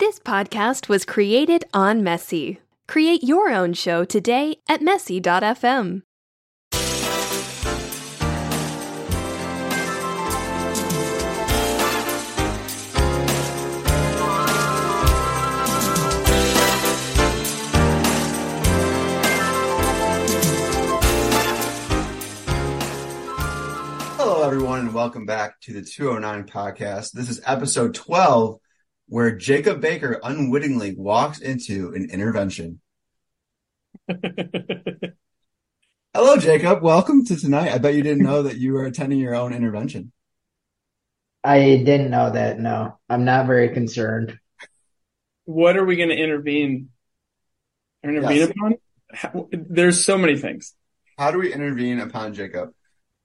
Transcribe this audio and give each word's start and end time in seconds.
This 0.00 0.18
podcast 0.18 0.88
was 0.88 1.04
created 1.04 1.66
on 1.72 2.02
Messy. 2.02 2.58
Create 2.88 3.22
your 3.22 3.52
own 3.52 3.74
show 3.74 4.04
today 4.04 4.56
at 4.68 4.82
messy.fm. 4.82 6.02
Hello, 24.16 24.42
everyone, 24.42 24.80
and 24.80 24.92
welcome 24.92 25.24
back 25.24 25.60
to 25.60 25.72
the 25.72 25.82
209 25.82 26.48
podcast. 26.48 27.12
This 27.12 27.28
is 27.28 27.40
episode 27.46 27.94
12, 27.94 28.58
where 29.06 29.32
Jacob 29.36 29.80
Baker 29.80 30.20
unwittingly 30.22 30.94
walks 30.96 31.38
into 31.38 31.92
an 31.94 32.08
intervention. 32.10 32.80
Hello, 36.14 36.36
Jacob. 36.36 36.82
Welcome 36.82 37.24
to 37.26 37.36
tonight. 37.36 37.72
I 37.72 37.78
bet 37.78 37.94
you 37.94 38.02
didn't 38.02 38.22
know 38.24 38.42
that 38.42 38.56
you 38.56 38.72
were 38.74 38.84
attending 38.86 39.18
your 39.18 39.34
own 39.34 39.52
intervention. 39.52 40.12
I 41.42 41.58
didn't 41.84 42.10
know 42.10 42.30
that. 42.30 42.58
No, 42.58 42.98
I'm 43.08 43.24
not 43.24 43.46
very 43.46 43.70
concerned. 43.70 44.38
what 45.44 45.76
are 45.76 45.84
we 45.84 45.96
going 45.96 46.08
to 46.08 46.16
intervene 46.16 46.88
intervene 48.02 48.36
Yes. 48.38 48.50
upon? 48.50 48.74
How, 49.12 49.48
there's 49.52 50.04
so 50.04 50.16
many 50.18 50.36
things. 50.38 50.74
How 51.18 51.30
do 51.30 51.38
we 51.38 51.52
intervene 51.52 52.00
upon 52.00 52.34
Jacob? 52.34 52.70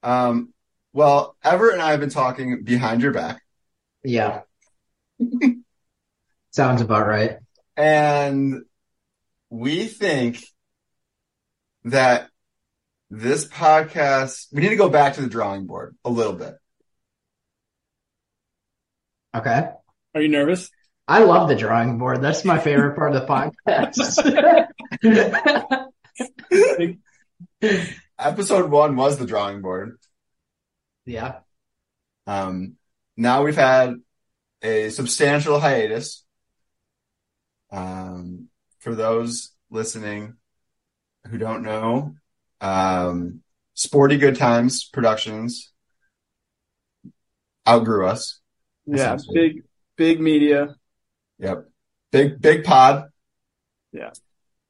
Um, 0.04 0.54
well, 0.94 1.36
Everett 1.44 1.74
and 1.74 1.82
I 1.82 1.92
have 1.92 2.00
been 2.00 2.10
talking 2.10 2.64
behind 2.64 3.02
your 3.02 3.14
back, 3.14 3.42
Yeah. 4.04 4.42
Sounds 6.52 6.82
about 6.82 7.08
right. 7.08 7.38
and 7.78 8.64
we 9.50 9.86
think 9.88 10.44
that 11.86 12.30
this 13.10 13.48
podcast, 13.48 14.48
we 14.52 14.62
need 14.62 14.70
to 14.70 14.76
go 14.76 14.90
back 14.90 15.16
to 15.16 15.22
the 15.22 15.28
drawing 15.30 15.66
board 15.66 15.96
a 16.06 16.10
little 16.10 16.34
bit. 16.34 16.56
Okay. 19.36 19.70
Are 20.16 20.22
you 20.22 20.28
nervous? 20.28 20.70
I 21.08 21.24
love 21.24 21.48
the 21.50 21.56
drawing 21.56 21.98
board. 21.98 22.22
That's 22.22 22.46
my 22.46 22.60
favorite 22.60 22.96
part 22.96 23.16
of 23.16 23.22
the 23.22 23.28
podcast. 23.28 24.28
Episode 28.20 28.70
one 28.70 28.96
was 28.96 29.18
the 29.18 29.26
drawing 29.26 29.62
board. 29.62 29.98
yeah. 31.06 31.40
Um, 32.28 32.76
now 33.18 33.44
we've 33.44 33.56
had 33.56 33.96
a 34.62 34.90
substantial 34.90 35.60
hiatus. 35.60 36.24
Um, 37.72 38.48
for 38.80 38.96
those 38.96 39.52
listening 39.70 40.36
who 41.28 41.38
don't 41.38 41.64
know, 41.64 42.16
um, 42.62 43.42
Sporty 43.74 44.18
Good 44.18 44.36
Times 44.36 44.86
Productions 44.86 45.72
outgrew 47.68 48.08
us. 48.08 48.40
Yeah, 48.86 49.18
big 49.34 49.64
big 49.96 50.20
media. 50.20 50.76
Yep. 51.40 51.70
Big, 52.12 52.42
big 52.42 52.64
pod. 52.64 53.06
Yeah. 53.92 54.12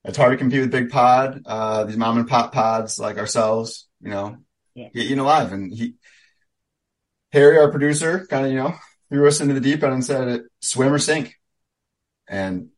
It's 0.04 0.18
hard 0.18 0.32
to 0.32 0.38
compete 0.38 0.62
with 0.62 0.72
big 0.72 0.90
pod. 0.90 1.42
Uh, 1.46 1.86
these 1.86 1.98
mom 1.98 2.18
and 2.18 2.28
pop 2.28 2.52
pods 2.54 3.00
like 3.00 3.18
ourselves, 3.18 3.88
you 4.02 4.10
know, 4.10 4.38
Yeah. 4.76 4.90
get 4.94 5.06
eaten 5.06 5.20
alive. 5.20 5.52
And 5.54 5.74
he, 5.74 5.96
Harry, 7.32 7.58
our 7.58 7.72
producer, 7.72 8.26
kind 8.28 8.46
of, 8.46 8.52
you 8.52 8.58
know, 8.58 8.76
threw 9.10 9.28
us 9.28 9.42
into 9.42 9.54
the 9.54 9.62
deep 9.62 9.84
end 9.84 9.94
and 9.94 10.06
said, 10.06 10.42
swim 10.62 10.94
or 10.94 11.00
sink. 11.00 11.36
And 12.28 12.70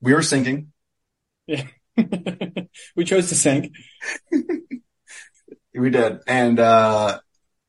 we 0.00 0.14
were 0.14 0.22
sinking. 0.22 0.72
Yeah. 1.46 1.66
we 2.96 3.04
chose 3.04 3.28
to 3.28 3.34
sink. 3.34 3.74
We 5.72 5.90
did. 5.90 6.18
And, 6.26 6.58
uh, 6.58 7.20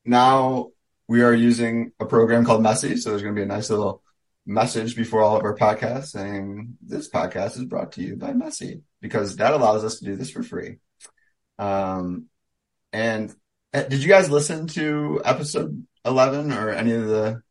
now 0.05 0.71
we 1.07 1.21
are 1.21 1.33
using 1.33 1.91
a 1.99 2.05
program 2.05 2.45
called 2.45 2.63
Messy. 2.63 2.97
So 2.97 3.09
there's 3.09 3.21
going 3.21 3.35
to 3.35 3.39
be 3.39 3.43
a 3.43 3.47
nice 3.47 3.69
little 3.69 4.01
message 4.45 4.95
before 4.95 5.21
all 5.21 5.37
of 5.37 5.43
our 5.43 5.55
podcasts 5.55 6.07
saying 6.07 6.77
this 6.81 7.09
podcast 7.09 7.57
is 7.57 7.65
brought 7.65 7.93
to 7.93 8.01
you 8.01 8.15
by 8.15 8.33
Messy 8.33 8.81
because 9.01 9.35
that 9.37 9.53
allows 9.53 9.83
us 9.83 9.99
to 9.99 10.05
do 10.05 10.15
this 10.15 10.31
for 10.31 10.41
free. 10.41 10.77
Um, 11.59 12.25
and 12.91 13.33
uh, 13.73 13.83
did 13.83 14.01
you 14.01 14.09
guys 14.09 14.29
listen 14.29 14.67
to 14.67 15.21
episode 15.23 15.85
11 16.05 16.51
or 16.51 16.69
any 16.71 16.93
of 16.93 17.07
the, 17.07 17.41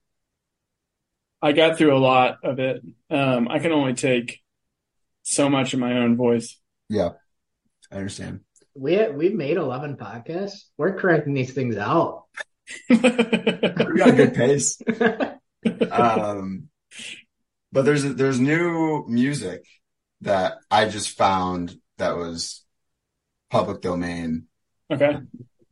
I 1.40 1.52
got 1.52 1.78
through 1.78 1.96
a 1.96 1.98
lot 1.98 2.38
of 2.42 2.58
it. 2.58 2.82
Um, 3.08 3.48
I 3.48 3.60
can 3.60 3.72
only 3.72 3.94
take 3.94 4.39
so 5.30 5.48
much 5.48 5.74
of 5.74 5.80
my 5.80 5.98
own 5.98 6.16
voice. 6.16 6.58
yeah, 6.88 7.10
I 7.90 7.96
understand. 7.96 8.40
We 8.74 9.08
we've 9.08 9.34
made 9.34 9.56
11 9.56 9.96
podcasts. 9.96 10.64
We're 10.76 10.98
correcting 10.98 11.34
these 11.34 11.52
things 11.52 11.76
out. 11.76 12.24
We 12.88 12.96
got 12.98 14.08
a 14.08 14.12
good 14.12 14.34
pace. 14.34 14.80
Um, 15.90 16.68
but 17.70 17.84
there's, 17.84 18.02
there's 18.14 18.40
new 18.40 19.04
music 19.08 19.64
that 20.22 20.54
I 20.70 20.88
just 20.88 21.18
found 21.18 21.76
that 21.98 22.16
was 22.16 22.64
public 23.50 23.82
domain. 23.82 24.46
okay. 24.90 25.18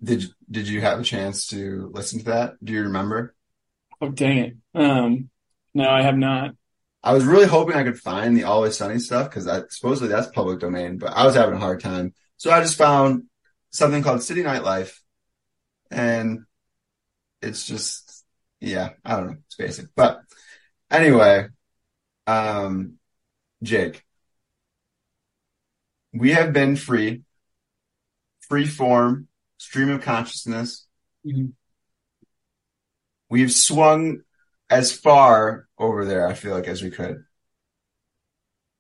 Did, 0.02 0.24
did 0.50 0.68
you 0.68 0.80
have 0.82 1.00
a 1.00 1.04
chance 1.04 1.46
to 1.48 1.90
listen 1.92 2.18
to 2.18 2.24
that? 2.26 2.54
Do 2.62 2.72
you 2.72 2.82
remember? 2.82 3.34
Oh 4.00 4.10
dang 4.10 4.38
it. 4.38 4.56
Um, 4.74 5.30
no, 5.74 5.88
I 5.88 6.02
have 6.02 6.16
not. 6.16 6.54
I 7.02 7.12
was 7.12 7.24
really 7.24 7.46
hoping 7.46 7.76
I 7.76 7.84
could 7.84 7.98
find 7.98 8.36
the 8.36 8.44
Always 8.44 8.76
Sunny 8.76 8.98
stuff 8.98 9.30
because 9.30 9.46
I 9.46 9.62
supposedly 9.68 10.08
that's 10.08 10.28
public 10.28 10.58
domain, 10.60 10.98
but 10.98 11.12
I 11.16 11.24
was 11.24 11.34
having 11.34 11.54
a 11.54 11.60
hard 11.60 11.80
time. 11.80 12.12
So 12.36 12.50
I 12.50 12.60
just 12.60 12.76
found 12.76 13.24
something 13.70 14.02
called 14.02 14.22
City 14.22 14.42
Nightlife, 14.42 14.92
and 15.90 16.40
it's 17.42 17.66
just 17.66 18.24
yeah, 18.60 18.90
I 19.04 19.16
don't 19.16 19.26
know, 19.28 19.36
it's 19.46 19.56
basic. 19.56 19.86
But 19.94 20.20
anyway, 20.90 21.48
um, 22.26 22.94
Jake, 23.62 24.04
we 26.12 26.32
have 26.32 26.52
been 26.52 26.76
free, 26.76 27.22
free 28.48 28.66
form, 28.66 29.28
stream 29.58 29.90
of 29.90 30.02
consciousness. 30.02 30.86
Mhm. 31.24 31.52
We've 33.28 33.52
swung 33.52 34.22
as 34.70 34.92
far 34.92 35.66
over 35.78 36.04
there, 36.04 36.26
I 36.26 36.34
feel 36.34 36.54
like, 36.54 36.68
as 36.68 36.82
we 36.82 36.90
could. 36.90 37.24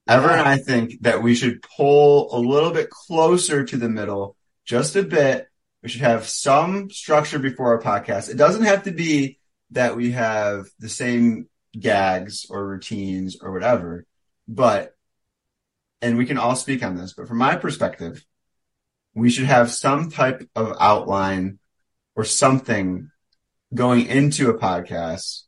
Ever 0.06 0.30
and 0.30 0.40
I 0.40 0.56
think 0.56 1.02
that 1.02 1.22
we 1.22 1.34
should 1.34 1.62
pull 1.62 2.34
a 2.34 2.40
little 2.40 2.70
bit 2.70 2.90
closer 2.90 3.64
to 3.64 3.76
the 3.76 3.88
middle, 3.88 4.36
just 4.64 4.96
a 4.96 5.02
bit. 5.02 5.48
We 5.82 5.88
should 5.88 6.00
have 6.00 6.26
some 6.26 6.90
structure 6.90 7.38
before 7.38 7.74
our 7.74 7.82
podcast. 7.82 8.30
It 8.30 8.36
doesn't 8.36 8.64
have 8.64 8.84
to 8.84 8.90
be 8.90 9.38
that 9.70 9.96
we 9.96 10.12
have 10.12 10.66
the 10.78 10.88
same 10.88 11.48
gags 11.78 12.46
or 12.48 12.66
routines 12.66 13.36
or 13.40 13.52
whatever, 13.52 14.06
but, 14.48 14.94
and 16.00 16.16
we 16.16 16.26
can 16.26 16.38
all 16.38 16.56
speak 16.56 16.82
on 16.82 16.96
this, 16.96 17.12
but 17.12 17.28
from 17.28 17.38
my 17.38 17.56
perspective, 17.56 18.24
we 19.14 19.30
should 19.30 19.44
have 19.44 19.70
some 19.70 20.10
type 20.10 20.48
of 20.56 20.74
outline 20.80 21.58
or 22.16 22.24
something 22.24 23.10
going 23.74 24.06
into 24.06 24.48
a 24.48 24.58
podcast 24.58 25.42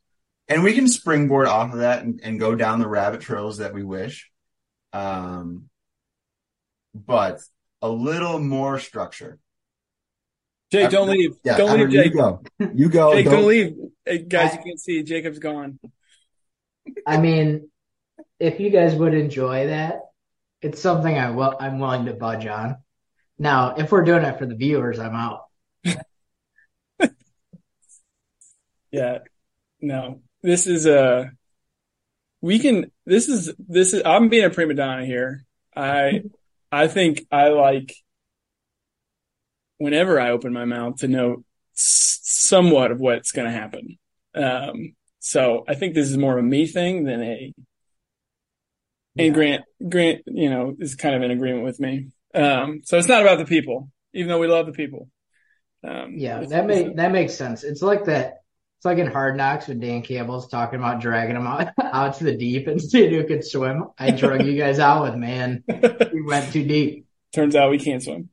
and 0.51 0.63
we 0.63 0.73
can 0.73 0.87
springboard 0.87 1.47
off 1.47 1.73
of 1.73 1.79
that 1.79 2.03
and, 2.03 2.19
and 2.23 2.39
go 2.39 2.55
down 2.55 2.79
the 2.79 2.87
rabbit 2.87 3.21
trails 3.21 3.57
that 3.57 3.73
we 3.73 3.83
wish. 3.83 4.29
Um, 4.93 5.69
but 6.93 7.39
a 7.81 7.89
little 7.89 8.39
more 8.39 8.77
structure. 8.79 9.39
Jake, 10.71 10.89
don't 10.89 11.09
leave. 11.09 11.35
Yeah, 11.43 11.57
don't 11.57 11.71
leave, 11.71 11.79
Evan, 11.81 11.91
you 11.91 12.03
Jake. 12.03 12.13
go. 12.13 12.41
You 12.73 12.89
go. 12.89 13.13
Jake, 13.13 13.25
Don't- 13.25 13.33
don't 13.35 13.47
leave. 13.47 13.75
Hey, 14.05 14.19
guys, 14.19 14.53
you 14.53 14.59
can't 14.63 14.79
see 14.79 15.03
Jacob's 15.03 15.39
gone. 15.39 15.79
I 17.05 17.17
mean, 17.17 17.69
if 18.39 18.59
you 18.59 18.69
guys 18.69 18.95
would 18.95 19.13
enjoy 19.13 19.67
that, 19.67 19.99
it's 20.61 20.81
something 20.81 21.17
I 21.17 21.31
will 21.31 21.55
I'm 21.59 21.79
willing 21.79 22.05
to 22.05 22.13
budge 22.13 22.45
on. 22.45 22.77
Now, 23.39 23.75
if 23.75 23.91
we're 23.91 24.03
doing 24.03 24.23
it 24.23 24.37
for 24.37 24.45
the 24.45 24.55
viewers, 24.55 24.99
I'm 24.99 25.15
out. 25.15 25.45
Yeah. 28.91 29.19
No. 29.79 30.21
This 30.43 30.67
is 30.67 30.85
a 30.85 31.31
we 32.41 32.57
can 32.59 32.91
this 33.05 33.27
is 33.29 33.53
this 33.59 33.93
is 33.93 34.01
I'm 34.05 34.29
being 34.29 34.45
a 34.45 34.49
prima 34.49 34.73
donna 34.73 35.05
here. 35.05 35.45
I 35.75 36.23
I 36.71 36.87
think 36.87 37.25
I 37.31 37.49
like 37.49 37.93
whenever 39.77 40.19
I 40.19 40.31
open 40.31 40.53
my 40.53 40.65
mouth 40.65 40.97
to 40.97 41.07
know 41.07 41.43
s- 41.75 42.19
somewhat 42.23 42.91
of 42.91 42.99
what's 42.99 43.31
going 43.31 43.47
to 43.47 43.51
happen. 43.53 43.97
Um 44.35 44.95
so 45.19 45.63
I 45.67 45.75
think 45.75 45.93
this 45.93 46.09
is 46.09 46.17
more 46.17 46.37
of 46.37 46.43
a 46.43 46.47
me 46.47 46.65
thing 46.65 47.03
than 47.03 47.21
a 47.21 47.53
and 49.17 49.33
Grant 49.33 49.63
Grant, 49.87 50.21
you 50.25 50.49
know, 50.49 50.75
is 50.79 50.95
kind 50.95 51.15
of 51.15 51.21
in 51.21 51.31
agreement 51.31 51.63
with 51.65 51.79
me. 51.79 52.07
Um 52.33 52.81
so 52.83 52.97
it's 52.97 53.07
not 53.07 53.21
about 53.21 53.37
the 53.37 53.45
people, 53.45 53.89
even 54.13 54.29
though 54.29 54.39
we 54.39 54.47
love 54.47 54.65
the 54.65 54.71
people. 54.71 55.09
Um 55.83 56.15
Yeah, 56.17 56.39
that 56.39 56.63
it's- 56.65 56.65
make 56.85 56.95
that 56.95 57.11
makes 57.11 57.35
sense. 57.35 57.63
It's 57.63 57.81
like 57.83 58.05
that 58.05 58.40
It's 58.81 58.85
like 58.87 58.97
in 58.97 59.11
Hard 59.11 59.37
Knocks 59.37 59.67
when 59.67 59.79
Dan 59.79 60.01
Campbell's 60.01 60.47
talking 60.47 60.79
about 60.79 61.01
dragging 61.01 61.35
him 61.35 61.45
out, 61.45 61.67
out 61.79 62.17
to 62.17 62.23
the 62.23 62.35
deep 62.35 62.65
and 62.65 62.81
seeing 62.81 63.13
who 63.13 63.27
could 63.27 63.45
swim. 63.45 63.83
I 63.95 64.09
drug 64.09 64.43
you 64.43 64.57
guys 64.57 64.79
out 64.79 65.03
with 65.03 65.13
man. 65.13 65.63
We 66.11 66.21
went 66.25 66.51
too 66.51 66.65
deep. 66.65 67.05
Turns 67.31 67.55
out 67.55 67.69
we 67.69 67.77
can't 67.77 68.01
swim. 68.01 68.29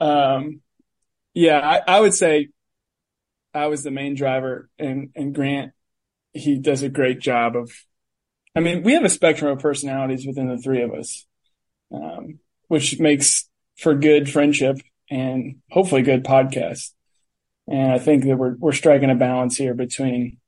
Um, 0.00 0.60
yeah, 1.34 1.60
I, 1.60 1.98
I 1.98 2.00
would 2.00 2.14
say 2.14 2.48
I 3.54 3.68
was 3.68 3.84
the 3.84 3.92
main 3.92 4.16
driver 4.16 4.68
and, 4.76 5.10
and 5.14 5.32
Grant, 5.32 5.70
he 6.32 6.58
does 6.58 6.82
a 6.82 6.88
great 6.88 7.20
job 7.20 7.54
of, 7.54 7.70
I 8.56 8.60
mean, 8.60 8.82
we 8.82 8.94
have 8.94 9.04
a 9.04 9.08
spectrum 9.08 9.52
of 9.52 9.60
personalities 9.60 10.26
within 10.26 10.48
the 10.48 10.58
three 10.58 10.82
of 10.82 10.92
us, 10.92 11.28
um, 11.94 12.40
which 12.66 12.98
makes 12.98 13.48
for 13.76 13.94
good 13.94 14.28
friendship 14.28 14.78
and 15.08 15.60
hopefully 15.70 16.02
good 16.02 16.24
podcast. 16.24 16.90
And 17.68 17.92
I 17.92 17.98
think 17.98 18.24
that 18.24 18.36
we're, 18.36 18.56
we're 18.56 18.72
striking 18.72 19.10
a 19.10 19.14
balance 19.14 19.56
here 19.56 19.74
between 19.74 20.38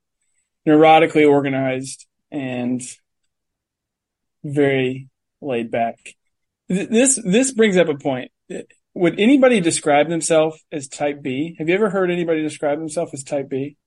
neurotically 0.67 1.29
organized 1.29 2.07
and 2.31 2.81
very 4.43 5.07
laid 5.39 5.69
back. 5.69 6.15
This, 6.67 7.19
this 7.23 7.51
brings 7.51 7.77
up 7.77 7.89
a 7.89 7.95
point. 7.95 8.31
Would 8.95 9.19
anybody 9.19 9.61
describe 9.61 10.09
themselves 10.09 10.63
as 10.71 10.87
type 10.87 11.21
B? 11.21 11.55
Have 11.59 11.69
you 11.69 11.75
ever 11.75 11.91
heard 11.91 12.09
anybody 12.09 12.41
describe 12.41 12.79
themselves 12.79 13.13
as 13.13 13.23
type 13.23 13.49
B? 13.49 13.77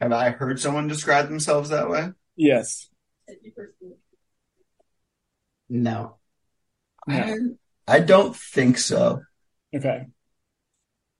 Have 0.00 0.12
I 0.12 0.30
heard 0.30 0.60
someone 0.60 0.86
describe 0.86 1.28
themselves 1.28 1.70
that 1.70 1.90
way? 1.90 2.10
Yes. 2.36 2.88
No. 5.68 6.16
I, 7.08 7.34
I 7.88 8.00
don't 8.00 8.36
think 8.36 8.78
so. 8.78 9.22
Okay. 9.74 10.06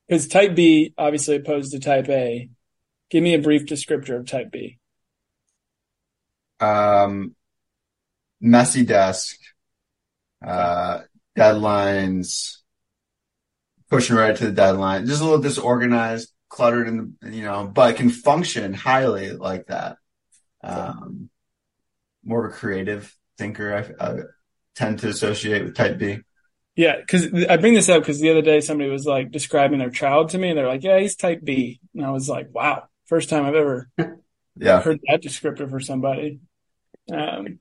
Because 0.09 0.27
type 0.27 0.55
B, 0.55 0.95
obviously 0.97 1.37
opposed 1.37 1.73
to 1.73 1.81
type 1.81 2.09
A. 2.09 2.49
Give 3.11 3.23
me 3.23 3.35
a 3.35 3.41
brief 3.41 3.67
descriptor 3.67 4.19
of 4.19 4.27
type 4.27 4.51
B. 4.51 4.79
Um, 6.61 7.35
messy 8.41 8.85
desk, 8.85 9.37
uh, 10.45 11.01
deadlines, 11.37 12.59
pushing 13.91 14.17
right 14.17 14.35
to 14.35 14.47
the 14.47 14.53
deadline, 14.53 15.07
just 15.07 15.21
a 15.21 15.25
little 15.25 15.41
disorganized, 15.41 16.33
cluttered, 16.49 16.89
and 16.89 17.15
you 17.23 17.43
know, 17.43 17.71
but 17.73 17.97
can 17.97 18.11
function 18.11 18.75
highly 18.75 19.33
like 19.33 19.67
that. 19.67 19.97
Um, 20.63 21.31
more 22.25 22.47
of 22.47 22.53
a 22.53 22.57
creative 22.57 23.15
thinker. 23.37 23.95
I, 24.01 24.05
I 24.05 24.19
tend 24.75 25.01
to 25.01 25.09
associate 25.09 25.65
with 25.65 25.77
type 25.77 25.99
B. 25.99 26.19
Yeah, 26.79 26.95
because 26.97 27.27
I 27.51 27.57
bring 27.57 27.75
this 27.75 27.89
up 27.89 28.03
because 28.03 28.21
the 28.21 28.31
other 28.31 28.41
day 28.41 28.61
somebody 28.61 28.89
was 28.89 29.05
like 29.05 29.33
describing 29.33 29.81
their 29.81 29.91
child 29.91 30.29
to 30.31 30.39
me, 30.39 30.51
and 30.51 30.57
they're 30.57 30.69
like, 30.69 30.85
"Yeah, 30.85 31.01
he's 31.01 31.17
type 31.17 31.41
B," 31.43 31.81
and 31.93 32.07
I 32.07 32.13
was 32.13 32.29
like, 32.29 32.55
"Wow, 32.55 32.85
first 33.07 33.29
time 33.29 33.45
I've 33.45 33.57
ever 33.57 33.91
Yeah. 34.55 34.83
heard 34.83 35.01
that 35.09 35.21
descriptor 35.21 35.69
for 35.69 35.81
somebody." 35.81 36.39
Um. 37.13 37.59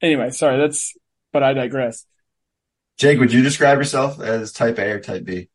Anyway, 0.00 0.30
sorry. 0.30 0.58
That's. 0.58 0.94
But 1.34 1.42
I 1.42 1.52
digress. 1.52 2.06
Jake, 2.96 3.20
would 3.20 3.30
you 3.30 3.42
describe 3.42 3.76
yourself 3.76 4.20
as 4.20 4.52
type 4.52 4.78
A 4.78 4.90
or 4.92 5.00
type 5.00 5.24
B? 5.24 5.50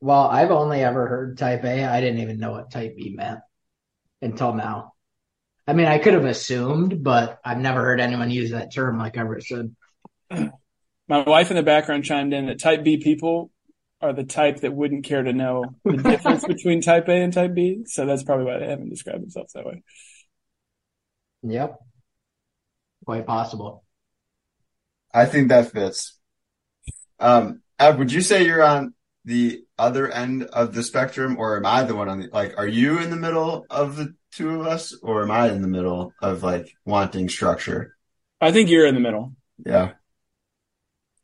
Well, 0.00 0.28
I've 0.28 0.52
only 0.52 0.84
ever 0.84 1.08
heard 1.08 1.36
type 1.36 1.64
A. 1.64 1.84
I 1.84 2.00
didn't 2.00 2.20
even 2.20 2.38
know 2.38 2.52
what 2.52 2.70
type 2.70 2.96
B 2.96 3.12
meant 3.16 3.40
until 4.22 4.54
now. 4.54 4.92
I 5.66 5.74
mean, 5.74 5.86
I 5.86 5.98
could 5.98 6.14
have 6.14 6.26
assumed, 6.26 7.02
but 7.02 7.40
I've 7.44 7.58
never 7.58 7.80
heard 7.82 8.00
anyone 8.00 8.30
use 8.30 8.52
that 8.52 8.72
term 8.72 8.98
like 8.98 9.16
ever 9.16 9.40
said. 9.40 9.74
My 11.08 11.22
wife 11.22 11.50
in 11.50 11.56
the 11.56 11.62
background 11.62 12.04
chimed 12.04 12.32
in 12.32 12.46
that 12.46 12.60
type 12.60 12.84
B 12.84 12.98
people 12.98 13.50
are 14.00 14.12
the 14.12 14.24
type 14.24 14.60
that 14.60 14.74
wouldn't 14.74 15.04
care 15.04 15.22
to 15.22 15.32
know 15.32 15.64
the 15.84 15.96
difference 15.96 16.44
between 16.46 16.80
type 16.80 17.08
A 17.08 17.12
and 17.12 17.32
type 17.32 17.54
B. 17.54 17.82
So 17.86 18.04
that's 18.06 18.24
probably 18.24 18.46
why 18.46 18.58
they 18.58 18.68
haven't 18.68 18.90
described 18.90 19.22
themselves 19.22 19.52
that 19.52 19.64
way. 19.64 19.82
Yep. 21.42 21.78
Quite 23.04 23.26
possible. 23.26 23.84
I 25.12 25.26
think 25.26 25.48
that 25.48 25.72
fits. 25.72 26.18
Um, 27.18 27.62
Ev, 27.78 27.98
would 27.98 28.12
you 28.12 28.20
say 28.20 28.44
you're 28.44 28.62
on 28.62 28.94
the 29.24 29.64
other 29.78 30.08
end 30.10 30.44
of 30.44 30.74
the 30.74 30.82
spectrum, 30.82 31.36
or 31.38 31.56
am 31.56 31.66
I 31.66 31.84
the 31.84 31.94
one 31.94 32.08
on 32.08 32.20
the 32.20 32.28
like? 32.32 32.54
Are 32.58 32.66
you 32.66 32.98
in 32.98 33.10
the 33.10 33.16
middle 33.16 33.66
of 33.70 33.96
the 33.96 34.14
two 34.32 34.60
of 34.60 34.66
us, 34.66 34.96
or 35.02 35.22
am 35.22 35.30
I 35.30 35.50
in 35.50 35.62
the 35.62 35.68
middle 35.68 36.12
of 36.20 36.42
like 36.42 36.74
wanting 36.84 37.28
structure? 37.28 37.96
I 38.40 38.52
think 38.52 38.70
you're 38.70 38.86
in 38.86 38.94
the 38.94 39.00
middle. 39.00 39.34
Yeah, 39.64 39.92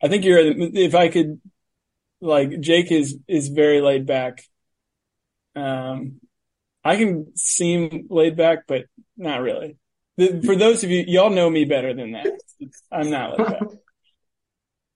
I 0.03 0.09
think 0.09 0.25
you're, 0.25 0.41
if 0.41 0.95
I 0.95 1.09
could, 1.09 1.41
like, 2.21 2.61
Jake 2.61 2.93
is, 2.93 3.17
is 3.27 3.49
very 3.49 3.81
laid 3.81 4.07
back. 4.07 4.43
Um, 5.57 6.21
I 6.85 6.97
can 6.97 7.37
seem 7.37 8.07
laid 8.11 8.37
back, 8.37 8.61
but 8.67 8.87
not 9.17 9.41
really. 9.41 9.77
The, 10.17 10.43
for 10.45 10.57
those 10.57 10.85
of 10.85 10.91
you, 10.91 11.05
y'all 11.07 11.31
know 11.31 11.51
me 11.51 11.65
better 11.65 11.95
than 11.95 12.13
that. 12.13 12.27
I'm 12.91 13.11
not 13.11 13.39
laid 13.39 13.49
back. 13.49 13.63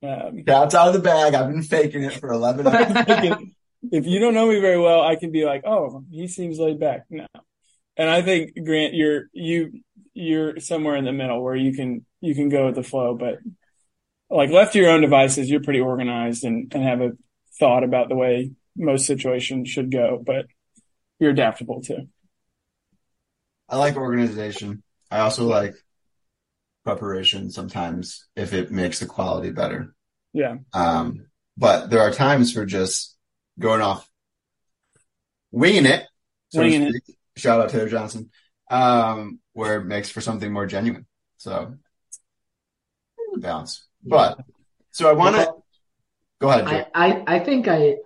Um, 0.04 0.42
cat's 0.44 0.74
out 0.74 0.88
of 0.88 0.94
the 0.94 0.98
bag. 0.98 1.34
I've 1.34 1.48
been 1.48 1.62
faking 1.62 2.02
it 2.02 2.14
for 2.14 2.32
eleven. 2.32 2.66
hours. 2.66 3.46
if 3.92 4.04
you 4.04 4.18
don't 4.18 4.34
know 4.34 4.48
me 4.48 4.60
very 4.60 4.80
well, 4.80 5.00
I 5.00 5.14
can 5.14 5.30
be 5.30 5.44
like, 5.44 5.62
oh, 5.64 6.04
he 6.10 6.26
seems 6.26 6.58
laid 6.58 6.80
back. 6.80 7.04
No. 7.08 7.26
And 7.96 8.10
I 8.10 8.22
think 8.22 8.52
Grant, 8.64 8.94
you're, 8.94 9.26
you, 9.32 9.80
you're 10.12 10.58
somewhere 10.58 10.96
in 10.96 11.04
the 11.04 11.12
middle 11.12 11.40
where 11.40 11.54
you 11.54 11.72
can, 11.72 12.04
you 12.20 12.34
can 12.34 12.48
go 12.48 12.66
with 12.66 12.74
the 12.74 12.82
flow, 12.82 13.14
but 13.14 13.38
like 14.32 14.50
left 14.50 14.72
to 14.72 14.78
your 14.78 14.90
own 14.90 15.02
devices, 15.02 15.50
you're 15.50 15.62
pretty 15.62 15.80
organized 15.80 16.44
and, 16.44 16.72
and 16.74 16.82
have 16.82 17.00
a 17.00 17.12
thought 17.58 17.84
about 17.84 18.08
the 18.08 18.16
way 18.16 18.52
most 18.76 19.06
situations 19.06 19.68
should 19.68 19.90
go, 19.90 20.22
but 20.24 20.46
you're 21.18 21.30
adaptable 21.30 21.82
too. 21.82 22.08
I 23.68 23.76
like 23.76 23.96
organization. 23.96 24.82
I 25.10 25.20
also 25.20 25.44
like 25.44 25.74
preparation 26.84 27.50
sometimes 27.50 28.26
if 28.34 28.52
it 28.52 28.70
makes 28.70 28.98
the 28.98 29.06
quality 29.06 29.50
better. 29.50 29.94
Yeah. 30.32 30.56
Um, 30.72 31.26
but 31.56 31.90
there 31.90 32.00
are 32.00 32.10
times 32.10 32.52
for 32.52 32.64
just 32.64 33.16
going 33.58 33.82
off, 33.82 34.08
winging 35.50 35.86
it. 35.86 36.06
so 36.48 36.60
Winging 36.60 36.94
it. 36.94 37.16
Shout 37.36 37.60
out 37.60 37.70
Taylor 37.70 37.88
Johnson. 37.88 38.30
Um, 38.70 39.40
where 39.52 39.78
it 39.78 39.84
makes 39.84 40.08
for 40.08 40.22
something 40.22 40.50
more 40.50 40.66
genuine. 40.66 41.06
So 41.36 41.74
balance. 43.36 43.86
But 44.04 44.38
so 44.90 45.08
I 45.08 45.12
want 45.12 45.36
to 45.36 45.52
go 46.40 46.50
ahead. 46.50 46.66
I, 46.66 46.86
I, 46.94 47.36
I 47.36 47.38
think 47.38 47.68
I, 47.68 47.96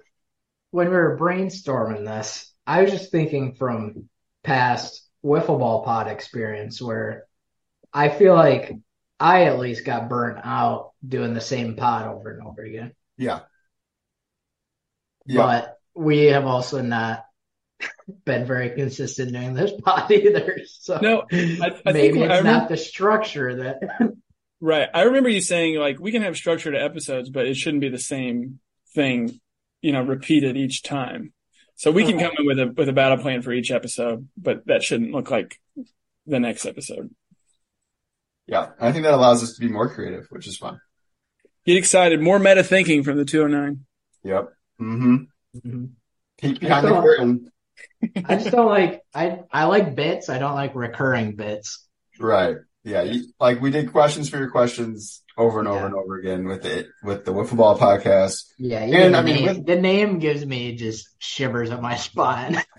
when 0.70 0.88
we 0.88 0.94
were 0.94 1.19
brainstorming 1.19 2.04
this, 2.04 2.52
I 2.66 2.82
was 2.82 2.90
just 2.90 3.10
thinking 3.10 3.54
from 3.54 4.08
past 4.44 5.02
wiffle 5.25 5.58
ball 5.58 5.84
pod 5.84 6.08
experience 6.08 6.81
where 6.81 7.26
I 7.93 8.08
feel 8.08 8.34
like 8.34 8.72
I 9.19 9.44
at 9.44 9.58
least 9.58 9.84
got 9.84 10.08
burnt 10.08 10.38
out 10.44 10.93
doing 11.06 11.34
the 11.34 11.41
same 11.41 11.76
pod 11.76 12.06
over 12.06 12.32
and 12.32 12.46
over 12.46 12.62
again. 12.62 12.93
Yeah. 13.17 13.41
Yeah. 15.24 15.43
But 15.43 15.79
we 15.94 16.26
have 16.26 16.46
also 16.46 16.82
not 16.82 17.24
been 18.24 18.46
very 18.46 18.70
consistent 18.70 19.32
doing 19.32 19.55
this 19.55 19.72
pod 19.84 20.10
either. 20.10 20.60
So 20.67 20.98
No, 21.00 21.24
I, 21.32 21.81
I 21.86 21.93
maybe 21.93 22.20
think 22.20 22.31
it's 22.31 22.41
I 22.41 22.41
not 22.43 22.69
the 22.69 22.76
structure 22.76 23.56
that 23.56 23.81
right. 24.60 24.89
I 24.93 25.03
remember 25.03 25.29
you 25.29 25.41
saying 25.41 25.77
like 25.79 25.98
we 25.98 26.13
can 26.13 26.22
have 26.22 26.36
structured 26.36 26.77
episodes, 26.77 27.31
but 27.31 27.46
it 27.46 27.56
shouldn't 27.56 27.81
be 27.81 27.89
the 27.89 27.98
same 27.98 28.60
thing, 28.94 29.41
you 29.82 29.93
know, 29.93 30.03
repeated 30.03 30.56
each 30.56 30.82
time. 30.82 31.32
So 31.77 31.91
we 31.91 32.05
can 32.05 32.19
come 32.19 32.32
in 32.39 32.46
with 32.46 32.58
a 32.58 32.67
with 32.75 32.89
a 32.89 32.93
battle 32.94 33.19
plan 33.19 33.43
for 33.43 33.53
each 33.53 33.70
episode, 33.70 34.29
but 34.36 34.67
that 34.67 34.82
shouldn't 34.82 35.13
look 35.13 35.31
like 35.31 35.60
the 36.27 36.41
next 36.41 36.65
episode. 36.65 37.10
yeah. 38.46 38.70
I 38.81 38.93
think 38.93 39.05
that 39.05 39.13
allows 39.15 39.43
us 39.43 39.55
to 39.55 39.60
be 39.60 39.69
more 39.69 39.89
creative, 39.93 40.27
which 40.31 40.46
is 40.46 40.56
fun. 40.56 40.81
Get 41.67 41.77
excited. 41.77 42.20
More 42.20 42.39
meta 42.39 42.63
thinking 42.65 43.03
from 43.03 43.19
the 43.19 43.25
209. 43.25 43.84
Yep. 44.25 44.48
Mm-hmm. 44.81 45.17
Mhm. 45.69 45.91
Peek 46.39 46.60
behind 46.60 46.86
the 46.86 47.01
curtain. 47.01 47.51
I 48.25 48.36
just 48.36 48.51
don't 48.51 48.67
like 48.69 49.03
I 49.15 49.41
I 49.53 49.65
like 49.65 49.94
bits. 49.94 50.29
I 50.31 50.39
don't 50.39 50.55
like 50.55 50.75
recurring 50.75 51.36
bits. 51.36 51.86
Right. 52.19 52.56
Yeah. 52.86 53.02
You, 53.02 53.24
like 53.40 53.60
we 53.60 53.70
did 53.72 53.90
questions 53.90 54.31
for 54.31 54.38
your 54.38 54.50
questions 54.50 55.22
over 55.36 55.58
and 55.58 55.66
over 55.69 55.81
Yeah. 55.81 55.86
and 55.86 55.94
over 55.96 56.19
again 56.19 56.44
with 56.46 56.64
it, 56.64 56.86
with 57.02 57.24
the 57.24 57.32
Wiffle 57.32 57.56
Ball 57.56 57.76
podcast. 57.76 58.44
Yeah, 58.58 58.78
And, 58.81 59.16
I 59.16 59.22
mean, 59.22 59.34
name, 59.44 59.44
with- 59.56 59.66
the 59.66 59.76
name 59.76 60.19
gives 60.20 60.46
me 60.46 60.76
just 60.76 61.08
shivers 61.19 61.70
up 61.70 61.82
my 61.82 61.96
spine. 61.96 62.62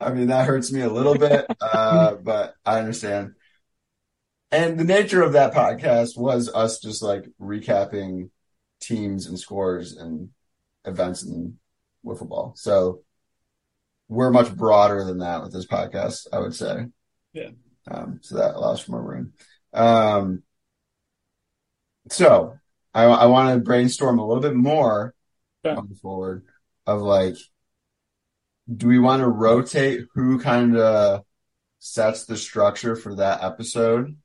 I 0.00 0.12
mean, 0.12 0.28
that 0.28 0.46
hurts 0.46 0.70
me 0.72 0.82
a 0.82 0.88
little 0.88 1.16
bit, 1.18 1.46
uh, 1.60 2.14
but 2.14 2.54
I 2.64 2.78
understand. 2.78 3.32
And 4.52 4.78
the 4.78 4.84
nature 4.84 5.22
of 5.22 5.32
that 5.32 5.52
podcast 5.52 6.16
was 6.16 6.48
us 6.54 6.78
just 6.78 7.02
like 7.02 7.24
recapping 7.40 8.30
teams 8.80 9.26
and 9.26 9.38
scores 9.38 9.96
and 9.96 10.28
events 10.84 11.24
in 11.24 11.58
wiffle 12.04 12.28
ball. 12.28 12.52
So 12.56 13.02
we're 14.08 14.30
much 14.30 14.54
broader 14.54 15.02
than 15.02 15.18
that 15.18 15.42
with 15.42 15.52
this 15.52 15.66
podcast, 15.66 16.28
I 16.32 16.38
would 16.38 16.54
say. 16.54 16.86
Yeah. 17.32 17.50
Um, 17.88 18.20
so 18.22 18.36
that 18.36 18.54
allows 18.54 18.80
for 18.80 18.92
more 18.92 19.02
room. 19.02 19.32
Um, 19.72 20.42
so 22.08 22.58
I, 22.94 23.04
I 23.04 23.26
want 23.26 23.54
to 23.54 23.60
brainstorm 23.60 24.18
a 24.18 24.26
little 24.26 24.42
bit 24.42 24.54
more 24.54 25.14
Yeah. 25.64 25.74
going 25.74 25.94
forward 25.96 26.44
of 26.86 27.02
like 27.02 27.36
do 28.74 28.88
we 28.88 28.98
want 28.98 29.20
to 29.20 29.28
rotate 29.28 30.06
who 30.14 30.40
kind 30.40 30.76
of 30.76 31.24
sets 31.78 32.24
the 32.24 32.36
structure 32.36 32.96
for 32.96 33.14
that 33.16 33.44
episode? 33.44 34.16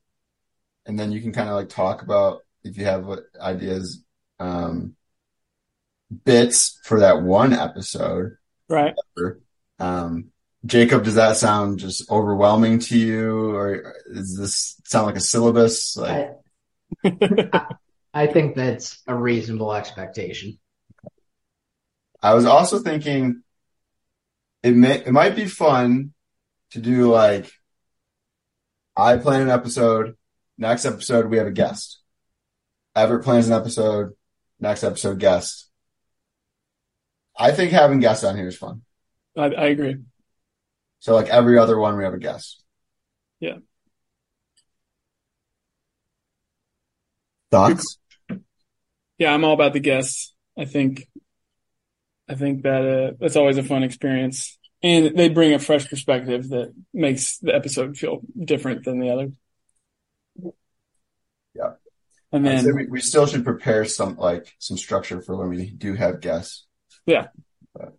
And 0.84 0.98
then 0.98 1.12
you 1.12 1.20
can 1.20 1.32
kind 1.32 1.48
of 1.48 1.54
like 1.54 1.68
talk 1.68 2.02
about 2.02 2.40
if 2.64 2.76
you 2.76 2.84
have 2.84 3.06
ideas, 3.40 4.02
um, 4.40 4.96
bits 6.24 6.78
for 6.84 7.00
that 7.00 7.22
one 7.22 7.52
episode. 7.52 8.36
Right. 8.68 8.94
Um, 9.78 10.30
Jacob, 10.64 11.04
does 11.04 11.16
that 11.16 11.36
sound 11.36 11.78
just 11.78 12.08
overwhelming 12.10 12.78
to 12.78 12.96
you, 12.96 13.54
or 13.54 13.94
does 14.12 14.36
this 14.36 14.80
sound 14.84 15.06
like 15.06 15.16
a 15.16 15.20
syllabus? 15.20 15.96
Like, 15.96 16.30
I, 17.04 17.66
I 18.14 18.26
think 18.28 18.54
that's 18.54 19.02
a 19.06 19.14
reasonable 19.14 19.72
expectation. 19.72 20.58
I 22.22 22.34
was 22.34 22.44
also 22.44 22.78
thinking 22.78 23.42
it 24.62 24.76
may 24.76 25.00
it 25.00 25.12
might 25.12 25.34
be 25.34 25.46
fun 25.46 26.12
to 26.70 26.80
do 26.80 27.10
like 27.10 27.50
I 28.96 29.16
plan 29.16 29.42
an 29.42 29.50
episode, 29.50 30.16
next 30.58 30.84
episode 30.84 31.26
we 31.26 31.38
have 31.38 31.46
a 31.46 31.52
guest. 31.52 32.00
Everett 32.94 33.24
plans 33.24 33.48
an 33.48 33.54
episode, 33.54 34.12
next 34.60 34.84
episode 34.84 35.18
guest. 35.18 35.70
I 37.36 37.50
think 37.52 37.72
having 37.72 38.00
guests 38.00 38.22
on 38.22 38.36
here 38.36 38.48
is 38.48 38.56
fun. 38.56 38.82
I, 39.36 39.46
I 39.46 39.66
agree. 39.68 39.96
So 41.02 41.16
like 41.16 41.26
every 41.26 41.58
other 41.58 41.76
one 41.76 41.96
we 41.96 42.04
have 42.04 42.14
a 42.14 42.18
guest. 42.18 42.62
Yeah. 43.40 43.56
Thoughts? 47.50 47.98
Yeah, 49.18 49.34
I'm 49.34 49.44
all 49.44 49.52
about 49.52 49.72
the 49.72 49.80
guests. 49.80 50.32
I 50.56 50.64
think, 50.64 51.08
I 52.28 52.36
think 52.36 52.62
that 52.62 52.86
uh, 52.86 53.16
that's 53.18 53.34
always 53.34 53.58
a 53.58 53.64
fun 53.64 53.82
experience, 53.82 54.56
and 54.80 55.16
they 55.18 55.28
bring 55.28 55.54
a 55.54 55.58
fresh 55.58 55.90
perspective 55.90 56.48
that 56.50 56.72
makes 56.94 57.38
the 57.38 57.52
episode 57.52 57.96
feel 57.98 58.20
different 58.38 58.84
than 58.84 59.00
the 59.00 59.10
other. 59.10 59.32
Yeah. 61.52 61.72
And 62.30 62.46
then, 62.46 62.76
we, 62.76 62.86
we 62.86 63.00
still 63.00 63.26
should 63.26 63.44
prepare 63.44 63.84
some 63.86 64.16
like 64.18 64.54
some 64.60 64.76
structure 64.76 65.20
for 65.20 65.36
when 65.36 65.48
we 65.48 65.68
do 65.68 65.94
have 65.94 66.20
guests. 66.20 66.64
Yeah. 67.06 67.26
But- 67.74 67.98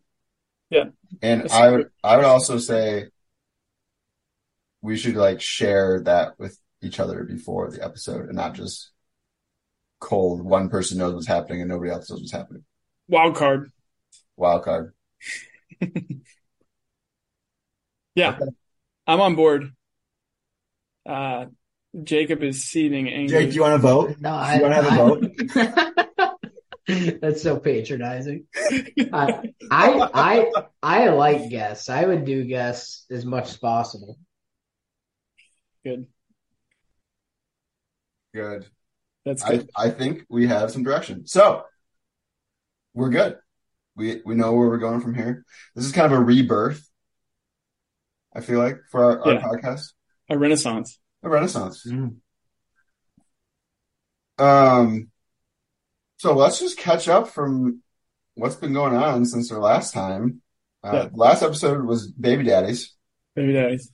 Yeah. 0.70 0.86
And 1.22 1.50
I 1.52 1.70
would 1.70 1.90
I 2.04 2.16
would 2.16 2.26
also 2.26 2.58
say 2.58 3.08
we 4.82 4.98
should 4.98 5.16
like 5.16 5.42
share 5.42 6.02
that 6.04 6.40
with 6.40 6.60
each 6.82 7.00
other 7.00 7.24
before 7.24 7.72
the 7.72 7.84
episode 7.84 8.26
and 8.26 8.36
not 8.36 8.54
just 8.54 8.92
cold 10.00 10.44
one 10.44 10.70
person 10.70 10.98
knows 10.98 11.14
what's 11.14 11.28
happening 11.28 11.62
and 11.62 11.70
nobody 11.70 11.92
else 11.92 12.10
knows 12.10 12.20
what's 12.20 12.34
happening. 12.34 12.64
wild 13.08 13.36
card. 13.36 13.72
Wild 14.36 14.64
card. 14.64 14.94
Yeah, 18.16 18.38
I'm 19.08 19.22
on 19.22 19.36
board. 19.36 19.72
Uh, 21.04 21.46
Jacob 22.04 22.44
is 22.44 22.64
seething 22.64 23.10
angry. 23.10 23.46
Jake, 23.46 23.56
you 23.56 23.62
want 23.62 23.74
to 23.74 23.88
vote? 23.88 24.18
No, 24.20 24.30
I, 24.30 24.56
You 24.56 24.62
wanna 24.62 24.76
have 24.76 24.86
a 24.86 24.96
vote? 24.96 25.98
That's 27.22 27.42
so 27.42 27.60
patronizing. 27.60 28.46
I, 29.12 29.52
I, 29.72 30.10
I, 30.14 30.52
I 30.82 31.10
like 31.10 31.50
guests. 31.50 31.90
I 31.90 32.04
would 32.06 32.26
do 32.26 32.44
guests 32.44 33.06
as 33.10 33.26
much 33.26 33.50
as 33.50 33.58
possible. 33.58 34.18
Good. 35.86 36.08
Good. 38.34 38.66
That's 39.26 39.44
I, 39.44 39.58
good. 39.58 39.70
I 39.78 39.90
think 39.90 40.26
we 40.30 40.48
have 40.48 40.72
some 40.72 40.84
direction. 40.84 41.26
So 41.28 41.64
we're 42.94 43.10
good. 43.10 43.38
We 43.96 44.22
we 44.26 44.36
know 44.36 44.54
where 44.54 44.68
we're 44.68 44.78
going 44.78 45.02
from 45.02 45.14
here. 45.14 45.46
This 45.76 45.86
is 45.86 45.92
kind 45.92 46.12
of 46.12 46.18
a 46.20 46.22
rebirth. 46.22 46.86
I 48.36 48.42
feel 48.42 48.60
like 48.60 48.78
for 48.92 49.04
our, 49.04 49.22
our 49.22 49.34
Yeah. 49.34 49.42
podcast, 49.42 49.94
A 50.30 50.38
renaissance. 50.38 51.00
a 51.22 51.30
renaissance. 51.30 51.86
Um, 54.40 55.12
so 56.24 56.34
let's 56.34 56.58
just 56.58 56.78
catch 56.78 57.10
up 57.10 57.28
from 57.28 57.82
what's 58.36 58.56
been 58.56 58.72
going 58.72 58.96
on 58.96 59.26
since 59.26 59.52
our 59.52 59.60
last 59.60 59.94
time. 59.94 60.42
Uh, 60.82 60.92
Yeah. 60.94 61.10
Last 61.14 61.44
episode 61.44 61.84
was 61.84 62.10
baby 62.10 62.46
daddies. 62.46 62.94
Baby 63.36 63.52
daddies. 63.52 63.92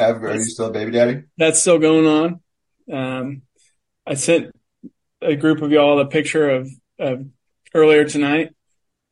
Are 0.00 0.34
you 0.34 0.42
still 0.42 0.66
a 0.66 0.72
baby 0.72 0.90
daddy? 0.90 1.22
That's 1.38 1.60
still 1.60 1.78
going 1.78 2.06
on. 2.08 2.40
Um, 2.92 3.42
I 4.04 4.14
sent 4.14 4.50
a 5.20 5.36
group 5.36 5.62
of 5.62 5.70
y'all 5.70 6.00
a 6.00 6.06
picture 6.06 6.50
of, 6.50 6.68
of 6.98 7.24
earlier 7.72 8.04
tonight 8.04 8.56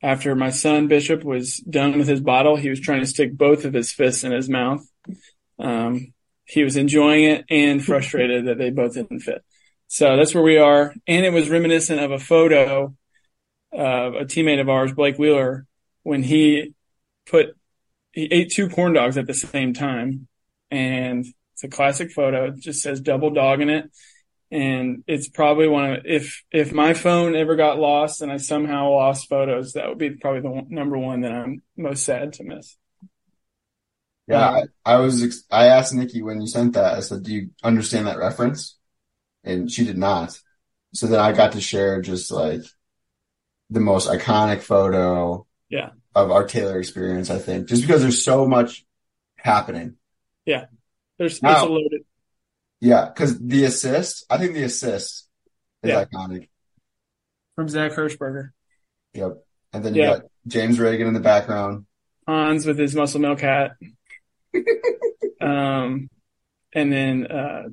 after 0.03 0.35
my 0.35 0.51
son 0.51 0.89
Bishop 0.89 1.23
was 1.23 1.59
done 1.59 1.97
with 1.97 2.09
his 2.09 2.21
bottle. 2.21 2.57
He 2.57 2.71
was 2.71 2.81
trying 2.81 3.03
to 3.03 3.07
stick 3.07 3.37
both 3.37 3.65
of 3.65 3.73
his 3.73 3.93
fists 3.93 4.25
in 4.25 4.33
his 4.33 4.49
mouth. 4.49 4.85
Um, 5.61 6.13
he 6.45 6.65
was 6.65 6.77
enjoying 6.77 7.23
it 7.23 7.45
and 7.49 7.85
frustrated 7.85 8.47
that 8.47 8.59
they 8.59 8.71
both 8.71 8.95
didn't 8.95 9.21
fit. 9.21 9.45
So 9.93 10.17
that's 10.17 10.33
where 10.37 10.45
we 10.45 10.57
are. 10.57 10.95
And 11.09 11.27
it 11.27 11.33
was 11.33 11.51
reminiscent 11.51 11.99
of 11.99 12.13
a 12.13 12.19
photo 12.21 12.95
of 13.73 14.15
a 14.15 14.25
teammate 14.25 14.61
of 14.61 14.69
ours, 14.69 14.93
Blake 14.93 15.19
Wheeler, 15.19 15.67
when 16.05 16.23
he 16.23 16.75
put, 17.27 17.57
he 18.13 18.27
ate 18.27 18.53
two 18.53 18.69
corn 18.69 18.93
dogs 18.93 19.19
at 19.19 19.27
the 19.27 19.35
same 19.35 19.75
time. 19.75 20.29
And 20.71 21.27
it's 21.55 21.65
a 21.65 21.69
classic 21.69 22.13
photo. 22.13 22.47
It 22.47 22.61
just 22.61 22.83
says 22.83 23.01
double 23.01 23.31
dog 23.31 23.61
in 23.63 23.69
it. 23.69 23.91
And 24.53 25.03
it's 25.09 25.29
probably 25.29 25.67
one 25.67 25.91
of, 25.91 26.03
if, 26.05 26.45
if 26.53 26.73
my 26.73 26.95
phone 26.95 27.35
ever 27.35 27.57
got 27.57 27.81
lost 27.81 28.23
and 28.23 28.31
I 28.31 28.37
somehow 28.37 28.91
lost 28.91 29.29
photos, 29.29 29.73
that 29.73 29.89
would 29.89 29.99
be 29.99 30.11
probably 30.11 30.43
the 30.43 30.67
number 30.69 30.99
one 30.99 31.23
that 31.23 31.33
I'm 31.33 31.63
most 31.77 32.05
sad 32.05 32.35
to 32.35 32.45
miss. 32.45 32.77
Yeah, 34.29 34.49
I, 34.49 34.63
I 34.85 34.97
was. 34.99 35.45
I 35.51 35.67
asked 35.67 35.93
Nikki 35.93 36.23
when 36.23 36.41
you 36.41 36.47
sent 36.47 36.75
that. 36.75 36.95
I 36.95 37.01
said, 37.01 37.25
"Do 37.25 37.33
you 37.33 37.51
understand 37.65 38.07
that 38.07 38.19
reference?" 38.19 38.77
And 39.45 39.71
she 39.71 39.85
did 39.85 39.97
not. 39.99 40.39
So 40.95 41.07
then 41.07 41.21
I 41.21 41.33
got 41.33 41.53
to 41.53 41.61
share 41.61 42.03
just 42.03 42.31
like 42.31 42.63
the 43.71 43.81
most 43.81 44.09
iconic 44.09 44.61
photo, 44.63 45.47
Yeah. 45.69 45.91
of 46.15 46.31
our 46.31 46.47
Taylor 46.47 46.79
experience. 46.79 47.31
I 47.31 47.39
think 47.39 47.69
just 47.69 47.83
because 47.83 48.03
there's 48.03 48.25
so 48.25 48.47
much 48.47 48.85
happening. 49.37 49.97
Yeah. 50.45 50.67
There's, 51.19 51.35
it's 51.35 51.43
Now- 51.43 51.67
a 51.67 51.69
loaded. 51.69 52.03
Yeah, 52.81 53.07
because 53.07 53.39
the 53.39 53.65
assist, 53.65 54.25
I 54.31 54.39
think 54.39 54.55
the 54.55 54.63
assist 54.65 55.29
is 55.83 55.89
Yeah. 55.91 56.05
iconic. 56.05 56.49
from 57.57 57.69
Zach 57.69 57.93
Hirschberger. 57.93 58.51
Yep. 59.13 59.45
And 59.75 59.85
then 59.85 59.95
you 59.95 60.01
Yeah. 60.03 60.09
got 60.21 60.23
James 60.47 60.81
Reagan 60.81 61.07
in 61.09 61.13
the 61.15 61.21
background. 61.21 61.85
Hans 62.27 62.65
with 62.65 62.79
his 62.79 62.95
muscle 62.95 63.21
milk 63.21 63.41
hat. 63.41 63.73
um, 65.41 66.09
and 66.73 66.93
then, 66.93 67.27
uh, 67.27 67.69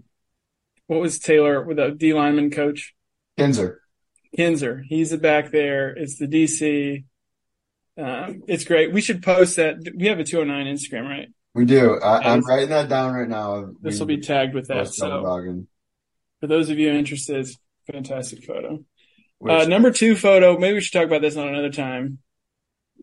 what 0.87 0.99
was 0.99 1.19
Taylor 1.19 1.61
with 1.63 1.77
the 1.77 1.91
D 1.91 2.13
lineman 2.13 2.49
coach? 2.51 2.93
Kinzer. 3.37 3.81
Kinzer. 4.35 4.83
He's 4.87 5.15
back 5.17 5.51
there. 5.51 5.89
It's 5.89 6.17
the 6.17 6.27
DC. 6.27 7.03
Um, 7.97 8.43
it's 8.47 8.63
great. 8.63 8.91
We 8.93 9.01
should 9.01 9.23
post 9.23 9.55
that. 9.57 9.77
We 9.95 10.07
have 10.07 10.19
a 10.19 10.23
209 10.23 10.73
Instagram, 10.73 11.07
right? 11.09 11.27
We 11.53 11.65
do. 11.65 11.99
I, 11.99 12.19
I'm 12.33 12.41
writing 12.41 12.69
that 12.69 12.89
down 12.89 13.13
right 13.13 13.27
now. 13.27 13.71
This 13.81 13.99
will 13.99 14.05
be 14.05 14.17
tagged 14.21 14.53
with 14.53 14.67
that. 14.67 14.75
So 14.93 15.07
for 16.39 16.47
those 16.47 16.69
of 16.69 16.77
you 16.77 16.89
interested, 16.91 17.37
it's 17.37 17.57
fantastic 17.91 18.43
photo. 18.43 18.83
which- 19.39 19.51
Uh, 19.53 19.65
number 19.65 19.89
two 19.91 20.15
photo, 20.15 20.57
maybe 20.59 20.75
we 20.75 20.81
should 20.81 20.93
talk 20.93 21.05
about 21.07 21.21
this 21.21 21.35
on 21.37 21.47
another 21.47 21.71
time. 21.71 22.19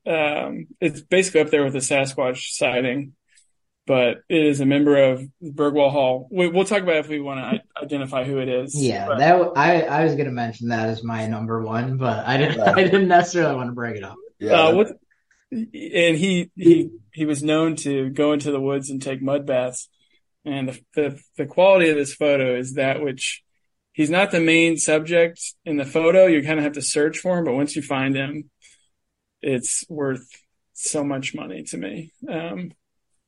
Um, 0.06 0.66
it's 0.80 1.00
basically 1.00 1.40
up 1.40 1.50
there 1.50 1.64
with 1.64 1.72
the 1.72 1.78
Sasquatch 1.80 2.50
sighting, 2.52 3.14
but 3.86 4.18
it 4.28 4.46
is 4.46 4.60
a 4.60 4.66
member 4.66 5.12
of 5.12 5.22
Bergwall 5.42 5.90
Hall. 5.90 6.28
We, 6.30 6.48
we'll 6.48 6.64
talk 6.64 6.82
about 6.82 6.96
it 6.96 7.00
if 7.00 7.08
we 7.08 7.20
want 7.20 7.40
to 7.40 7.82
identify 7.82 8.24
who 8.24 8.38
it 8.38 8.48
is. 8.48 8.74
Yeah, 8.74 9.06
But, 9.06 9.18
that 9.18 9.52
I 9.56 10.04
was 10.04 10.14
gonna 10.14 10.30
mention 10.30 10.68
that 10.68 10.88
as 10.88 11.02
my 11.02 11.26
number 11.26 11.62
one, 11.62 11.98
but 11.98 12.26
I 12.26 12.36
didn't 12.36 12.58
Yeah. 12.58 12.72
I 12.76 12.82
didn't 12.84 13.08
necessarily 13.08 13.56
want 13.56 13.68
to 13.68 13.74
bring 13.74 13.96
it 13.96 14.04
up. 14.04 14.16
yeah, 14.38 14.52
uh, 14.52 14.74
what, 14.74 14.88
and 15.50 16.16
he, 16.16 16.50
he, 16.56 16.90
he 17.12 17.26
was 17.26 17.42
known 17.42 17.76
to 17.76 18.10
go 18.10 18.32
into 18.32 18.50
the 18.50 18.60
woods 18.60 18.90
and 18.90 19.00
take 19.00 19.22
mud 19.22 19.46
baths. 19.46 19.88
And 20.44 20.68
the, 20.68 20.80
the, 20.94 21.20
the 21.36 21.46
quality 21.46 21.90
of 21.90 21.96
this 21.96 22.14
photo 22.14 22.56
is 22.56 22.74
that 22.74 23.00
which 23.00 23.42
he's 23.92 24.10
not 24.10 24.30
the 24.30 24.40
main 24.40 24.76
subject 24.76 25.40
in 25.64 25.76
the 25.76 25.84
photo. 25.84 26.26
You 26.26 26.42
kind 26.42 26.58
of 26.58 26.64
have 26.64 26.74
to 26.74 26.82
search 26.82 27.18
for 27.18 27.38
him, 27.38 27.44
but 27.44 27.54
once 27.54 27.76
you 27.76 27.82
find 27.82 28.14
him, 28.16 28.50
it's 29.40 29.84
worth 29.88 30.26
so 30.72 31.04
much 31.04 31.34
money 31.34 31.62
to 31.64 31.76
me. 31.76 32.12
Um, 32.28 32.72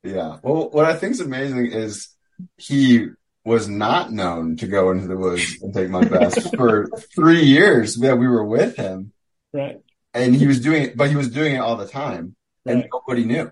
Yeah. 0.07 0.39
Well, 0.43 0.71
what 0.71 0.85
I 0.85 0.95
think 0.95 1.13
is 1.13 1.21
amazing 1.21 1.67
is 1.73 2.09
he 2.57 3.09
was 3.45 3.69
not 3.69 4.13
known 4.13 4.57
to 4.57 4.67
go 4.67 4.91
into 4.91 5.07
the 5.07 5.17
woods 5.17 5.59
and 5.63 5.73
take 5.73 5.89
my 5.89 6.05
baths 6.05 6.49
for 6.57 6.89
three 7.15 7.45
years 7.45 7.97
that 7.97 8.19
we 8.19 8.27
were 8.27 8.45
with 8.45 8.77
him. 8.77 9.13
right. 9.53 9.79
And 10.13 10.35
he 10.35 10.47
was 10.47 10.61
doing 10.61 10.83
it, 10.83 10.97
but 10.97 11.11
he 11.11 11.17
was 11.17 11.31
doing 11.31 11.57
it 11.57 11.59
all 11.59 11.77
the 11.77 11.87
time 11.87 12.37
and 12.65 12.89
nobody 12.93 13.25
knew 13.25 13.51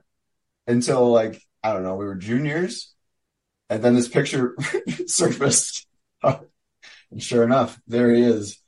until 0.66 1.10
like, 1.10 1.40
I 1.62 1.72
don't 1.72 1.82
know, 1.82 1.94
we 1.94 2.04
were 2.04 2.14
juniors. 2.14 2.92
And 3.70 3.82
then 3.82 3.94
this 3.94 4.08
picture 4.08 4.56
surfaced. 5.06 5.86
and 6.22 6.42
sure 7.18 7.44
enough, 7.44 7.80
there 7.86 8.14
he 8.14 8.22
is. 8.22 8.58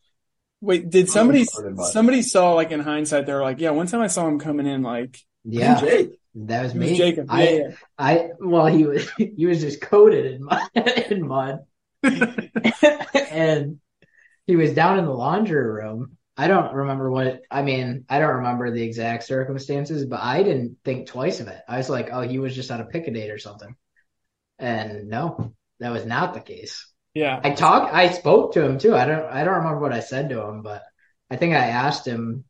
Wait, 0.61 0.89
did 0.89 1.09
somebody, 1.09 1.45
covered 1.47 1.69
in 1.69 1.77
mud. 1.77 1.93
somebody 1.93 2.23
saw 2.23 2.53
like 2.53 2.71
in 2.71 2.81
hindsight, 2.81 3.27
they 3.27 3.33
were 3.33 3.43
like, 3.43 3.61
yeah, 3.61 3.71
one 3.71 3.87
time 3.87 4.01
I 4.01 4.07
saw 4.07 4.27
him 4.27 4.39
coming 4.39 4.67
in 4.67 4.83
like 4.83 5.19
Yeah, 5.45 5.81
Jake. 5.81 6.19
That 6.37 6.63
was 6.63 6.75
me. 6.75 6.97
Jacob. 6.97 7.27
I, 7.31 7.49
yeah, 7.49 7.71
I, 7.99 8.29
well, 8.39 8.67
he 8.67 8.85
was, 8.85 9.09
he 9.17 9.47
was 9.47 9.61
just 9.61 9.81
coated 9.81 10.27
in 10.35 10.45
mud, 10.45 10.69
in 10.75 11.27
mud. 11.27 11.61
and 12.03 13.81
he 14.47 14.57
was 14.57 14.73
down 14.75 14.99
in 14.99 15.07
the 15.07 15.13
laundry 15.13 15.65
room. 15.65 16.17
I 16.37 16.49
don't 16.49 16.75
remember 16.75 17.11
what, 17.11 17.41
I 17.51 17.63
mean, 17.63 18.05
I 18.11 18.19
don't 18.19 18.37
remember 18.37 18.71
the 18.71 18.83
exact 18.83 19.25
circumstances, 19.25 20.05
but 20.05 20.21
I 20.21 20.43
didn't 20.43 20.77
think 20.85 21.07
twice 21.09 21.41
of 21.41 21.49
it. 21.49 21.61
I 21.67 21.79
was 21.79 21.89
like, 21.89 22.11
oh, 22.13 22.21
he 22.21 22.39
was 22.39 22.55
just 22.55 22.71
on 22.71 22.83
a 22.83 22.85
pick 22.85 23.09
a 23.09 23.11
date 23.11 23.31
or 23.31 23.39
something. 23.39 23.75
And 24.59 25.09
no, 25.09 25.55
that 25.81 25.93
was 25.93 26.05
not 26.05 26.35
the 26.35 26.41
case. 26.41 26.87
yeah. 27.15 27.41
I 27.43 27.53
talked, 27.53 27.95
I 27.95 28.11
spoke 28.11 28.53
to 28.53 28.63
him 28.63 28.79
too. 28.79 28.95
I 28.95 29.07
don't, 29.07 29.25
I 29.25 29.45
don't 29.45 29.55
remember 29.55 29.81
what 29.81 29.95
I 29.95 30.01
said 30.01 30.29
to 30.29 30.43
him, 30.43 30.61
but 30.61 30.83
I 31.31 31.37
think 31.37 31.55
I 31.55 31.69
asked 31.69 32.07
him. 32.07 32.45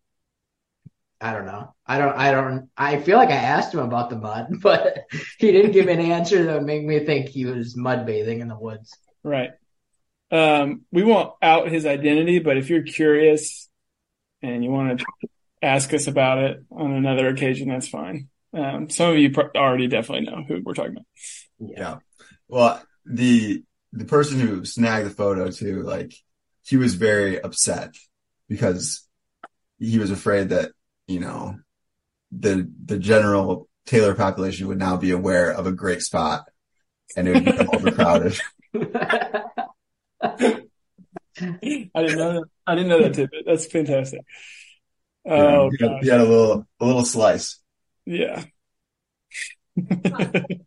I 1.20 1.32
don't 1.32 1.46
know. 1.46 1.72
I 1.86 1.98
don't, 1.98 2.16
I 2.16 2.32
don't, 2.32 2.68
I 2.76 3.00
feel 3.00 3.16
like 3.16 3.30
I 3.30 3.34
asked 3.34 3.72
him 3.72 3.80
about 3.80 4.10
the 4.10 4.16
mud, 4.16 4.48
but 4.60 5.04
he 5.38 5.52
didn't 5.52 5.72
give 5.72 5.88
an 5.88 6.00
answer 6.00 6.44
that 6.44 6.54
would 6.54 6.66
make 6.66 6.84
me 6.84 7.00
think 7.00 7.28
he 7.28 7.46
was 7.46 7.76
mud 7.76 8.06
bathing 8.06 8.40
in 8.40 8.48
the 8.48 8.58
woods. 8.58 8.96
Right. 9.22 9.50
Um, 10.30 10.82
we 10.90 11.04
won't 11.04 11.34
out 11.40 11.68
his 11.68 11.86
identity, 11.86 12.40
but 12.40 12.56
if 12.56 12.68
you're 12.68 12.82
curious 12.82 13.68
and 14.42 14.64
you 14.64 14.70
want 14.70 15.00
to 15.00 15.06
ask 15.62 15.92
us 15.94 16.08
about 16.08 16.38
it 16.38 16.64
on 16.70 16.92
another 16.92 17.28
occasion, 17.28 17.68
that's 17.68 17.88
fine. 17.88 18.28
Um, 18.52 18.90
some 18.90 19.10
of 19.10 19.18
you 19.18 19.30
pro- 19.30 19.50
already 19.54 19.86
definitely 19.86 20.26
know 20.26 20.42
who 20.46 20.62
we're 20.62 20.74
talking 20.74 20.92
about. 20.92 21.06
Yeah. 21.58 21.98
Well, 22.48 22.82
the 23.04 23.62
the 23.92 24.04
person 24.04 24.40
who 24.40 24.64
snagged 24.64 25.06
the 25.06 25.10
photo 25.10 25.50
too, 25.50 25.82
like 25.82 26.12
he 26.64 26.76
was 26.76 26.94
very 26.94 27.40
upset 27.40 27.94
because 28.48 29.06
he 29.78 29.98
was 29.98 30.10
afraid 30.10 30.50
that, 30.50 30.72
you 31.06 31.20
know, 31.20 31.56
the 32.32 32.70
the 32.84 32.98
general 32.98 33.68
Taylor 33.86 34.14
population 34.14 34.68
would 34.68 34.78
now 34.78 34.96
be 34.96 35.10
aware 35.12 35.50
of 35.52 35.66
a 35.66 35.72
great 35.72 36.02
spot 36.02 36.44
and 37.16 37.28
it 37.28 37.34
would 37.34 37.44
become 37.44 37.70
overcrowded. 37.72 38.38
I 38.74 40.62
didn't 41.40 42.18
know 42.18 42.32
that. 42.34 42.44
I 42.66 42.74
didn't 42.74 42.88
know 42.88 43.02
that 43.02 43.14
tidbit. 43.14 43.44
That's 43.46 43.66
fantastic. 43.66 44.20
Yeah, 45.24 45.32
Oh, 45.32 45.70
he, 45.70 45.76
had, 45.84 45.90
gosh. 45.90 46.02
he 46.02 46.08
had 46.08 46.20
a 46.20 46.24
little 46.24 46.66
a 46.80 46.84
little 46.86 47.04
slice. 47.04 47.58
Yeah. 48.04 48.44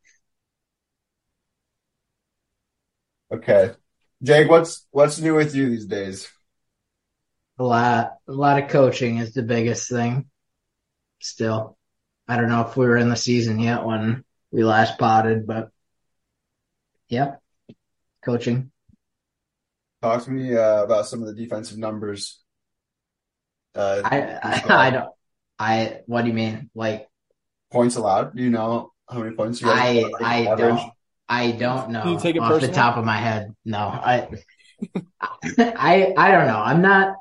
Okay. 3.32 3.72
Jake, 4.24 4.50
what's 4.50 4.86
what's 4.92 5.20
new 5.20 5.36
with 5.36 5.56
you 5.56 5.70
these 5.70 5.86
days? 5.86 6.30
A 7.60 7.64
lot, 7.64 8.18
a 8.28 8.32
lot 8.32 8.62
of 8.64 8.70
coaching 8.70 9.18
is 9.18 9.34
the 9.34 9.44
biggest 9.44 9.90
thing. 9.90 10.29
Still, 11.20 11.78
I 12.28 12.38
don't 12.38 12.50
know 12.50 12.62
if 12.62 12.78
we 12.78 12.86
were 12.86 12.98
in 12.98 13.10
the 13.10 13.16
season 13.16 13.60
yet 13.60 13.84
when 13.84 14.24
we 14.52 14.64
last 14.64 14.98
potted, 14.98 15.46
but 15.46 15.70
yeah, 17.08 17.36
coaching. 18.24 18.72
Talk 20.02 20.24
to 20.24 20.32
me 20.32 20.56
uh, 20.56 20.84
about 20.84 21.08
some 21.08 21.22
of 21.22 21.28
the 21.28 21.34
defensive 21.34 21.78
numbers. 21.78 22.40
Uh, 23.76 24.02
I, 24.04 24.22
I, 24.22 24.64
I 24.70 24.90
don't, 24.92 25.10
I, 25.58 26.00
what 26.06 26.22
do 26.22 26.30
you 26.30 26.34
mean? 26.34 26.70
Like, 26.74 27.08
points 27.72 27.98
allowed. 27.98 28.36
Do 28.36 28.42
you 28.42 28.50
know 28.50 28.94
how 29.10 29.20
many 29.20 29.36
points 29.36 29.62
you 29.62 29.68
guys 29.68 30.06
I, 30.06 30.08
like, 30.08 30.22
I 30.22 30.46
average? 30.46 30.76
don't, 30.76 30.92
I 31.28 31.52
don't 31.52 31.90
know 31.92 32.04
Do 32.04 32.12
you 32.12 32.20
take 32.20 32.36
it 32.36 32.42
off 32.42 32.62
the 32.62 32.70
top 32.70 32.98
of 32.98 33.06
my 33.06 33.18
head. 33.18 33.54
No, 33.66 33.80
I, 33.80 34.28
I, 35.58 36.14
I 36.18 36.32
don't 36.32 36.48
know. 36.48 36.60
I'm 36.60 36.82
not, 36.82 37.16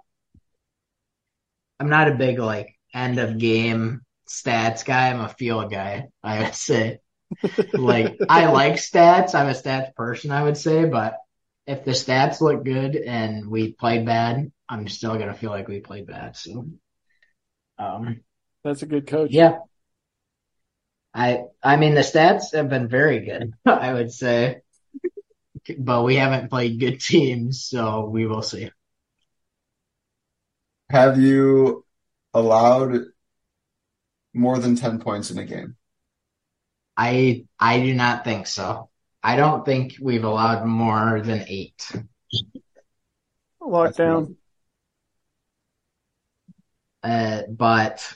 I'm 1.81 1.89
not 1.89 2.09
a 2.09 2.15
big 2.15 2.39
like 2.39 2.78
end 2.95 3.19
of 3.19 3.39
game 3.39 4.03
stats 4.29 4.85
guy. 4.85 5.11
I'm 5.11 5.21
a 5.21 5.29
field 5.29 5.71
guy. 5.71 6.09
I 6.23 6.43
would 6.43 6.55
say, 6.55 7.01
like, 7.75 8.23
I 8.29 8.47
like 8.47 8.75
stats. 8.75 9.35
I'm 9.35 9.49
a 9.49 9.53
stats 9.53 9.95
person. 9.95 10.31
I 10.31 10.43
would 10.43 10.57
say, 10.57 10.85
but 10.87 11.17
if 11.67 11.85
the 11.85 11.93
stats 11.93 12.41
look 12.41 12.65
good 12.65 12.97
and 12.97 13.49
we 13.51 13.73
played 13.73 14.07
bad, 14.07 14.51
I'm 14.69 14.89
still 14.89 15.19
gonna 15.19 15.35
feel 15.35 15.51
like 15.51 15.69
we 15.69 15.81
played 15.81 16.07
bad. 16.07 16.37
So, 16.37 16.69
um, 17.79 18.21
That's 18.65 18.83
a 18.83 18.87
good 18.87 19.07
coach. 19.07 19.31
yeah. 19.33 19.59
I 21.15 21.45
I 21.63 21.77
mean 21.77 21.95
the 21.95 22.03
stats 22.03 22.55
have 22.55 22.69
been 22.69 22.89
very 22.89 23.21
good, 23.25 23.53
I 23.67 23.93
would 23.93 24.13
say. 24.13 24.63
But 25.79 26.03
we 26.05 26.17
haven't 26.17 26.51
played 26.51 26.81
good 26.81 27.01
teams, 27.01 27.65
so 27.65 28.07
we 28.09 28.27
will 28.27 28.43
see. 28.43 28.71
Have 30.91 31.19
you 31.19 31.85
allowed 32.35 33.05
more 34.35 34.59
than 34.59 34.77
10 34.77 35.01
points 35.01 35.31
in 35.31 35.39
a 35.39 35.45
game? 35.45 35.77
I 36.97 37.45
I 37.59 37.81
do 37.81 37.95
not 37.95 38.25
think 38.25 38.47
so. 38.47 38.91
I 39.23 39.37
don't 39.37 39.65
think 39.65 39.97
we've 40.01 40.25
allowed 40.25 40.67
more 40.67 41.21
than 41.21 41.45
eight. 41.47 41.93
Lockdown. 43.63 44.37
Uh, 47.03 47.43
but 47.49 48.13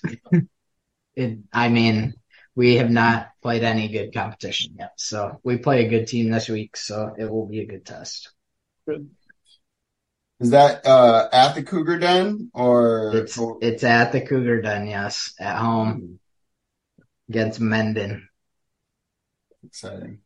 it, 1.14 1.38
I 1.53 1.68
mean, 1.68 2.14
we 2.55 2.77
have 2.77 2.90
not 2.90 3.29
played 3.40 3.62
any 3.62 3.88
good 3.88 4.12
competition 4.12 4.77
yet. 4.79 4.92
So 4.96 5.40
we 5.44 5.59
play 5.59 5.85
a 5.85 5.88
good 5.88 6.07
team 6.07 6.31
this 6.31 6.48
week, 6.48 6.77
so 6.77 7.14
it 7.16 7.31
will 7.31 7.46
be 7.46 7.61
a 7.61 7.66
good 7.66 7.87
test. 7.87 8.33
Good. 8.87 9.11
Is 10.42 10.50
that 10.50 10.85
uh, 10.87 11.28
at 11.33 11.55
the 11.55 11.62
Cougar 11.62 11.98
Den 11.98 12.50
or 12.52 13.12
It's 13.14 13.38
it's 13.61 13.85
at 13.85 14.12
the 14.12 14.20
Cougar 14.20 14.62
Den, 14.62 14.87
yes, 14.88 15.35
at 15.38 15.57
home 15.57 16.18
against 17.28 17.61
Menden. 17.61 18.22
exciting? 19.64 20.18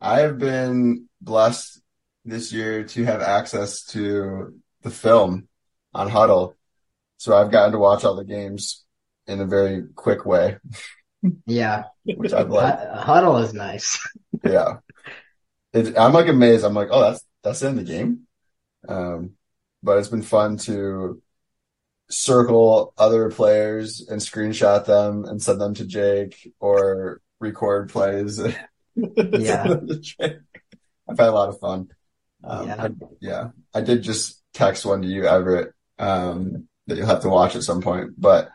I 0.00 0.20
have 0.20 0.38
been 0.38 1.08
blessed 1.20 1.80
this 2.24 2.52
year 2.52 2.84
to 2.84 3.04
have 3.04 3.20
access 3.20 3.84
to 3.86 4.54
the 4.82 4.90
film 4.90 5.48
on 5.92 6.08
Huddle. 6.08 6.54
So 7.16 7.36
I've 7.36 7.50
gotten 7.50 7.72
to 7.72 7.78
watch 7.78 8.04
all 8.04 8.16
the 8.16 8.24
games 8.24 8.84
in 9.26 9.40
a 9.40 9.46
very 9.46 9.84
quick 9.94 10.24
way, 10.26 10.58
Yeah, 11.46 11.84
which 12.04 12.32
I've 12.32 12.50
liked. 12.50 12.80
Hu- 12.80 13.00
Huddle 13.00 13.38
is 13.38 13.54
nice. 13.54 13.98
Yeah. 14.44 14.78
It, 15.72 15.98
I'm 15.98 16.12
like 16.12 16.28
amazed. 16.28 16.64
I'm 16.64 16.74
like, 16.74 16.88
oh, 16.90 17.00
that's 17.00 17.24
that's 17.42 17.62
in 17.62 17.76
the 17.76 17.82
game. 17.82 18.26
Um, 18.88 19.32
but 19.84 19.98
it's 19.98 20.08
been 20.08 20.22
fun 20.22 20.56
to 20.56 21.22
circle 22.10 22.92
other 22.98 23.30
players 23.30 24.06
and 24.08 24.20
screenshot 24.20 24.86
them 24.86 25.24
and 25.24 25.42
send 25.42 25.60
them 25.60 25.74
to 25.74 25.86
Jake 25.86 26.52
or 26.60 27.20
record 27.40 27.90
plays. 27.90 28.40
Yeah. 28.96 29.64
I've 30.20 31.18
had 31.18 31.28
a 31.28 31.32
lot 31.32 31.48
of 31.48 31.58
fun. 31.58 31.88
Um, 32.44 32.68
Yeah. 32.68 32.76
I, 32.78 32.90
yeah. 33.20 33.48
I 33.74 33.80
did 33.80 34.04
just 34.04 34.40
text 34.52 34.86
one 34.86 35.02
to 35.02 35.08
you, 35.08 35.26
Everett, 35.26 35.72
um, 35.98 36.68
that 36.86 36.96
you'll 36.96 37.08
have 37.08 37.22
to 37.22 37.28
watch 37.28 37.56
at 37.56 37.64
some 37.64 37.82
point, 37.82 38.12
but, 38.16 38.50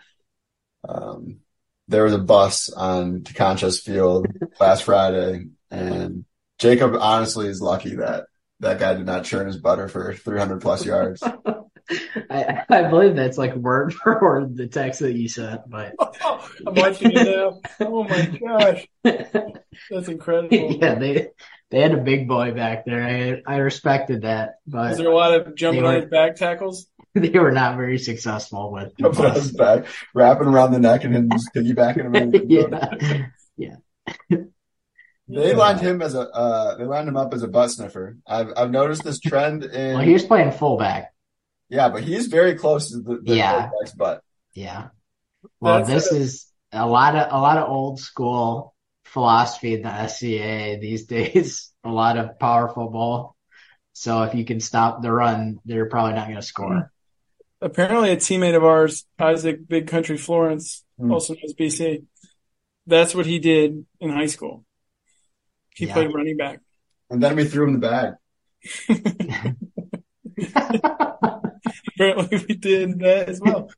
um, 0.88 1.42
there 1.90 2.06
was 2.06 2.14
a 2.14 2.20
bus 2.20 2.70
on 2.70 3.24
Concha's 3.24 3.82
field 3.82 4.28
last 4.62 4.86
Friday 4.86 5.48
and 5.70 6.24
Jacob 6.58 6.96
honestly 6.98 7.48
is 7.48 7.62
lucky 7.62 7.96
that 7.96 8.28
that 8.60 8.80
guy 8.80 8.94
did 8.94 9.06
not 9.06 9.26
churn 9.26 9.48
his 9.48 9.58
butter 9.58 9.88
for 9.88 10.14
300 10.14 10.62
plus 10.62 10.86
yards. 10.86 11.24
I 12.30 12.64
I 12.70 12.84
believe 12.84 13.16
that's 13.16 13.38
like 13.38 13.56
word 13.56 13.94
for 13.94 14.20
word 14.22 14.56
the 14.56 14.68
text 14.68 15.00
that 15.00 15.14
you 15.14 15.28
sent, 15.28 15.62
but 15.68 15.94
I'm 16.24 16.76
watching 16.76 17.12
it 17.16 17.26
now. 17.26 17.60
Oh 17.80 18.04
my 18.04 18.26
gosh. 18.28 18.88
That's 19.04 20.08
incredible. 20.08 20.74
yeah, 20.80 20.96
they 20.96 21.30
they 21.72 21.82
had 21.82 21.94
a 21.94 21.98
big 21.98 22.28
boy 22.28 22.52
back 22.54 22.86
there. 22.86 23.42
I 23.48 23.54
I 23.56 23.58
respected 23.58 24.22
that, 24.22 24.56
but 24.68 24.92
is 24.92 24.98
there 24.98 25.10
a 25.10 25.16
lot 25.16 25.34
of 25.34 25.56
jumping 25.56 25.82
They 25.82 25.88
on 25.88 26.02
his 26.02 26.10
back 26.12 26.36
tackles? 26.36 26.88
they 27.16 27.30
were 27.40 27.52
not 27.52 27.76
very 27.76 27.98
successful 27.98 28.72
with 28.72 28.96
the 28.96 29.04
Jumping 29.04 29.26
on 29.26 29.34
his 29.34 29.52
back, 29.52 29.86
wrapping 30.14 30.48
around 30.48 30.72
the 30.74 30.80
neck 30.80 31.06
and 31.06 31.16
then 31.16 31.30
just 31.32 31.50
piggybacking 31.56 32.14
him. 32.14 33.32
yeah, 33.58 33.78
They 35.30 35.54
lined 35.54 35.80
him 35.80 36.02
as 36.02 36.16
a 36.16 36.22
uh, 36.22 36.76
they 36.78 36.86
lined 36.86 37.08
him 37.08 37.16
up 37.18 37.34
as 37.34 37.44
a 37.44 37.48
butt 37.48 37.70
sniffer. 37.72 38.18
I've 38.28 38.48
I've 38.58 38.72
noticed 38.72 39.04
this 39.04 39.20
trend 39.20 39.64
in 39.64 39.94
well, 39.94 40.04
he 40.04 40.14
was 40.14 40.26
playing 40.26 40.52
fullback. 40.52 41.14
yeah, 41.70 41.90
but 41.90 42.04
he's 42.04 42.28
very 42.28 42.56
close 42.56 42.90
to 42.92 42.98
the, 43.02 43.20
the 43.24 43.36
Yeah. 43.36 43.52
quarterback's 43.70 43.94
butt. 43.96 44.24
Yeah. 44.54 44.88
Well, 45.62 45.86
That's 45.86 46.10
this 46.10 46.12
a- 46.12 46.16
is 46.18 46.46
a 46.72 46.88
lot 46.88 47.16
of 47.16 47.32
a 47.32 47.40
lot 47.40 47.58
of 47.58 47.70
old 47.70 48.00
school 48.00 48.74
philosophy 49.06 49.76
in 49.76 49.84
the 49.84 50.08
SCA 50.08 50.78
these 50.82 51.06
days. 51.16 51.72
A 51.84 51.90
lot 51.92 52.18
of 52.18 52.40
power 52.40 52.68
football. 52.68 53.36
So 53.94 54.24
if 54.24 54.34
you 54.36 54.46
can 54.46 54.60
stop 54.60 55.02
the 55.02 55.12
run, 55.12 55.60
they're 55.66 55.88
probably 55.90 56.14
not 56.14 56.26
going 56.28 56.38
to 56.40 56.42
score. 56.42 56.92
Apparently, 57.62 58.12
a 58.12 58.18
teammate 58.18 58.56
of 58.56 58.64
ours, 58.64 59.06
Isaac 59.20 59.68
Big 59.68 59.88
Country 59.88 60.18
Florence, 60.18 60.84
Hmm. 60.98 61.12
also 61.12 61.34
knows 61.36 61.54
BC. 61.54 62.04
That's 62.88 63.14
what 63.14 63.26
he 63.26 63.40
did 63.40 63.86
in 64.00 64.10
high 64.10 64.28
school. 64.28 64.64
He 65.76 65.86
Yeah. 65.88 65.94
played 65.94 66.14
running 66.14 66.38
back. 66.38 66.60
And 67.10 67.22
then 67.24 67.36
we 67.36 67.46
threw 67.46 67.68
him 67.68 67.80
the 67.80 67.80
bag. 67.80 68.14
Apparently, 71.96 72.46
we 72.48 72.56
did 72.56 73.00
that 73.00 73.30
as 73.30 73.40
well. 73.42 73.70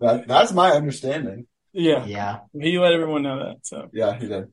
That 0.00 0.28
that's 0.28 0.52
my 0.52 0.70
understanding. 0.72 1.46
Yeah, 1.72 2.04
Yeah. 2.06 2.38
he 2.58 2.78
let 2.78 2.92
everyone 2.92 3.22
know 3.22 3.38
that. 3.38 3.56
So 3.66 3.88
Yeah, 3.92 4.18
he 4.18 4.26
did. 4.28 4.48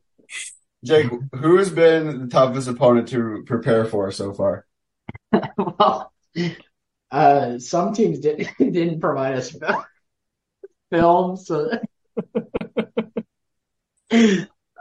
Jake, 0.84 1.10
who 1.34 1.58
has 1.58 1.70
been 1.70 2.22
the 2.22 2.28
toughest 2.28 2.68
opponent 2.68 3.08
to 3.10 3.44
prepare 3.46 3.86
for 3.86 4.12
so 4.12 4.34
far? 4.34 4.66
Well, 5.58 6.12
uh, 7.12 7.60
some 7.60 7.94
teams 7.94 8.20
didn't 8.20 8.50
didn't 8.58 9.00
provide 9.00 9.36
us 9.36 9.52
fil- 9.52 9.86
film, 10.92 11.38
so 11.38 11.70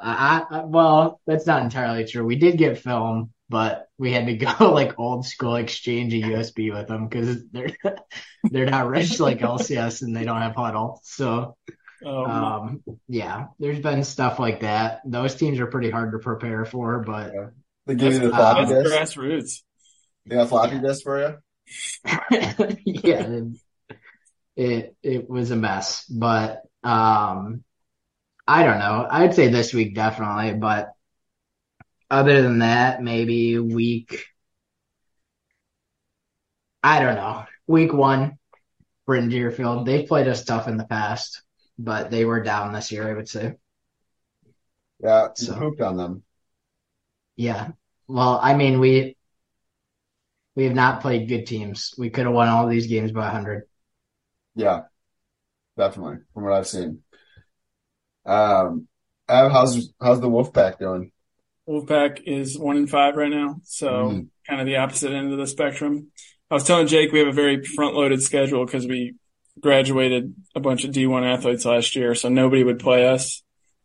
I, 0.02 0.42
I 0.50 0.64
well, 0.64 1.20
that's 1.26 1.46
not 1.46 1.62
entirely 1.62 2.04
true. 2.04 2.24
We 2.24 2.36
did 2.36 2.58
get 2.58 2.78
film, 2.78 3.30
but 3.48 3.86
we 3.98 4.12
had 4.12 4.26
to 4.26 4.36
go 4.58 4.72
like 4.72 4.98
old 4.98 5.24
school 5.26 5.56
exchange 5.56 6.12
a 6.14 6.18
USB 6.18 6.72
with 6.72 6.88
them 6.88 7.08
because 7.08 7.44
they're 7.50 7.70
they're 8.44 8.66
not 8.70 8.88
rich 8.88 9.20
like 9.20 9.38
LCS 9.38 10.02
and 10.02 10.16
they 10.16 10.24
don't 10.24 10.40
have 10.42 10.54
huddle. 10.56 11.00
So 11.04 11.56
oh, 12.04 12.26
my- 12.26 12.56
um, 12.56 12.82
yeah, 13.08 13.46
there's 13.58 13.80
been 13.80 14.04
stuff 14.04 14.38
like 14.38 14.60
that. 14.60 15.00
Those 15.04 15.34
teams 15.36 15.60
are 15.60 15.66
pretty 15.66 15.90
hard 15.90 16.12
to 16.12 16.18
prepare 16.18 16.64
for, 16.64 17.00
but 17.00 17.32
They 17.86 17.94
give 17.94 18.14
you 18.14 18.18
the 18.20 18.28
That's- 18.30 18.66
floppy 18.66 18.72
that's 18.74 18.90
disk? 18.90 19.16
grassroots. 19.18 19.62
They 20.26 20.36
got 20.36 20.48
floppy 20.48 20.78
disk 20.78 21.02
for 21.02 21.18
you? 21.20 21.38
yeah, 22.84 23.26
it, 23.26 23.44
it 24.56 24.96
it 25.02 25.30
was 25.30 25.50
a 25.50 25.56
mess, 25.56 26.04
but 26.06 26.62
um, 26.84 27.64
I 28.46 28.64
don't 28.64 28.78
know. 28.78 29.06
I'd 29.10 29.34
say 29.34 29.48
this 29.48 29.72
week 29.72 29.94
definitely, 29.94 30.54
but 30.54 30.92
other 32.10 32.42
than 32.42 32.58
that, 32.58 33.02
maybe 33.02 33.58
week. 33.58 34.24
I 36.82 37.00
don't 37.00 37.14
know. 37.14 37.44
Week 37.66 37.92
one, 37.92 38.38
Britton 39.06 39.28
Deerfield. 39.28 39.86
They've 39.86 40.06
played 40.06 40.26
us 40.26 40.44
tough 40.44 40.66
in 40.66 40.76
the 40.76 40.84
past, 40.84 41.42
but 41.78 42.10
they 42.10 42.24
were 42.24 42.42
down 42.42 42.72
this 42.72 42.90
year. 42.90 43.08
I 43.08 43.14
would 43.14 43.28
say. 43.28 43.54
Yeah, 45.00 45.28
So- 45.34 45.56
pooped 45.56 45.80
on 45.80 45.96
them. 45.96 46.22
Yeah. 47.36 47.70
Well, 48.08 48.38
I 48.42 48.54
mean, 48.54 48.78
we 48.80 49.16
we 50.54 50.64
have 50.64 50.74
not 50.74 51.00
played 51.00 51.28
good 51.28 51.46
teams. 51.46 51.94
We 51.96 52.10
could 52.10 52.26
have 52.26 52.34
won 52.34 52.48
all 52.48 52.68
these 52.68 52.86
games 52.88 53.10
by 53.10 53.22
100. 53.22 53.62
Yeah, 54.54 54.82
definitely, 55.78 56.18
from 56.34 56.44
what 56.44 56.52
I've 56.52 56.66
seen. 56.66 57.02
Um, 58.24 58.88
Av, 59.28 59.50
how's 59.52 59.92
how's 60.00 60.20
the 60.20 60.28
Wolfpack 60.28 60.78
doing? 60.78 61.10
Wolfpack 61.68 62.22
is 62.26 62.58
one 62.58 62.76
in 62.76 62.86
five 62.86 63.16
right 63.16 63.30
now, 63.30 63.56
so 63.64 63.88
Mhm. 63.88 64.28
kind 64.48 64.60
of 64.60 64.66
the 64.66 64.76
opposite 64.76 65.12
end 65.12 65.32
of 65.32 65.38
the 65.38 65.46
spectrum. 65.46 66.08
I 66.50 66.54
was 66.54 66.64
telling 66.64 66.86
Jake 66.86 67.12
we 67.12 67.20
have 67.20 67.28
a 67.28 67.32
very 67.32 67.64
front-loaded 67.64 68.22
schedule 68.22 68.64
because 68.66 68.86
we 68.86 69.14
graduated 69.60 70.34
a 70.54 70.60
bunch 70.60 70.84
of 70.84 70.92
D1 70.92 71.24
athletes 71.24 71.64
last 71.64 71.94
year, 71.96 72.14
so 72.14 72.28
nobody 72.28 72.64
would 72.64 72.78
play 72.78 73.06
us 73.06 73.42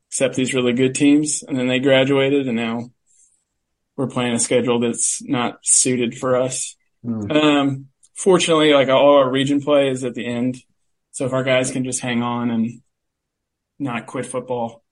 except 0.10 0.36
these 0.36 0.54
really 0.54 0.74
good 0.74 0.96
teams, 0.96 1.44
and 1.44 1.58
then 1.58 1.68
they 1.68 1.80
graduated, 1.80 2.48
and 2.48 2.56
now 2.56 2.90
we're 3.96 4.08
playing 4.08 4.34
a 4.34 4.40
schedule 4.40 4.80
that's 4.80 5.22
not 5.24 5.60
suited 5.64 6.18
for 6.18 6.36
us. 6.36 6.76
Hmm. 7.04 7.32
Um, 7.32 7.88
fortunately, 8.16 8.74
like 8.74 8.90
all 8.90 9.18
our 9.18 9.30
region 9.30 9.62
play 9.62 9.90
is 9.90 10.04
at 10.04 10.14
the 10.16 10.26
end, 10.26 10.58
so 11.12 11.26
if 11.26 11.34
our 11.34 11.44
guys 11.44 11.72
can 11.72 11.84
just 11.84 12.02
hang 12.02 12.22
on 12.24 12.50
and 12.50 12.82
not 13.80 14.06
quit 14.06 14.26
football 14.26 14.84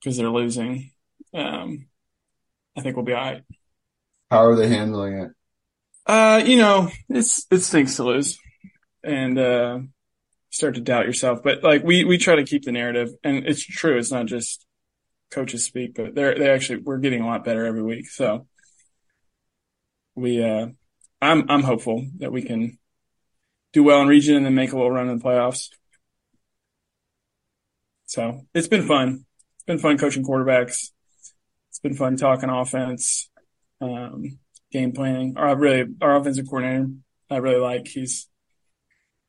because 0.00 0.16
they're 0.16 0.30
losing, 0.30 0.90
um, 1.34 1.86
I 2.76 2.82
think 2.82 2.96
we'll 2.96 3.04
be 3.04 3.12
all 3.12 3.22
right. 3.22 3.42
How 4.30 4.44
are 4.44 4.56
they 4.56 4.68
handling 4.68 5.18
it? 5.18 5.30
Uh, 6.06 6.42
you 6.44 6.56
know, 6.56 6.90
it's 7.08 7.46
it 7.50 7.60
stinks 7.60 7.96
to 7.96 8.04
lose, 8.04 8.38
and 9.02 9.38
uh, 9.38 9.78
start 10.50 10.74
to 10.74 10.80
doubt 10.80 11.06
yourself. 11.06 11.42
But 11.42 11.62
like 11.62 11.82
we 11.82 12.04
we 12.04 12.18
try 12.18 12.36
to 12.36 12.44
keep 12.44 12.64
the 12.64 12.72
narrative, 12.72 13.10
and 13.24 13.46
it's 13.46 13.64
true. 13.64 13.98
It's 13.98 14.12
not 14.12 14.26
just 14.26 14.66
coaches 15.30 15.64
speak, 15.64 15.94
but 15.94 16.14
they're 16.14 16.38
they 16.38 16.50
actually 16.50 16.78
we're 16.78 16.98
getting 16.98 17.22
a 17.22 17.26
lot 17.26 17.44
better 17.44 17.64
every 17.66 17.82
week. 17.82 18.08
So 18.08 18.46
we 20.14 20.42
uh, 20.42 20.68
I'm 21.20 21.50
I'm 21.50 21.62
hopeful 21.62 22.06
that 22.18 22.32
we 22.32 22.42
can 22.42 22.78
do 23.72 23.82
well 23.82 24.00
in 24.02 24.08
region 24.08 24.36
and 24.36 24.46
then 24.46 24.54
make 24.54 24.72
a 24.72 24.76
little 24.76 24.90
run 24.90 25.08
in 25.08 25.18
the 25.18 25.24
playoffs. 25.24 25.68
So 28.06 28.46
it's 28.54 28.68
been 28.68 28.86
fun. 28.86 29.24
It's 29.56 29.64
been 29.64 29.78
fun 29.78 29.98
coaching 29.98 30.24
quarterbacks. 30.24 30.90
It's 31.68 31.80
been 31.82 31.94
fun 31.94 32.16
talking 32.16 32.48
offense. 32.48 33.28
Um, 33.80 34.38
game 34.72 34.92
planning. 34.92 35.36
Our 35.36 35.56
really 35.56 35.94
our 36.00 36.16
offensive 36.16 36.46
coordinator, 36.48 36.88
I 37.30 37.36
really 37.36 37.60
like. 37.60 37.88
He's 37.88 38.28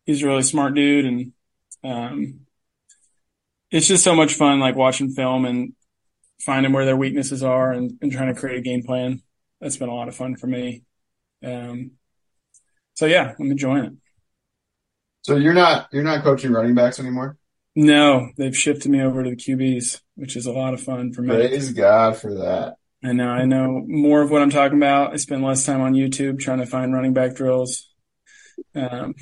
he's 0.05 0.23
a 0.23 0.27
really 0.27 0.43
smart 0.43 0.73
dude, 0.75 1.05
and 1.05 1.33
um, 1.83 2.41
it's 3.71 3.87
just 3.87 4.03
so 4.03 4.15
much 4.15 4.33
fun, 4.33 4.59
like 4.59 4.75
watching 4.75 5.11
film 5.11 5.45
and 5.45 5.73
finding 6.41 6.71
where 6.71 6.85
their 6.85 6.97
weaknesses 6.97 7.43
are 7.43 7.71
and, 7.71 7.97
and 8.01 8.11
trying 8.11 8.33
to 8.33 8.39
create 8.39 8.59
a 8.59 8.61
game 8.61 8.83
plan. 8.83 9.21
That's 9.59 9.77
been 9.77 9.89
a 9.89 9.95
lot 9.95 10.07
of 10.07 10.15
fun 10.15 10.35
for 10.35 10.47
me. 10.47 10.83
Um, 11.43 11.91
so 12.93 13.05
yeah, 13.05 13.33
I'm 13.39 13.51
enjoying 13.51 13.85
it. 13.85 13.93
So 15.23 15.35
you're 15.35 15.53
not 15.53 15.87
you're 15.91 16.03
not 16.03 16.23
coaching 16.23 16.51
running 16.51 16.75
backs 16.75 16.99
anymore? 16.99 17.37
No, 17.79 18.31
they've 18.37 18.57
shifted 18.57 18.89
me 18.89 19.03
over 19.03 19.23
to 19.23 19.29
the 19.29 19.35
QBs, 19.35 20.01
which 20.15 20.35
is 20.35 20.47
a 20.47 20.51
lot 20.51 20.73
of 20.73 20.81
fun 20.81 21.13
for 21.13 21.21
me. 21.21 21.29
Praise 21.29 21.73
God 21.73 22.17
for 22.17 22.33
that. 22.33 22.77
I 23.03 23.11
know, 23.11 23.29
I 23.29 23.45
know 23.45 23.83
more 23.85 24.23
of 24.23 24.31
what 24.31 24.41
I'm 24.41 24.49
talking 24.49 24.79
about. 24.79 25.13
I 25.13 25.17
spend 25.17 25.43
less 25.43 25.63
time 25.63 25.81
on 25.81 25.93
YouTube 25.93 26.39
trying 26.39 26.57
to 26.57 26.65
find 26.65 26.91
running 26.91 27.13
back 27.13 27.35
drills. 27.35 27.87
Um, 28.73 29.13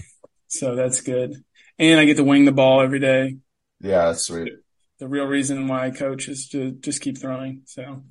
so 0.47 0.73
that's 0.77 1.01
good. 1.01 1.35
And 1.77 1.99
I 1.99 2.05
get 2.05 2.15
to 2.15 2.23
wing 2.23 2.45
the 2.45 2.53
ball 2.53 2.81
every 2.81 2.99
day. 3.01 3.35
Yeah, 3.81 4.05
that's 4.05 4.21
sweet. 4.21 4.53
The 4.99 5.09
real 5.09 5.25
reason 5.25 5.67
why 5.67 5.87
I 5.87 5.91
coach 5.91 6.29
is 6.29 6.47
to 6.53 6.71
just 6.71 7.01
keep 7.01 7.17
throwing. 7.19 7.63
So 7.65 8.03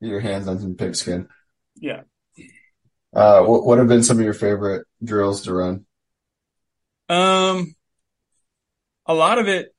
Get 0.00 0.08
your 0.08 0.20
hands 0.20 0.46
on 0.46 0.60
some 0.60 0.76
pigskin. 0.76 1.26
yeah. 1.74 2.02
Uh, 3.12 3.42
what 3.42 3.64
what 3.64 3.78
have 3.78 3.88
been 3.88 4.02
some 4.02 4.18
of 4.18 4.24
your 4.24 4.34
favorite 4.34 4.86
drills 5.02 5.42
to 5.44 5.52
run? 5.54 5.86
Um, 7.08 7.74
a 9.06 9.14
lot 9.14 9.38
of 9.38 9.48
it, 9.48 9.74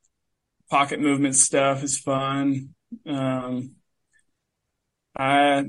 pocket 0.70 1.00
movement 1.00 1.36
stuff 1.36 1.84
is 1.84 2.00
fun. 2.00 2.74
Um, 3.06 3.76
I 5.18 5.66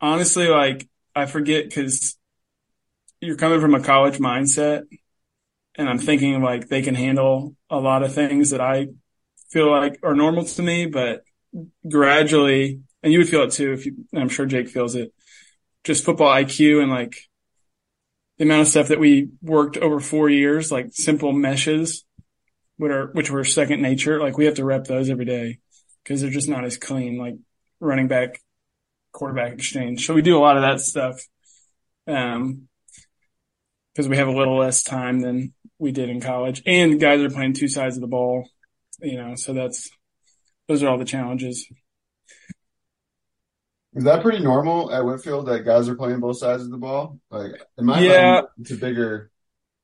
honestly 0.00 0.48
like, 0.48 0.88
I 1.14 1.26
forget 1.26 1.64
because 1.64 2.16
you're 3.20 3.36
coming 3.36 3.60
from 3.60 3.74
a 3.74 3.82
college 3.82 4.18
mindset 4.18 4.82
and 5.76 5.88
I'm 5.88 5.98
thinking 5.98 6.42
like 6.42 6.68
they 6.68 6.82
can 6.82 6.94
handle 6.94 7.56
a 7.70 7.78
lot 7.78 8.02
of 8.02 8.14
things 8.14 8.50
that 8.50 8.60
I 8.60 8.88
feel 9.50 9.70
like 9.70 9.98
are 10.02 10.14
normal 10.14 10.44
to 10.44 10.62
me, 10.62 10.86
but 10.86 11.24
gradually, 11.88 12.80
and 13.02 13.12
you 13.12 13.18
would 13.18 13.28
feel 13.28 13.42
it 13.42 13.52
too 13.52 13.72
if 13.72 13.86
you, 13.86 14.04
I'm 14.14 14.28
sure 14.28 14.46
Jake 14.46 14.68
feels 14.68 14.94
it, 14.94 15.12
just 15.84 16.04
football 16.04 16.32
IQ 16.32 16.82
and 16.82 16.90
like 16.90 17.16
the 18.38 18.44
amount 18.44 18.62
of 18.62 18.68
stuff 18.68 18.88
that 18.88 19.00
we 19.00 19.28
worked 19.42 19.76
over 19.76 20.00
four 20.00 20.28
years, 20.28 20.72
like 20.72 20.88
simple 20.92 21.32
meshes, 21.32 22.04
which 22.76 22.90
are, 22.90 23.06
which 23.12 23.30
were 23.30 23.44
second 23.44 23.82
nature. 23.82 24.20
Like 24.20 24.36
we 24.38 24.46
have 24.46 24.54
to 24.54 24.64
rep 24.64 24.84
those 24.84 25.10
every 25.10 25.24
day 25.24 25.58
because 26.02 26.20
they're 26.20 26.30
just 26.30 26.48
not 26.48 26.64
as 26.64 26.76
clean, 26.76 27.18
like 27.18 27.34
running 27.80 28.08
back, 28.08 28.40
quarterback 29.12 29.52
exchange. 29.52 30.06
So 30.06 30.14
we 30.14 30.22
do 30.22 30.36
a 30.36 30.40
lot 30.40 30.56
of 30.56 30.62
that 30.62 30.80
stuff. 30.80 31.20
Um, 32.06 32.68
because 33.94 34.08
we 34.08 34.16
have 34.16 34.28
a 34.28 34.32
little 34.36 34.58
less 34.58 34.82
time 34.82 35.20
than 35.20 35.52
we 35.78 35.92
did 35.92 36.08
in 36.08 36.20
college 36.20 36.62
and 36.64 36.98
guys 36.98 37.20
are 37.20 37.28
playing 37.28 37.52
two 37.52 37.68
sides 37.68 37.96
of 37.96 38.00
the 38.00 38.06
ball, 38.06 38.48
you 39.00 39.18
know, 39.18 39.34
so 39.34 39.52
that's, 39.52 39.90
those 40.66 40.82
are 40.82 40.88
all 40.88 40.96
the 40.96 41.04
challenges. 41.04 41.66
Is 43.94 44.04
that 44.04 44.22
pretty 44.22 44.42
normal 44.42 44.90
at 44.90 45.04
Whitfield 45.04 45.46
that 45.48 45.66
guys 45.66 45.88
are 45.90 45.94
playing 45.94 46.20
both 46.20 46.38
sides 46.38 46.62
of 46.62 46.70
the 46.70 46.78
ball? 46.78 47.18
Like 47.30 47.50
in 47.76 47.84
my 47.84 48.00
Yeah. 48.00 48.32
mind, 48.32 48.46
it's 48.62 48.70
a 48.70 48.76
bigger 48.76 49.30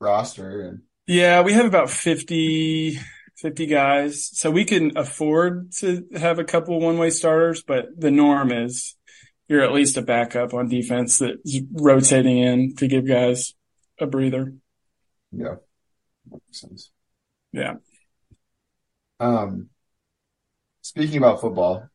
roster 0.01 0.61
and 0.61 0.81
Yeah, 1.09 1.41
we 1.41 1.53
have 1.53 1.65
about 1.65 1.89
50, 1.89 2.99
50 3.35 3.65
guys. 3.65 4.29
So 4.31 4.51
we 4.51 4.63
can 4.63 4.95
afford 4.95 5.71
to 5.79 6.05
have 6.15 6.37
a 6.37 6.43
couple 6.43 6.79
one-way 6.79 7.09
starters, 7.09 7.63
but 7.63 7.87
the 7.97 8.11
norm 8.11 8.51
is 8.51 8.95
you're 9.47 9.63
at 9.63 9.73
least 9.73 9.97
a 9.97 10.03
backup 10.03 10.53
on 10.53 10.69
defense 10.69 11.17
that's 11.17 11.61
rotating 11.71 12.37
in 12.37 12.75
to 12.75 12.87
give 12.87 13.07
guys 13.07 13.55
a 13.99 14.05
breather. 14.05 14.53
yeah, 15.31 15.55
that 16.29 16.41
makes 16.45 16.61
sense. 16.61 16.91
Yeah. 17.53 17.77
Um, 19.19 19.69
speaking 20.83 21.17
about 21.17 21.41
football, 21.41 21.89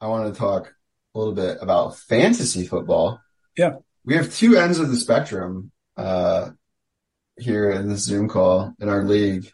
I 0.00 0.06
want 0.06 0.32
to 0.32 0.38
talk 0.38 0.72
a 1.16 1.18
little 1.18 1.34
bit 1.34 1.58
about 1.60 1.98
fantasy 1.98 2.64
football. 2.64 3.20
Yeah. 3.56 3.78
We 4.04 4.14
have 4.14 4.32
two 4.32 4.56
ends 4.56 4.78
of 4.78 4.88
the 4.88 4.96
spectrum, 4.96 5.72
uh, 5.96 6.50
here 7.38 7.70
in 7.70 7.88
this 7.88 8.04
Zoom 8.04 8.28
call 8.28 8.74
in 8.80 8.88
our 8.88 9.02
league. 9.04 9.50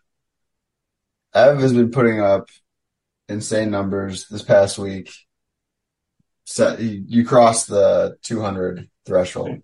Ev 1.34 1.60
has 1.60 1.72
been 1.72 1.90
putting 1.90 2.20
up 2.20 2.48
insane 3.28 3.70
numbers 3.70 4.26
this 4.28 4.42
past 4.42 4.78
week. 4.78 5.10
Set, 6.44 6.80
you, 6.80 7.04
you 7.06 7.24
crossed 7.24 7.68
the 7.68 8.16
200 8.22 8.88
threshold, 9.04 9.62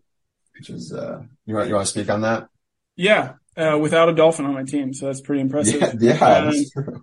which 0.58 0.68
is, 0.70 0.92
uh, 0.92 1.22
you 1.46 1.54
want, 1.54 1.68
you 1.68 1.74
want 1.74 1.86
to 1.86 1.90
speak 1.90 2.10
on 2.10 2.20
that? 2.22 2.48
Yeah. 2.96 3.34
uh, 3.56 3.78
without 3.80 4.08
a 4.08 4.14
Dolphin 4.14 4.44
on 4.46 4.54
my 4.54 4.64
team, 4.64 4.92
so 4.92 5.06
that's 5.06 5.20
pretty 5.20 5.40
impressive. 5.40 5.80
Yeah, 5.80 5.94
yeah, 5.98 6.36
Um, 6.36 6.44
that's 6.46 6.70
true. 6.70 7.02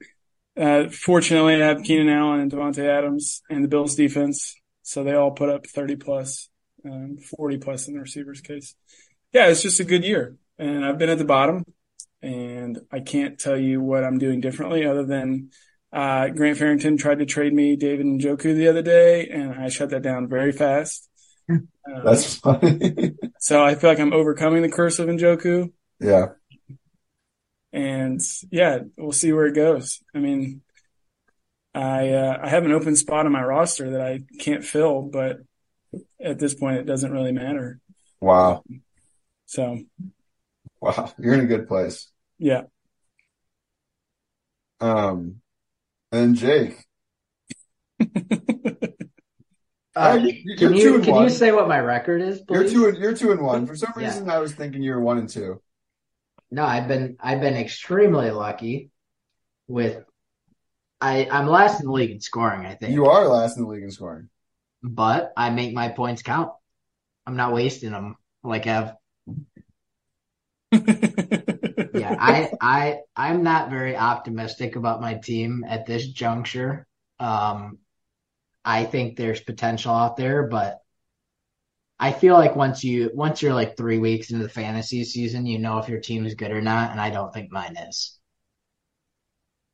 Uh, 0.55 0.89
fortunately, 0.89 1.55
I 1.55 1.67
have 1.67 1.81
Keenan 1.83 2.09
Allen 2.09 2.41
and 2.41 2.51
Davante 2.51 2.85
Adams 2.85 3.41
and 3.49 3.63
the 3.63 3.67
Bills 3.69 3.95
defense, 3.95 4.55
so 4.83 5.03
they 5.03 5.13
all 5.13 5.31
put 5.31 5.49
up 5.49 5.65
30 5.65 5.95
plus, 5.95 6.49
um, 6.85 7.17
40 7.17 7.57
plus 7.57 7.87
in 7.87 7.93
the 7.93 8.01
receivers 8.01 8.41
case. 8.41 8.75
Yeah, 9.33 9.47
it's 9.47 9.61
just 9.63 9.79
a 9.79 9.85
good 9.85 10.03
year, 10.03 10.35
and 10.61 10.85
I've 10.85 10.99
been 10.99 11.09
at 11.09 11.17
the 11.17 11.25
bottom, 11.25 11.65
and 12.21 12.79
I 12.91 12.99
can't 12.99 13.39
tell 13.39 13.57
you 13.57 13.81
what 13.81 14.03
I'm 14.03 14.19
doing 14.19 14.41
differently 14.41 14.85
other 14.85 15.03
than 15.03 15.49
uh, 15.91 16.29
Grant 16.29 16.59
Farrington 16.59 16.97
tried 16.97 17.19
to 17.19 17.25
trade 17.25 17.51
me 17.51 17.75
David 17.75 18.05
Njoku 18.05 18.55
the 18.55 18.67
other 18.67 18.83
day, 18.83 19.27
and 19.27 19.53
I 19.55 19.69
shut 19.69 19.89
that 19.89 20.03
down 20.03 20.29
very 20.29 20.51
fast. 20.53 21.09
Um, 21.83 22.05
That's 22.05 22.35
funny. 22.35 23.15
so 23.39 23.65
I 23.65 23.73
feel 23.73 23.89
like 23.89 23.99
I'm 23.99 24.13
overcoming 24.13 24.61
the 24.61 24.69
curse 24.69 24.99
of 24.99 25.07
Njoku. 25.09 25.73
yeah. 25.99 26.27
and 27.73 28.21
yeah, 28.51 28.79
we'll 28.97 29.11
see 29.11 29.33
where 29.33 29.47
it 29.47 29.55
goes. 29.55 29.99
I 30.13 30.19
mean, 30.19 30.61
I 31.73 32.09
uh, 32.09 32.39
I 32.43 32.49
have 32.49 32.65
an 32.65 32.71
open 32.71 32.95
spot 32.95 33.25
on 33.25 33.31
my 33.31 33.43
roster 33.43 33.89
that 33.91 34.01
I 34.01 34.19
can't 34.39 34.63
fill, 34.63 35.01
but 35.01 35.39
at 36.23 36.37
this 36.37 36.53
point, 36.53 36.77
it 36.77 36.85
doesn't 36.85 37.11
really 37.11 37.31
matter. 37.31 37.79
Wow. 38.21 38.63
So 39.47 39.79
Wow. 40.81 41.13
You're 41.19 41.35
in 41.35 41.41
a 41.41 41.45
good 41.45 41.67
place. 41.67 42.11
yeah, 42.39 42.63
Um, 44.79 45.41
and 46.11 46.35
Jake, 46.35 46.75
Uh, 49.93 50.17
you- 50.21 50.55
can 50.57 50.73
you 50.73 51.01
can 51.01 51.13
one. 51.15 51.23
you 51.25 51.29
say 51.29 51.51
what 51.51 51.67
my 51.67 51.77
record 51.79 52.21
is, 52.21 52.41
you're 52.49 52.67
two 52.67 52.87
and 52.87 52.97
you're 52.97 53.13
two 53.13 53.31
and 53.31 53.41
one. 53.41 53.67
For 53.67 53.75
some 53.75 53.91
Yeah. 53.97 54.05
reason, 54.07 54.29
I 54.29 54.39
was 54.39 54.53
thinking 54.53 54.81
you 54.81 54.91
were 54.93 55.01
one 55.01 55.17
and 55.17 55.27
two. 55.29 55.61
No, 56.49 56.63
I've 56.63 56.87
been 56.87 57.17
I've 57.19 57.41
been 57.41 57.55
extremely 57.55 58.31
lucky 58.31 58.89
with 59.67 60.03
I 61.01 61.27
I'm 61.29 61.47
last 61.47 61.81
in 61.81 61.87
the 61.87 61.91
league 61.91 62.11
in 62.11 62.21
scoring, 62.21 62.65
I 62.65 62.75
think. 62.75 62.93
You 62.93 63.07
are 63.07 63.27
last 63.27 63.57
in 63.57 63.63
the 63.63 63.69
league 63.69 63.83
in 63.83 63.91
scoring. 63.91 64.29
But 64.81 65.33
I 65.35 65.49
make 65.49 65.73
my 65.73 65.89
points 65.89 66.21
count. 66.23 66.51
I'm 67.27 67.35
not 67.35 67.51
wasting 67.53 67.91
them 67.91 68.15
like 68.43 68.65
Ev. 68.67 68.93
Yeah, 71.93 72.15
I 72.17 72.53
I 72.61 72.99
I'm 73.15 73.43
not 73.43 73.69
very 73.69 73.95
optimistic 73.97 74.75
about 74.75 75.01
my 75.01 75.15
team 75.15 75.63
at 75.67 75.85
this 75.85 76.07
juncture. 76.07 76.87
Um 77.19 77.79
I 78.65 78.85
think 78.85 79.17
there's 79.17 79.41
potential 79.41 79.93
out 79.93 80.17
there, 80.17 80.47
but 80.47 80.79
I 81.99 82.11
feel 82.11 82.33
like 82.33 82.57
once 82.57 82.83
you 82.83 83.11
once 83.13 83.41
you're 83.41 83.53
like 83.53 83.77
3 83.77 83.97
weeks 83.97 84.29
into 84.29 84.43
the 84.43 84.49
fantasy 84.49 85.05
season, 85.05 85.45
you 85.45 85.57
know 85.57 85.77
if 85.77 85.87
your 85.87 86.01
team 86.01 86.25
is 86.25 86.35
good 86.35 86.51
or 86.51 86.61
not, 86.61 86.91
and 86.91 86.99
I 86.99 87.11
don't 87.11 87.33
think 87.33 87.49
mine 87.51 87.77
is. 87.77 88.19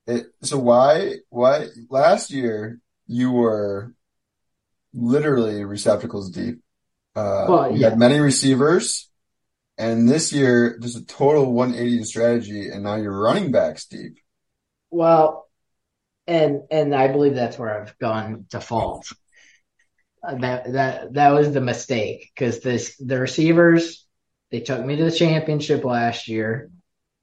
It, 0.06 0.28
so 0.42 0.58
why 0.58 1.16
why 1.30 1.68
last 1.90 2.32
year 2.32 2.80
you 3.08 3.32
were 3.32 3.94
literally 4.94 5.64
receptacles 5.66 6.30
deep. 6.32 6.62
Uh, 7.16 7.48
Well, 7.48 7.72
you 7.72 7.82
yeah. 7.82 7.90
had 7.90 8.00
many 8.00 8.20
receivers, 8.20 9.10
and 9.78 10.10
this 10.10 10.32
year 10.34 10.78
just 10.80 10.98
a 10.98 11.06
total 11.06 11.52
180 11.54 12.04
strategy, 12.04 12.70
and 12.70 12.84
now 12.84 12.96
you're 12.96 13.18
running 13.20 13.52
backs 13.52 13.86
deep. 13.86 14.18
Well, 14.90 15.48
and 16.28 16.64
and 16.72 16.96
I 16.96 17.10
believe 17.10 17.36
that's 17.36 17.60
where 17.60 17.82
I've 17.82 17.98
gone 18.00 18.48
to 18.52 18.62
fault. 18.62 19.08
Uh, 20.24 20.36
That 20.36 20.72
that 20.74 21.14
that 21.14 21.30
was 21.30 21.52
the 21.54 21.62
mistake 21.62 22.32
because 22.34 22.60
this 22.60 22.96
the 22.98 23.20
receivers 23.20 24.06
they 24.52 24.62
took 24.62 24.84
me 24.84 24.96
to 24.96 25.04
the 25.04 25.12
championship 25.12 25.84
last 25.84 26.28
year. 26.28 26.72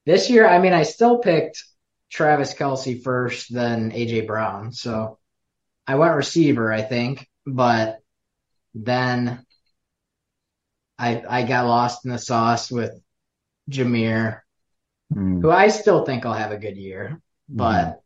This 0.07 0.31
year, 0.31 0.47
I 0.47 0.59
mean, 0.61 0.73
I 0.75 0.83
still 0.85 1.19
picked 1.19 1.65
Travis 2.11 2.55
Kelce 2.55 3.03
first, 3.03 3.53
then 3.53 3.93
AJ 3.93 4.23
Brown. 4.23 4.73
So 4.73 5.19
I 5.87 5.97
went 5.97 6.17
receiver, 6.17 6.73
I 6.73 6.83
think, 6.83 7.29
but 7.47 8.01
then 8.75 9.44
I 10.99 11.23
I 11.29 11.43
got 11.45 11.67
lost 11.67 12.05
in 12.05 12.11
the 12.13 12.19
sauce 12.19 12.71
with 12.71 12.93
Jahmyr, 13.71 14.41
who 15.41 15.51
I 15.51 15.69
still 15.69 16.05
think 16.05 16.27
I'll 16.27 16.33
have 16.35 16.53
a 16.53 16.59
good 16.59 16.77
year, 16.77 17.21
but 17.49 18.01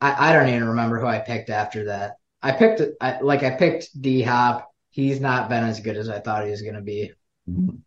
I, 0.00 0.30
I 0.30 0.32
don't 0.32 0.48
even 0.48 0.68
remember 0.68 1.00
who 1.00 1.06
I 1.06 1.18
picked 1.18 1.50
after 1.50 1.84
that. 1.86 2.16
I 2.42 2.52
picked 2.52 2.82
I, 3.00 3.20
like 3.20 3.42
I 3.42 3.50
picked 3.50 4.00
D 4.00 4.22
Hop. 4.22 4.70
He's 4.90 5.20
not 5.20 5.48
been 5.48 5.64
as 5.64 5.80
good 5.80 5.96
as 5.96 6.08
I 6.08 6.20
thought 6.20 6.44
he 6.44 6.50
was 6.50 6.62
going 6.62 6.74
to 6.74 6.82
be. 6.82 7.12
Mhm. 7.48 7.82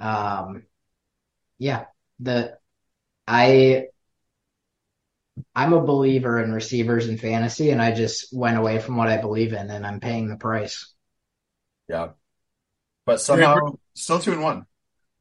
Um, 0.00 0.66
yeah, 1.58 1.86
the 2.20 2.58
I 3.26 3.88
I'm 5.54 5.72
a 5.72 5.80
believer 5.84 6.42
in 6.42 6.52
receivers 6.52 7.08
in 7.08 7.18
fantasy, 7.18 7.70
and 7.70 7.82
I 7.82 7.92
just 7.92 8.32
went 8.32 8.58
away 8.58 8.78
from 8.78 8.96
what 8.96 9.08
I 9.08 9.18
believe 9.18 9.52
in, 9.52 9.70
and 9.70 9.86
I'm 9.86 10.00
paying 10.00 10.28
the 10.28 10.36
price. 10.36 10.92
Yeah, 11.88 12.10
but 13.08 13.22
somehow 13.22 13.56
still 13.94 14.18
two 14.18 14.32
and 14.32 14.42
one. 14.42 14.66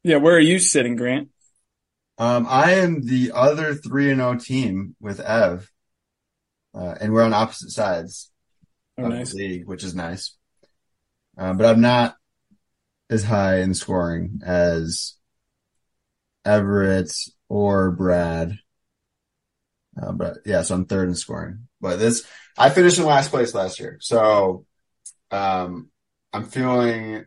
yeah. 0.04 0.18
Where 0.18 0.36
are 0.36 0.42
you 0.42 0.60
sitting, 0.60 0.98
Grant? 0.98 1.30
Um, 2.18 2.46
I 2.50 2.74
am 2.74 3.06
the 3.06 3.32
other 3.34 3.76
three 3.76 4.12
and 4.12 4.20
O 4.22 4.36
team 4.36 4.98
with 5.00 5.22
Ev, 5.22 5.72
uh, 6.76 6.96
and 7.00 7.14
we're 7.14 7.24
on 7.24 7.34
opposite 7.34 7.70
sides 7.72 8.30
Oh, 8.98 9.04
of 9.06 9.10
nice. 9.10 9.32
the 9.32 9.38
league, 9.38 9.68
which 9.68 9.86
is 9.86 9.96
nice. 9.96 10.36
Um, 11.38 11.56
but 11.58 11.66
I'm 11.68 11.80
not 11.80 12.16
as 13.10 13.24
high 13.24 13.60
in 13.60 13.74
scoring 13.74 14.42
as 14.44 15.14
Everett 16.44 17.14
or 17.48 17.92
Brad. 17.92 18.58
Uh, 20.02 20.12
but 20.12 20.40
yeah, 20.46 20.62
so 20.64 20.76
I'm 20.76 20.86
third 20.86 21.08
in 21.08 21.16
scoring. 21.16 21.68
But 21.80 22.00
this, 22.00 22.26
I 22.58 22.70
finished 22.70 22.98
in 22.98 23.06
last 23.06 23.30
place 23.30 23.54
last 23.54 23.80
year, 23.80 23.98
so 24.02 24.66
um, 25.32 25.90
I'm 26.34 26.44
feeling 26.46 27.24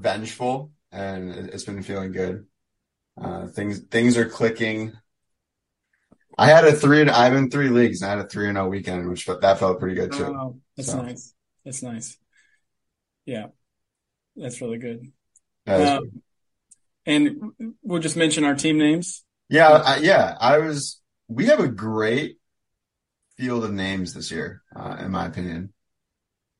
vengeful, 0.00 0.72
and 0.92 1.30
it- 1.30 1.54
it's 1.54 1.64
been 1.64 1.82
feeling 1.82 2.12
good. 2.12 2.46
Uh, 3.16 3.46
things 3.48 3.80
things 3.80 4.16
are 4.16 4.28
clicking. 4.28 4.92
I 6.38 6.48
had 6.48 6.64
a 6.64 6.72
three 6.72 7.00
and 7.00 7.10
I'm 7.10 7.34
in 7.34 7.50
three 7.50 7.68
leagues, 7.70 8.02
and 8.02 8.10
I 8.10 8.16
had 8.16 8.26
a 8.26 8.28
three 8.28 8.48
and 8.48 8.56
zero 8.56 8.68
weekend, 8.68 9.08
which 9.08 9.24
fe- 9.24 9.38
that 9.40 9.58
felt 9.58 9.80
pretty 9.80 9.94
good 9.94 10.12
too. 10.12 10.26
Oh, 10.26 10.60
that's 10.76 10.90
So. 10.90 11.02
nice. 11.02 11.34
That's 11.64 11.82
nice. 11.82 12.18
Yeah, 13.24 13.46
that's 14.36 14.60
really 14.60 14.78
good. 14.78 15.12
That 15.64 15.98
Um, 15.98 16.02
good. 16.04 16.22
And 17.06 17.74
we'll 17.82 18.02
just 18.02 18.16
mention 18.16 18.44
our 18.44 18.54
team 18.54 18.78
names. 18.78 19.24
Yeah, 19.48 19.68
I, 19.70 19.96
yeah, 19.98 20.36
I 20.40 20.58
was. 20.58 21.00
We 21.28 21.46
have 21.46 21.60
a 21.60 21.68
great 21.68 22.38
field 23.36 23.64
of 23.64 23.72
names 23.72 24.12
this 24.12 24.30
year, 24.30 24.62
uh, 24.74 24.96
in 25.00 25.10
my 25.10 25.26
opinion. 25.26 25.72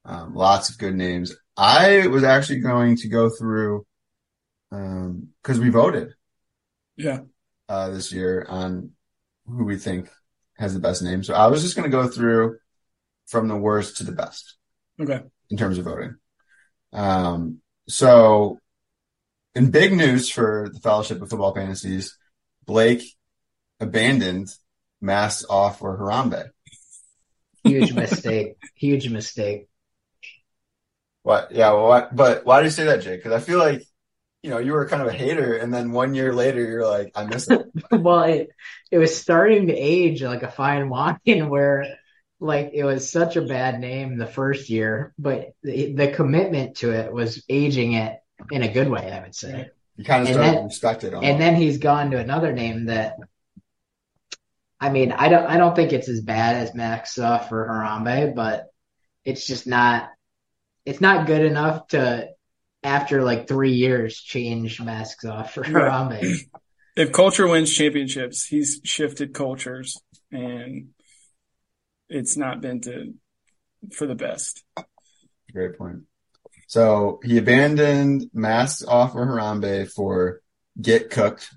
Um, 0.06 0.34
lots 0.34 0.70
of 0.70 0.78
good 0.78 0.94
names. 0.94 1.34
I 1.56 2.06
was 2.06 2.22
actually 2.22 2.60
going 2.60 2.96
to 2.98 3.08
go 3.08 3.28
through, 3.28 3.84
um, 4.70 5.28
because 5.42 5.58
we 5.58 5.68
voted 5.70 6.14
Yeah. 6.96 7.20
uh, 7.68 7.90
this 7.90 8.12
year 8.12 8.46
on 8.48 8.92
who 9.46 9.64
we 9.64 9.76
think 9.76 10.08
has 10.58 10.74
the 10.74 10.80
best 10.80 11.02
name. 11.02 11.22
So 11.24 11.34
I 11.34 11.48
was 11.48 11.62
just 11.62 11.76
going 11.76 11.90
to 11.90 11.96
go 11.96 12.06
through 12.08 12.58
from 13.26 13.48
the 13.48 13.56
worst 13.56 13.96
to 13.96 14.04
the 14.04 14.12
best 14.12 14.56
Okay. 15.00 15.20
in 15.50 15.56
terms 15.56 15.76
of 15.78 15.84
voting. 15.86 16.16
Um, 16.92 17.60
so 17.88 18.58
in 19.54 19.70
big 19.70 19.92
news 19.92 20.30
for 20.30 20.68
the 20.72 20.80
Fellowship 20.80 21.20
of 21.20 21.30
Football 21.30 21.54
Fantasies, 21.54 22.16
Blake 22.64 23.02
abandoned 23.80 24.48
Mass 25.00 25.44
off 25.48 25.80
for 25.80 25.98
Harambe. 25.98 26.50
Huge 27.64 27.92
mistake. 27.92 28.54
Huge 28.76 29.08
mistake. 29.10 29.68
What? 31.26 31.50
Yeah. 31.50 31.72
Well, 31.72 31.88
what, 31.88 32.14
but 32.14 32.46
why 32.46 32.60
do 32.60 32.66
you 32.66 32.70
say 32.70 32.84
that, 32.84 33.02
Jake? 33.02 33.18
Because 33.20 33.32
I 33.32 33.44
feel 33.44 33.58
like, 33.58 33.82
you 34.44 34.50
know, 34.50 34.58
you 34.58 34.72
were 34.74 34.86
kind 34.86 35.02
of 35.02 35.08
a 35.08 35.12
hater, 35.12 35.54
and 35.54 35.74
then 35.74 35.90
one 35.90 36.14
year 36.14 36.32
later, 36.32 36.60
you're 36.64 36.86
like, 36.86 37.10
I 37.16 37.24
miss 37.24 37.50
it. 37.50 37.66
Well, 37.90 38.22
it 38.22 38.50
it 38.92 38.98
was 38.98 39.16
starting 39.20 39.66
to 39.66 39.74
age 39.74 40.22
like 40.22 40.44
a 40.44 40.50
fine 40.52 40.88
wine, 40.94 41.48
where 41.48 41.84
like 42.38 42.70
it 42.74 42.84
was 42.84 43.10
such 43.10 43.34
a 43.34 43.42
bad 43.42 43.80
name 43.80 44.18
the 44.18 44.26
first 44.28 44.70
year, 44.70 45.14
but 45.18 45.48
the, 45.64 45.94
the 45.94 46.12
commitment 46.12 46.76
to 46.76 46.92
it 46.92 47.12
was 47.12 47.42
aging 47.48 47.94
it 47.94 48.20
in 48.52 48.62
a 48.62 48.72
good 48.72 48.88
way, 48.88 49.10
I 49.10 49.20
would 49.20 49.34
say. 49.34 49.70
You 49.96 50.04
kind 50.04 50.22
of 50.22 50.28
started 50.28 50.46
then- 50.46 50.58
to 50.58 50.64
respect 50.66 51.02
it. 51.02 51.12
Almost. 51.12 51.28
And 51.28 51.40
then 51.40 51.56
he's 51.56 51.78
gone 51.78 52.12
to 52.12 52.18
another 52.18 52.52
name 52.52 52.84
that, 52.84 53.16
I 54.78 54.90
mean, 54.90 55.10
I 55.10 55.28
don't 55.28 55.46
I 55.46 55.56
don't 55.56 55.74
think 55.74 55.92
it's 55.92 56.08
as 56.08 56.20
bad 56.20 56.54
as 56.54 56.72
Max 56.72 57.14
for 57.14 57.66
Harambe, 57.68 58.32
but 58.32 58.66
it's 59.24 59.44
just 59.44 59.66
not 59.66 60.10
it's 60.86 61.00
not 61.00 61.26
good 61.26 61.42
enough 61.42 61.88
to 61.88 62.28
after 62.82 63.22
like 63.22 63.48
three 63.48 63.72
years 63.72 64.16
change 64.18 64.80
masks 64.80 65.24
off 65.24 65.52
for 65.52 65.62
Harambe. 65.62 66.22
Yeah. 66.22 66.36
If 66.96 67.12
culture 67.12 67.46
wins 67.46 67.70
championships, 67.70 68.46
he's 68.46 68.80
shifted 68.82 69.34
cultures 69.34 70.00
and 70.32 70.92
it's 72.08 72.38
not 72.38 72.62
been 72.62 72.80
to 72.80 73.12
for 73.92 74.06
the 74.06 74.14
best. 74.14 74.64
Great 75.52 75.76
point. 75.76 76.04
So 76.68 77.20
he 77.22 77.36
abandoned 77.36 78.30
masks 78.32 78.82
off 78.82 79.12
for 79.12 79.26
Harambe 79.26 79.92
for 79.92 80.40
get 80.80 81.10
cooked. 81.10 81.50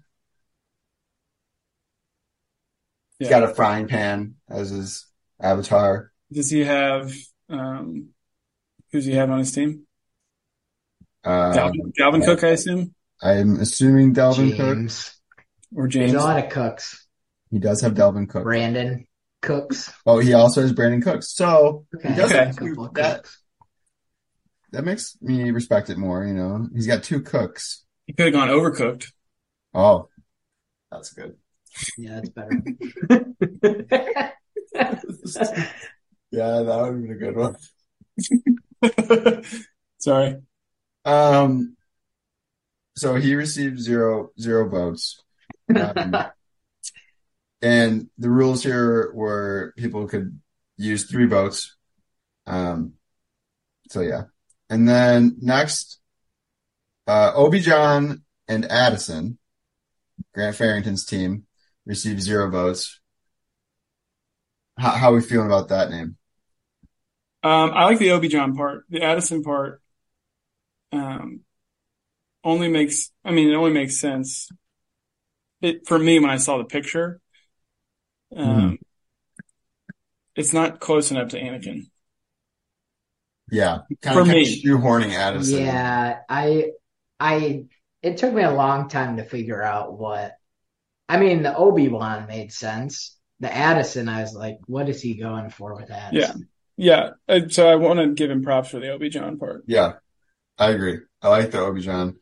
Yeah. 3.18 3.28
He's 3.28 3.30
got 3.30 3.44
a 3.44 3.56
frying 3.56 3.88
pan 3.88 4.36
as 4.50 4.72
his 4.72 5.08
avatar. 5.40 6.12
Does 6.34 6.50
he 6.50 6.66
have 6.66 7.14
um 7.48 8.10
who's 8.92 9.06
he 9.06 9.14
have 9.14 9.30
on 9.30 9.40
his 9.40 9.52
team? 9.52 9.86
Um, 11.24 11.54
Dalvin, 11.54 11.94
Dalvin 12.00 12.26
Cook, 12.26 12.44
I 12.44 12.50
assume, 12.50 12.94
I'm 13.22 13.60
assuming 13.60 14.14
Dalvin 14.14 14.56
Cook. 14.56 14.78
James. 14.78 15.16
or 15.76 15.84
There's 15.84 15.94
James. 15.94 16.14
a 16.14 16.18
lot 16.18 16.44
of 16.44 16.50
cooks. 16.52 17.06
He 17.52 17.60
does 17.60 17.82
have 17.82 17.94
Dalvin 17.94 18.30
Cook. 18.30 18.46
Brandin 18.46 19.06
Cooks. 19.42 19.92
Oh, 20.06 20.20
he 20.20 20.34
also 20.34 20.62
has 20.62 20.74
Brandin 20.74 21.04
Cooks. 21.04 21.34
So 21.34 21.86
Okay. 21.96 22.10
he 22.10 22.16
does 22.16 22.32
Okay. 22.32 22.46
have 22.46 22.58
two, 22.58 22.76
that 22.94 23.16
cooks. 23.18 23.42
that 24.72 24.84
makes 24.86 25.18
me 25.22 25.52
respect 25.52 25.90
it 25.90 25.98
more. 25.98 26.26
You 26.26 26.34
know, 26.34 26.68
he's 26.74 26.88
got 26.88 27.04
two 27.04 27.22
cooks. 27.22 27.86
He 28.06 28.14
could 28.14 28.28
have 28.28 28.34
gone 28.34 28.48
overcooked. 28.50 29.12
Oh, 29.74 30.08
that's 30.92 31.12
good. 31.14 31.36
Yeah, 31.98 32.22
that's 32.22 32.30
better. 32.30 32.64
Yeah, 36.32 36.62
that 36.62 36.78
would 36.82 36.94
have 36.94 37.02
been 37.02 37.12
a 37.12 37.16
good 37.16 37.36
one. 37.36 37.56
Sorry. 39.98 40.38
Um, 41.06 41.76
so 42.96 43.16
he 43.16 43.36
received 43.36 43.80
zero 43.80 44.32
zero 44.40 44.68
votes. 44.70 45.22
Um, 45.76 46.16
and 47.62 48.10
the 48.18 48.30
rules 48.30 48.64
here 48.64 49.12
were 49.14 49.74
people 49.78 50.08
could 50.08 50.40
use 50.78 51.06
three 51.06 51.26
votes. 51.26 51.76
Um, 52.48 52.94
so 53.90 54.02
yeah. 54.02 54.24
And 54.70 54.88
then 54.88 55.38
next, 55.42 56.00
uh, 57.08 57.32
Obi-John 57.34 58.24
and 58.48 58.66
Addison, 58.72 59.40
Grant 60.34 60.56
Farrington's 60.56 61.06
team, 61.06 61.46
received 61.86 62.22
zero 62.22 62.52
votes. 62.52 63.00
How, 64.78 64.92
how 64.92 65.12
are 65.12 65.16
we 65.16 65.22
feeling 65.22 65.48
about 65.48 65.70
that 65.70 65.90
name? 65.90 66.19
Um, 67.42 67.72
I 67.74 67.86
like 67.86 68.00
the 68.00 68.12
Obi-John 68.12 68.56
part. 68.56 68.84
The 68.90 69.02
Addison 69.02 69.44
part, 69.44 69.82
um, 70.92 71.42
only 72.44 72.68
makes, 72.68 73.12
I 73.24 73.32
mean, 73.32 73.50
it 73.50 73.56
only 73.56 73.72
makes 73.72 74.00
sense. 74.00 74.50
It, 75.62 75.88
for 75.88 75.98
me, 75.98 76.20
when 76.20 76.30
I 76.30 76.38
saw 76.38 76.58
the 76.58 76.66
picture, 76.66 77.22
um, 78.36 78.78
it's 80.36 80.54
not 80.54 80.80
close 80.80 81.12
enough 81.12 81.30
to 81.30 81.42
Anakin. 81.42 81.88
Yeah. 83.52 83.80
Kind 84.02 84.16
For 84.16 84.22
of, 84.22 84.28
kind 84.28 84.30
of 84.30 84.36
me. 84.36 84.64
shoehorning 84.64 85.14
Addison. 85.14 85.62
Yeah, 85.64 86.20
I, 86.30 86.72
I, 87.20 87.66
it 88.02 88.18
took 88.18 88.34
me 88.34 88.44
a 88.44 88.52
long 88.52 88.90
time 88.90 89.18
to 89.18 89.24
figure 89.24 89.62
out 89.62 89.98
what, 89.98 90.36
I 91.08 91.18
mean, 91.20 91.42
the 91.42 91.56
Obi-Wan 91.56 92.28
made 92.28 92.54
sense. 92.54 93.18
The 93.40 93.54
Addison, 93.54 94.10
I 94.10 94.22
was 94.22 94.34
like, 94.34 94.60
what 94.68 94.90
is 94.90 95.02
he 95.02 95.16
going 95.16 95.50
for 95.50 95.76
with 95.76 95.90
Addison? 95.90 96.40
Yeah. 96.40 96.46
Uh, 96.80 97.50
So 97.50 97.68
I 97.70 97.76
want 97.76 98.00
to 98.00 98.14
give 98.14 98.32
him 98.32 98.44
props 98.44 98.70
for 98.70 98.80
the 98.80 98.90
Obi-John 98.90 99.38
part. 99.38 99.64
Yeah, 99.68 99.94
I 100.58 100.72
agree. 100.72 101.00
I 101.22 101.28
like 101.30 101.52
the 101.52 101.60
Obi-John. 101.60 102.18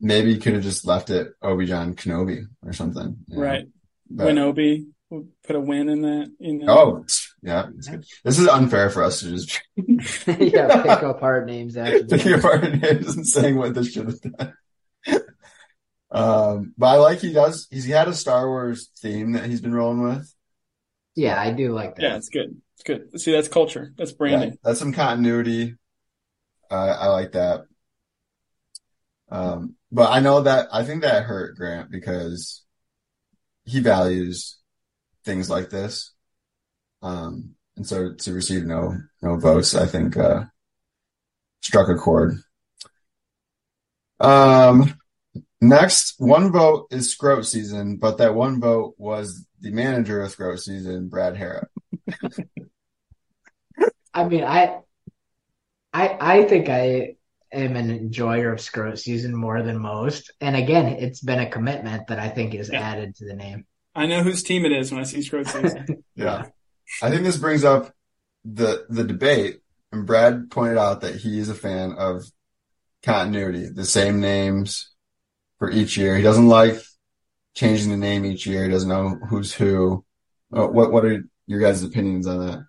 Maybe 0.00 0.32
you 0.32 0.38
could 0.40 0.54
have 0.54 0.62
just 0.62 0.86
left 0.86 1.10
it 1.10 1.28
Obi-John 1.42 1.94
Kenobi 1.94 2.44
or 2.64 2.72
something. 2.72 3.16
you 3.28 3.36
know? 3.36 3.42
Right. 3.42 3.66
But- 4.10 4.26
Win 4.26 4.38
Obi. 4.38 4.86
We'll 5.10 5.26
put 5.46 5.56
a 5.56 5.60
win 5.60 5.90
in 5.90 6.00
that. 6.02 6.32
You 6.38 6.54
know? 6.54 6.66
oh, 6.72 7.04
yeah. 7.42 7.66
it's 7.76 7.86
good. 7.86 8.02
This 8.24 8.38
is 8.38 8.48
unfair 8.48 8.88
for 8.88 9.02
us 9.04 9.20
to 9.20 9.30
just 9.30 9.60
yeah, 10.40 10.82
pick 10.82 11.02
apart 11.02 11.44
names 11.44 11.76
after 11.76 12.04
picking 12.08 12.32
that. 12.32 12.38
apart 12.38 12.62
names 12.80 13.14
and 13.14 13.26
saying 13.26 13.56
what 13.56 13.74
this 13.74 13.92
should 13.92 14.06
have 14.06 14.20
done. 14.22 14.54
Um, 16.10 16.72
but 16.78 16.86
I 16.86 16.96
like 16.96 17.20
he 17.20 17.32
does. 17.32 17.68
He's 17.70 17.84
had 17.86 18.08
a 18.08 18.14
Star 18.14 18.48
Wars 18.48 18.88
theme 19.00 19.32
that 19.32 19.44
he's 19.44 19.60
been 19.60 19.74
rolling 19.74 20.02
with. 20.02 20.34
Yeah, 21.14 21.38
I 21.38 21.52
do 21.52 21.72
like 21.72 21.96
that. 21.96 22.02
Yeah, 22.02 22.16
it's 22.16 22.30
good. 22.30 22.56
It's 22.84 22.98
good. 23.12 23.20
See, 23.20 23.30
that's 23.30 23.46
culture. 23.48 23.92
That's 23.96 24.10
Yeah, 24.10 24.16
branding. 24.16 24.58
that's 24.64 24.80
some 24.80 24.92
continuity. 24.92 25.76
Uh, 26.70 26.96
I 27.00 27.06
like 27.08 27.32
that. 27.32 27.66
Um, 29.30 29.76
but 29.90 30.10
I 30.10 30.20
know 30.20 30.42
that 30.42 30.68
I 30.72 30.84
think 30.84 31.02
that 31.02 31.24
hurt 31.24 31.56
Grant 31.56 31.90
because 31.90 32.64
he 33.64 33.80
values 33.80 34.58
things 35.24 35.48
like 35.48 35.70
this. 35.70 36.12
Um, 37.02 37.54
and 37.76 37.86
so 37.86 38.14
to 38.14 38.32
receive 38.32 38.64
no 38.64 38.96
no 39.22 39.38
votes, 39.38 39.74
I 39.74 39.86
think 39.86 40.16
uh, 40.16 40.44
struck 41.60 41.88
a 41.88 41.94
chord. 41.94 42.34
Um, 44.20 44.94
next, 45.60 46.14
one 46.18 46.52
vote 46.52 46.88
is 46.90 47.10
Scroat 47.10 47.46
season, 47.46 47.96
but 47.96 48.18
that 48.18 48.34
one 48.34 48.60
vote 48.60 48.94
was 48.98 49.46
the 49.60 49.70
manager 49.70 50.20
of 50.22 50.30
Scroat 50.32 50.60
season, 50.60 51.08
Brad 51.08 51.36
Harrop. 51.36 51.68
I 54.14 54.24
mean, 54.24 54.44
I, 54.44 54.80
I, 55.92 56.16
I 56.20 56.42
think 56.44 56.68
I 56.68 57.16
am 57.52 57.76
an 57.76 57.90
enjoyer 57.90 58.52
of 58.52 58.60
Scroat 58.60 58.98
season 58.98 59.34
more 59.34 59.62
than 59.62 59.78
most. 59.78 60.30
And 60.40 60.56
again, 60.56 60.86
it's 60.86 61.20
been 61.20 61.38
a 61.40 61.50
commitment 61.50 62.08
that 62.08 62.18
I 62.18 62.28
think 62.28 62.54
is 62.54 62.70
Yeah. 62.72 62.80
added 62.80 63.16
to 63.16 63.26
the 63.26 63.34
name. 63.34 63.66
I 63.94 64.06
know 64.06 64.22
whose 64.22 64.42
team 64.42 64.64
it 64.64 64.72
is 64.72 64.90
when 64.90 65.00
I 65.00 65.04
see 65.04 65.22
Scroat 65.22 65.46
season. 65.46 66.04
Yeah. 66.14 66.44
I 67.02 67.10
think 67.10 67.22
this 67.24 67.36
brings 67.38 67.64
up 67.64 67.92
the 68.44 68.84
the 68.90 69.04
debate, 69.04 69.60
and 69.92 70.06
Brad 70.06 70.50
pointed 70.50 70.76
out 70.76 71.00
that 71.02 71.14
he 71.16 71.38
is 71.38 71.48
a 71.48 71.54
fan 71.54 71.92
of 71.92 72.24
continuity, 73.02 73.68
the 73.68 73.84
same 73.84 74.20
names 74.20 74.90
for 75.58 75.70
each 75.70 75.96
year. 75.96 76.16
He 76.16 76.22
doesn't 76.22 76.48
like 76.48 76.76
changing 77.54 77.90
the 77.90 77.96
name 77.96 78.24
each 78.26 78.46
year. 78.46 78.64
He 78.64 78.70
doesn't 78.70 78.88
know 78.88 79.18
who's 79.28 79.54
who. 79.54 80.04
Uh, 80.54 80.66
What 80.66 80.92
what 80.92 81.04
are 81.04 81.24
your 81.46 81.60
guys' 81.60 81.82
opinions 81.82 82.26
on 82.26 82.46
that? 82.46 82.64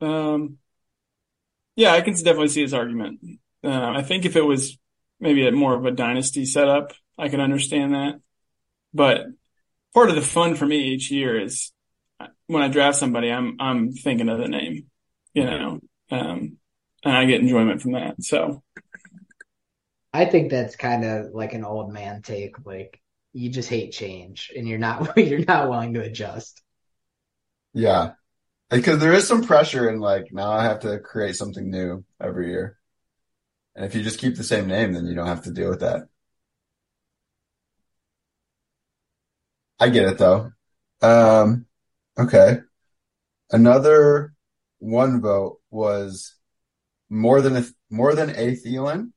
Um, 0.00 0.58
yeah, 1.76 1.92
I 1.92 2.00
can 2.00 2.14
definitely 2.14 2.48
see 2.48 2.62
his 2.62 2.74
argument. 2.74 3.20
Uh, 3.62 3.68
I 3.96 4.02
think 4.02 4.24
if 4.24 4.36
it 4.36 4.42
was 4.42 4.78
maybe 5.20 5.46
a 5.46 5.52
more 5.52 5.74
of 5.74 5.84
a 5.84 5.90
dynasty 5.90 6.44
setup, 6.44 6.92
I 7.18 7.28
could 7.28 7.40
understand 7.40 7.94
that. 7.94 8.20
But 8.92 9.26
part 9.94 10.10
of 10.10 10.16
the 10.16 10.22
fun 10.22 10.54
for 10.56 10.66
me 10.66 10.78
each 10.94 11.10
year 11.10 11.40
is 11.40 11.72
uh, 12.20 12.28
when 12.46 12.62
I 12.62 12.68
draft 12.68 12.98
somebody, 12.98 13.30
I'm 13.30 13.56
I'm 13.60 13.92
thinking 13.92 14.28
of 14.28 14.38
the 14.38 14.48
name, 14.48 14.86
you 15.34 15.44
know, 15.44 15.80
um, 16.10 16.58
and 17.04 17.16
I 17.16 17.24
get 17.26 17.40
enjoyment 17.40 17.82
from 17.82 17.92
that. 17.92 18.22
So 18.22 18.62
I 20.12 20.26
think 20.26 20.50
that's 20.50 20.76
kind 20.76 21.04
of 21.04 21.34
like 21.34 21.54
an 21.54 21.64
old 21.64 21.92
man 21.92 22.22
take. 22.22 22.64
Like 22.64 23.00
you 23.32 23.50
just 23.50 23.68
hate 23.68 23.92
change 23.92 24.52
and 24.56 24.68
you're 24.68 24.78
not, 24.78 25.16
you're 25.18 25.44
not 25.44 25.68
willing 25.68 25.94
to 25.94 26.02
adjust. 26.02 26.62
Yeah. 27.74 28.14
Because 28.70 28.98
there 28.98 29.12
is 29.12 29.28
some 29.28 29.44
pressure 29.44 29.88
in 29.88 30.00
like 30.00 30.32
now 30.32 30.50
I 30.50 30.64
have 30.64 30.80
to 30.80 30.98
create 30.98 31.36
something 31.36 31.70
new 31.70 32.04
every 32.20 32.48
year. 32.48 32.78
And 33.76 33.84
if 33.84 33.94
you 33.94 34.02
just 34.02 34.18
keep 34.18 34.36
the 34.36 34.44
same 34.44 34.66
name, 34.66 34.92
then 34.92 35.06
you 35.06 35.14
don't 35.14 35.26
have 35.26 35.44
to 35.44 35.52
deal 35.52 35.70
with 35.70 35.80
that. 35.80 36.02
I 39.78 39.88
get 39.88 40.08
it 40.08 40.18
though. 40.18 40.52
Um, 41.02 41.66
okay. 42.18 42.60
Another 43.50 44.34
one 44.78 45.20
vote 45.20 45.60
was 45.70 46.34
more 47.10 47.40
than 47.40 47.56
a, 47.56 47.64
more 47.90 48.14
than 48.14 48.30
a 48.30 48.56
Thielen. 48.56 49.12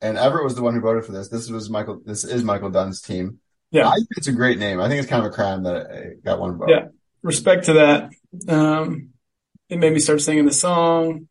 And 0.00 0.16
Everett 0.16 0.44
was 0.44 0.54
the 0.54 0.62
one 0.62 0.74
who 0.74 0.80
voted 0.80 1.04
for 1.04 1.12
this. 1.12 1.28
This 1.28 1.50
was 1.50 1.70
Michael, 1.70 2.00
this 2.04 2.24
is 2.24 2.44
Michael 2.44 2.70
Dunn's 2.70 3.02
team. 3.02 3.38
Yeah. 3.70 3.88
I 3.88 3.94
think 3.94 4.08
it's 4.16 4.28
a 4.28 4.32
great 4.32 4.58
name. 4.58 4.80
I 4.80 4.88
think 4.88 5.00
it's 5.00 5.10
kind 5.10 5.24
of 5.24 5.30
a 5.30 5.34
crime 5.34 5.64
that 5.64 5.90
it 5.90 6.24
got 6.24 6.40
one 6.40 6.56
vote. 6.56 6.70
Yeah. 6.70 6.86
Respect 7.22 7.66
to 7.66 7.74
that. 7.74 8.10
Um, 8.48 9.10
it 9.68 9.78
made 9.78 9.92
me 9.92 9.98
start 10.00 10.20
singing 10.20 10.46
the 10.46 10.52
song. 10.52 11.28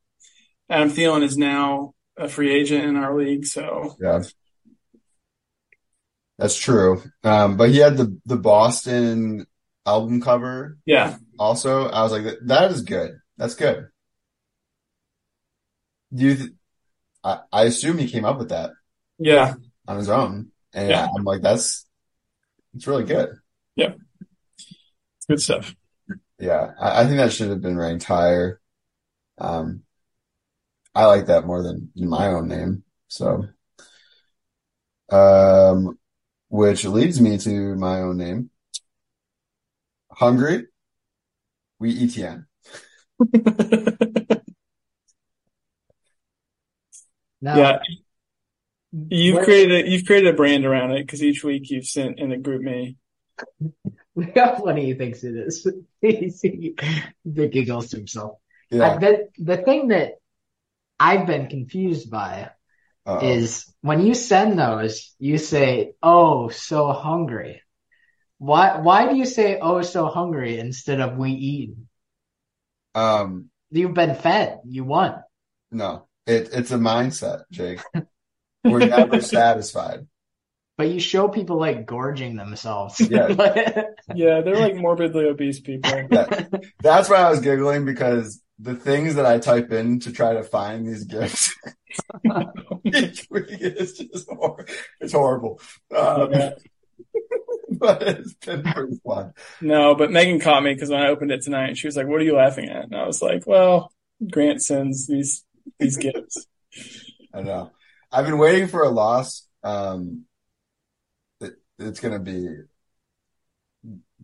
Adam 0.69 0.89
Thielen 0.89 1.23
is 1.23 1.37
now 1.37 1.93
a 2.17 2.27
free 2.27 2.53
agent 2.53 2.83
in 2.85 2.95
our 2.95 3.17
league, 3.17 3.45
so 3.45 3.95
Yeah. 3.99 4.23
That's 6.37 6.57
true. 6.57 7.01
Um, 7.23 7.57
but 7.57 7.69
he 7.69 7.77
had 7.77 7.97
the, 7.97 8.15
the 8.25 8.37
Boston 8.37 9.47
album 9.87 10.21
cover 10.21 10.77
yeah, 10.85 11.17
also. 11.39 11.87
I 11.87 12.03
was 12.03 12.11
like, 12.11 12.25
that, 12.45 12.71
is 12.71 12.83
good. 12.83 13.17
That's 13.37 13.55
good. 13.55 13.87
Do 16.13 16.23
you, 16.25 16.35
th- 16.35 16.49
I, 17.23 17.39
I 17.51 17.63
assume 17.63 17.97
he 17.97 18.07
came 18.07 18.23
up 18.25 18.37
with 18.37 18.49
that 18.49 18.71
yeah, 19.17 19.55
on 19.87 19.97
his 19.97 20.09
own. 20.09 20.51
And 20.73 20.89
Yeah. 20.89 21.07
I'm 21.17 21.23
like, 21.23 21.41
that's, 21.41 21.85
it's 22.75 22.85
really 22.85 23.05
good. 23.05 23.29
it's 23.75 25.25
good 25.27 25.41
stuff. 25.41 25.75
Yeah. 26.39 26.71
I, 26.79 27.01
I 27.01 27.05
think 27.05 27.17
that 27.17 27.33
should 27.33 27.49
have 27.49 27.61
been 27.61 27.77
ranked 27.77 28.05
higher. 28.05 28.61
Um, 29.37 29.83
I 30.93 31.05
like 31.05 31.27
that 31.27 31.45
more 31.45 31.61
than 31.63 31.91
my 31.95 32.27
own 32.27 32.47
name. 32.47 32.83
So, 33.07 33.43
um, 35.09 35.97
which 36.49 36.85
leads 36.85 37.21
me 37.21 37.37
to 37.37 37.75
my 37.75 38.01
own 38.01 38.17
name. 38.17 38.49
Hungry. 40.11 40.67
We 41.79 41.93
ETN. 41.95 42.45
Now, 47.41 47.55
Yeah, 47.57 47.79
You've 49.09 49.43
created 49.43 49.85
a, 49.85 49.89
you've 49.89 50.05
created 50.05 50.33
a 50.33 50.37
brand 50.37 50.65
around 50.65 50.91
it 50.91 51.05
because 51.05 51.21
each 51.21 51.43
week 51.43 51.69
you've 51.69 51.85
sent 51.85 52.19
in 52.19 52.29
the 52.29 52.37
group 52.37 52.61
me. 52.61 52.97
How 54.35 54.55
funny 54.55 54.85
he 54.85 54.93
thinks 54.95 55.23
it 55.23 55.35
is. 55.35 55.67
he 56.01 56.75
giggles 57.23 57.89
to 57.89 57.97
himself. 57.97 58.37
Yeah. 58.71 58.95
I, 58.95 58.97
the 58.97 59.29
the 59.37 59.57
thing 59.57 59.89
that 59.89 60.13
I've 60.99 61.27
been 61.27 61.47
confused 61.47 62.09
by 62.09 62.49
Uh-oh. 63.05 63.25
is 63.25 63.71
when 63.81 64.05
you 64.05 64.15
send 64.15 64.57
those, 64.57 65.13
you 65.19 65.37
say, 65.37 65.93
"Oh, 66.01 66.49
so 66.49 66.91
hungry." 66.91 67.61
Why 68.39 68.79
why 68.79 69.09
do 69.09 69.15
you 69.15 69.25
say 69.25 69.59
"Oh, 69.59 69.81
so 69.81 70.07
hungry" 70.07 70.59
instead 70.59 70.99
of 70.99 71.17
"We 71.17 71.31
eat"? 71.31 71.75
Um, 72.95 73.49
You've 73.69 73.93
been 73.93 74.15
fed. 74.15 74.61
You 74.65 74.83
won. 74.83 75.21
no, 75.71 76.07
it, 76.25 76.49
it's 76.53 76.71
a 76.71 76.77
mindset, 76.77 77.43
Jake. 77.51 77.79
We're 78.63 78.87
never 78.87 79.21
satisfied. 79.37 80.07
But 80.77 80.89
you 80.89 80.99
show 80.99 81.27
people 81.27 81.57
like 81.57 81.85
gorging 81.85 82.35
themselves. 82.35 82.99
Yeah. 83.01 83.27
Yeah, 84.15 84.39
they're 84.41 84.55
like 84.55 84.75
morbidly 84.75 85.25
obese 85.25 85.59
people. 85.59 85.91
That, 86.09 86.63
that's 86.81 87.09
why 87.09 87.17
I 87.17 87.29
was 87.29 87.41
giggling 87.41 87.83
because 87.85 88.41
the 88.57 88.73
things 88.73 89.15
that 89.15 89.25
I 89.25 89.37
type 89.39 89.71
in 89.73 89.99
to 90.01 90.13
try 90.13 90.33
to 90.33 90.43
find 90.43 90.87
these 90.87 91.03
gifts 91.03 91.53
each 92.85 93.27
week 93.31 93.45
is 93.49 93.97
just 93.97 94.29
hor- 94.29 94.65
it's 95.01 95.11
horrible. 95.13 95.59
Um, 95.95 96.31
Yeah. 96.31 96.51
but 97.71 98.01
it's 98.03 98.33
been 98.35 98.63
pretty 98.63 98.97
fun. 99.05 99.33
No, 99.61 99.93
but 99.95 100.11
Megan 100.11 100.39
caught 100.39 100.63
me 100.63 100.73
because 100.73 100.89
when 100.89 101.01
I 101.01 101.09
opened 101.09 101.31
it 101.31 101.41
tonight, 101.41 101.77
she 101.77 101.87
was 101.87 101.97
like, 101.97 102.07
"What 102.07 102.21
are 102.21 102.25
you 102.25 102.35
laughing 102.35 102.69
at?" 102.69 102.85
And 102.85 102.95
I 102.95 103.05
was 103.05 103.21
like, 103.21 103.45
"Well, 103.45 103.91
Grant 104.31 104.61
sends 104.61 105.05
these 105.07 105.43
these 105.79 105.97
gifts." 105.97 106.47
I 107.33 107.41
know. 107.41 107.71
I've 108.11 108.25
been 108.25 108.37
waiting 108.37 108.67
for 108.67 108.83
a 108.83 108.89
loss. 108.89 109.45
Um, 109.63 110.23
it, 110.23 110.26
it's 111.79 111.99
going 111.99 112.13
to 112.13 112.19
be 112.19 112.47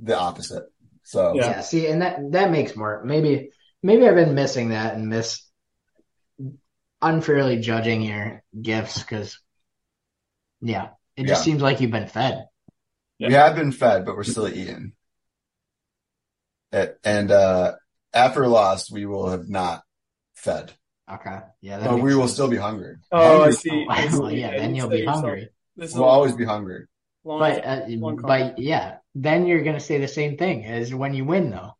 the 0.01 0.17
opposite. 0.17 0.63
So 1.03 1.33
Yeah. 1.35 1.47
Yeah, 1.49 1.61
see, 1.61 1.87
and 1.87 2.01
that 2.01 2.31
that 2.31 2.51
makes 2.51 2.75
more 2.75 3.03
maybe 3.03 3.51
maybe 3.81 4.07
I've 4.07 4.15
been 4.15 4.35
missing 4.35 4.69
that 4.69 4.95
and 4.95 5.09
miss 5.09 5.43
unfairly 7.01 7.59
judging 7.59 8.01
your 8.01 8.41
gifts 8.59 8.99
because 8.99 9.39
yeah, 10.61 10.89
it 11.17 11.27
just 11.27 11.41
Yeah. 11.41 11.51
seems 11.51 11.61
like 11.61 11.81
you've 11.81 11.91
been 11.91 12.07
fed. 12.07 12.45
Yeah. 13.19 13.27
we 13.27 13.33
have 13.33 13.55
been 13.55 13.71
fed, 13.71 14.05
but 14.05 14.15
we're 14.15 14.23
still 14.23 14.47
eating. 14.47 14.93
And 17.03 17.29
uh, 17.31 17.73
after 18.13 18.43
a 18.43 18.47
loss, 18.47 18.89
we 18.89 19.05
will 19.05 19.29
have 19.29 19.47
not 19.47 19.83
fed, 20.35 20.73
Okay, 21.11 21.39
yeah, 21.61 21.77
that 21.77 21.89
but 21.89 21.95
makes 21.95 22.03
we 22.03 22.15
will 22.15 22.27
still 22.27 22.47
be 22.47 22.57
hungry. 22.57 22.95
Oh, 23.11 23.17
I 23.17 23.51
Hungry. 23.51 23.53
see. 23.53 23.85
I 23.89 24.05
Well, 24.05 24.29
see. 24.29 24.37
yeah, 24.37 24.51
Yeah, 24.51 24.57
then 24.57 24.69
you 24.75 24.81
you'll 24.81 24.89
be 24.89 25.05
hungry. 25.05 25.49
We'll 25.75 26.03
always 26.05 26.35
be 26.35 26.45
hungry. 26.45 26.85
Long- 27.23 27.39
But 27.39 27.65
uh, 27.65 27.85
long 27.87 28.17
but 28.17 28.59
yeah, 28.59 28.97
then 29.15 29.45
you're 29.47 29.63
gonna 29.63 29.79
say 29.79 29.97
the 29.99 30.07
same 30.07 30.37
thing 30.37 30.65
as 30.65 30.93
when 30.93 31.13
you 31.13 31.25
win 31.25 31.49
though. 31.51 31.73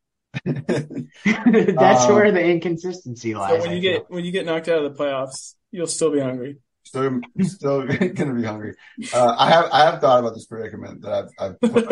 That's 0.45 2.07
Um, 2.07 2.15
where 2.15 2.31
the 2.31 2.43
inconsistency 2.43 3.33
so 3.33 3.39
lies. 3.39 3.61
when 3.61 3.71
I 3.71 3.73
you 3.73 3.81
feel. 3.81 3.99
get 3.99 4.09
when 4.09 4.25
you 4.25 4.31
get 4.31 4.45
knocked 4.45 4.67
out 4.67 4.83
of 4.83 4.95
the 4.97 5.03
playoffs, 5.03 5.55
you'll 5.71 5.87
still 5.87 6.11
be 6.11 6.19
hungry. 6.19 6.59
still, 6.85 7.21
still 7.41 7.85
gonna 7.87 8.33
be 8.33 8.43
hungry. 8.43 8.75
Uh, 9.13 9.35
I 9.37 9.49
have, 9.49 9.65
I 9.71 9.79
have 9.85 10.01
thought 10.01 10.19
about 10.19 10.33
this 10.35 10.45
predicament 10.45 11.01
that 11.01 11.29
I've, 11.39 11.53
I've 11.53 11.61
put 11.61 11.85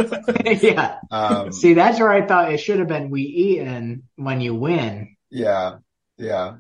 yeah. 0.64 1.00
Um, 1.10 1.52
See, 1.52 1.74
that's 1.74 2.00
where 2.00 2.12
I 2.12 2.26
thought 2.26 2.52
it 2.52 2.58
should 2.60 2.80
have 2.80 2.88
been 2.88 3.10
we 3.10 3.22
eaten 3.24 4.08
when 4.16 4.42
you 4.42 4.56
win. 4.56 5.16
yeah, 5.30 5.78
yeah. 6.18 6.58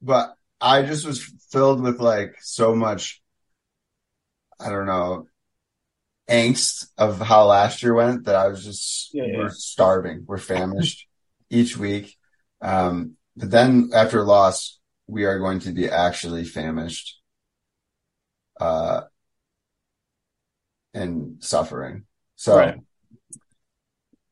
But 0.00 0.34
I 0.60 0.82
just 0.82 1.06
was 1.06 1.22
filled 1.50 1.80
with 1.82 2.00
like 2.00 2.34
so 2.40 2.74
much, 2.74 3.20
I 4.60 4.68
don't 4.70 4.86
know, 4.86 5.26
angst 6.32 6.86
of 6.96 7.20
how 7.20 7.44
last 7.46 7.82
year 7.82 7.94
went 7.94 8.24
that 8.24 8.34
I 8.34 8.48
was 8.48 8.64
just, 8.64 9.10
Yeah, 9.14 9.24
yeah. 9.26 9.38
we're 9.38 9.50
starving. 9.50 10.24
We're 10.26 10.38
famished 10.38 11.06
each 11.50 11.76
week. 11.76 12.16
Um, 12.62 13.16
but 13.36 13.50
then 13.50 13.90
after 13.94 14.20
a 14.20 14.24
loss, 14.24 14.78
we 15.06 15.24
are 15.24 15.38
going 15.38 15.60
to 15.60 15.72
be 15.72 15.88
actually 15.88 16.44
famished, 16.44 17.20
uh, 18.60 19.02
and 20.94 21.42
suffering. 21.42 22.04
So, 22.36 22.56
Right. 22.56 22.76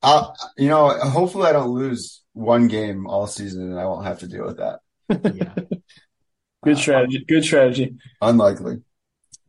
I'll, 0.03 0.34
you 0.57 0.68
know, 0.68 0.88
hopefully 0.98 1.46
I 1.46 1.53
don't 1.53 1.70
lose 1.74 2.22
one 2.32 2.68
game 2.68 3.07
all 3.07 3.26
season 3.26 3.70
and 3.70 3.78
I 3.78 3.84
won't 3.84 4.07
have 4.07 4.20
to 4.20 4.28
deal 4.28 4.46
with 4.46 4.59
that. 4.59 4.80
Yeah. 5.34 5.55
Good 6.62 6.78
strategy. 6.78 7.24
Good 7.26 7.42
strategy. 7.44 7.96
Unlikely, 8.20 8.82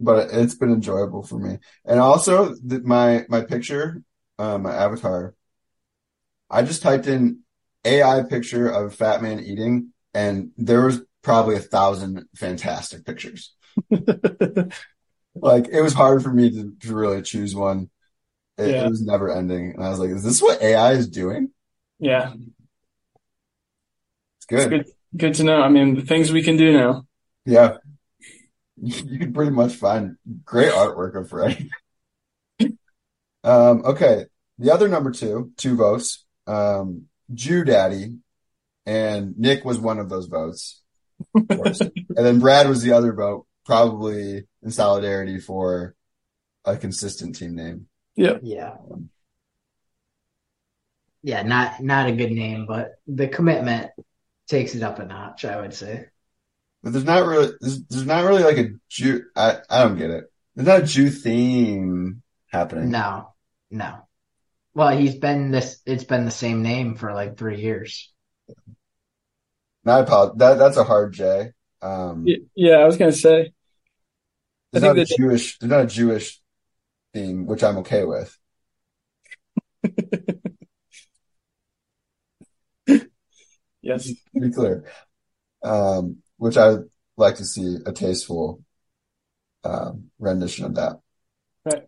but 0.01 0.29
it's 0.33 0.55
been 0.55 0.71
enjoyable 0.71 1.23
for 1.23 1.39
me. 1.39 1.59
And 1.85 1.99
also 1.99 2.55
the, 2.55 2.81
my, 2.81 3.25
my 3.29 3.41
picture, 3.41 4.03
uh, 4.39 4.57
my 4.57 4.73
avatar, 4.73 5.35
I 6.49 6.63
just 6.63 6.81
typed 6.81 7.07
in 7.07 7.39
AI 7.85 8.23
picture 8.23 8.67
of 8.67 8.93
fat 8.95 9.21
man 9.21 9.39
eating 9.39 9.93
and 10.13 10.51
there 10.57 10.85
was 10.85 11.01
probably 11.21 11.55
a 11.55 11.59
thousand 11.59 12.25
fantastic 12.35 13.05
pictures. 13.05 13.53
Like 15.35 15.67
it 15.69 15.81
was 15.81 15.93
hard 15.93 16.23
for 16.23 16.31
me 16.33 16.49
to, 16.51 16.73
to 16.81 16.95
really 16.95 17.21
choose 17.21 17.55
one. 17.55 17.89
It, 18.57 18.65
Yeah. 18.71 18.83
it 18.83 18.89
was 18.89 19.01
never 19.03 19.31
ending. 19.35 19.73
And 19.75 19.83
I 19.83 19.89
was 19.89 19.99
like, 19.99 20.11
is 20.11 20.23
this 20.23 20.41
what 20.41 20.61
AI 20.61 20.93
is 20.93 21.09
doing? 21.09 21.51
yeah, 21.99 22.33
It's 24.37 24.45
it's 24.55 24.65
good. 24.65 24.69
good. 24.69 24.85
Good 25.17 25.33
to 25.35 25.43
know. 25.43 25.61
I 25.61 25.69
mean, 25.69 25.95
the 25.95 26.01
things 26.01 26.31
we 26.31 26.43
can 26.43 26.57
do 26.57 26.71
now. 26.73 27.05
Yeah. 27.45 27.77
You 28.83 29.19
can 29.19 29.31
pretty 29.31 29.51
much 29.51 29.75
find 29.75 30.15
great 30.43 30.71
artwork 30.71 31.15
of 31.15 31.31
Ray. 31.31 31.69
Um, 33.43 33.83
okay. 33.85 34.25
The 34.57 34.71
other 34.71 34.87
number 34.87 35.11
two, 35.11 35.51
two 35.57 35.75
votes, 35.75 36.25
um, 36.47 37.05
Jew 37.33 37.63
Daddy, 37.63 38.15
and 38.85 39.37
Nick 39.37 39.65
was 39.65 39.79
one 39.79 39.99
of 39.99 40.09
those 40.09 40.27
votes. 40.27 40.81
Of 41.35 41.49
and 41.81 41.91
then 42.15 42.39
Brad 42.39 42.67
was 42.67 42.81
the 42.81 42.93
other 42.93 43.13
vote, 43.13 43.45
probably 43.65 44.47
in 44.63 44.71
solidarity 44.71 45.39
for 45.39 45.95
a 46.65 46.77
consistent 46.77 47.35
team 47.35 47.55
name. 47.55 47.87
Yeah. 48.15 48.37
Yeah. 48.41 48.75
Yeah, 51.23 51.43
not 51.43 51.81
not 51.81 52.07
a 52.07 52.13
good 52.13 52.31
name, 52.31 52.65
but 52.67 52.93
the 53.05 53.27
commitment 53.27 53.91
takes 54.47 54.73
it 54.73 54.81
up 54.81 54.97
a 54.97 55.05
notch, 55.05 55.45
I 55.45 55.61
would 55.61 55.73
say. 55.73 56.07
But 56.83 56.93
there's 56.93 57.05
not 57.05 57.25
really, 57.25 57.53
there's, 57.61 57.83
there's 57.85 58.05
not 58.05 58.23
really 58.25 58.43
like 58.43 58.57
a 58.57 58.69
Jew, 58.89 59.23
I, 59.35 59.57
I 59.69 59.83
don't 59.83 59.97
get 59.97 60.09
it. 60.09 60.25
There's 60.55 60.67
not 60.67 60.81
a 60.83 60.85
Jew 60.85 61.09
theme 61.09 62.23
happening. 62.51 62.89
No, 62.89 63.33
no. 63.69 64.07
Well, 64.73 64.97
he's 64.97 65.15
been 65.15 65.51
this. 65.51 65.81
It's 65.85 66.05
been 66.05 66.25
the 66.25 66.31
same 66.31 66.63
name 66.63 66.95
for 66.95 67.13
like 67.13 67.37
three 67.37 67.61
years. 67.61 68.11
Not 69.83 70.01
apologize. 70.01 70.37
That, 70.37 70.59
that's 70.59 70.77
a 70.77 70.83
hard 70.83 71.13
J. 71.13 71.51
Um, 71.81 72.23
Y- 72.25 72.37
Yeah, 72.55 72.77
I 72.77 72.85
was 72.85 72.97
gonna 72.97 73.11
say. 73.11 73.53
There's 74.71 74.83
I 74.83 74.87
not 74.87 74.95
think 74.95 75.09
a 75.09 75.15
Jewish, 75.17 75.57
there's 75.59 75.69
not 75.69 75.83
a 75.83 75.87
Jewish 75.87 76.41
theme, 77.13 77.45
which 77.45 77.63
I'm 77.63 77.77
okay 77.79 78.05
with. 78.05 78.37
Yes. 83.83 84.05
To 84.05 84.39
be 84.39 84.51
clear, 84.51 84.85
um, 85.63 86.17
which 86.41 86.57
I 86.57 86.69
would 86.69 86.89
like 87.17 87.35
to 87.35 87.45
see 87.45 87.77
a 87.85 87.91
tasteful 87.91 88.63
um, 89.63 90.09
rendition 90.17 90.65
of 90.65 90.73
that. 90.73 90.99
Right. 91.63 91.83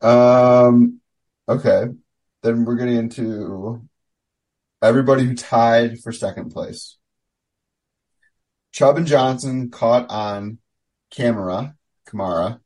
Um, 0.00 1.00
okay, 1.48 1.84
then 2.42 2.64
we're 2.64 2.74
getting 2.74 2.96
into 2.96 3.88
everybody 4.82 5.22
who 5.22 5.36
tied 5.36 6.00
for 6.00 6.10
second 6.10 6.50
place. 6.50 6.98
Chubb 8.72 8.96
and 8.96 9.06
Johnson 9.06 9.70
caught 9.70 10.10
on 10.10 10.58
camera, 11.12 11.76
Kamara. 12.04 12.58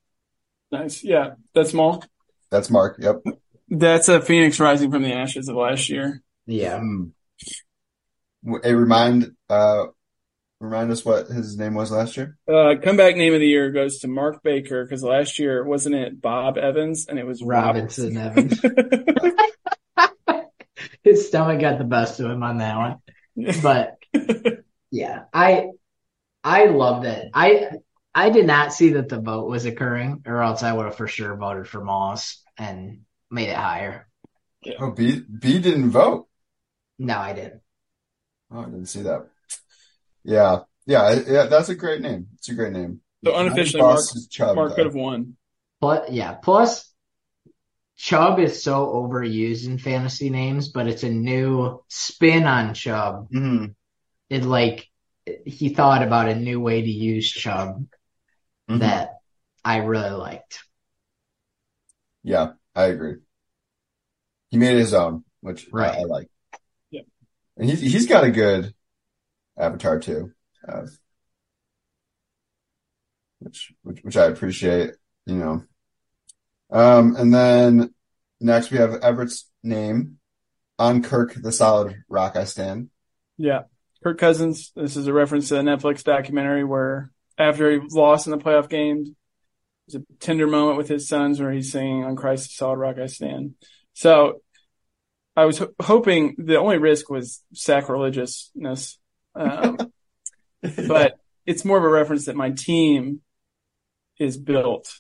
Nice. 0.71 1.05
Yeah, 1.05 1.35
that's 1.55 1.75
Mark. 1.75 2.09
That's 2.51 2.71
Mark. 2.71 2.97
Yep. 2.99 3.23
That's 3.69 4.09
a 4.09 4.23
phoenix 4.23 4.59
rising 4.59 4.91
from 4.91 5.03
the 5.03 5.13
ashes 5.13 5.51
of 5.51 5.57
last 5.57 5.91
year. 5.91 6.23
Yeah. 6.47 6.79
Mm. 6.79 7.11
Hey, 8.65 8.73
remind 8.73 9.33
uh 9.51 9.89
remind 10.63 10.91
us 10.93 11.05
what 11.05 11.27
his 11.27 11.59
name 11.59 11.75
was 11.75 11.91
last 11.91 12.17
year. 12.17 12.39
Uh, 12.49 12.77
comeback 12.83 13.17
name 13.17 13.35
of 13.35 13.41
the 13.41 13.49
year 13.49 13.73
goes 13.73 13.99
to 13.99 14.09
Mark 14.09 14.43
Baker 14.43 14.85
because 14.85 15.03
last 15.03 15.39
year 15.39 15.65
wasn't 15.65 15.97
it 15.97 16.23
Bob 16.23 16.57
Evans 16.57 17.07
and 17.09 17.19
it 17.19 17.27
was 17.27 17.43
Robinson 17.43 18.17
Evans. 18.17 18.61
His 21.03 21.27
stomach 21.27 21.61
got 21.61 21.79
the 21.79 21.85
best 21.85 22.21
of 22.21 22.31
him 22.31 22.45
on 22.45 22.59
that 22.59 22.77
one. 22.77 22.99
But 23.61 23.97
yeah, 24.91 25.25
I 25.33 25.71
I 26.45 26.67
love 26.67 27.03
that. 27.03 27.31
I 27.35 27.71
I 28.15 28.31
did 28.31 28.47
not 28.47 28.73
see 28.73 28.91
that 28.91 29.09
the 29.09 29.21
vote 29.21 29.49
was 29.49 29.65
occurring, 29.65 30.23
or 30.27 30.43
else 30.43 30.63
I 30.63 30.73
would 30.73 30.87
have 30.87 30.97
for 30.97 31.09
sure 31.09 31.35
voted 31.37 31.67
for 31.67 31.83
Moss 31.83 32.41
and 32.57 33.01
made 33.31 33.49
it 33.49 33.57
higher. 33.57 34.07
Oh, 34.79 34.93
B 34.93 35.21
B 35.21 35.59
didn't 35.59 35.91
vote. 35.91 36.29
No, 37.01 37.19
I 37.19 37.33
didn't. 37.33 37.63
Oh, 38.53 38.61
I 38.61 38.65
didn't 38.67 38.87
see 38.87 39.03
that. 39.03 39.27
Yeah, 40.25 40.61
yeah, 40.87 41.21
yeah. 41.27 41.47
That's 41.47 41.69
a 41.69 41.75
great 41.75 42.01
name. 42.01 42.29
It's 42.35 42.49
a 42.49 42.55
great 42.55 42.73
name. 42.73 43.01
So 43.25 43.37
unofficially, 43.37 43.83
Mark, 43.83 44.01
Chubb, 44.31 44.57
Mark 44.57 44.75
could 44.75 44.87
have 44.87 44.95
won. 44.95 45.37
But 45.81 46.13
yeah, 46.13 46.33
plus 46.35 46.93
Chubb 47.97 48.39
is 48.41 48.63
so 48.63 48.87
overused 48.87 49.67
in 49.67 49.79
fantasy 49.79 50.31
names, 50.31 50.69
but 50.69 50.89
it's 50.89 51.03
a 51.03 51.11
new 51.11 51.83
spin 51.89 52.45
on 52.45 52.75
Chubb. 52.75 53.31
Mhm. 53.31 53.75
It 54.29 54.45
like 54.45 54.89
he 55.47 55.69
thought 55.69 56.03
about 56.03 56.29
a 56.29 56.35
new 56.35 56.61
way 56.61 56.83
to 56.83 56.91
use 56.91 57.31
Chubb 57.31 57.87
Mhm. 58.69 58.81
that 58.81 59.19
I 59.65 59.79
really 59.79 60.11
liked. 60.11 60.65
Yeah, 62.25 62.53
I 62.75 62.85
agree. 62.87 63.17
He 64.51 64.59
made 64.59 64.77
it 64.77 64.81
his 64.81 64.95
own, 64.95 65.25
which 65.41 65.69
Right. 65.73 65.99
I, 65.99 66.03
like. 66.03 66.29
Yeah, 66.91 67.03
And 67.57 67.69
he's 67.71 67.81
he's 67.81 68.07
got 68.07 68.25
a 68.25 68.31
good 68.31 68.75
avatar 69.59 69.99
too, 69.99 70.33
uh, 70.69 70.87
which 73.41 73.73
which 73.83 74.01
which 74.03 74.17
I 74.17 74.27
appreciate. 74.27 74.93
You 75.27 75.37
know. 75.37 75.65
Um, 76.71 77.17
and 77.17 77.33
then 77.33 77.95
next 78.41 78.71
we 78.71 78.79
have 78.79 79.03
Everett's 79.03 79.51
name 79.63 80.19
on 80.79 81.03
Kirk, 81.03 81.35
the 81.35 81.53
solid 81.53 82.03
rock 82.09 82.37
I 82.37 82.45
stand. 82.45 82.89
Yeah. 83.37 83.63
Kirk 84.03 84.19
Cousins, 84.19 84.73
this 84.75 84.97
is 84.97 85.07
a 85.07 85.13
reference 85.13 85.49
to 85.49 85.55
the 85.55 85.63
Netflix 85.63 86.03
documentary 86.03 86.65
where 86.65 87.13
after 87.39 87.71
he 87.71 87.81
lost 87.91 88.27
in 88.27 88.33
the 88.33 88.43
playoff 88.43 88.69
games, 88.69 89.11
there's 89.87 90.03
a 90.03 90.15
tender 90.19 90.47
moment 90.47 90.77
with 90.77 90.89
his 90.89 91.09
sons 91.09 91.41
where 91.41 91.53
he's 91.53 91.71
singing 91.71 92.05
on 92.05 92.17
Christ 92.17 92.49
the 92.49 92.55
solid 92.55 92.79
rock 92.79 92.99
I 92.99 93.07
stand. 93.07 93.55
So 93.95 94.43
I 95.37 95.45
was 95.45 95.59
ho- 95.59 95.75
hoping 95.81 96.35
the 96.39 96.59
only 96.59 96.79
risk 96.79 97.11
was 97.11 97.43
sacrilegiousness. 97.55 98.99
Um, 99.35 99.79
but 100.87 101.19
it's 101.47 101.65
more 101.65 101.79
of 101.79 101.85
a 101.85 101.89
reference 101.89 102.27
that 102.27 102.37
my 102.37 102.51
team 102.51 103.21
is 104.19 104.37
built 104.37 104.93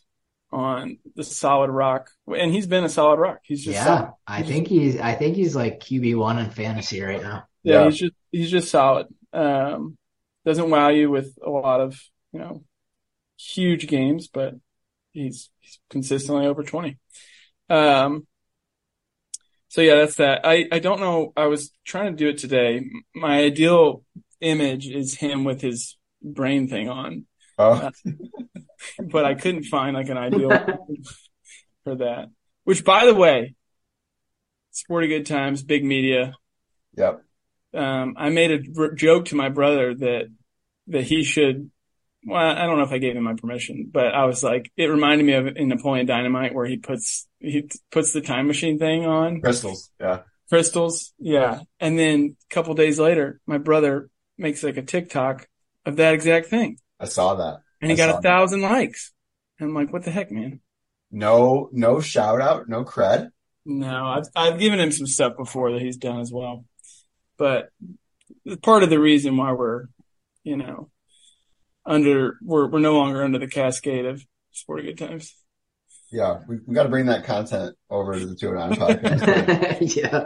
on 0.50 0.98
the 1.16 1.24
solid 1.24 1.70
rock. 1.70 2.10
And 2.26 2.52
he's 2.52 2.66
been 2.66 2.84
a 2.84 2.88
solid 2.88 3.18
rock. 3.18 3.40
He's 3.42 3.64
just 3.64 3.76
Yeah, 3.76 3.84
solid. 3.84 4.14
I 4.26 4.42
think 4.42 4.68
he's 4.68 4.98
I 4.98 5.14
think 5.14 5.36
he's 5.36 5.56
like 5.56 5.80
QB 5.80 6.16
one 6.16 6.38
in 6.38 6.50
fantasy 6.50 7.00
right 7.02 7.22
now. 7.22 7.46
Yeah, 7.62 7.80
Yeah. 7.80 7.84
he's 7.84 7.96
just 7.96 8.12
he's 8.30 8.50
just 8.50 8.70
solid. 8.70 9.06
Um, 9.32 9.96
doesn't 10.44 10.70
wow 10.70 10.88
you 10.88 11.10
with 11.10 11.38
a 11.44 11.50
lot 11.50 11.80
of 11.80 12.00
you 12.32 12.40
know 12.40 12.64
huge 13.38 13.86
games, 13.88 14.28
but 14.28 14.54
he's 15.12 15.50
he's 15.60 15.78
consistently 15.90 16.46
over 16.46 16.62
twenty. 16.62 16.98
Um, 17.68 18.26
so 19.72 19.80
yeah, 19.80 19.94
that's 19.94 20.16
that. 20.16 20.42
I 20.44 20.68
I 20.70 20.80
don't 20.80 21.00
know. 21.00 21.32
I 21.34 21.46
was 21.46 21.72
trying 21.82 22.12
to 22.12 22.16
do 22.16 22.28
it 22.28 22.36
today. 22.36 22.84
My 23.14 23.38
ideal 23.38 24.04
image 24.42 24.86
is 24.86 25.14
him 25.14 25.44
with 25.44 25.62
his 25.62 25.96
brain 26.22 26.68
thing 26.68 26.90
on, 26.90 27.24
Oh, 27.58 27.88
but 29.02 29.24
I 29.24 29.32
couldn't 29.32 29.64
find 29.64 29.96
like 29.96 30.10
an 30.10 30.18
ideal 30.18 30.50
for 31.84 31.94
that. 31.96 32.28
Which, 32.64 32.84
by 32.84 33.06
the 33.06 33.14
way, 33.14 33.54
Sporty 34.72 35.08
Good 35.08 35.24
Times, 35.24 35.62
big 35.62 35.84
media. 35.86 36.34
yep. 36.94 37.22
um, 37.72 38.14
I 38.18 38.28
made 38.28 38.50
a 38.52 38.60
r- 38.78 38.92
joke 38.92 39.24
to 39.26 39.36
my 39.36 39.48
brother 39.48 39.94
that 39.94 40.26
that 40.88 41.04
he 41.04 41.24
should. 41.24 41.70
Well, 42.24 42.38
I 42.40 42.66
don't 42.66 42.78
know 42.78 42.84
if 42.84 42.92
I 42.92 42.98
gave 42.98 43.16
him 43.16 43.24
my 43.24 43.34
permission, 43.34 43.90
but 43.92 44.14
I 44.14 44.26
was 44.26 44.44
like, 44.44 44.70
it 44.76 44.84
reminded 44.86 45.24
me 45.26 45.32
of 45.34 45.46
in 45.56 45.68
Napoleon 45.68 46.06
Dynamite 46.06 46.54
where 46.54 46.66
he 46.66 46.76
puts 46.76 47.26
he 47.40 47.68
puts 47.90 48.12
the 48.12 48.20
time 48.20 48.46
machine 48.46 48.78
thing 48.78 49.04
on 49.06 49.40
Crystals. 49.40 49.90
Yeah. 50.00 50.20
crystals, 50.48 51.12
yeah, 51.18 51.62
and 51.80 51.98
then 51.98 52.36
a 52.50 52.54
couple 52.54 52.74
days 52.74 52.98
later, 53.00 53.40
my 53.46 53.58
brother 53.58 54.08
makes 54.38 54.62
like 54.62 54.76
a 54.76 54.82
TikTok 54.82 55.48
of 55.84 55.96
that 55.96 56.14
exact 56.14 56.46
thing, 56.46 56.78
I 57.00 57.06
saw 57.06 57.34
that. 57.34 57.58
and 57.80 57.90
he 57.90 57.94
I 57.94 57.96
got 57.96 58.10
a 58.10 58.12
that. 58.14 58.22
thousand 58.22 58.62
likes. 58.62 59.12
And 59.58 59.68
I'm 59.70 59.74
like, 59.74 59.92
what 59.92 60.04
the 60.04 60.10
heck, 60.10 60.30
man? 60.30 60.60
No, 61.10 61.68
no 61.72 62.00
shout 62.00 62.40
out, 62.40 62.68
no 62.68 62.84
cred. 62.84 63.30
No, 63.64 64.06
I've 64.06 64.24
I've 64.34 64.58
given 64.58 64.80
him 64.80 64.92
some 64.92 65.06
stuff 65.06 65.36
before 65.36 65.72
that 65.72 65.82
he's 65.82 65.96
done 65.96 66.20
as 66.20 66.32
well, 66.32 66.64
but 67.38 67.70
part 68.62 68.82
of 68.82 68.90
the 68.90 68.98
reason 69.00 69.36
why 69.36 69.52
we're, 69.52 69.86
you 70.44 70.56
know, 70.56 70.90
under 71.84 72.38
we're 72.42 72.66
we're 72.68 72.78
no 72.78 72.96
longer 72.96 73.22
under 73.22 73.38
the 73.38 73.48
cascade 73.48 74.04
of 74.04 74.24
Sporty 74.52 74.84
Good 74.84 74.98
Times. 74.98 75.34
Yeah, 76.10 76.40
we, 76.46 76.58
we 76.66 76.74
got 76.74 76.82
to 76.82 76.88
bring 76.90 77.06
that 77.06 77.24
content 77.24 77.74
over 77.88 78.18
to 78.18 78.26
the 78.26 78.34
Two 78.36 78.48
and 78.50 78.56
Nine 78.58 78.72
podcast. 78.72 79.96
yeah. 79.96 80.24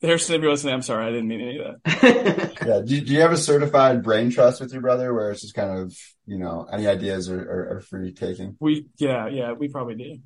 There's 0.00 0.26
somebody 0.26 0.48
listening. 0.50 0.74
I'm 0.74 0.82
sorry, 0.82 1.06
I 1.06 1.10
didn't 1.10 1.28
mean 1.28 1.40
any 1.40 1.58
of 1.58 1.76
that. 1.84 2.56
yeah. 2.66 2.80
Do, 2.84 3.00
do 3.00 3.12
you 3.12 3.20
have 3.20 3.32
a 3.32 3.36
certified 3.36 4.02
brain 4.02 4.30
trust 4.30 4.60
with 4.60 4.72
your 4.72 4.82
brother, 4.82 5.12
where 5.14 5.30
it's 5.30 5.42
just 5.42 5.54
kind 5.54 5.78
of 5.78 5.96
you 6.26 6.38
know 6.38 6.66
any 6.70 6.86
ideas 6.86 7.30
are, 7.30 7.40
are, 7.40 7.76
are 7.76 7.80
free 7.80 8.12
taking? 8.12 8.56
We 8.58 8.86
yeah 8.98 9.28
yeah 9.28 9.52
we 9.52 9.68
probably 9.68 9.94
do. 9.94 10.18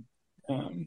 Um, 0.55 0.87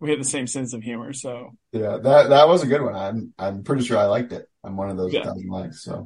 we 0.00 0.10
have 0.10 0.18
the 0.18 0.24
same 0.24 0.46
sense 0.46 0.74
of 0.74 0.82
humor, 0.82 1.12
so 1.12 1.50
Yeah, 1.72 1.98
that 2.02 2.28
that 2.30 2.48
was 2.48 2.62
a 2.62 2.66
good 2.66 2.82
one. 2.82 2.94
I'm 2.94 3.32
I'm 3.38 3.62
pretty 3.62 3.84
sure 3.84 3.96
I 3.98 4.04
liked 4.06 4.32
it. 4.32 4.46
I'm 4.64 4.76
one 4.76 4.90
of 4.90 4.96
those 4.96 5.12
Yeah. 5.12 5.24
thousand 5.24 5.48
likes, 5.48 5.82
so 5.82 5.92
Yeah. 5.92 6.04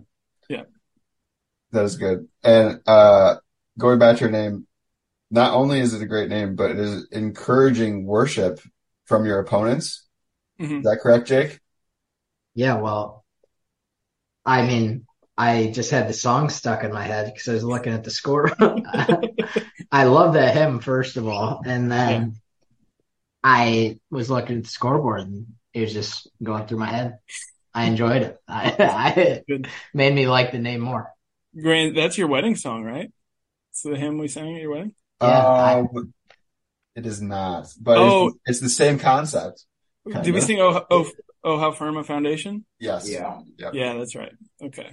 That 1.76 1.84
is 1.86 1.96
good. 1.98 2.28
And 2.44 2.80
uh, 2.86 3.36
going 3.78 3.98
back 4.00 4.16
to 4.18 4.22
your 4.22 4.30
name, 4.32 4.66
not 5.30 5.54
only 5.54 5.80
is 5.80 5.94
it 5.94 6.02
a 6.02 6.06
great 6.06 6.30
name, 6.30 6.56
but 6.56 6.72
it 6.72 6.78
is 6.78 7.08
encouraging 7.12 8.06
worship 8.06 8.60
from 9.06 9.26
your 9.26 9.40
opponents. 9.40 10.06
mhm. 10.58 10.80
Is 10.84 10.90
that 10.90 11.00
correct, 11.02 11.28
Jake? 11.28 11.60
Yeah, 12.54 12.80
well, 12.80 13.24
I 14.44 14.66
mean, 14.66 15.06
I 15.36 15.70
just 15.74 15.90
had 15.90 16.08
the 16.08 16.12
song 16.14 16.48
stuck 16.50 16.84
in 16.84 16.92
my 16.92 17.02
head 17.04 17.26
because 17.32 17.48
I 17.48 17.54
was 17.54 17.64
looking 17.64 17.92
at 17.92 18.04
the 18.04 18.10
score. 18.10 18.50
I 19.92 20.04
love 20.04 20.34
that 20.34 20.54
hymn, 20.54 20.80
first 20.80 21.16
of 21.16 21.28
all. 21.28 21.62
And 21.64 21.90
then 21.90 22.40
I 23.42 23.98
was 24.10 24.30
looking 24.30 24.58
at 24.58 24.64
the 24.64 24.68
scoreboard 24.70 25.20
and 25.22 25.46
it 25.72 25.80
was 25.82 25.92
just 25.92 26.28
going 26.42 26.66
through 26.66 26.78
my 26.78 26.86
head. 26.90 27.18
I 27.74 27.84
enjoyed 27.86 28.22
it. 28.22 28.38
I, 28.48 28.76
I 28.78 29.44
Good. 29.48 29.74
made 29.94 30.14
me 30.14 30.28
like 30.28 30.52
the 30.52 30.58
name 30.58 30.80
more. 30.80 31.12
Grant, 31.60 31.94
that's 31.94 32.18
your 32.18 32.28
wedding 32.28 32.56
song, 32.56 32.84
right? 32.84 33.10
It's 33.70 33.82
the 33.82 33.96
hymn 33.96 34.18
we 34.18 34.28
sang 34.28 34.54
at 34.56 34.62
your 34.62 34.70
wedding. 34.70 34.94
Yeah, 35.20 35.28
I- 35.28 35.80
um, 35.80 36.12
it 36.94 37.06
is 37.06 37.20
not, 37.22 37.68
but 37.80 37.98
Oh. 37.98 38.26
it's, 38.28 38.36
it's 38.46 38.60
the 38.60 38.68
same 38.68 38.98
concept. 38.98 39.64
Did 40.22 40.34
we 40.34 40.40
sing 40.40 40.60
"Oh 40.60 40.84
Oh 40.90 41.10
Oh 41.42 41.58
How 41.58 41.72
Firm 41.72 41.96
a 41.96 42.04
Foundation"? 42.04 42.64
Yes. 42.78 43.08
Yeah. 43.10 43.40
Yep. 43.58 43.74
Yeah, 43.74 43.94
that's 43.94 44.14
right. 44.14 44.32
Okay. 44.62 44.90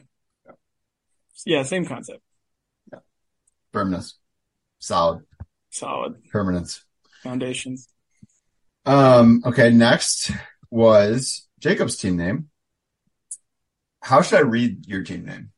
Yeah, 1.45 1.64
same 1.64 1.86
concept. 1.86 2.22
Yeah. 2.91 2.99
Firmness, 3.72 4.16
solid, 4.80 5.24
Solid 5.70 6.24
permanence. 6.32 6.84
foundations. 7.22 7.88
Um, 8.86 9.41
okay, 9.45 9.70
next 9.72 10.32
was 10.70 11.47
Jacob's 11.59 11.95
team 11.97 12.18
name. 12.18 12.49
How 14.01 14.22
should 14.22 14.39
I 14.39 14.41
read 14.41 14.86
your 14.88 15.03
team 15.03 15.26
name? 15.26 15.51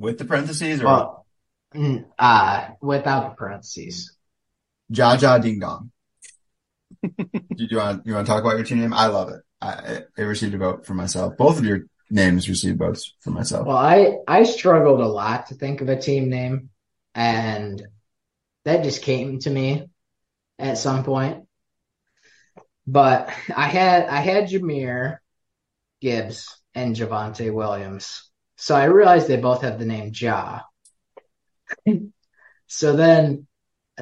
With 0.00 0.16
the 0.16 0.24
parentheses 0.24 0.80
or 0.80 0.84
Well, 0.86 1.26
mm, 1.74 2.06
uh, 2.18 2.68
without 2.80 3.28
the 3.28 3.36
parentheses. 3.36 4.16
Jaja 4.90 5.42
Ding 5.42 5.60
Dong? 5.60 5.92
do 7.02 7.28
you 7.54 7.76
want 7.76 8.06
you 8.06 8.14
want 8.14 8.26
to 8.26 8.32
talk 8.32 8.42
about 8.42 8.56
your 8.56 8.64
team 8.64 8.80
name? 8.80 8.94
I 8.94 9.06
love 9.06 9.28
it. 9.28 9.42
I, 9.60 10.04
I 10.16 10.22
received 10.22 10.54
a 10.54 10.58
vote 10.58 10.86
for 10.86 10.94
myself. 10.94 11.36
Both 11.36 11.58
of 11.58 11.66
your 11.66 11.80
names 12.08 12.48
received 12.48 12.78
votes 12.78 13.14
for 13.20 13.30
myself. 13.30 13.66
Well, 13.66 13.76
I 13.76 14.16
I 14.26 14.44
struggled 14.44 15.00
a 15.00 15.06
lot 15.06 15.48
to 15.48 15.54
think 15.54 15.82
of 15.82 15.90
a 15.90 16.00
team 16.00 16.30
name, 16.30 16.70
and 17.14 17.86
that 18.64 18.82
just 18.82 19.02
came 19.02 19.38
to 19.40 19.50
me 19.50 19.86
at 20.58 20.78
some 20.78 21.04
point. 21.04 21.44
But 22.86 23.28
I 23.54 23.68
had 23.68 24.06
I 24.06 24.20
had 24.20 24.48
Jahmyr 24.48 25.18
Gibbs 26.00 26.56
and 26.74 26.96
Javonte 26.96 27.52
Williams, 27.52 28.29
so 28.60 28.74
I 28.74 28.84
realized 28.84 29.26
they 29.26 29.38
both 29.38 29.62
have 29.62 29.78
the 29.78 29.86
name 29.86 30.12
Ja. 30.14 30.60
so 32.66 32.94
then 32.94 33.46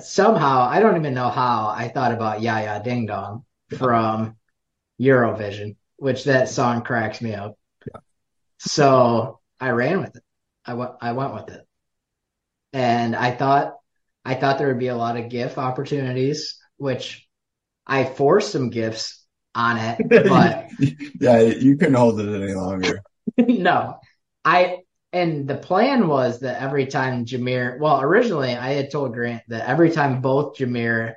somehow 0.01 0.63
I 0.63 0.81
don't 0.81 0.97
even 0.97 1.15
know 1.15 1.29
how 1.29 1.69
I 1.69 1.87
thought 1.87 2.11
about 2.11 2.43
Yaya 2.43 2.83
Ding 2.83 3.07
Dong 3.07 3.45
from 3.77 4.37
Eurovision, 5.01 5.77
which 5.97 6.25
that 6.25 6.49
song 6.49 6.83
cracks 6.83 7.21
me 7.21 7.35
up. 7.35 7.57
So 8.59 9.39
I 9.61 9.71
ran 9.71 10.01
with 10.01 10.17
it. 10.17 10.25
I 10.67 10.75
went 10.75 10.91
I 11.01 11.13
went 11.13 11.35
with 11.35 11.51
it. 11.51 11.65
And 12.73 13.15
I 13.15 13.31
thought 13.31 13.77
I 14.25 14.35
thought 14.35 14.59
there 14.59 14.67
would 14.67 14.81
be 14.81 14.89
a 14.89 14.97
lot 14.97 15.17
of 15.17 15.29
GIF 15.29 15.57
opportunities, 15.57 16.59
which 16.79 17.29
I 17.87 18.03
forced 18.05 18.51
some 18.51 18.71
GIFs 18.71 19.25
on 19.55 19.77
it, 19.77 19.99
but 20.09 20.67
yeah, 21.21 21.43
you 21.43 21.77
couldn't 21.77 21.95
hold 21.95 22.19
it 22.19 22.43
any 22.43 22.55
longer. 22.55 23.03
no. 23.39 24.01
I 24.49 24.79
and 25.13 25.49
the 25.49 25.57
plan 25.57 26.09
was 26.09 26.41
that 26.41 26.63
every 26.63 26.87
time 26.87 27.27
Jahmyr 27.27 27.79
well, 27.79 28.01
originally 28.01 28.55
I 28.55 28.73
had 28.73 28.91
told 28.91 29.13
Grant 29.13 29.43
that 29.49 29.69
every 29.69 29.91
time 29.91 30.23
both 30.23 30.57
Jahmyr 30.57 31.15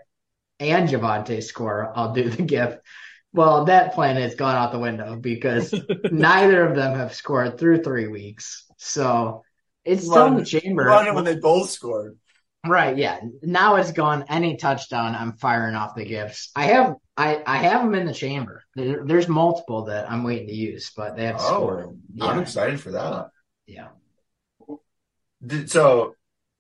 and 0.60 0.90
Javonte 0.90 1.42
score, 1.42 1.92
I'll 1.96 2.14
do 2.14 2.30
the 2.30 2.44
GIF. 2.44 2.78
Well, 3.34 3.66
that 3.66 3.94
plan 3.94 4.18
has 4.18 4.36
gone 4.36 4.56
out 4.56 4.74
the 4.74 4.80
window 4.80 5.16
because 5.16 5.74
neither 6.12 6.66
of 6.66 6.76
them 6.76 6.98
have 6.98 7.14
scored 7.16 7.58
through 7.58 7.84
three 7.84 8.08
weeks. 8.08 8.66
So 8.78 9.44
it's 9.86 10.04
still 10.04 10.28
in 10.28 10.36
the 10.36 10.46
chamber. 10.46 10.90
when 11.14 11.24
they 11.24 11.38
both 11.38 11.70
scored. 11.70 12.18
Right, 12.66 12.96
yeah. 12.96 13.20
Now 13.42 13.76
it's 13.76 13.92
gone. 13.92 14.26
Any 14.30 14.56
touchdown, 14.56 15.16
I'm 15.16 15.34
firing 15.34 15.74
off 15.76 15.96
the 15.96 16.06
gifts. 16.06 16.52
I 16.56 16.66
have, 16.66 16.96
I, 17.18 17.42
I 17.46 17.58
have 17.58 17.82
them 17.82 17.96
in 17.96 18.06
the 18.06 18.14
chamber. 18.14 18.64
There, 18.76 19.04
there's 19.04 19.28
multiple 19.28 19.86
that 19.86 20.12
I'm 20.12 20.24
waiting 20.24 20.48
to 20.48 20.54
use, 20.54 20.92
but 20.96 21.16
they 21.16 21.26
have 21.26 21.38
Oh, 21.40 21.48
scored. 21.56 22.00
I'm 22.22 22.40
excited 22.40 22.80
for 22.80 22.92
that. 22.92 23.30
yeah. 23.66 23.88
Did, 25.46 25.72
so 25.72 26.14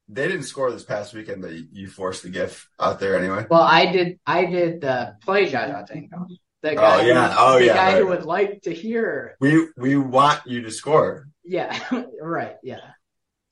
they 0.09 0.27
didn't 0.27 0.43
score 0.43 0.71
this 0.71 0.83
past 0.83 1.13
weekend, 1.13 1.43
but 1.43 1.51
you 1.71 1.87
forced 1.87 2.23
the 2.23 2.29
gift 2.29 2.67
out 2.79 2.99
there 2.99 3.15
anyway. 3.17 3.45
Well, 3.49 3.61
I 3.61 3.91
did, 3.91 4.19
I 4.25 4.45
did 4.45 4.81
the 4.81 5.15
play 5.21 5.51
Jaja 5.51 5.85
Tango. 5.85 6.27
The 6.63 6.71
oh, 6.71 6.75
guy, 6.75 7.05
yeah. 7.05 7.31
who, 7.31 7.35
Oh, 7.39 7.59
the 7.59 7.65
yeah, 7.65 7.75
guy 7.75 7.97
who 7.97 8.07
would 8.07 8.25
like 8.25 8.61
to 8.63 8.73
hear. 8.73 9.35
We 9.39 9.67
we 9.77 9.97
want 9.97 10.41
you 10.45 10.61
to 10.63 10.71
score. 10.71 11.27
Yeah, 11.43 11.77
right, 12.21 12.55
yeah. 12.63 12.81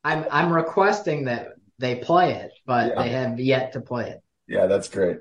I'm, 0.03 0.25
I'm 0.31 0.51
requesting 0.53 1.25
that 1.25 1.49
they 1.79 1.95
play 1.95 2.35
it, 2.35 2.51
but 2.65 2.89
Yeah. 2.95 3.03
they 3.03 3.09
have 3.09 3.39
yet 3.39 3.73
to 3.73 3.81
play 3.81 4.11
it. 4.11 4.19
Yeah, 4.47 4.67
that's 4.67 4.87
great. 4.89 5.17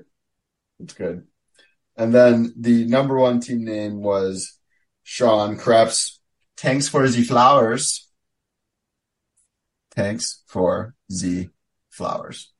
That's 0.79 0.93
good. 0.93 1.25
And 1.97 2.13
then 2.13 2.53
the 2.57 2.85
number 2.85 3.17
one 3.17 3.39
team 3.39 3.63
name 3.65 4.01
was 4.01 4.59
Sean 5.03 5.57
Krebs. 5.57 6.19
Thanks 6.57 6.87
for 6.87 7.07
the 7.07 7.23
flowers. 7.23 8.07
Thanks 9.95 10.43
for 10.47 10.95
the 11.09 11.49
flowers. 11.89 12.51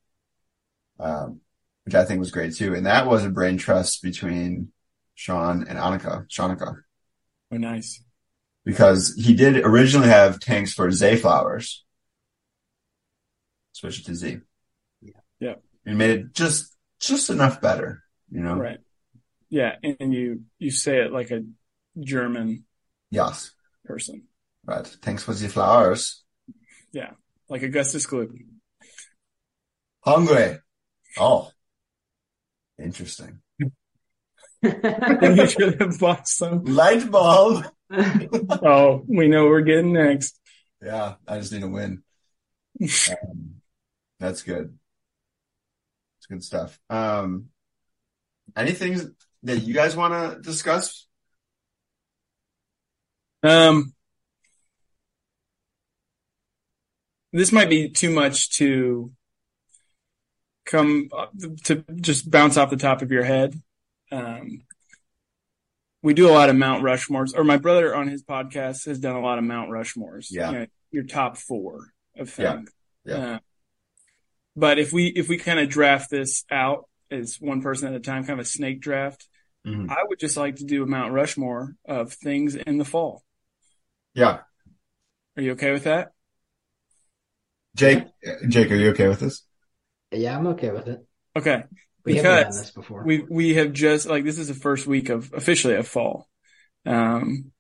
Um, 1.00 1.42
which 1.86 1.96
I 1.96 2.04
think 2.06 2.20
was 2.20 2.32
great 2.32 2.56
too. 2.56 2.74
And 2.76 2.86
that 2.86 3.08
was 3.08 3.24
a 3.24 3.30
brain 3.30 3.58
trust 3.58 4.02
between 4.02 4.72
Sean 5.16 5.66
and 5.68 5.78
Annika, 5.80 6.28
Shanika, 6.30 6.76
Oh, 7.52 7.58
nice. 7.58 8.04
because 8.66 9.16
he 9.18 9.34
did 9.34 9.58
originally 9.66 10.10
have 10.10 10.40
tanks 10.40 10.74
for 10.74 10.92
Zay 10.92 11.16
flowers. 11.16 11.86
Switch 13.80 14.00
it 14.02 14.06
to 14.08 14.16
Z. 14.16 14.40
Yeah. 15.02 15.12
Yeah. 15.40 15.54
He 15.86 15.94
made 15.94 16.10
it 16.10 16.34
just, 16.34 16.76
just 17.00 17.30
enough 17.30 17.62
better, 17.62 18.04
you 18.30 18.42
know? 18.42 18.56
Right. 18.56 18.80
Yeah. 19.50 19.76
And, 19.82 19.96
and 20.02 20.14
you, 20.14 20.42
you 20.58 20.70
say 20.70 21.00
it 21.00 21.14
like 21.14 21.32
a 21.32 21.44
German 21.98 22.66
Yes. 23.10 23.52
person, 23.86 24.24
Right. 24.66 24.86
Thanks 25.02 25.24
for 25.24 25.34
the 25.34 25.48
flowers. 25.48 26.24
Yeah, 26.92 27.12
like 27.48 27.64
Augustus 27.64 28.06
Gloop. 28.06 28.32
Hungry. 30.02 30.58
Oh. 31.18 31.52
Interesting. 32.78 33.40
And 34.62 35.38
you 35.38 35.48
should 35.48 35.80
have 35.80 35.98
bought 36.00 36.28
some. 36.28 36.66
Light 36.66 37.10
bulb. 37.10 37.66
Oh, 37.92 39.04
we 39.08 39.30
know 39.30 39.44
what 39.44 39.52
we're 39.52 39.62
getting 39.62 39.94
next. 39.94 40.38
Yeah, 40.84 41.16
I 41.26 41.40
just 41.40 41.54
need 41.54 41.64
a 41.64 41.68
win. 41.70 42.04
Um, 42.84 43.59
that's 44.20 44.44
good. 44.44 44.78
It's 46.18 46.28
good 46.28 46.44
stuff. 46.44 46.80
Um, 46.90 47.46
anything 48.56 49.16
that 49.44 49.60
you 49.60 49.74
guys 49.74 49.96
want 49.96 50.14
to 50.14 50.42
discuss? 50.42 51.08
Um, 53.42 53.94
this 57.32 57.52
might 57.52 57.70
be 57.70 57.90
too 57.90 58.10
much 58.10 58.50
to 58.58 59.12
come 60.66 61.10
to 61.64 61.84
just 61.96 62.30
bounce 62.30 62.58
off 62.58 62.70
the 62.70 62.78
top 62.78 63.02
of 63.02 63.12
your 63.12 63.24
head. 63.24 63.60
Um, 64.12 64.64
we 66.02 66.14
do 66.14 66.30
a 66.30 66.32
lot 66.32 66.50
of 66.50 66.56
Mount 66.56 66.84
Rushmores, 66.84 67.38
or 67.38 67.44
my 67.44 67.58
brother 67.58 67.96
on 67.96 68.08
his 68.08 68.24
podcast 68.24 68.86
has 68.86 69.00
done 69.00 69.16
a 69.16 69.22
lot 69.22 69.38
of 69.38 69.44
Mount 69.44 69.70
Rushmores. 69.70 70.28
Yeah. 70.30 70.52
You 70.52 70.60
know, 70.60 70.66
your 70.92 71.04
top 71.04 71.38
four 71.38 71.88
of 72.18 72.38
Yeah. 72.38 72.56
things. 72.56 72.72
Yeah. 73.06 73.16
Uh, 73.16 73.40
but 74.60 74.80
if 74.80 74.92
we 74.94 75.08
if 75.08 75.30
we 75.30 75.38
kind 75.38 75.60
of 75.60 75.70
draft 75.70 76.10
this 76.10 76.44
out 76.52 76.88
as 77.12 77.38
one 77.40 77.62
person 77.62 77.88
at 77.90 77.96
a 77.96 78.00
time, 78.00 78.24
kind 78.26 78.40
of 78.40 78.46
a 78.46 78.50
snake 78.50 78.82
draft, 78.82 79.28
Mhm. 79.66 79.90
I 79.90 80.04
would 80.08 80.20
just 80.20 80.38
like 80.38 80.58
to 80.58 80.64
do 80.64 80.84
a 80.84 80.86
Mount 80.86 81.14
Rushmore 81.14 81.76
of 81.86 82.14
things 82.14 82.56
in 82.56 82.78
the 82.78 82.86
fall. 82.86 83.24
Yeah. 84.14 84.40
Are 85.36 85.42
you 85.42 85.52
okay 85.54 85.72
with 85.72 85.84
that? 85.84 86.12
Jake, 87.76 88.04
Jake, 88.48 88.72
are 88.72 88.76
you 88.76 88.90
okay 88.92 89.08
with 89.08 89.20
this? 89.20 89.44
yeah, 90.12 90.38
I'm 90.38 90.48
okay 90.48 90.72
with 90.72 90.88
it. 90.88 91.06
Okay. 91.36 91.64
We 92.06 92.16
haven't 92.16 92.32
done 92.32 92.42
Because 92.44 92.62
this 92.62 92.72
before. 92.72 93.04
We 93.04 93.26
we 93.30 93.54
have 93.56 93.74
just 93.74 94.08
like 94.08 94.24
this 94.24 94.40
is 94.40 94.48
the 94.48 94.54
first 94.54 94.88
week 94.88 95.10
of 95.10 95.32
officially 95.34 95.76
of 95.76 95.88
fall. 95.88 96.28
Um, 96.86 97.52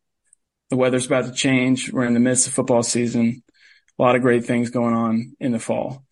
the 0.70 0.78
weather's 0.78 1.06
about 1.06 1.26
to 1.26 1.32
change. 1.34 1.92
We're 1.92 2.06
in 2.06 2.14
the 2.14 2.20
midst 2.20 2.48
of 2.48 2.54
football 2.54 2.84
season. 2.84 3.44
A 3.98 4.02
lot 4.02 4.16
of 4.16 4.22
great 4.22 4.46
things 4.46 4.70
going 4.70 4.94
on 4.96 5.36
in 5.40 5.52
the 5.52 5.60
fall. 5.60 6.06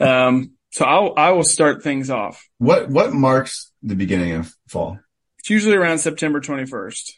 Um, 0.00 0.52
so 0.70 0.84
I'll 0.84 1.14
I 1.16 1.30
will 1.30 1.44
start 1.44 1.82
things 1.82 2.10
off. 2.10 2.48
What, 2.58 2.88
what 2.88 3.12
marks 3.12 3.72
the 3.82 3.96
beginning 3.96 4.32
of 4.32 4.54
fall? 4.68 4.98
It's 5.38 5.50
usually 5.50 5.76
around 5.76 5.98
September 5.98 6.40
21st, 6.40 7.12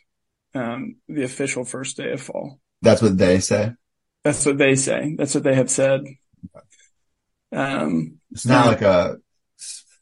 um, 0.54 0.96
the 1.08 1.24
official 1.24 1.64
first 1.64 1.96
day 1.96 2.12
of 2.12 2.20
fall. 2.20 2.60
That's 2.80 3.02
what 3.02 3.18
they 3.18 3.40
say. 3.40 3.72
That's 4.24 4.46
what 4.46 4.58
they 4.58 4.74
say. 4.76 5.14
That's 5.18 5.34
what 5.34 5.44
they 5.44 5.54
have 5.54 5.70
said. 5.70 6.02
Um, 7.52 8.18
It's 8.30 8.46
not 8.46 8.66
like 8.66 8.82
a, 8.82 9.16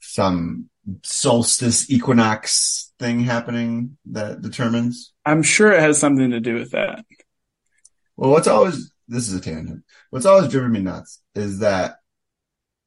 some 0.00 0.68
solstice 1.02 1.90
equinox 1.90 2.92
thing 2.98 3.20
happening 3.20 3.96
that 4.06 4.42
determines. 4.42 5.12
I'm 5.24 5.42
sure 5.42 5.72
it 5.72 5.80
has 5.80 5.98
something 5.98 6.30
to 6.30 6.40
do 6.40 6.54
with 6.54 6.72
that. 6.72 7.04
Well, 8.16 8.30
what's 8.30 8.48
always, 8.48 8.92
this 9.08 9.28
is 9.28 9.34
a 9.34 9.40
tangent. 9.40 9.84
What's 10.10 10.26
always 10.26 10.50
driven 10.50 10.72
me 10.72 10.80
nuts 10.80 11.20
is 11.34 11.60
that 11.60 11.96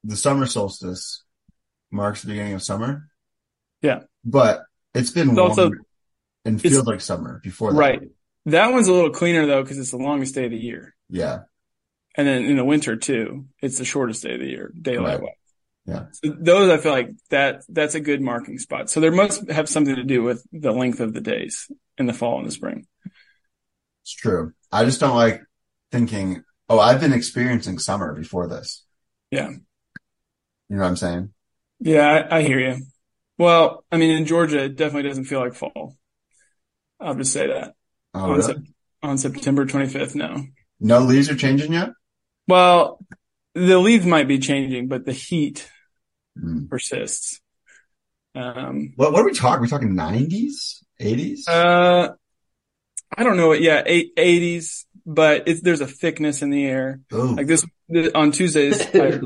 the 0.03 0.15
summer 0.15 0.45
solstice 0.45 1.23
marks 1.91 2.21
the 2.21 2.27
beginning 2.27 2.53
of 2.53 2.63
summer. 2.63 3.07
Yeah. 3.81 4.01
But 4.25 4.63
it's 4.93 5.11
been 5.11 5.29
It's 5.29 5.37
warm 5.37 5.49
also- 5.49 5.71
and 6.45 6.61
feels 6.61 6.85
like 6.85 7.01
summer 7.01 7.39
before 7.43 7.71
that. 7.71 7.79
Right. 7.79 8.01
That 8.47 8.71
one's 8.73 8.87
a 8.87 8.93
little 8.93 9.11
cleaner 9.11 9.45
though, 9.45 9.61
because 9.63 9.77
it's 9.77 9.91
the 9.91 9.97
longest 9.97 10.35
day 10.35 10.45
of 10.45 10.51
the 10.51 10.57
year. 10.57 10.93
Yeah. 11.09 11.43
And 12.15 12.27
then 12.27 12.43
in 12.43 12.57
the 12.57 12.65
winter 12.65 12.95
too, 12.97 13.45
it's 13.61 13.77
the 13.77 13.85
shortest 13.85 14.23
day 14.23 14.33
of 14.33 14.39
the 14.41 14.47
year, 14.47 14.73
daylight 14.79 15.19
Right. 15.19 15.21
wise. 15.21 15.29
Yeah. 15.85 16.05
So 16.11 16.35
those 16.39 16.69
I 16.69 16.77
feel 16.77 16.91
like 16.91 17.09
that 17.29 17.63
that's 17.69 17.95
a 17.95 17.99
good 17.99 18.21
marking 18.21 18.57
spot. 18.59 18.89
So 18.89 18.99
there 18.99 19.11
must 19.11 19.49
have 19.49 19.67
something 19.69 19.95
to 19.95 20.03
do 20.03 20.23
with 20.23 20.45
the 20.51 20.71
length 20.71 20.99
of 20.99 21.13
the 21.13 21.21
days 21.21 21.69
in 21.97 22.05
the 22.05 22.13
fall 22.13 22.37
and 22.39 22.47
the 22.47 22.51
spring. 22.51 22.87
It's 24.03 24.13
true. 24.13 24.53
I 24.71 24.85
just 24.85 24.99
don't 24.99 25.15
like 25.15 25.41
thinking, 25.91 26.43
oh, 26.69 26.79
I've 26.79 26.99
been 27.01 27.13
experiencing 27.13 27.79
summer 27.79 28.13
before 28.13 28.47
this. 28.47 28.83
Yeah. 29.31 29.51
You 30.73 30.77
know 30.79 30.85
what 30.85 30.89
I'm 30.89 30.95
saying? 30.95 31.33
Yeah, 31.81 32.25
I, 32.31 32.37
I 32.37 32.41
hear 32.41 32.59
you. 32.59 32.77
Well, 33.37 33.85
I 33.91 33.97
mean, 33.97 34.09
in 34.09 34.25
Georgia, 34.25 34.63
it 34.63 34.75
definitely 34.75 35.07
doesn't 35.07 35.25
feel 35.25 35.39
like 35.39 35.53
fall. 35.53 35.95
I'll 36.99 37.13
just 37.13 37.31
say 37.31 37.45
that 37.45 37.75
Oh, 38.15 38.21
on, 38.21 38.29
really? 38.31 38.41
Sep- 38.41 38.63
on 39.03 39.17
September 39.19 39.67
25th. 39.67 40.15
No. 40.15 40.43
No 40.79 40.99
leaves 41.01 41.29
are 41.29 41.35
changing 41.35 41.73
yet? 41.73 41.89
Well, 42.47 43.05
the 43.53 43.77
leaves 43.77 44.07
might 44.07 44.27
be 44.27 44.39
changing, 44.39 44.87
but 44.87 45.05
the 45.05 45.13
heat 45.13 45.69
Hmm. 46.35 46.65
persists. 46.65 47.39
Um, 48.33 48.93
What, 48.95 49.13
what 49.13 49.21
are 49.21 49.25
we 49.25 49.33
talking? 49.35 49.61
We're 49.61 49.67
talking 49.67 49.93
90s? 49.93 50.83
80s? 50.99 51.47
uh, 51.47 52.13
I 53.15 53.23
don't 53.23 53.37
know. 53.37 53.53
Yeah, 53.53 53.83
eight, 53.85 54.15
80s, 54.17 54.85
but 55.05 55.47
it's, 55.47 55.61
there's 55.61 55.81
a 55.81 55.87
thickness 55.87 56.41
in 56.41 56.49
the 56.49 56.65
air. 56.65 56.99
oh, 57.11 57.33
Like 57.37 57.47
this, 57.47 57.65
th- 57.91 58.13
on 58.15 58.31
Tuesdays, 58.31 58.81
I, 58.95 59.19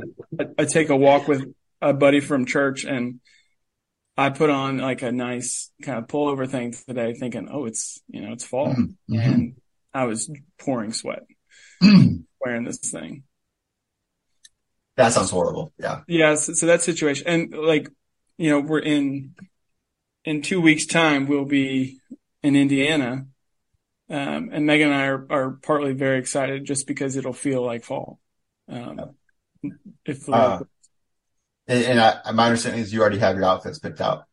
I- 0.57 0.65
take 0.65 0.89
a 0.89 0.95
walk 0.95 1.27
with 1.27 1.43
a 1.81 1.93
buddy 1.93 2.19
from 2.19 2.45
church 2.45 2.83
and 2.85 3.19
I 4.17 4.29
put 4.31 4.49
on 4.49 4.79
like 4.79 5.03
a 5.03 5.11
nice 5.11 5.69
kind 5.83 5.99
of 5.99 6.07
pullover 6.07 6.49
thing 6.49 6.73
today 6.87 7.13
thinking, 7.13 7.49
oh, 7.51 7.65
it's, 7.65 8.01
you 8.07 8.21
know, 8.21 8.33
it's 8.33 8.43
fall. 8.45 8.73
Mhm. 8.73 8.95
And 9.09 9.55
I 9.93 10.05
was 10.05 10.31
pouring 10.59 10.91
sweat 10.93 11.23
wearing 11.81 12.63
this 12.63 12.79
thing. 12.79 13.23
that 14.95 15.13
sounds 15.13 15.29
horrible. 15.29 15.71
Yeah. 15.79 16.01
Yeah. 16.07 16.33
So, 16.35 16.53
so 16.53 16.65
that 16.65 16.81
situation 16.81 17.27
and 17.27 17.53
like, 17.53 17.87
you 18.39 18.49
know, 18.49 18.59
we're 18.59 18.79
in, 18.79 19.35
in 20.25 20.41
two 20.41 20.59
weeks 20.61 20.85
time, 20.87 21.27
we'll 21.27 21.45
be 21.45 21.99
in 22.43 22.55
Indiana. 22.55 23.27
Um, 24.09 24.49
and 24.53 24.65
Megan 24.65 24.87
and 24.91 24.95
I 24.95 25.05
are, 25.07 25.27
are 25.29 25.51
partly 25.61 25.93
very 25.93 26.19
excited 26.19 26.65
just 26.65 26.87
because 26.87 27.15
it'll 27.17 27.33
feel 27.33 27.63
like 27.65 27.83
fall. 27.83 28.19
Um, 28.69 29.15
if 30.05 30.25
the 30.25 30.31
Uh, 30.33 30.59
And, 31.67 31.83
and 31.83 31.99
I, 31.99 32.31
my 32.31 32.45
understanding 32.45 32.81
is 32.81 32.93
you 32.93 33.01
already 33.01 33.17
have 33.19 33.35
your 33.35 33.45
outfits 33.45 33.79
picked 33.79 33.99
out. 34.01 34.23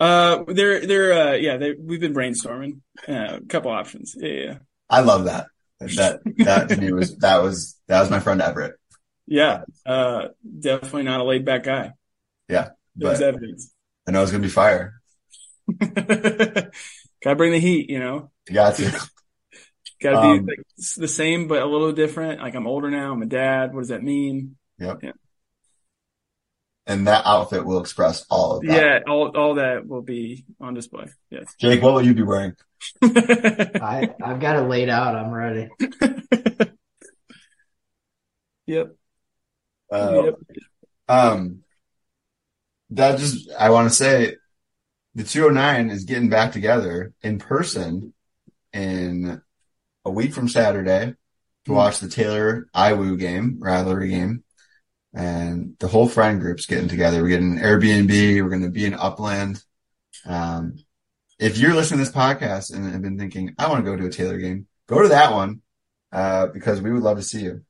Uh, 0.00 0.42
they're 0.48 0.84
they're 0.84 1.12
uh 1.12 1.32
yeah 1.34 1.56
they 1.58 1.74
we've 1.78 2.00
been 2.00 2.12
brainstorming 2.12 2.80
uh, 3.08 3.38
a 3.38 3.46
couple 3.48 3.70
options 3.70 4.16
yeah 4.18 4.28
yeah 4.30 4.58
I 4.90 5.00
love 5.00 5.24
that. 5.26 5.46
That, 5.78 6.20
that 6.38 6.68
to 6.70 6.76
me 6.80 6.92
was, 6.92 7.16
that 7.18 7.40
was, 7.42 7.78
that 7.86 8.00
was 8.00 8.10
my 8.10 8.18
friend 8.20 8.42
Everett. 8.42 8.74
yeah 9.26 9.62
uh 9.86 10.28
definitely 10.58 11.04
not 11.04 11.20
a 11.20 11.24
laid 11.24 11.44
back 11.44 11.62
guy 11.64 11.92
Yeah, 12.48 12.70
there's 12.96 13.20
but- 13.20 13.28
evidence 13.28 13.72
I 14.06 14.10
know 14.10 14.22
it's 14.22 14.32
going 14.32 14.42
to 14.42 14.48
be 14.48 14.52
fire. 14.52 14.94
gotta 15.80 17.36
bring 17.36 17.52
the 17.52 17.60
heat 17.60 17.88
you 17.88 18.00
know 18.00 18.30
You 18.48 18.54
got 18.54 18.74
to. 18.76 19.08
Gotta 20.02 20.18
Um, 20.18 20.44
be 20.44 20.52
like, 20.52 20.60
the 20.96 21.08
same 21.08 21.48
but 21.48 21.62
a 21.62 21.66
little 21.66 21.92
different 21.92 22.40
like 22.40 22.54
I'm 22.54 22.66
older 22.66 22.90
now 22.90 23.12
I'm 23.12 23.22
a 23.22 23.26
dad 23.26 23.72
what 23.74 23.80
does 23.80 23.88
that 23.88 24.02
mean 24.02 24.56
Yep. 24.78 24.98
Yeah. 25.02 25.12
and 26.86 27.06
that 27.06 27.24
outfit 27.24 27.64
will 27.64 27.80
express 27.80 28.26
all 28.28 28.56
of 28.56 28.62
that. 28.66 28.76
Yeah, 28.76 28.98
all 29.12 29.28
all 29.36 29.54
that 29.54 29.86
will 29.86 30.02
be 30.02 30.44
on 30.60 30.74
display. 30.74 31.06
Yes. 31.30 31.54
Jake, 31.58 31.80
what 31.82 31.94
will 31.94 32.02
you 32.02 32.14
be 32.14 32.22
wearing? 32.24 32.54
I 33.02 34.08
I've 34.20 34.40
got 34.40 34.56
it 34.56 34.62
laid 34.68 34.88
out. 34.88 35.14
I'm 35.14 35.30
ready. 35.30 35.68
yep. 38.66 38.94
Uh, 39.90 40.22
Yep. 40.24 40.34
Um, 41.08 41.58
that 42.90 43.18
just, 43.18 43.50
I 43.58 43.70
want 43.70 43.88
to 43.88 43.94
say 43.94 44.36
the 45.14 45.24
209 45.24 45.90
is 45.90 46.04
getting 46.04 46.28
back 46.30 46.52
together 46.52 47.12
in 47.22 47.38
person 47.38 48.14
in 48.72 49.42
a 50.04 50.10
week 50.10 50.32
from 50.34 50.48
Saturday 50.48 51.14
to 51.64 51.70
Mhm. 51.70 51.74
watch 51.74 52.00
the 52.00 52.08
Taylor 52.08 52.66
IWU 52.74 53.16
game, 53.16 53.58
rivalry 53.60 54.08
game. 54.10 54.44
And 55.14 55.76
the 55.78 55.88
whole 55.88 56.08
friend 56.08 56.40
group's 56.40 56.66
getting 56.66 56.88
together. 56.88 57.22
We're 57.22 57.28
getting 57.28 57.58
an 57.58 57.64
Airbnb. 57.64 58.42
We're 58.42 58.48
going 58.48 58.62
to 58.62 58.70
be 58.70 58.86
in 58.86 58.94
Upland. 58.94 59.62
Um, 60.24 60.76
if 61.38 61.58
you're 61.58 61.74
listening 61.74 61.98
to 61.98 62.04
this 62.06 62.14
podcast 62.14 62.72
and 62.74 62.90
have 62.92 63.02
been 63.02 63.18
thinking, 63.18 63.54
I 63.58 63.68
want 63.68 63.84
to 63.84 63.90
go 63.90 63.96
to 63.96 64.06
a 64.06 64.10
Taylor 64.10 64.38
game, 64.38 64.66
go 64.86 65.02
to 65.02 65.08
that 65.08 65.32
one, 65.32 65.60
uh, 66.12 66.46
because 66.46 66.80
we 66.80 66.90
would 66.92 67.02
love 67.02 67.18
to 67.18 67.22
see 67.22 67.42
you. 67.42 67.62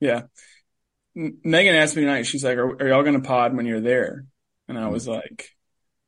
Yeah. 0.00 0.22
M- 1.16 1.38
Megan 1.44 1.74
asked 1.76 1.96
me 1.96 2.02
tonight, 2.02 2.24
she's 2.24 2.44
like, 2.44 2.58
are, 2.58 2.70
are 2.82 2.88
y'all 2.88 3.02
going 3.02 3.20
to 3.20 3.26
pod 3.26 3.56
when 3.56 3.66
you're 3.66 3.80
there? 3.80 4.26
And 4.68 4.78
I 4.78 4.88
was 4.88 5.06
like, 5.08 5.48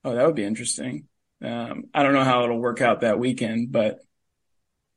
oh, 0.04 0.14
that 0.14 0.26
would 0.26 0.34
be 0.36 0.44
interesting. 0.44 1.06
Um, 1.42 1.84
I 1.94 2.02
don't 2.02 2.12
know 2.14 2.24
how 2.24 2.44
it'll 2.44 2.58
work 2.60 2.80
out 2.80 3.00
that 3.00 3.18
weekend, 3.18 3.72
but 3.72 3.98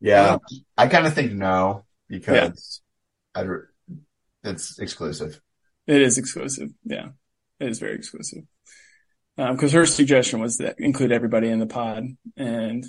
Yeah, 0.02 0.38
I 0.78 0.88
kind 0.88 1.06
of 1.06 1.14
think 1.14 1.34
no 1.34 1.86
because 2.08 2.82
I, 3.36 3.44
it's 4.44 4.80
exclusive. 4.80 5.40
it 5.88 6.02
is 6.02 6.18
exclusive. 6.18 6.70
Yeah. 6.84 7.10
It 7.60 7.70
is 7.70 7.80
very 7.80 7.96
exclusive. 7.96 8.44
Um, 9.38 9.58
cause 9.58 9.72
her 9.74 9.86
suggestion 9.86 10.40
was 10.40 10.58
that 10.58 10.76
include 10.80 11.12
everybody 11.12 11.50
in 11.50 11.60
the 11.60 11.68
pod. 11.68 12.06
And 12.38 12.86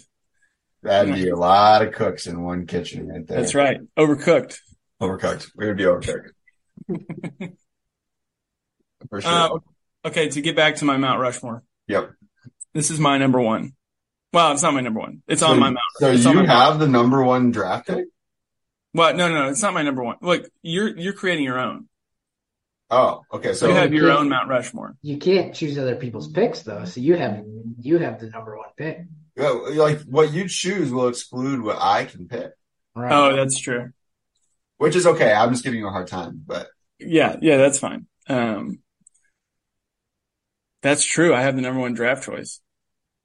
That'd 0.83 1.15
be 1.15 1.29
a 1.29 1.37
lot 1.37 1.83
of 1.83 1.93
cooks 1.93 2.27
in 2.27 2.43
one 2.43 2.67
kitchen 2.67 3.09
right 3.09 3.27
there. 3.27 3.39
that's 3.41 3.55
right. 3.55 3.81
Overcooked. 3.99 4.59
Overcooked. 5.01 5.51
We 5.55 5.67
would 5.67 5.77
be 5.77 5.85
overcooked. 5.85 6.31
For 9.09 9.21
sure. 9.21 9.31
Uh, 9.31 9.59
okay. 10.05 10.29
To 10.29 10.41
get 10.41 10.57
back 10.57 10.77
to 10.77 10.85
my 10.85 10.97
Mount 10.97 11.21
Rushmore, 11.21 11.63
yep. 11.87 12.13
this 12.75 12.91
is 12.91 12.99
my 12.99 13.19
number 13.19 13.41
one. 13.41 13.73
Well, 14.33 14.53
it's 14.53 14.63
not 14.63 14.75
my 14.75 14.81
number 14.81 15.01
one. 15.01 15.23
It's 15.27 15.41
So, 15.41 15.49
on 15.49 15.59
my 15.59 15.71
Mount. 15.71 15.79
so 15.99 16.11
it's 16.13 16.25
you 16.25 16.31
on 16.31 16.47
my 16.47 16.47
have 16.47 16.79
the 16.79 16.87
number 16.89 17.23
one 17.25 17.51
draft 17.51 17.89
pick? 17.89 18.07
Well, 18.95 19.15
no, 19.17 19.29
no, 19.29 19.45
no, 19.45 19.49
it's 19.51 19.63
not 19.63 19.75
my 19.75 19.83
number 19.83 20.03
one. 20.03 20.17
Look, 20.21 20.49
you're 20.63 20.97
you're 20.97 21.13
creating 21.13 21.45
your 21.45 21.59
own. 21.59 21.89
Oh, 22.91 23.23
okay. 23.33 23.55
So 23.55 23.69
you 23.69 23.75
have 23.75 23.93
your 23.93 24.09
yeah. 24.09 24.17
own 24.19 24.29
Mount 24.29 24.49
Rushmore. 24.49 24.97
You 25.03 25.19
can't 25.19 25.55
choose 25.55 25.79
other 25.79 25.95
people's 25.97 26.29
picks 26.29 26.63
though, 26.63 26.85
so 26.85 27.01
you 27.01 27.15
have 27.17 27.45
you 27.81 27.99
have 27.99 28.19
the 28.21 28.29
number 28.31 28.57
one 28.57 28.67
pick. 28.77 29.03
yeah, 29.37 29.49
like 29.51 30.01
what 30.03 30.33
you 30.33 30.49
choose 30.49 30.91
will 30.93 31.07
exclude 31.09 31.61
what 31.63 31.79
I 31.81 32.05
can 32.05 32.27
pick, 32.27 32.51
Right. 32.97 33.13
Oh, 33.13 33.37
that's 33.37 33.59
true. 33.59 33.91
which 34.79 34.97
is 34.97 35.07
okay. 35.07 35.33
I'm 35.33 35.51
just 35.53 35.63
giving 35.63 35.79
you 35.79 35.87
a 35.87 35.93
hard 35.93 36.09
time, 36.09 36.43
but 36.45 36.69
Yeah, 36.99 37.37
yeah, 37.41 37.59
that's 37.59 37.79
fine. 37.79 38.07
Um, 38.29 38.81
that's 40.83 41.05
true. 41.05 41.33
I 41.35 41.43
have 41.43 41.55
the 41.57 41.63
number 41.63 41.81
one 41.81 41.95
draft 41.95 42.25
choice. 42.25 42.61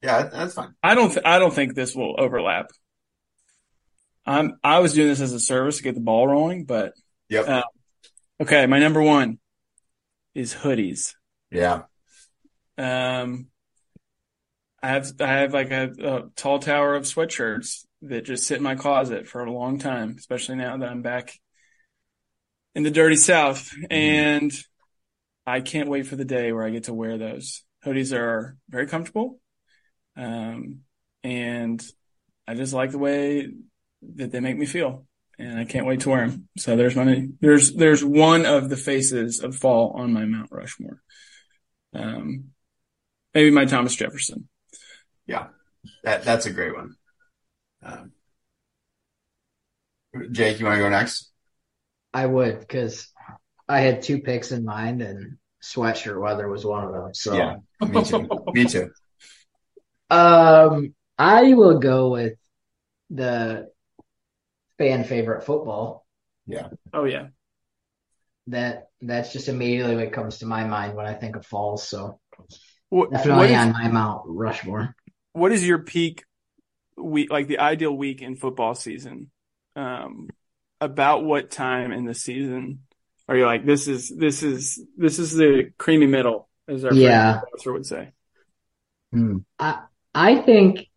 Yeah, 0.05 0.23
that's 0.23 0.53
fine. 0.53 0.73
I 0.83 0.95
don't. 0.95 1.09
Th- 1.11 1.25
I 1.25 1.39
don't 1.39 1.53
think 1.53 1.73
this 1.75 1.95
will 1.95 2.15
overlap. 2.17 2.67
I'm. 4.25 4.57
I 4.63 4.79
was 4.79 4.93
doing 4.93 5.07
this 5.09 5.21
as 5.21 5.33
a 5.33 5.39
service 5.39 5.77
to 5.77 5.83
get 5.83 5.95
the 5.95 6.01
ball 6.01 6.27
rolling, 6.27 6.65
but 6.65 6.93
Yep. 7.29 7.47
Uh, 7.47 7.63
okay. 8.41 8.65
My 8.67 8.79
number 8.79 9.01
one 9.01 9.39
is 10.33 10.53
hoodies. 10.53 11.13
yeah. 11.51 11.83
Um, 12.77 13.47
I 14.83 14.89
have 14.89 15.11
I 15.19 15.27
have 15.27 15.53
like 15.53 15.71
a, 15.71 15.91
a 15.99 16.21
tall 16.35 16.59
tower 16.59 16.93
of 16.95 17.03
sweatshirts 17.03 17.85
that 18.03 18.25
just 18.25 18.45
sit 18.45 18.57
in 18.57 18.63
my 18.63 18.75
closet 18.75 19.27
for 19.27 19.43
a 19.43 19.51
long 19.51 19.79
time, 19.79 20.15
especially 20.19 20.55
now 20.57 20.77
that 20.77 20.89
I'm 20.89 21.01
back 21.01 21.33
in 22.75 22.83
the 22.83 22.91
dirty 22.91 23.15
South, 23.15 23.71
and 23.89 24.51
I 25.47 25.61
can't 25.61 25.89
wait 25.89 26.05
for 26.05 26.15
the 26.17 26.25
day 26.25 26.51
where 26.51 26.65
I 26.65 26.69
get 26.69 26.83
to 26.83 26.93
wear 26.93 27.17
those. 27.17 27.63
Hoodies 27.85 28.15
are 28.15 28.57
very 28.69 28.85
comfortable, 28.87 29.39
um, 30.15 30.81
and 31.23 31.83
I 32.47 32.53
just 32.53 32.73
like 32.73 32.91
the 32.91 32.97
way 32.97 33.49
that 34.15 34.31
they 34.31 34.39
make 34.39 34.57
me 34.57 34.65
feel, 34.65 35.05
and 35.39 35.59
I 35.59 35.65
can't 35.65 35.85
wait 35.85 36.01
to 36.01 36.09
wear 36.09 36.27
them. 36.27 36.47
So 36.57 36.75
there's 36.75 36.95
my 36.95 37.27
there's 37.41 37.73
there's 37.73 38.03
one 38.03 38.45
of 38.45 38.69
the 38.69 38.77
faces 38.77 39.41
of 39.41 39.55
fall 39.55 39.95
on 39.97 40.13
my 40.13 40.25
Mount 40.25 40.51
Rushmore. 40.51 41.01
Um, 41.93 42.51
maybe 43.33 43.51
my 43.51 43.65
Thomas 43.65 43.95
Jefferson. 43.95 44.47
Yeah, 45.25 45.47
that 46.03 46.23
that's 46.23 46.45
a 46.45 46.51
great 46.51 46.75
one. 46.75 46.95
Um, 47.83 48.11
Jake, 50.31 50.59
you 50.59 50.65
want 50.65 50.77
to 50.77 50.83
go 50.83 50.89
next? 50.89 51.31
I 52.13 52.25
would 52.25 52.59
because 52.59 53.11
I 53.67 53.79
had 53.79 54.01
two 54.01 54.19
picks 54.19 54.51
in 54.51 54.63
mind, 54.63 55.01
and 55.01 55.37
sweatshirt 55.61 56.19
weather 56.21 56.47
was 56.47 56.65
one 56.65 56.85
of 56.85 56.93
them. 56.93 57.13
So, 57.13 57.35
Yeah. 57.35 57.55
Me 57.81 58.03
too. 58.03 58.29
Me 58.53 58.65
too. 58.65 58.91
Um, 60.09 60.93
I 61.17 61.53
will 61.53 61.79
go 61.79 62.11
with 62.11 62.33
the 63.09 63.69
fan 64.77 65.03
favorite 65.03 65.45
football. 65.45 66.05
Yeah. 66.47 66.69
Oh 66.93 67.05
yeah. 67.05 67.27
That 68.47 68.89
that's 69.01 69.33
just 69.33 69.47
immediately 69.49 69.95
what 69.95 70.11
comes 70.13 70.39
to 70.39 70.45
my 70.45 70.63
mind 70.65 70.95
when 70.95 71.05
I 71.05 71.13
think 71.13 71.35
of 71.35 71.45
falls. 71.45 71.87
So 71.87 72.19
What, 72.89 73.11
definitely 73.11 73.37
what 73.37 73.49
is, 73.51 73.57
on 73.57 73.71
my 73.71 73.87
Mount 73.87 74.23
Rushmore. 74.25 74.95
what 75.33 75.51
is 75.51 75.65
your 75.67 75.79
peak 75.79 76.23
week, 76.97 77.31
like 77.31 77.47
the 77.47 77.59
ideal 77.59 77.95
week 77.95 78.21
in 78.21 78.35
football 78.35 78.75
season? 78.75 79.31
Um, 79.75 80.29
about 80.79 81.23
what 81.23 81.49
time 81.51 81.91
in 81.91 82.05
the 82.05 82.13
season 82.13 82.79
are 83.27 83.35
you 83.35 83.45
like, 83.45 83.65
this 83.65 83.87
is, 83.87 84.09
this 84.15 84.43
is, 84.43 84.79
this 84.95 85.17
is 85.19 85.33
the 85.35 85.71
creamy 85.77 86.05
middle, 86.05 86.47
as 86.67 86.85
our 86.85 86.93
Yeah. 86.93 87.39
professor 87.39 87.73
would 87.73 87.85
say. 87.85 88.11
Hmm. 89.11 89.37
I 89.57 89.83
I 90.15 90.35
think 90.37 90.87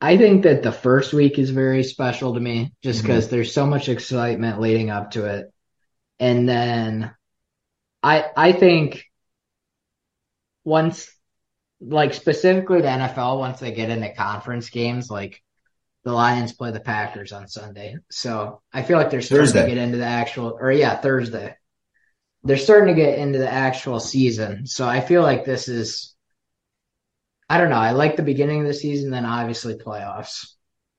I 0.00 0.16
think 0.16 0.42
that 0.42 0.62
the 0.62 0.72
first 0.72 1.12
week 1.12 1.38
is 1.38 1.50
very 1.50 1.82
special 1.82 2.34
to 2.34 2.40
me 2.40 2.72
just 2.82 3.00
Mhm. 3.00 3.02
because 3.02 3.28
there's 3.28 3.52
so 3.52 3.66
much 3.66 3.88
excitement 3.88 4.60
leading 4.60 4.90
up 4.90 5.12
to 5.12 5.26
it. 5.26 5.52
And 6.20 6.48
then 6.48 7.14
I 8.02 8.24
I 8.36 8.52
think 8.52 9.04
once 10.64 11.10
like 11.80 12.14
specifically 12.14 12.80
the 12.80 12.88
NFL 12.88 13.38
once 13.38 13.60
they 13.60 13.72
get 13.72 13.90
into 13.90 14.14
conference 14.14 14.70
games 14.70 15.10
like 15.10 15.42
the 16.04 16.12
Lions 16.12 16.52
play 16.52 16.70
the 16.70 16.80
Packers 16.80 17.32
on 17.32 17.48
Sunday. 17.48 17.96
So 18.10 18.62
I 18.72 18.82
feel 18.82 18.98
like 18.98 19.10
they're 19.10 19.22
starting 19.22 19.46
Thursday. 19.46 19.62
to 19.62 19.74
get 19.74 19.78
into 19.78 19.98
the 19.98 20.04
actual 20.04 20.56
or 20.60 20.70
yeah, 20.70 20.96
Thursday. 21.00 21.56
They're 22.44 22.58
starting 22.58 22.94
to 22.94 23.00
get 23.00 23.18
into 23.18 23.38
the 23.38 23.50
actual 23.50 24.00
season. 24.00 24.66
So 24.66 24.86
I 24.86 25.00
feel 25.00 25.22
like 25.22 25.44
this 25.46 25.66
is 25.68 26.13
I 27.48 27.58
don't 27.58 27.70
know. 27.70 27.76
I 27.76 27.92
like 27.92 28.16
the 28.16 28.22
beginning 28.22 28.60
of 28.60 28.66
the 28.66 28.74
season, 28.74 29.10
then 29.10 29.26
obviously 29.26 29.74
playoffs 29.74 30.46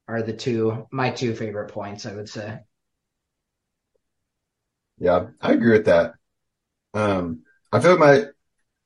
are 0.08 0.22
the 0.22 0.34
two 0.34 0.88
my 0.92 1.10
two 1.10 1.36
favorite 1.36 1.72
points, 1.72 2.06
I 2.06 2.14
would 2.14 2.30
say. 2.30 2.60
Yeah, 4.98 5.28
I 5.42 5.54
agree 5.54 5.74
with 5.74 5.86
that. 5.86 6.14
Um, 6.94 7.44
I 7.72 7.80
feel 7.80 7.98
like 7.98 8.00
my, 8.00 8.24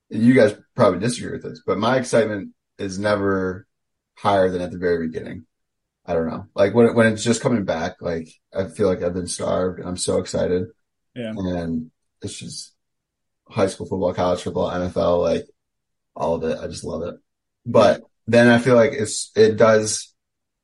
you 0.10 0.34
guys 0.34 0.55
probably 0.76 0.99
disagree 0.99 1.34
with 1.34 1.43
this, 1.43 1.62
but 1.66 1.78
my 1.78 1.97
excitement 1.97 2.53
is 2.80 2.97
never 2.97 3.68
higher 4.16 4.49
than 4.49 4.62
at 4.62 4.72
the 4.72 4.78
very 4.78 5.07
beginning. 5.07 5.45
I 6.05 6.14
don't 6.14 6.28
know. 6.28 6.47
Like 6.55 6.74
when 6.74 6.95
when 6.95 7.14
it's 7.14 7.24
just 7.24 7.41
coming 7.41 7.66
back, 7.66 8.01
like 8.01 8.30
I 8.53 8.66
feel 8.66 8.88
like 8.88 9.03
I've 9.03 9.14
been 9.14 9.28
starved 9.28 9.80
and 9.80 9.88
I'm 9.88 9.97
so 9.97 10.18
excited. 10.18 10.68
Yeah. 11.14 11.34
And 11.36 11.91
it's 12.22 12.39
just 12.39 12.74
high 13.47 13.68
school 13.68 13.86
football, 13.86 14.14
college 14.14 14.41
football, 14.41 14.72
NFL, 14.72 15.22
like 15.22 15.45
all 16.16 16.36
of 16.36 16.43
it. 16.43 16.57
I 16.60 16.68
just 16.68 16.84
love 16.84 17.03
it. 17.03 17.16
But 17.66 18.01
then 18.28 18.47
I 18.47 18.60
feel 18.60 18.76
like 18.76 18.91
it's, 18.93 19.32
it 19.36 19.55
does 19.57 20.14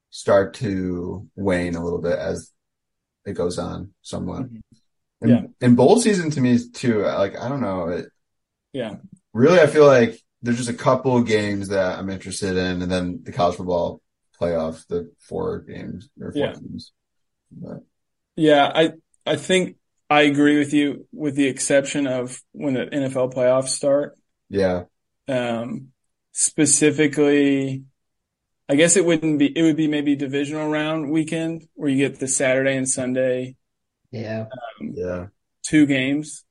start 0.10 0.54
to 0.56 1.28
wane 1.36 1.76
a 1.76 1.84
little 1.84 2.02
bit 2.02 2.18
as 2.18 2.52
it 3.26 3.34
goes 3.34 3.58
on 3.60 3.92
somewhat. 4.02 4.44
Mhm. 4.44 4.62
And, 5.22 5.30
Yeah. 5.32 5.42
and 5.62 5.76
bowl 5.78 6.00
season 6.00 6.30
to 6.32 6.42
me 6.42 6.58
too, 6.74 7.02
like, 7.02 7.38
I 7.40 7.50
don't 7.50 7.62
know. 7.62 7.90
It 7.90 8.10
Yeah. 8.74 8.96
really, 9.34 9.60
I 9.60 9.68
feel 9.68 9.86
like 9.86 10.20
there's 10.42 10.58
just 10.58 10.70
a 10.70 10.74
couple 10.74 11.18
of 11.18 11.26
games 11.26 11.70
that 11.70 11.98
I'm 11.98 12.10
interested 12.10 12.56
in 12.56 12.82
and 12.82 12.92
then 12.92 13.22
the 13.24 13.32
college 13.32 13.56
football 13.58 14.02
playoff, 14.40 14.86
the 14.88 15.12
four 15.20 15.62
games 15.62 16.10
or 16.22 16.32
four 16.32 16.40
Yeah. 16.42 16.54
games. 16.54 16.92
But 17.52 17.84
Yeah. 18.36 18.72
I, 18.74 18.92
I 19.26 19.36
think 19.38 19.78
I 20.10 20.24
agree 20.24 20.60
with 20.60 20.72
you 20.74 21.08
with 21.12 21.36
the 21.36 21.48
exception 21.48 22.06
of 22.06 22.40
when 22.52 22.76
the 22.76 22.86
NFL 22.86 23.34
playoffs 23.34 23.70
start. 23.70 24.18
yeah. 24.50 24.84
Um, 25.28 25.92
specifically, 26.38 27.84
I 28.68 28.76
guess 28.76 28.98
it 28.98 29.06
wouldn't 29.06 29.40
be, 29.40 29.58
it 29.58 29.62
would 29.62 29.78
be 29.78 29.88
maybe 29.88 30.18
divisional 30.18 30.70
round 30.70 31.10
weekend 31.10 31.66
where 31.76 31.90
you 31.90 31.98
get 31.98 32.20
the 32.20 32.28
Saturday 32.28 32.76
and 32.76 32.90
Sunday, 32.90 33.56
Yeah. 34.12 34.48
Yeah. 34.82 35.28
two 35.64 35.86
games. 35.86 36.44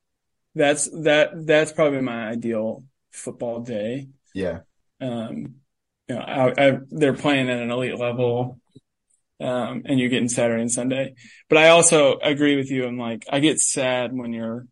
that's 0.55 0.89
that 1.03 1.33
that's 1.47 1.73
probably 1.73 2.01
my 2.01 2.29
ideal 2.29 2.85
football 3.13 3.61
day. 3.61 4.09
Yeah. 4.35 4.61
Um, 5.03 5.57
you 6.09 6.15
know, 6.15 6.21
I, 6.23 6.53
I, 6.69 6.79
they're 6.91 7.13
playing 7.13 7.51
at 7.51 7.59
an 7.61 7.71
elite 7.71 7.99
level, 7.99 8.59
um, 9.41 9.83
and 9.85 10.01
you're 10.01 10.09
getting 10.09 10.29
Saturday 10.31 10.63
and 10.63 10.73
Sunday. 10.73 11.15
But 11.51 11.59
I 11.59 11.69
also 11.69 12.19
agree 12.21 12.57
with 12.57 12.71
you. 12.71 12.87
I'm 12.87 12.99
like, 12.99 13.27
I 13.31 13.41
get 13.41 13.59
sad 13.59 14.13
when 14.15 14.33
you're 14.33 14.67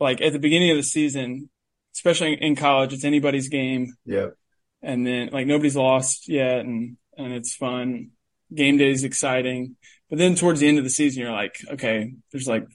like 0.00 0.20
at 0.20 0.32
the 0.34 0.38
beginning 0.38 0.70
of 0.70 0.76
the 0.76 0.82
season, 0.82 1.48
especially 1.96 2.34
in 2.34 2.54
college, 2.56 2.92
it's 2.92 3.04
anybody's 3.04 3.48
game. 3.48 3.94
Yep. 4.04 4.34
And 4.82 5.06
then 5.06 5.30
like 5.32 5.46
nobody's 5.46 5.74
lost 5.76 6.28
yet 6.28 6.60
and, 6.60 6.96
and 7.16 7.32
it's 7.32 7.56
fun. 7.56 8.10
Game 8.54 8.76
day 8.76 8.90
is 8.90 9.02
exciting. 9.02 9.76
But 10.08 10.18
then 10.18 10.36
towards 10.36 10.60
the 10.60 10.68
end 10.68 10.78
of 10.78 10.84
the 10.84 10.90
season, 10.90 11.22
you're 11.22 11.32
like, 11.32 11.56
okay, 11.72 12.14
there's 12.30 12.46
like 12.46 12.66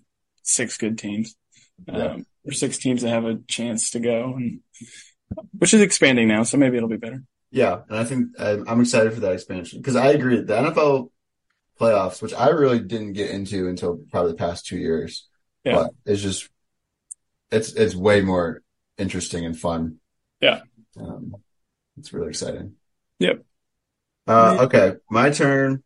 six 0.43 0.78
good 0.78 0.97
teams, 0.97 1.36
Yeah. 1.88 2.07
um, 2.13 2.26
or 2.45 2.51
six 2.51 2.78
teams 2.78 3.03
that 3.03 3.09
have 3.09 3.24
a 3.26 3.38
chance 3.47 3.91
to 3.91 3.99
go 3.99 4.34
and 4.36 4.59
which 5.57 5.74
is 5.74 5.80
expanding 5.82 6.28
now. 6.28 6.43
So 6.43 6.57
maybe 6.57 6.76
it'll 6.76 6.89
be 6.89 6.97
better. 6.97 7.24
Yeah, 7.51 7.82
and 7.89 7.97
I 7.97 8.03
think 8.03 8.28
I'm 8.39 8.67
I'm 8.67 8.82
excited 8.82 9.13
for 9.13 9.19
that 9.22 9.34
expansion 9.34 9.80
because 9.80 9.95
I 9.95 10.07
agree 10.11 10.41
the 10.41 10.53
NFL 10.55 11.09
playoffs, 11.80 12.22
which 12.22 12.34
I 12.34 12.49
really 12.49 12.80
didn't 12.80 13.13
get 13.13 13.30
into 13.30 13.67
until 13.69 13.99
probably 14.11 14.32
the 14.32 14.38
past 14.38 14.65
two 14.65 14.78
years, 14.78 15.28
Yeah. 15.63 15.76
but 15.76 15.91
it's 16.05 16.22
just 16.22 16.49
it's 17.51 17.74
it's 17.74 17.95
way 17.95 18.22
more 18.22 18.61
interesting 18.98 19.46
and 19.46 19.58
fun. 19.58 19.98
Yeah. 20.39 20.62
um, 21.00 21.36
it's 21.98 22.14
really 22.14 22.30
exciting. 22.30 22.76
Yep. 23.20 23.44
Uh, 24.28 24.58
okay, 24.62 24.94
my 25.10 25.30
turn. 25.30 25.84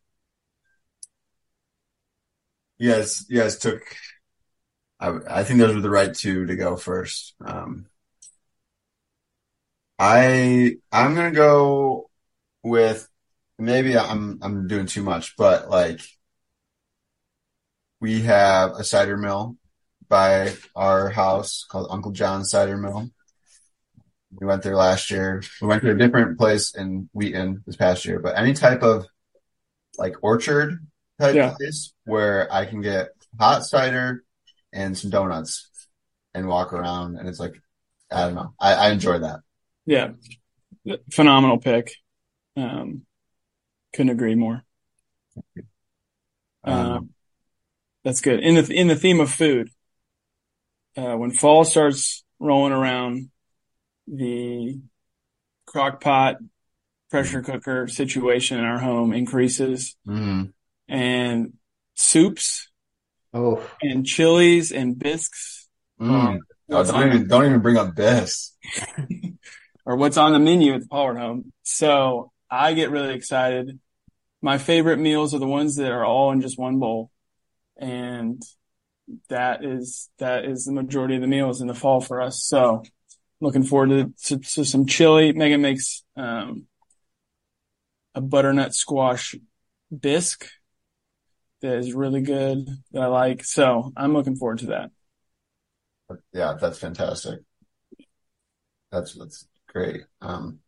Yes, 2.77 3.25
yes, 3.29 3.57
took. 3.57 3.81
I 4.99 5.17
I 5.29 5.43
think 5.43 5.59
those 5.59 5.75
were 5.75 5.81
the 5.81 5.89
right 5.89 6.13
two 6.13 6.45
to 6.45 6.55
go 6.55 6.75
first. 6.75 7.35
Um, 7.43 7.87
I 9.97 10.77
I'm 10.91 11.15
gonna 11.15 11.31
go 11.31 12.09
with 12.63 13.07
maybe 13.57 13.97
I'm 13.97 14.39
I'm 14.41 14.67
doing 14.67 14.85
too 14.87 15.03
much, 15.03 15.35
but 15.37 15.69
like 15.69 16.01
we 18.01 18.21
have 18.21 18.71
a 18.71 18.83
cider 18.83 19.17
mill 19.17 19.57
by 20.07 20.53
our 20.75 21.09
house 21.09 21.65
called 21.69 21.87
Uncle 21.89 22.11
John's 22.11 22.49
Cider 22.49 22.77
Mill. 22.77 23.09
We 24.39 24.45
went 24.47 24.63
there 24.63 24.75
last 24.75 25.11
year. 25.11 25.41
We 25.61 25.67
went 25.67 25.81
to 25.83 25.91
a 25.91 25.97
different 25.97 26.37
place 26.37 26.75
in 26.75 27.09
Wheaton 27.13 27.63
this 27.65 27.75
past 27.77 28.05
year, 28.05 28.19
but 28.19 28.37
any 28.37 28.53
type 28.53 28.83
of 28.83 29.05
like 29.97 30.15
orchard 30.21 30.85
type 31.19 31.35
Yeah. 31.35 31.53
place 31.57 31.93
where 32.03 32.51
I 32.51 32.65
can 32.65 32.81
get 32.81 33.09
hot 33.39 33.63
cider 33.63 34.23
and 34.73 34.97
some 34.97 35.09
donuts 35.09 35.69
and 36.33 36.47
walk 36.47 36.73
around 36.73 37.17
and 37.17 37.29
it's 37.29 37.39
like 37.39 37.53
I 38.11 38.25
don't 38.25 38.35
know. 38.35 38.53
I, 38.59 38.73
I 38.73 38.89
enjoy 38.91 39.19
that. 39.19 39.39
Yeah. 39.85 40.11
Phenomenal 41.11 41.57
pick. 41.59 41.93
Um, 42.57 43.05
couldn't 43.93 44.11
agree 44.11 44.35
more. 44.35 44.63
Um, 46.63 46.73
Um, 46.73 47.09
that's 48.03 48.21
good. 48.21 48.39
In 48.41 48.55
the 48.55 48.71
in 48.73 48.87
the 48.87 48.95
theme 48.95 49.19
of 49.19 49.31
food, 49.31 49.69
uh, 50.97 51.15
when 51.15 51.31
fall 51.31 51.63
starts 51.63 52.23
rolling 52.39 52.73
around, 52.73 53.29
the 54.07 54.79
crock 55.65 56.01
pot 56.01 56.37
pressure 57.09 57.41
cooker 57.41 57.87
situation 57.87 58.59
in 58.59 58.65
our 58.65 58.79
home 58.79 59.13
increases, 59.13 59.95
mhm. 60.07 60.51
and 60.87 61.53
soups 61.93 62.69
Oh, 63.33 63.67
and 63.81 64.05
chilies 64.05 64.71
and 64.71 64.97
bisques 64.97 65.65
Mm. 65.99 66.37
Oh, 66.37 66.39
what's 66.67 66.89
don't 66.89 67.03
on, 67.03 67.07
even 67.07 67.27
don't 67.27 67.45
even 67.45 67.59
bring 67.61 67.77
up 67.77 67.95
this. 67.95 68.55
or 69.85 69.95
what's 69.95 70.17
on 70.17 70.33
the 70.33 70.39
menu 70.39 70.73
at 70.73 70.81
the 70.81 70.87
Pollard 70.87 71.17
home. 71.17 71.51
So 71.63 72.31
I 72.49 72.73
get 72.73 72.91
really 72.91 73.13
excited. 73.13 73.79
My 74.41 74.57
favorite 74.57 74.99
meals 74.99 75.33
are 75.33 75.39
the 75.39 75.47
ones 75.47 75.77
that 75.77 75.91
are 75.91 76.05
all 76.05 76.31
in 76.31 76.41
just 76.41 76.59
one 76.59 76.79
bowl. 76.79 77.11
And 77.77 78.41
that 79.29 79.63
is, 79.63 80.09
that 80.19 80.45
is 80.45 80.65
the 80.65 80.71
majority 80.71 81.15
of 81.15 81.21
the 81.21 81.27
meals 81.27 81.61
in 81.61 81.67
the 81.67 81.73
fall 81.73 82.01
for 82.01 82.21
us. 82.21 82.43
So 82.43 82.83
looking 83.39 83.63
forward 83.63 83.89
to, 83.89 84.37
to, 84.37 84.39
to 84.39 84.65
some 84.65 84.85
chili. 84.85 85.31
Megan 85.33 85.61
makes, 85.61 86.03
um, 86.15 86.67
a 88.15 88.21
butternut 88.21 88.73
squash 88.73 89.35
bisque 89.97 90.47
that 91.61 91.77
is 91.77 91.93
really 91.93 92.21
good 92.21 92.67
that 92.91 93.01
I 93.01 93.07
like. 93.07 93.43
So 93.43 93.91
I'm 93.95 94.13
looking 94.13 94.35
forward 94.35 94.59
to 94.59 94.67
that. 94.67 94.91
Yeah, 96.31 96.55
that's 96.59 96.79
fantastic. 96.79 97.39
That's 98.91 99.13
that's 99.15 99.47
great. 99.67 100.03
Um, 100.21 100.59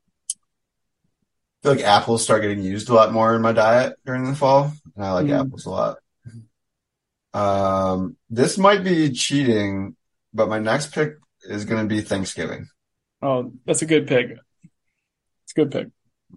I 1.63 1.67
feel 1.67 1.75
like 1.75 1.85
apples 1.85 2.23
start 2.23 2.41
getting 2.41 2.63
used 2.63 2.89
a 2.89 2.93
lot 2.93 3.13
more 3.13 3.35
in 3.35 3.41
my 3.41 3.51
diet 3.51 3.93
during 4.05 4.25
the 4.25 4.35
fall, 4.35 4.73
and 4.95 5.05
I 5.05 5.13
like 5.13 5.27
Mm. 5.27 5.45
apples 5.45 5.65
a 5.65 5.69
lot. 5.69 5.97
Um, 7.37 8.17
this 8.31 8.57
might 8.57 8.83
be 8.83 9.11
cheating, 9.11 9.95
but 10.33 10.49
my 10.49 10.57
next 10.57 10.91
pick 10.91 11.17
is 11.43 11.65
going 11.65 11.87
to 11.87 11.95
be 11.95 12.01
Thanksgiving. 12.01 12.67
Oh, 13.21 13.51
that's 13.63 13.83
a 13.83 13.85
good 13.85 14.07
pick. 14.07 14.31
It's 14.31 15.51
a 15.55 15.55
good 15.55 15.71
pick. 15.71 15.87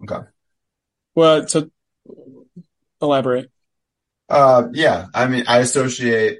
Okay. 0.03 0.27
Well, 1.15 1.47
so 1.47 1.71
elaborate. 3.01 3.49
Uh, 4.29 4.67
yeah, 4.73 5.07
I 5.13 5.25
mean, 5.25 5.45
I 5.47 5.59
associate 5.59 6.37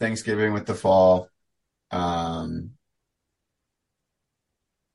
Thanksgiving 0.00 0.54
with 0.54 0.64
the 0.64 0.74
fall. 0.74 1.28
Um, 1.90 2.70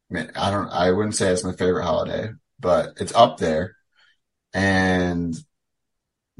man, 0.09 0.31
I 0.35 0.49
don't, 0.49 0.67
I 0.69 0.91
wouldn't 0.91 1.15
say 1.15 1.31
it's 1.31 1.43
my 1.43 1.53
favorite 1.53 1.85
holiday, 1.85 2.31
but 2.59 2.93
it's 2.99 3.13
up 3.13 3.37
there. 3.37 3.75
And 4.51 5.37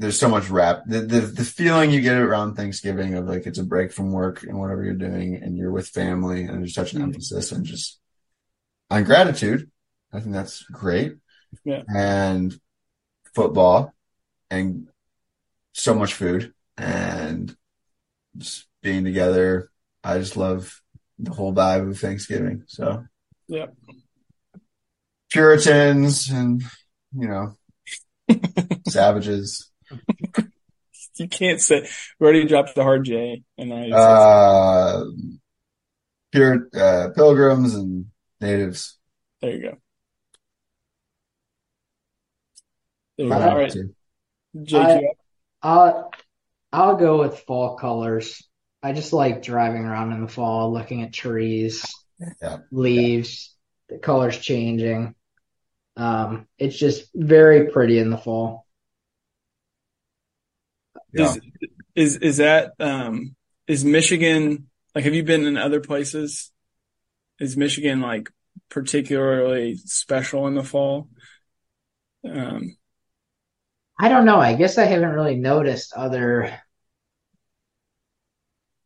there's 0.02 0.18
so 0.18 0.28
much 0.28 0.50
rap. 0.50 0.82
The, 0.86 1.00
the, 1.02 1.20
the 1.20 1.44
feeling 1.44 1.92
you 1.92 2.00
get 2.00 2.18
around 2.18 2.56
Thanksgiving 2.56 3.14
of 3.14 3.26
like 3.28 3.46
it's 3.46 3.60
a 3.60 3.64
break 3.64 3.92
from 3.92 4.10
work 4.10 4.42
and 4.42 4.58
whatever 4.58 4.82
you're 4.82 4.94
doing 4.94 5.36
and 5.36 5.56
you're 5.56 5.70
with 5.70 5.86
family 5.86 6.42
and 6.42 6.58
there's 6.58 6.74
such 6.74 6.92
an 6.92 7.00
Mhm. 7.00 7.04
emphasis 7.04 7.52
and 7.52 7.64
just 7.64 8.00
on 8.90 9.04
gratitude. 9.04 9.70
I 10.12 10.18
think 10.18 10.32
that's 10.34 10.64
great. 10.64 11.14
Yeah. 11.64 11.82
And 11.94 12.52
football 13.32 13.94
and 14.50 14.88
so 15.72 15.94
much 15.94 16.14
food 16.14 16.52
and 16.76 17.56
just 18.36 18.66
being 18.82 19.04
together. 19.04 19.70
I 20.02 20.18
just 20.18 20.36
love 20.36 20.82
the 21.20 21.30
whole 21.30 21.54
vibe 21.54 21.88
of 21.90 21.98
Thanksgiving. 22.00 22.64
So 22.66 23.04
Yeah. 23.46 23.66
Puritans 25.30 26.28
and, 26.28 26.62
you 27.16 27.28
know, 27.28 27.56
savages. 28.88 29.70
You 31.16 31.28
can't 31.28 31.60
say 31.60 31.86
we 32.18 32.24
already 32.26 32.46
dropped 32.46 32.74
the 32.74 32.82
hard 32.82 33.04
J 33.04 33.42
and 33.58 33.68
now 33.68 33.82
you 33.84 33.92
say- 33.92 33.98
Uh, 33.98 35.04
pure, 36.30 36.68
uh, 36.74 37.08
pilgrims 37.14 37.74
and 37.74 38.06
natives. 38.40 38.98
there 39.40 39.50
you 39.54 39.60
go. 39.62 39.76
There 43.18 43.26
you 43.26 43.32
go. 43.32 43.40
All 43.50 43.56
right. 43.56 43.70
too. 43.72 43.94
Jake, 44.62 44.80
I, 44.86 45.00
I'll 45.62 46.10
I'll 46.72 46.96
go 46.96 47.18
with 47.20 47.40
fall 47.40 47.76
colors. 47.76 48.42
I 48.82 48.92
just 48.92 49.12
like 49.12 49.42
driving 49.42 49.84
around 49.84 50.12
in 50.12 50.22
the 50.22 50.28
fall, 50.28 50.72
looking 50.72 51.02
at 51.02 51.12
trees, 51.12 51.84
Yeah. 52.40 52.58
leaves, 52.70 53.54
the 53.88 53.98
colors 53.98 54.38
changing. 54.38 55.14
Um, 55.96 56.48
it's 56.58 56.76
just 56.76 57.10
very 57.14 57.70
pretty 57.70 57.98
in 57.98 58.10
the 58.10 58.16
fall. 58.18 58.61
Yeah. 61.12 61.34
Is, 61.34 61.40
is, 61.94 62.16
is 62.16 62.36
that, 62.38 62.72
um, 62.80 63.36
is 63.66 63.84
Michigan, 63.84 64.68
like, 64.94 65.04
have 65.04 65.14
you 65.14 65.22
been 65.22 65.46
in 65.46 65.56
other 65.56 65.80
places? 65.80 66.50
Is 67.38 67.56
Michigan 67.56 68.00
like 68.00 68.30
particularly 68.68 69.76
special 69.76 70.46
in 70.46 70.54
the 70.54 70.62
fall? 70.62 71.08
Um, 72.28 72.76
I 73.98 74.08
don't 74.08 74.24
know. 74.24 74.40
I 74.40 74.54
guess 74.54 74.78
I 74.78 74.84
haven't 74.84 75.10
really 75.10 75.36
noticed 75.36 75.92
other 75.94 76.60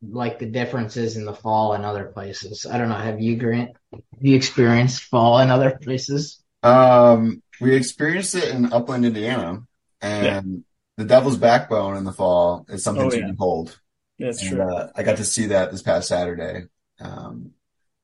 like 0.03 0.39
the 0.39 0.47
differences 0.47 1.17
in 1.17 1.25
the 1.25 1.35
fall 1.35 1.75
in 1.75 1.85
other 1.85 2.05
places. 2.05 2.67
I 2.71 2.79
don't 2.79 2.89
know. 2.89 2.97
Have 2.97 3.21
you, 3.21 3.37
Grant? 3.37 3.71
Have 3.93 4.03
you 4.21 4.37
experienced 4.37 5.03
fall 5.05 5.39
in 5.41 5.51
other 5.51 5.79
places? 5.83 6.43
Um, 6.63 7.43
we 7.61 7.75
experienced 7.75 8.35
it 8.35 8.55
in 8.55 8.73
Upland, 8.73 9.05
Indiana, 9.07 9.63
and 10.01 10.65
the 10.97 11.05
Devil's 11.05 11.37
Backbone 11.37 11.97
in 11.97 12.05
the 12.05 12.13
fall 12.13 12.65
is 12.69 12.83
something 12.83 13.07
Oh, 13.07 13.11
to 13.11 13.19
yeah. 13.19 13.31
behold. 13.31 13.79
that's 14.19 14.41
And, 14.43 14.51
true. 14.53 14.63
uh, 14.75 14.91
I 14.95 15.03
got 15.03 15.19
to 15.19 15.25
see 15.25 15.47
that 15.47 15.71
this 15.71 15.83
past 15.83 16.09
Saturday. 16.09 16.65
Um, 17.01 17.53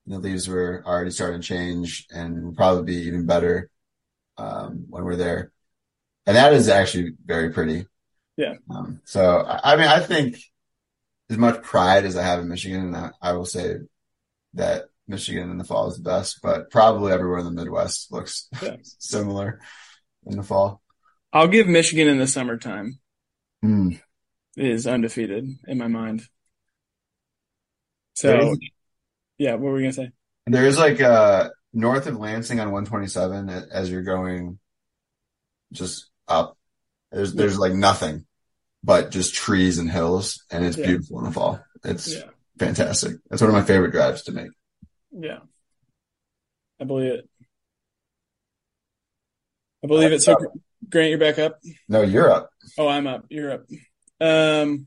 the 0.06 0.18
leaves 0.18 0.48
were 0.48 0.82
already 0.84 1.10
starting 1.10 1.40
to 1.40 1.46
change 1.46 2.06
and 2.10 2.44
will 2.44 2.54
probably 2.54 2.84
be 2.84 3.06
even 3.06 3.24
better, 3.26 3.70
um, 4.36 4.86
when 4.90 5.04
we're 5.04 5.16
there. 5.16 5.52
And 6.26 6.36
that 6.36 6.52
is 6.52 6.68
actually 6.68 7.12
very 7.24 7.50
pretty. 7.52 7.86
Yeah. 8.36 8.54
Um, 8.70 9.00
so 9.04 9.44
I 9.46 9.76
mean, 9.76 9.86
I 9.86 10.00
think 10.00 10.36
as 11.30 11.36
much 11.38 11.62
pride 11.62 12.04
as 12.04 12.16
I 12.16 12.22
have 12.22 12.40
in 12.40 12.48
Michigan, 12.48 12.80
and 12.86 12.96
I, 12.96 13.10
I 13.20 13.32
will 13.32 13.44
say 13.46 13.76
that 14.54 14.86
Michigan 15.08 15.50
in 15.50 15.58
the 15.58 15.64
fall 15.64 15.88
is 15.88 15.96
the 15.96 16.02
best, 16.02 16.40
but 16.42 16.70
probably 16.70 17.12
everywhere 17.12 17.38
in 17.38 17.44
the 17.44 17.50
Midwest 17.50 18.12
looks 18.12 18.48
Yeah. 18.62 18.76
similar 18.82 19.60
in 20.26 20.36
the 20.36 20.42
fall. 20.42 20.82
I'll 21.32 21.48
give 21.48 21.66
Michigan 21.66 22.08
in 22.08 22.18
the 22.18 22.26
summertime 22.26 22.98
Hmm. 23.62 23.90
is 24.56 24.86
undefeated 24.86 25.46
in 25.66 25.78
my 25.78 25.86
mind. 25.88 26.22
So 28.14 28.56
yeah, 29.38 29.52
what 29.52 29.60
were 29.62 29.74
we 29.74 29.82
gonna 29.82 29.92
say? 29.92 30.10
There 30.46 30.66
is 30.66 30.78
like 30.78 31.00
uh 31.00 31.50
north 31.72 32.06
of 32.06 32.16
Lansing 32.16 32.60
on 32.60 32.70
127 32.70 33.48
as 33.48 33.90
you're 33.90 34.02
going 34.02 34.58
just 35.72 36.10
up. 36.28 36.58
There's 37.10 37.32
there's 37.32 37.58
like 37.58 37.72
nothing 37.72 38.26
but 38.84 39.10
just 39.10 39.34
trees 39.34 39.78
and 39.78 39.90
hills, 39.90 40.44
and 40.50 40.64
it's 40.64 40.76
Yeah. 40.76 40.86
beautiful 40.86 41.20
in 41.20 41.24
the 41.26 41.30
fall. 41.30 41.64
It's 41.84 42.14
Yeah, 42.14 42.30
fantastic. 42.58 43.16
That's 43.30 43.40
one 43.40 43.48
of 43.50 43.54
my 43.54 43.62
favorite 43.62 43.92
drives 43.92 44.22
to 44.24 44.32
make. 44.32 44.50
yeah. 45.12 45.38
I 46.80 46.84
believe 46.84 47.12
it. 47.12 47.30
I 49.84 49.86
believe 49.86 50.12
it. 50.12 50.20
So 50.20 50.36
Grant, 50.88 51.10
you're 51.10 51.18
back 51.18 51.38
up. 51.38 51.58
No, 51.88 52.02
you're 52.02 52.30
up. 52.30 52.50
Oh, 52.78 52.88
I'm 52.88 53.06
up. 53.06 53.24
You're 53.30 53.52
up. 53.52 53.64
Um, 54.20 54.86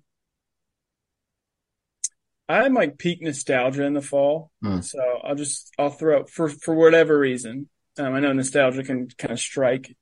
I'm 2.47 2.73
like 2.73 2.97
peak 2.97 3.21
nostalgia 3.21 3.83
in 3.83 3.93
the 3.93 4.01
fall, 4.01 4.51
Hmm. 4.61 4.81
so 4.81 4.99
I'll 5.23 5.35
just 5.35 5.73
I'll 5.79 5.89
throw 5.89 6.25
for 6.25 6.47
for 6.49 6.75
whatever 6.75 7.17
reason. 7.17 7.69
Um, 7.97 8.13
I 8.13 8.19
know 8.19 8.33
nostalgia 8.33 8.83
can 8.83 9.07
kind 9.17 9.31
of 9.31 9.39
strike 9.39 9.95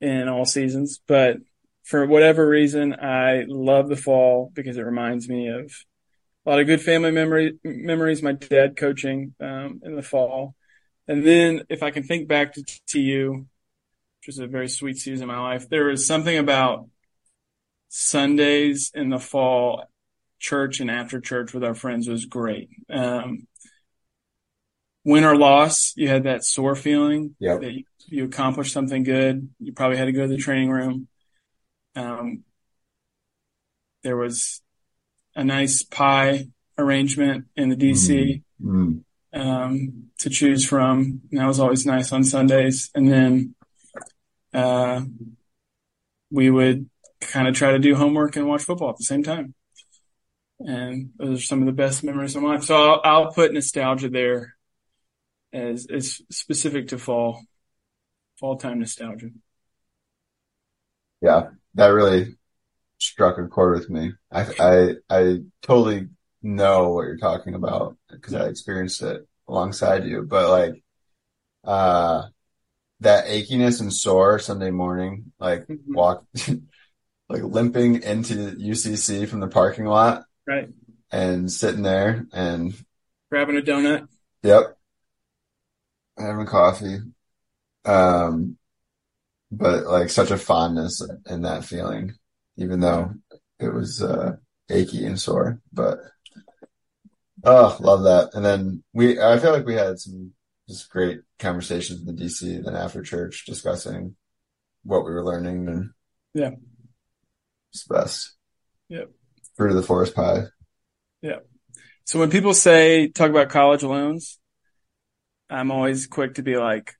in 0.00 0.28
all 0.28 0.44
seasons, 0.44 1.00
but 1.06 1.38
for 1.84 2.06
whatever 2.06 2.48
reason, 2.48 2.94
I 2.94 3.44
love 3.48 3.88
the 3.88 3.96
fall 3.96 4.50
because 4.54 4.76
it 4.76 4.82
reminds 4.82 5.28
me 5.28 5.48
of 5.48 5.70
a 6.46 6.50
lot 6.50 6.60
of 6.60 6.66
good 6.66 6.80
family 6.80 7.10
memory 7.10 7.58
memories. 7.64 8.22
My 8.22 8.32
dad 8.32 8.76
coaching 8.76 9.34
um, 9.40 9.80
in 9.84 9.94
the 9.94 10.02
fall, 10.02 10.54
and 11.06 11.24
then 11.24 11.64
if 11.68 11.82
I 11.82 11.90
can 11.90 12.02
think 12.02 12.28
back 12.28 12.54
to 12.54 12.64
TU, 12.86 13.46
which 14.26 14.34
was 14.34 14.38
a 14.40 14.46
very 14.48 14.68
sweet 14.68 14.96
season 14.96 15.28
in 15.30 15.34
my 15.36 15.40
life, 15.40 15.68
there 15.68 15.84
was 15.84 16.04
something 16.04 16.36
about 16.36 16.88
Sundays 17.88 18.90
in 18.92 19.08
the 19.08 19.20
fall, 19.20 19.84
church 20.40 20.80
and 20.80 20.90
after 20.90 21.20
church 21.20 21.54
with 21.54 21.62
our 21.62 21.74
friends 21.74 22.08
was 22.08 22.26
great. 22.26 22.68
Um, 22.90 23.46
win 25.04 25.24
or 25.24 25.36
loss, 25.36 25.92
you 25.96 26.08
had 26.08 26.24
that 26.24 26.44
sore 26.44 26.74
feeling 26.74 27.36
Yep. 27.38 27.60
that 27.60 27.72
you, 27.72 27.84
you 28.06 28.24
accomplished 28.24 28.72
something 28.72 29.04
good. 29.04 29.48
You 29.60 29.72
probably 29.72 29.96
had 29.96 30.06
to 30.06 30.12
go 30.12 30.22
to 30.22 30.28
the 30.28 30.36
training 30.36 30.70
room. 30.70 31.06
Um, 31.94 32.42
there 34.02 34.16
was 34.16 34.60
a 35.36 35.44
nice 35.44 35.84
pie 35.84 36.48
arrangement 36.76 37.44
in 37.54 37.68
the 37.68 37.76
DC 37.76 38.42
Mm. 38.60 39.04
um, 39.32 40.04
to 40.18 40.30
choose 40.30 40.66
from. 40.66 41.20
And 41.30 41.40
that 41.40 41.46
was 41.46 41.60
always 41.60 41.84
nice 41.86 42.10
on 42.12 42.24
Sundays. 42.24 42.90
And 42.94 43.10
then 43.10 43.54
uh, 44.56 45.02
we 46.30 46.50
would 46.50 46.88
kind 47.20 47.48
of 47.48 47.54
try 47.54 47.72
to 47.72 47.78
do 47.78 47.94
homework 47.94 48.36
and 48.36 48.48
watch 48.48 48.62
football 48.62 48.90
at 48.90 48.96
the 48.96 49.04
same 49.04 49.22
time. 49.22 49.54
And 50.60 51.10
those 51.18 51.40
are 51.40 51.46
some 51.46 51.60
of 51.60 51.66
the 51.66 51.72
best 51.72 52.02
memories 52.02 52.34
of 52.34 52.42
my 52.42 52.54
life. 52.54 52.64
So 52.64 52.74
I'll, 52.74 53.00
I'll 53.04 53.32
put 53.32 53.52
nostalgia 53.52 54.08
there 54.08 54.54
as 55.52 55.86
as 55.90 56.22
specific 56.30 56.88
to 56.88 56.98
fall, 56.98 57.44
fall 58.40 58.56
time 58.56 58.80
nostalgia. 58.80 59.30
Yeah, 61.20 61.50
that 61.74 61.88
really 61.88 62.36
struck 62.98 63.38
a 63.38 63.46
chord 63.48 63.78
with 63.78 63.90
me. 63.90 64.14
I 64.30 64.46
I 64.58 64.94
I 65.10 65.38
totally 65.62 66.08
know 66.42 66.90
what 66.90 67.02
you're 67.02 67.18
talking 67.18 67.54
about 67.54 67.96
because 68.10 68.34
I 68.34 68.46
experienced 68.46 69.02
it 69.02 69.26
alongside 69.48 70.04
you. 70.04 70.22
But 70.22 70.48
like, 70.48 70.82
uh, 71.64 72.28
that 73.00 73.26
achiness 73.26 73.80
and 73.80 73.92
sore 73.92 74.38
Sunday 74.38 74.70
morning, 74.70 75.32
like 75.38 75.66
Mhm. 75.66 75.78
walk, 75.88 76.24
like 77.28 77.42
limping 77.42 78.02
into 78.02 78.56
UCC 78.58 79.26
from 79.26 79.40
the 79.40 79.48
parking 79.48 79.84
lot 79.84 80.24
Right. 80.46 80.68
and 81.10 81.50
sitting 81.50 81.82
there 81.82 82.26
and 82.32 82.74
Grabbing 83.30 83.58
a 83.58 83.60
donut. 83.60 84.08
Yep. 84.42 84.78
Having 86.18 86.46
coffee. 86.46 86.98
Um, 87.84 88.56
but 89.50 89.84
like 89.86 90.08
such 90.10 90.30
a 90.30 90.38
fondness 90.38 91.02
in 91.28 91.42
that 91.42 91.64
feeling, 91.64 92.14
even 92.56 92.80
though 92.80 93.14
it 93.58 93.68
was, 93.72 94.02
uh, 94.02 94.36
achy 94.70 95.04
and 95.04 95.20
sore, 95.20 95.60
but, 95.72 95.98
oh, 97.44 97.76
love 97.80 98.04
that. 98.04 98.30
And 98.34 98.44
then 98.44 98.82
we, 98.92 99.20
I 99.20 99.38
feel 99.38 99.52
like 99.52 99.66
we 99.66 99.74
had 99.74 99.98
some 99.98 100.32
just 100.68 100.90
great 100.90 101.20
conversations 101.38 102.00
in 102.00 102.06
the 102.06 102.12
DC 102.24 102.64
then 102.64 102.74
after 102.76 103.02
church 103.02 103.44
discussing 103.46 104.16
what 104.84 105.04
we 105.04 105.12
were 105.12 105.24
learning 105.24 105.68
and 105.68 105.90
Yeah. 106.34 106.50
it's 107.72 107.84
the 107.86 107.94
best. 107.94 108.36
Yep. 108.88 109.10
Fruit 109.56 109.70
of 109.70 109.76
the 109.76 109.82
forest 109.82 110.14
pie. 110.14 110.44
Yeah. 111.22 111.38
So 112.04 112.18
when 112.20 112.30
people 112.30 112.54
say 112.54 113.08
talk 113.08 113.30
about 113.30 113.48
college 113.48 113.82
loans, 113.82 114.38
I'm 115.50 115.70
always 115.70 116.06
quick 116.06 116.34
to 116.34 116.42
be 116.42 116.56
like, 116.56 116.94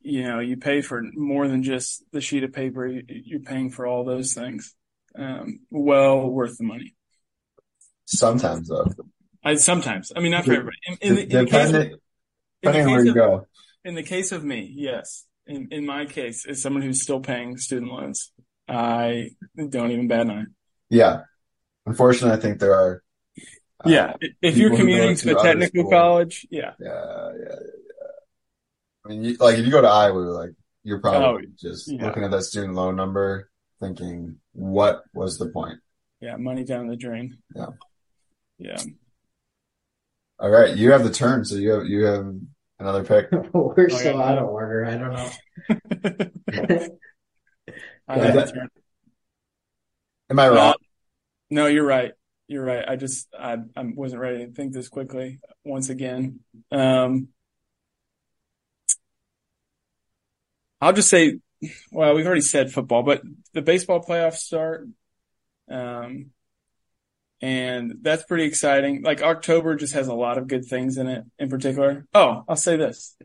you 0.00 0.24
know, 0.24 0.40
you 0.40 0.56
pay 0.56 0.80
for 0.82 1.02
more 1.14 1.46
than 1.48 1.62
just 1.62 2.02
the 2.12 2.20
sheet 2.20 2.44
of 2.44 2.52
paper. 2.52 2.86
You- 2.86 3.04
You're 3.08 3.40
paying 3.40 3.70
for 3.70 3.86
all 3.86 4.04
those 4.04 4.34
things. 4.34 4.74
Um, 5.16 5.60
well 5.70 6.28
worth 6.28 6.56
the 6.58 6.64
money. 6.64 6.94
Sometimes 8.06 8.68
though. 8.68 8.86
I 9.44 9.54
sometimes, 9.56 10.12
I 10.14 10.20
mean, 10.20 10.30
not 10.32 10.44
for 10.44 10.52
everybody. 10.52 10.76
In, 10.86 10.96
in, 11.00 11.14
the, 11.16 11.22
in 11.22 11.28
the 11.44 11.50
case 11.50 11.70
Depending, 11.70 11.98
the 12.62 12.72
case 12.72 13.04
you 13.04 13.10
of, 13.10 13.14
go. 13.14 13.46
in 13.84 13.94
the 13.94 14.02
case 14.02 14.32
of 14.32 14.44
me, 14.44 14.72
yes. 14.74 15.24
In 15.46 15.68
in 15.72 15.84
my 15.86 16.06
case, 16.06 16.46
as 16.46 16.62
someone 16.62 16.82
who's 16.82 17.02
still 17.02 17.20
paying 17.20 17.56
student 17.56 17.90
loans, 17.90 18.32
I 18.68 19.30
don't 19.56 19.90
even 19.90 20.06
bat 20.08 20.20
an 20.20 20.30
eye. 20.30 20.44
Yeah. 20.88 21.22
Unfortunately, 21.84 22.36
I 22.36 22.40
think 22.40 22.60
there 22.60 22.74
are. 22.74 23.02
uh, 23.84 23.90
Yeah, 23.90 24.14
if 24.40 24.56
you're 24.56 24.70
people 24.70 24.86
who 24.86 24.92
go 24.92 24.98
commuting 24.98 25.16
to 25.16 25.36
a 25.38 25.42
technical 25.42 25.90
college, 25.90 26.46
yeah, 26.50 26.74
Yeah, 26.78 26.88
yeah, 26.88 27.30
yeah. 27.44 27.56
I 29.04 29.08
mean, 29.08 29.24
you, 29.24 29.36
like 29.40 29.58
if 29.58 29.64
you 29.66 29.72
go 29.72 29.80
to 29.82 29.88
Iowa, 29.88 30.18
like 30.18 30.50
you're 30.84 31.00
probably 31.00 31.48
just 31.60 31.90
Oh, 31.90 31.94
yeah. 31.94 32.06
looking 32.06 32.22
at 32.22 32.30
that 32.30 32.42
student 32.44 32.74
loan 32.74 32.94
number, 32.94 33.50
thinking, 33.80 34.36
"What 34.52 35.02
was 35.12 35.38
the 35.38 35.48
point?" 35.48 35.80
yeah, 36.20 36.36
money 36.36 36.62
down 36.62 36.86
the 36.86 36.94
drain. 36.96 37.38
Yeah. 37.56 37.66
Yeah. 38.58 38.80
All 40.38 40.50
right, 40.50 40.76
you 40.76 40.92
have 40.92 41.02
the 41.02 41.10
turn, 41.10 41.44
so 41.44 41.56
you 41.56 41.70
have 41.72 41.86
you 41.86 42.04
have 42.04 42.32
another 42.78 43.04
pick. 43.04 43.30
We're 43.52 43.84
Oh, 43.84 43.88
so 43.88 44.16
yeah. 44.16 44.22
out 44.22 44.38
of 44.38 44.48
order. 44.48 44.84
I 44.86 44.96
don't 44.98 45.12
know. 45.12 45.30
I 48.08 48.18
that- 48.18 48.68
Am 50.30 50.38
I 50.38 50.48
wrong? 50.48 50.74
no, 51.50 51.66
you're 51.66 51.84
right. 51.86 52.12
You're 52.48 52.64
right. 52.64 52.84
I 52.86 52.96
just 52.96 53.28
I 53.38 53.58
I 53.76 53.82
wasn't 53.94 54.20
ready 54.22 54.46
to 54.46 54.52
think 54.52 54.72
this 54.72 54.88
quickly 54.88 55.40
once 55.64 55.88
again. 55.90 56.40
Um, 56.70 57.28
I'll 60.80 60.92
just 60.92 61.08
say, 61.10 61.38
well, 61.92 62.14
we've 62.14 62.26
already 62.26 62.40
said 62.40 62.72
football, 62.72 63.02
but 63.02 63.22
the 63.52 63.62
baseball 63.62 64.02
playoffs 64.02 64.38
start. 64.38 64.88
Um, 65.70 66.30
and 67.42 67.96
that's 68.02 68.24
pretty 68.24 68.44
exciting. 68.44 69.02
Like 69.02 69.20
October 69.22 69.74
just 69.74 69.94
has 69.94 70.08
a 70.08 70.14
lot 70.14 70.38
of 70.38 70.46
good 70.46 70.64
things 70.64 70.96
in 70.96 71.08
it 71.08 71.24
in 71.38 71.48
particular. 71.50 72.06
Oh, 72.14 72.44
I'll 72.48 72.56
say 72.56 72.76
this. 72.76 73.16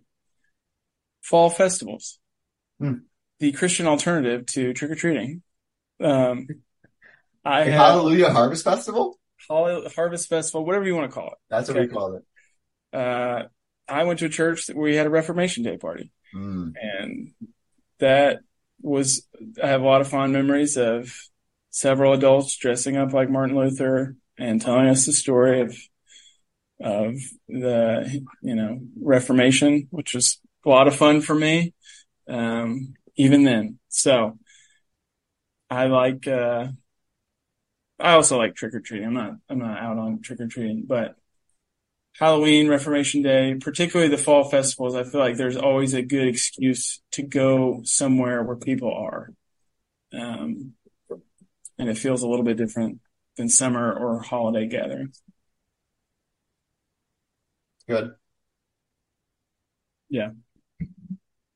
Fall 1.22 1.50
festivals. 1.50 2.20
Hmm. 2.80 2.94
The 3.40 3.52
Christian 3.52 3.86
alternative 3.86 4.46
to 4.48 4.74
trick 4.74 4.92
or 4.92 4.96
treating. 4.96 5.44
Um, 6.02 6.48
I 7.46 7.66
The 7.66 7.72
have 7.72 7.82
Hallelujah 7.94 8.32
Harvest 8.32 8.64
Festival? 8.64 9.20
Harvest 9.50 10.28
Festival, 10.28 10.66
whatever 10.66 10.86
you 10.86 10.96
want 10.96 11.10
to 11.10 11.14
call 11.14 11.28
it. 11.28 11.38
That's 11.50 11.70
what 11.70 11.78
we 11.78 11.84
Okay. 11.84 11.94
called 11.94 12.16
it. 12.16 12.24
it. 12.94 12.98
Uh, 12.98 13.48
I 13.88 14.04
went 14.04 14.20
to 14.20 14.26
a 14.26 14.30
church 14.30 14.68
where 14.68 14.84
we 14.84 14.96
had 14.96 15.06
a 15.08 15.12
Reformation 15.12 15.64
Day 15.64 15.78
party 15.78 16.12
Mm. 16.36 16.74
and 16.76 17.32
that 18.00 18.40
was, 18.82 19.26
I 19.64 19.68
have 19.68 19.82
a 19.82 19.86
lot 19.86 20.02
of 20.02 20.10
fond 20.10 20.34
memories 20.34 20.76
of 20.78 21.14
several 21.78 22.14
adults 22.14 22.58
dressing 22.58 22.98
up 22.98 23.14
like 23.14 23.30
Martin 23.30 23.56
Luther 23.56 24.16
and 24.36 24.60
telling 24.60 24.88
us 24.88 25.06
the 25.06 25.14
story 25.14 25.62
of, 25.62 25.78
of 26.82 27.14
the, 27.48 28.26
you 28.42 28.56
know, 28.56 28.80
Reformation, 29.00 29.88
which 29.92 30.16
was 30.16 30.40
a 30.66 30.70
lot 30.70 30.88
of 30.88 30.96
fun 30.96 31.22
for 31.22 31.36
me. 31.36 31.76
Um, 32.28 32.96
even 33.16 33.44
then. 33.44 33.78
So 33.90 34.40
I 35.70 35.86
like, 35.86 36.28
uh, 36.28 36.70
I 38.00 38.14
also 38.14 38.40
like 38.40 38.56
trick 38.56 38.74
or 38.74 38.80
treating. 38.80 39.08
I'm 39.08 39.14
not, 39.14 39.34
I'm 39.48 39.60
not 39.60 39.78
out 39.78 40.00
on 40.00 40.22
trick 40.22 40.40
or 40.40 40.48
treating, 40.48 40.86
but 40.88 41.16
Halloween, 42.18 42.70
Reformation 42.70 43.22
Day, 43.22 43.54
particularly 43.54 44.10
the 44.10 44.18
fall 44.18 44.50
festivals, 44.50 44.96
I 44.96 45.04
feel 45.04 45.22
like 45.22 45.38
there's 45.38 45.58
always 45.58 45.94
a 45.94 46.02
good 46.02 46.28
excuse 46.28 47.02
to 47.12 47.22
go 47.22 47.82
somewhere 47.84 48.42
where 48.42 48.56
people 48.56 48.92
are. 48.92 49.32
Um, 50.12 50.74
and 51.78 51.90
it 51.90 51.98
feels 51.98 52.22
a 52.24 52.28
little 52.28 52.46
bit 52.46 52.58
different 52.58 53.00
than 53.36 53.50
summer 53.50 53.94
or 53.94 54.22
holiday 54.22 54.68
gatherings. 54.68 55.22
Good. 57.88 58.12
Yeah. 60.10 60.30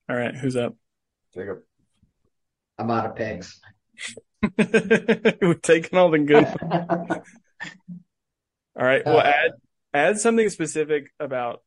All 0.09 0.15
right, 0.15 0.35
who's 0.35 0.55
up? 0.55 0.75
Jacob. 1.33 1.59
I'm 2.77 2.91
out 2.91 3.05
of 3.05 3.15
picks. 3.15 3.59
We're 4.57 5.53
taking 5.61 5.97
all 5.99 6.09
the 6.11 6.19
good. 6.19 6.45
All 8.79 8.85
right, 8.85 9.05
well, 9.05 9.17
Uh, 9.19 9.23
add 9.23 9.51
add 9.93 10.19
something 10.19 10.49
specific 10.49 11.11
about 11.19 11.61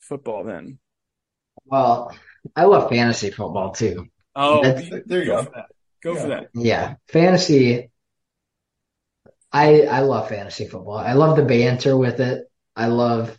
football 0.00 0.44
then. 0.44 0.78
Well, 1.64 2.14
I 2.54 2.64
love 2.64 2.90
fantasy 2.90 3.30
football 3.30 3.72
too. 3.72 4.06
Oh, 4.36 4.62
That's- 4.62 4.90
There 5.06 5.20
you 5.20 5.26
go 5.26 5.46
go. 6.02 6.14
for 6.16 6.28
that. 6.28 6.50
For 6.52 6.60
Yeah. 6.60 6.80
that. 6.80 6.88
Yeah, 6.90 6.94
fantasy. 7.08 7.90
I 9.52 9.82
I 9.82 10.00
love 10.00 10.28
fantasy 10.28 10.66
football. 10.66 10.96
I 10.96 11.12
love 11.12 11.36
the 11.36 11.44
banter 11.44 11.96
with 11.96 12.20
it. 12.20 12.44
I 12.74 12.86
love 12.86 13.36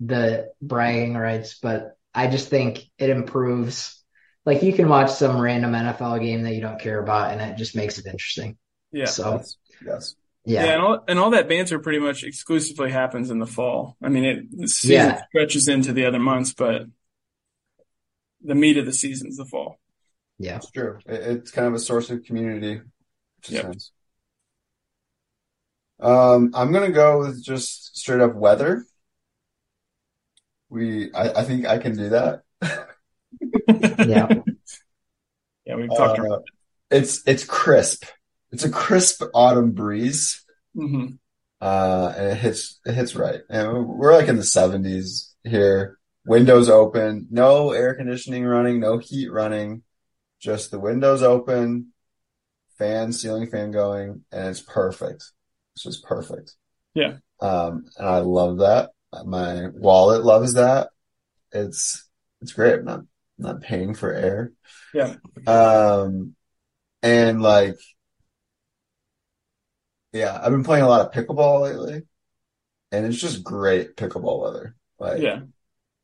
the 0.00 0.52
bragging 0.62 1.14
rights, 1.14 1.58
but 1.60 1.96
I 2.14 2.28
just 2.28 2.48
think 2.48 2.84
it 2.98 3.10
improves. 3.10 4.02
Like 4.44 4.62
you 4.62 4.72
can 4.72 4.88
watch 4.88 5.10
some 5.10 5.40
random 5.40 5.72
NFL 5.72 6.20
game 6.22 6.42
that 6.44 6.54
you 6.54 6.60
don't 6.60 6.80
care 6.80 7.00
about, 7.02 7.32
and 7.32 7.40
it 7.40 7.56
just 7.58 7.74
makes 7.74 7.98
it 7.98 8.06
interesting. 8.06 8.56
Yeah. 8.92 9.06
So 9.06 9.32
Yes. 9.38 9.56
Yes. 9.84 10.14
Yeah, 10.48 10.64
yeah, 10.66 10.72
and 10.74 10.82
all 10.82 11.04
and 11.08 11.18
all 11.18 11.30
that 11.30 11.48
banter 11.48 11.80
pretty 11.80 11.98
much 11.98 12.22
exclusively 12.22 12.92
happens 12.92 13.30
in 13.30 13.40
the 13.40 13.46
fall. 13.46 13.96
I 14.00 14.08
mean, 14.08 14.24
it 14.24 14.44
the 14.56 14.68
season 14.68 14.94
Yeah. 14.94 15.22
stretches 15.28 15.66
into 15.66 15.92
the 15.92 16.04
other 16.06 16.20
months, 16.20 16.54
but 16.54 16.82
the 18.42 18.54
meat 18.54 18.76
of 18.78 18.86
the 18.86 18.92
season's 18.92 19.36
the 19.36 19.44
fall. 19.44 19.80
Yeah. 20.38 20.56
It's 20.56 20.70
true. 20.70 20.98
It, 21.06 21.20
it's 21.38 21.50
kind 21.50 21.66
of 21.68 21.74
a 21.74 21.78
source 21.78 22.10
of 22.10 22.24
community, 22.24 22.76
which 22.76 23.50
is 23.50 23.52
Yep. 23.54 23.64
nice. 23.64 23.90
Um, 26.00 26.50
I'm 26.54 26.72
gonna 26.72 26.90
go 26.92 27.18
with 27.20 27.42
just 27.42 27.96
straight 27.96 28.20
up 28.20 28.34
weather. 28.34 28.84
We, 30.68 31.12
I, 31.14 31.40
I 31.40 31.44
think 31.44 31.66
I 31.66 31.78
can 31.78 31.96
do 31.96 32.08
that. 32.10 32.42
Yeah. 34.02 34.42
Yeah, 35.64 35.76
we've 35.76 35.94
talked 35.94 36.18
about 36.18 36.30
Uh, 36.30 36.38
it's 36.90 37.26
it's 37.26 37.44
crisp. 37.44 38.04
It's 38.52 38.64
a 38.64 38.70
crisp 38.70 39.22
autumn 39.34 39.72
breeze. 39.72 40.44
hmm 40.74 41.18
Uh, 41.60 42.12
and 42.16 42.26
it 42.32 42.36
hits 42.36 42.80
it 42.84 42.94
hits 42.94 43.16
right. 43.16 43.40
And 43.48 43.86
we're 43.88 44.14
like 44.14 44.28
in 44.28 44.36
the 44.36 44.44
70s 44.44 45.34
here. 45.44 45.98
Windows 46.24 46.68
open, 46.68 47.28
no 47.30 47.70
air 47.70 47.94
conditioning 47.94 48.44
running, 48.44 48.80
no 48.80 48.98
heat 48.98 49.30
running, 49.30 49.82
just 50.40 50.70
the 50.70 50.80
windows 50.80 51.22
open, 51.22 51.92
fan, 52.78 53.12
ceiling 53.12 53.48
fan 53.48 53.70
going, 53.70 54.24
and 54.32 54.48
it's 54.48 54.62
perfect. 54.62 55.24
It's 55.74 55.84
just 55.84 56.04
perfect. 56.04 56.54
Yeah. 56.94 57.18
Um, 57.40 57.86
and 57.98 58.08
I 58.08 58.18
love 58.18 58.58
that. 58.58 58.90
My 59.24 59.68
wallet 59.74 60.24
loves 60.24 60.54
that. 60.54 60.90
It's 61.52 62.08
it's 62.40 62.52
great. 62.52 62.80
I'm 62.80 62.84
not 62.84 63.00
not 63.38 63.60
paying 63.62 63.94
for 63.94 64.12
air. 64.12 64.52
Yeah. 64.94 65.16
Um, 65.46 66.34
and 67.02 67.42
like, 67.42 67.76
yeah, 70.12 70.38
I've 70.42 70.50
been 70.52 70.64
playing 70.64 70.84
a 70.84 70.88
lot 70.88 71.00
of 71.06 71.12
pickleball 71.12 71.62
lately, 71.62 72.02
and 72.92 73.06
it's 73.06 73.20
just 73.20 73.44
great 73.44 73.96
pickleball 73.96 74.42
weather. 74.42 74.76
Like, 74.98 75.20
Yeah. 75.22 75.40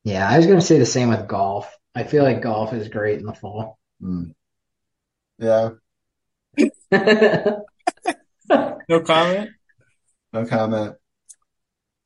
Yeah, 0.05 0.29
I 0.29 0.39
was 0.39 0.47
gonna 0.47 0.61
say 0.61 0.79
the 0.79 0.87
same 0.87 1.11
with 1.11 1.29
golf. 1.29 1.75
I 1.95 2.05
feel 2.05 2.25
like 2.25 2.43
golf 2.43 2.73
is 2.73 2.89
great 2.89 3.21
in 3.21 3.27
the 3.27 3.35
fall. 3.35 3.79
Mm. 4.03 4.35
yeah, 5.39 5.71
No 8.89 9.01
comment? 9.01 9.51
no 10.33 10.47
comment. 10.47 10.97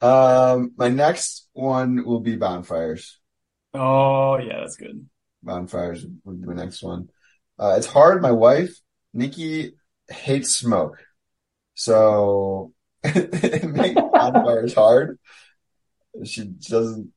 Um, 0.00 0.72
my 0.76 0.88
next 0.88 1.48
one 1.52 2.04
will 2.04 2.20
be 2.20 2.36
bonfires. 2.36 3.18
Oh, 3.74 4.38
yeah, 4.38 4.60
that's 4.60 4.76
good. 4.76 5.08
Bonfires 5.42 6.06
would 6.24 6.40
be 6.40 6.46
my 6.46 6.54
next 6.54 6.82
one. 6.82 7.08
Uh, 7.58 7.74
it's 7.76 7.86
hard. 7.86 8.22
My 8.22 8.32
wife, 8.32 8.78
Nikki, 9.12 9.74
hates 10.08 10.54
smoke. 10.54 10.98
So 11.74 12.72
it 13.04 13.64
makes 13.64 14.00
bonfires 14.00 14.74
hard. 14.74 15.18
She 16.24 16.44
doesn't 16.44 17.12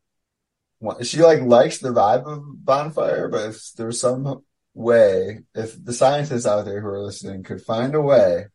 want, 0.79 1.05
she 1.05 1.21
like 1.21 1.41
likes 1.41 1.79
the 1.79 1.89
vibe 1.89 2.25
of 2.25 2.65
bonfire, 2.65 3.27
but 3.29 3.49
if 3.49 3.73
there's 3.73 4.01
some 4.01 4.43
way, 4.73 5.39
if 5.55 5.83
the 5.83 5.93
scientists 5.93 6.45
out 6.45 6.65
there 6.65 6.81
who 6.81 6.87
are 6.87 7.01
listening 7.01 7.43
could 7.43 7.61
find 7.61 7.95
a 7.95 8.01
way 8.01 8.45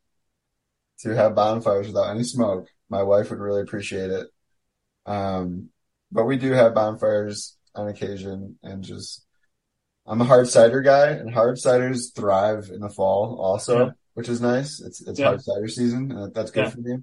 to 1.01 1.11
have 1.15 1.35
bonfires 1.35 1.87
without 1.89 2.11
any 2.11 2.25
smoke, 2.25 2.69
my 2.89 3.03
wife 3.03 3.31
would 3.31 3.41
really 3.41 3.63
appreciate 3.63 4.11
it. 4.11 4.29
Um, 5.07 5.71
but 6.13 6.25
we 6.25 6.37
do 6.37 6.53
have 6.53 6.75
bonfires 6.75 7.57
on 7.75 7.89
occasion 7.89 8.59
and 8.63 8.85
just, 8.85 9.25
I'm 10.07 10.21
a 10.21 10.25
hard 10.25 10.49
cider 10.49 10.81
guy 10.81 11.09
and 11.09 11.33
hard 11.33 11.57
ciders 11.57 12.15
thrive 12.15 12.71
in 12.73 12.81
the 12.81 12.89
fall 12.89 13.39
also, 13.41 13.87
Yeah. 13.87 13.91
which 14.15 14.29
is 14.29 14.41
nice. 14.41 14.81
It's, 14.81 15.01
it's 15.07 15.19
Yeah. 15.19 15.27
hard 15.27 15.43
cider 15.43 15.69
season 15.69 16.13
and 16.13 16.33
that's 16.33 16.51
good 16.53 16.65
Yeah. 16.65 16.71
for 16.71 16.81
me. 16.81 16.97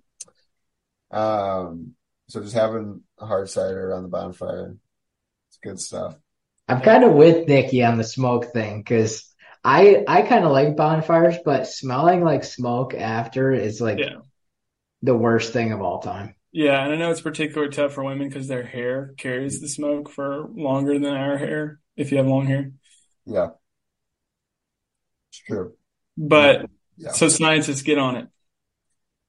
Um, 1.12 1.96
so 2.28 2.42
just 2.42 2.54
having 2.54 3.04
a 3.20 3.26
hard 3.26 3.50
cider 3.50 3.90
around 3.90 4.04
the 4.04 4.10
bonfire, 4.10 4.78
it's 5.50 5.58
good 5.62 5.80
stuff. 5.80 6.16
I'm 6.72 6.82
kind 6.82 7.04
of 7.04 7.14
with 7.14 7.48
Nikki 7.48 7.84
on 7.84 7.98
the 7.98 8.04
smoke 8.04 8.54
thing 8.54 8.80
because 8.80 9.28
I 9.64 10.04
I 10.08 10.22
kind 10.24 10.46
of 10.46 10.52
like 10.52 10.78
bonfires, 10.78 11.36
but 11.44 11.68
smelling 11.68 12.24
like 12.24 12.44
smoke 12.44 12.94
after 12.94 13.52
is 13.52 13.82
like 13.82 14.00
Yeah. 14.00 14.20
the 15.02 15.16
worst 15.16 15.54
thing 15.54 15.72
of 15.74 15.82
all 15.82 16.00
time. 16.00 16.36
Yeah, 16.54 16.84
and 16.84 16.94
I 16.94 16.98
know 16.98 17.12
it's 17.12 17.22
particularly 17.22 17.72
tough 17.74 17.94
for 17.94 18.04
women 18.04 18.28
because 18.28 18.48
their 18.48 18.64
hair 18.64 19.14
carries 19.18 19.62
the 19.62 19.68
smoke 19.70 20.10
for 20.10 20.48
longer 20.54 21.00
than 21.00 21.14
our 21.14 21.38
hair, 21.38 21.80
if 21.96 22.12
you 22.12 22.18
have 22.18 22.28
long 22.28 22.46
hair. 22.46 22.72
Yeah. 23.26 23.50
It's 25.30 25.40
true. 25.40 25.74
But 26.18 26.70
Yeah. 26.98 27.12
so 27.12 27.30
scientists 27.30 27.82
get 27.84 27.98
on 27.98 28.16
it. 28.18 28.28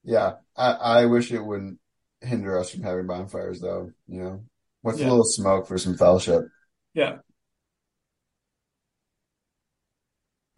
Yeah. 0.05 0.35
I, 0.57 0.73
I 0.73 1.07
wish 1.07 1.33
it 1.33 1.41
wouldn't 1.41 1.79
hinder 2.21 2.59
us 2.59 2.71
from 2.71 2.83
having 2.83 3.07
bonfires 3.07 3.61
though, 3.61 3.91
you 4.09 4.23
know. 4.23 4.45
What's 4.83 5.01
a 5.01 5.05
little 5.05 5.25
smoke 5.25 5.69
for 5.69 5.79
some 5.79 5.97
fellowship? 5.97 6.43
Yeah. 6.93 7.19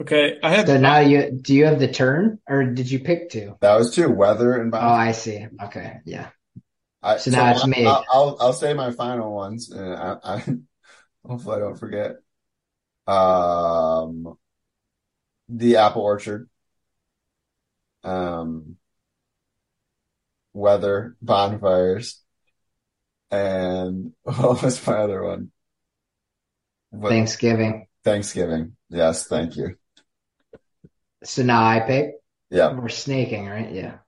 Okay, 0.03 0.39
I 0.43 0.55
have 0.55 0.67
So 0.67 0.77
now 0.77 0.99
you 0.99 1.31
do 1.31 1.55
you 1.55 1.67
have 1.67 1.79
the 1.79 1.89
turn 1.89 2.39
or 2.49 2.65
did 2.65 2.91
you 2.91 2.99
pick 2.99 3.31
two? 3.31 3.57
That 3.61 3.77
was 3.77 3.95
two, 3.95 4.11
weather 4.11 4.61
and 4.61 4.75
Oh. 4.75 4.79
I 4.79 5.13
see. 5.13 5.47
Okay, 5.65 5.99
yeah. 6.05 6.31
I, 7.03 7.19
so 7.19 7.31
now 7.31 7.53
it's 7.53 7.67
me. 7.67 7.87
I'll, 7.87 8.05
I'll, 8.11 8.37
I'll 8.41 8.53
say 8.53 8.75
my 8.75 8.91
final 8.91 9.35
ones 9.35 9.71
and 9.71 9.95
I, 9.95 10.17
I, 10.25 10.45
hopefully 11.27 11.57
I 11.57 11.61
don't 11.61 11.79
forget. 11.79 12.17
Um, 13.07 14.37
the 15.49 15.77
apple 15.77 16.03
orchard. 16.03 16.49
Um, 18.03 18.77
weather, 20.53 21.17
bonfires, 21.23 22.23
and 23.31 24.13
what 24.23 24.63
was 24.63 24.87
my 24.87 24.95
other 24.95 25.23
one? 25.23 25.51
What- 26.91 27.11
Thanksgiving. 27.11 27.87
Thanksgiving. 28.05 28.77
Yes, 28.91 29.27
thank 29.27 29.57
you. 29.57 29.77
So 31.25 31.43
now 31.43 31.65
I 31.65 31.81
pick. 31.81 32.13
Yeah. 32.51 32.73
We're 32.73 32.89
snaking, 32.89 33.47
right? 33.47 33.71
Yeah. 33.73 33.99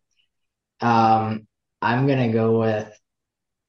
Um, 0.81 1.47
I'm 1.83 2.07
gonna 2.07 2.33
go 2.33 2.61
with 2.61 2.93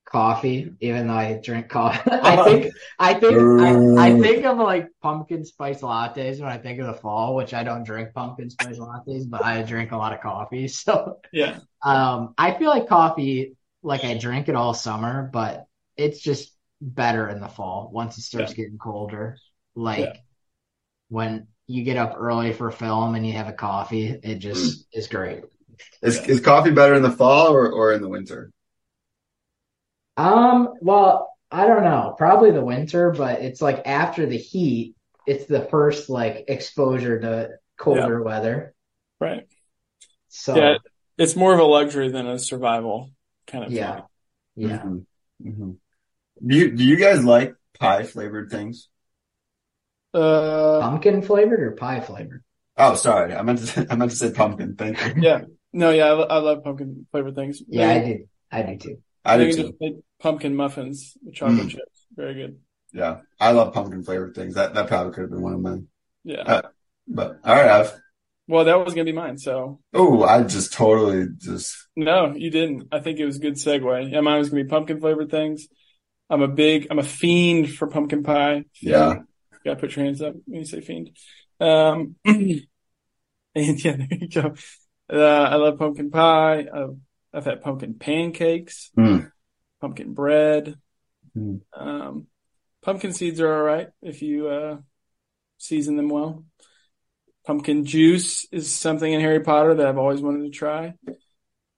coffee, 0.05 0.73
even 0.79 1.07
though 1.07 1.13
I 1.15 1.39
drink 1.43 1.69
coffee. 1.69 2.09
I 2.11 2.37
think, 2.37 2.73
I 2.99 3.13
think, 3.13 3.51
I, 3.57 3.83
I 3.97 4.11
think 4.11 4.45
of 4.45 4.57
like 4.57 4.89
pumpkin 5.01 5.45
spice 5.45 5.81
lattes 5.81 6.39
when 6.39 6.49
I 6.49 6.57
think 6.57 6.79
of 6.79 6.87
the 6.87 6.93
fall, 6.93 7.35
which 7.35 7.53
I 7.53 7.63
don't 7.63 7.83
drink 7.83 8.13
pumpkin 8.13 8.49
spice 8.49 8.77
lattes, 8.79 9.29
but 9.29 9.43
I 9.43 9.63
drink 9.63 9.91
a 9.91 9.97
lot 9.97 10.13
of 10.13 10.21
coffee. 10.21 10.67
So, 10.69 11.19
yeah, 11.31 11.59
um, 11.83 12.33
I 12.37 12.53
feel 12.53 12.69
like 12.69 12.87
coffee, 12.87 13.57
like 13.83 14.03
I 14.03 14.17
drink 14.17 14.49
it 14.49 14.55
all 14.55 14.73
summer, 14.73 15.29
but 15.31 15.65
it's 15.95 16.19
just 16.19 16.53
better 16.81 17.27
in 17.29 17.39
the 17.39 17.47
fall 17.47 17.89
once 17.93 18.17
it 18.17 18.21
starts 18.21 18.53
getting 18.53 18.77
colder. 18.77 19.37
Like 19.75 19.99
Yeah. 19.99 20.13
when 21.09 21.47
you 21.67 21.83
get 21.83 21.97
up 21.97 22.15
early 22.17 22.53
for 22.53 22.71
film 22.71 23.15
and 23.15 23.25
you 23.25 23.33
have 23.33 23.47
a 23.47 23.53
coffee, 23.53 24.07
it 24.23 24.35
just 24.35 24.85
is 24.93 25.07
great. 25.07 25.43
Is, 26.01 26.17
is 26.27 26.39
coffee 26.41 26.71
better 26.71 26.95
in 26.95 27.03
the 27.03 27.11
fall 27.11 27.53
or, 27.53 27.71
or 27.71 27.93
in 27.93 28.01
the 28.01 28.09
winter? 28.09 28.51
Um, 30.15 30.73
well, 30.81 31.31
I 31.51 31.67
don't 31.67 31.83
know. 31.83 32.15
Probably 32.17 32.51
the 32.51 32.63
winter, 32.63 33.11
but 33.11 33.41
it's 33.41 33.61
like 33.61 33.83
after 33.87 34.25
the 34.25 34.37
heat, 34.37 34.95
it's 35.25 35.45
the 35.45 35.61
first 35.61 36.09
like 36.09 36.45
exposure 36.47 37.19
to 37.19 37.49
colder 37.77 38.21
weather. 38.21 38.73
right. 39.19 39.47
So 40.29 40.57
Yeah, 40.57 40.75
it's 41.17 41.35
more 41.35 41.53
of 41.53 41.59
a 41.59 41.63
luxury 41.63 42.09
than 42.09 42.27
a 42.27 42.39
survival 42.39 43.11
kind 43.47 43.63
of 43.63 43.71
yeah, 43.73 43.75
thing. 43.75 44.03
yeah. 44.55 44.83
Mhm. 44.83 45.05
Mhm. 45.43 45.77
Do 46.45 46.55
you, 46.55 46.71
do 46.75 46.83
you 46.83 46.97
guys 46.97 47.23
like 47.23 47.55
pie 47.79 48.03
flavored 48.03 48.49
things? 48.49 48.89
Uh, 50.17 50.81
Pumpkin 50.81 51.21
flavored 51.21 51.59
or 51.61 51.71
pie 51.71 51.99
flavored? 51.99 52.43
Oh, 52.77 52.95
sorry. 52.95 53.33
I 53.35 53.41
meant 53.41 53.59
to 53.59 53.67
say, 53.67 53.85
I 53.89 53.95
meant 53.95 54.11
to 54.11 54.17
say 54.17 54.31
pumpkin. 54.31 54.75
Thank 54.75 55.03
you. 55.15 55.21
yeah. 55.21 55.41
No, 55.73 55.89
yeah, 55.91 56.05
I, 56.13 56.21
I 56.21 56.37
love 56.39 56.63
pumpkin 56.63 57.05
flavored 57.11 57.35
things. 57.35 57.61
Yeah, 57.67 57.89
I 57.89 57.99
do. 58.05 58.25
I 58.51 58.61
do 58.63 58.77
too. 58.77 58.97
I 59.25 59.37
do 59.37 59.51
too. 59.53 60.03
pumpkin 60.19 60.55
muffins 60.55 61.13
with 61.23 61.35
chocolate 61.35 61.67
Mm. 61.67 61.69
chips. 61.71 62.05
Very 62.15 62.33
good. 62.33 62.59
Yeah, 62.93 63.17
I 63.39 63.51
love 63.51 63.73
pumpkin 63.73 64.03
flavored 64.03 64.33
things. 64.33 64.55
That 64.55 64.73
that 64.73 64.87
probably 64.87 65.13
could 65.13 65.21
have 65.21 65.29
been 65.31 65.41
one 65.41 65.53
of 65.53 65.59
mine. 65.59 65.87
Yeah. 66.23 66.41
Uh, 66.41 66.61
But 67.07 67.39
all 67.43 67.55
right, 67.55 67.69
I've 67.69 67.93
well, 68.47 68.63
that 68.65 68.83
was 68.83 68.93
gonna 68.93 69.03
be 69.05 69.11
mine. 69.11 69.37
So 69.37 69.81
oh, 69.93 70.23
I 70.23 70.43
just 70.43 70.71
totally 70.73 71.27
just 71.37 71.75
no, 71.95 72.33
you 72.35 72.49
didn't. 72.49 72.87
I 72.93 72.99
think 73.01 73.19
it 73.19 73.25
was 73.25 73.35
a 73.37 73.41
good 73.41 73.55
segue. 73.55 74.11
Yeah, 74.11 74.21
mine 74.21 74.39
was 74.39 74.49
gonna 74.49 74.63
be 74.63 74.69
pumpkin 74.69 74.99
flavored 75.01 75.29
things. 75.29 75.67
I'm 76.29 76.41
a 76.41 76.47
big, 76.47 76.87
I'm 76.89 76.99
a 76.99 77.03
fiend 77.03 77.73
for 77.73 77.87
pumpkin 77.87 78.23
pie. 78.23 78.63
yeah. 78.81 79.19
Gotta 79.67 79.81
put 79.81 79.97
your 79.97 80.05
hands 80.05 80.21
up 80.21 80.33
when 80.45 80.61
you 80.61 80.65
say 80.65 80.79
fiend. 80.79 81.09
Um, 81.59 82.15
and 82.25 82.63
yeah, 83.53 83.95
there 83.97 84.07
you 84.11 84.29
go. 84.29 84.53
Uh, 85.11 85.17
I 85.17 85.55
love 85.55 85.77
pumpkin 85.77 86.09
pie. 86.09 86.67
I've, 86.73 86.95
I've 87.33 87.43
had 87.43 87.61
pumpkin 87.61 87.95
pancakes, 87.95 88.91
Mm. 88.97 89.29
pumpkin 89.81 90.13
bread. 90.13 90.75
Mm. 91.37 91.59
Um, 91.73 92.27
pumpkin 92.81 93.11
seeds 93.11 93.41
are 93.41 93.53
all 93.53 93.61
right 93.61 93.89
if 94.01 94.21
you, 94.21 94.47
uh, 94.47 94.77
season 95.57 95.97
them 95.97 96.07
well. 96.07 96.45
Pumpkin 97.45 97.83
juice 97.83 98.47
is 98.53 98.73
something 98.73 99.11
in 99.11 99.19
Harry 99.19 99.41
Potter 99.41 99.75
that 99.75 99.87
I've 99.87 99.97
always 99.97 100.21
wanted 100.21 100.43
to 100.45 100.49
try. 100.49 100.93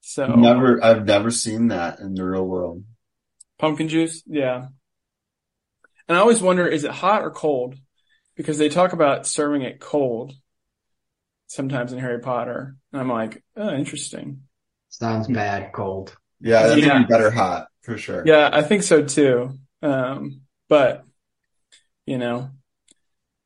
So 0.01 0.27
Never, 0.27 0.83
I've 0.83 1.05
never 1.05 1.31
seen 1.31 1.69
that 1.69 1.99
in 2.01 2.13
the 2.13 2.23
real 2.23 2.45
world. 2.45 2.83
Pumpkin 3.57 3.87
juice, 3.87 4.21
yeah. 4.27 4.67
And 6.09 6.17
I 6.17 6.21
always 6.21 6.41
wonder, 6.41 6.67
is 6.67 6.83
it 6.83 6.91
hot 6.91 7.21
or 7.21 7.29
cold? 7.29 7.75
Because 8.35 8.57
they 8.57 8.67
talk 8.69 8.93
about 8.93 9.27
serving 9.27 9.61
it 9.61 9.79
cold 9.79 10.33
sometimes 11.47 11.93
in 11.93 11.99
Harry 11.99 12.19
Potter. 12.19 12.75
And 12.91 13.01
I'm 13.01 13.09
like, 13.09 13.43
oh, 13.55 13.69
interesting. 13.69 14.41
Sounds 14.89 15.27
bad, 15.27 15.71
cold. 15.71 16.17
Yeah, 16.41 16.67
that'd 16.67 16.83
Yeah. 16.83 16.99
be 16.99 17.05
better 17.05 17.29
hot 17.29 17.67
for 17.81 17.97
sure. 17.97 18.23
Yeah, 18.25 18.49
I 18.51 18.63
think 18.63 18.81
so 18.83 19.03
too. 19.03 19.59
Um, 19.83 20.41
but, 20.67 21.05
you 22.07 22.17
know, 22.17 22.49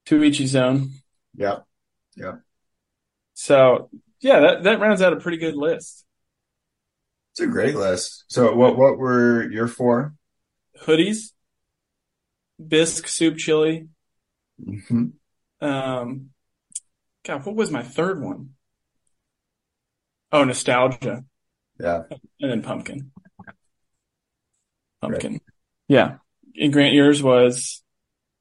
to 0.06 0.24
each 0.24 0.38
his 0.38 0.56
own. 0.56 0.92
Yeah. 1.36 1.60
Yeah. 2.16 2.36
So, 3.34 3.90
yeah, 4.22 4.40
that, 4.40 4.64
that 4.64 4.80
rounds 4.80 5.02
out 5.02 5.12
a 5.14 5.18
pretty 5.18 5.38
good 5.38 5.56
list. 5.56 6.06
It's 7.32 7.42
a 7.42 7.48
great 7.48 7.76
list. 7.76 8.24
So 8.28 8.56
what 8.56 8.78
what 8.78 8.98
were 9.00 9.50
your 9.52 9.68
four? 9.68 10.14
Hoodies, 10.84 11.33
bisque 12.68 13.08
soup 13.08 13.38
chili. 13.38 13.88
hmm 14.64 15.08
Um, 15.62 16.30
God, 17.26 17.46
what 17.46 17.56
was 17.56 17.72
my 17.72 17.84
third 17.84 18.22
one? 18.22 18.52
Oh, 20.32 20.44
nostalgia. 20.44 21.24
Yeah. 21.80 22.04
and 22.40 22.52
then 22.52 22.62
pumpkin. 22.62 23.12
Pumpkin. 25.02 25.42
Yeah. 25.88 26.18
And 26.56 26.72
Grant, 26.74 26.94
yours 26.94 27.22
was 27.22 27.84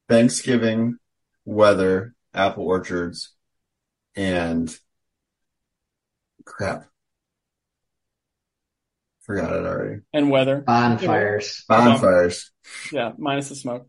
Thanksgiving, 0.08 0.96
weather, 1.44 2.14
apple 2.34 2.64
orchards, 2.66 3.32
and 4.16 4.74
crap. 6.44 6.86
Forgot 9.22 9.52
it 9.56 9.66
already. 9.66 10.00
and 10.12 10.30
weather. 10.30 10.60
Bonfires. 10.60 11.64
Bonfires. 11.68 12.50
Yeah, 12.92 13.12
minus 13.18 13.48
the 13.50 13.54
smoke. 13.54 13.88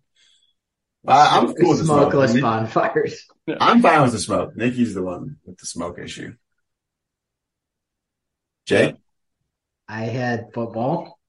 I, 1.06 1.38
I'm 1.38 1.54
cool 1.54 1.70
with 1.70 1.80
the 1.80 1.86
smoke. 1.86 2.12
Smokeless 2.12 2.40
bonfires. 2.40 3.28
I'm 3.60 3.82
fine 3.82 4.02
with 4.04 4.14
the 4.14 4.20
smoke. 4.20 4.56
Nikki's 4.56 4.94
the 4.94 5.04
one 5.04 5.38
with 5.46 5.58
the 5.58 5.66
smoke 5.66 6.00
issue. 6.00 6.34
Jay? 8.66 8.96
I 9.88 10.04
had 10.04 10.54
football, 10.54 11.20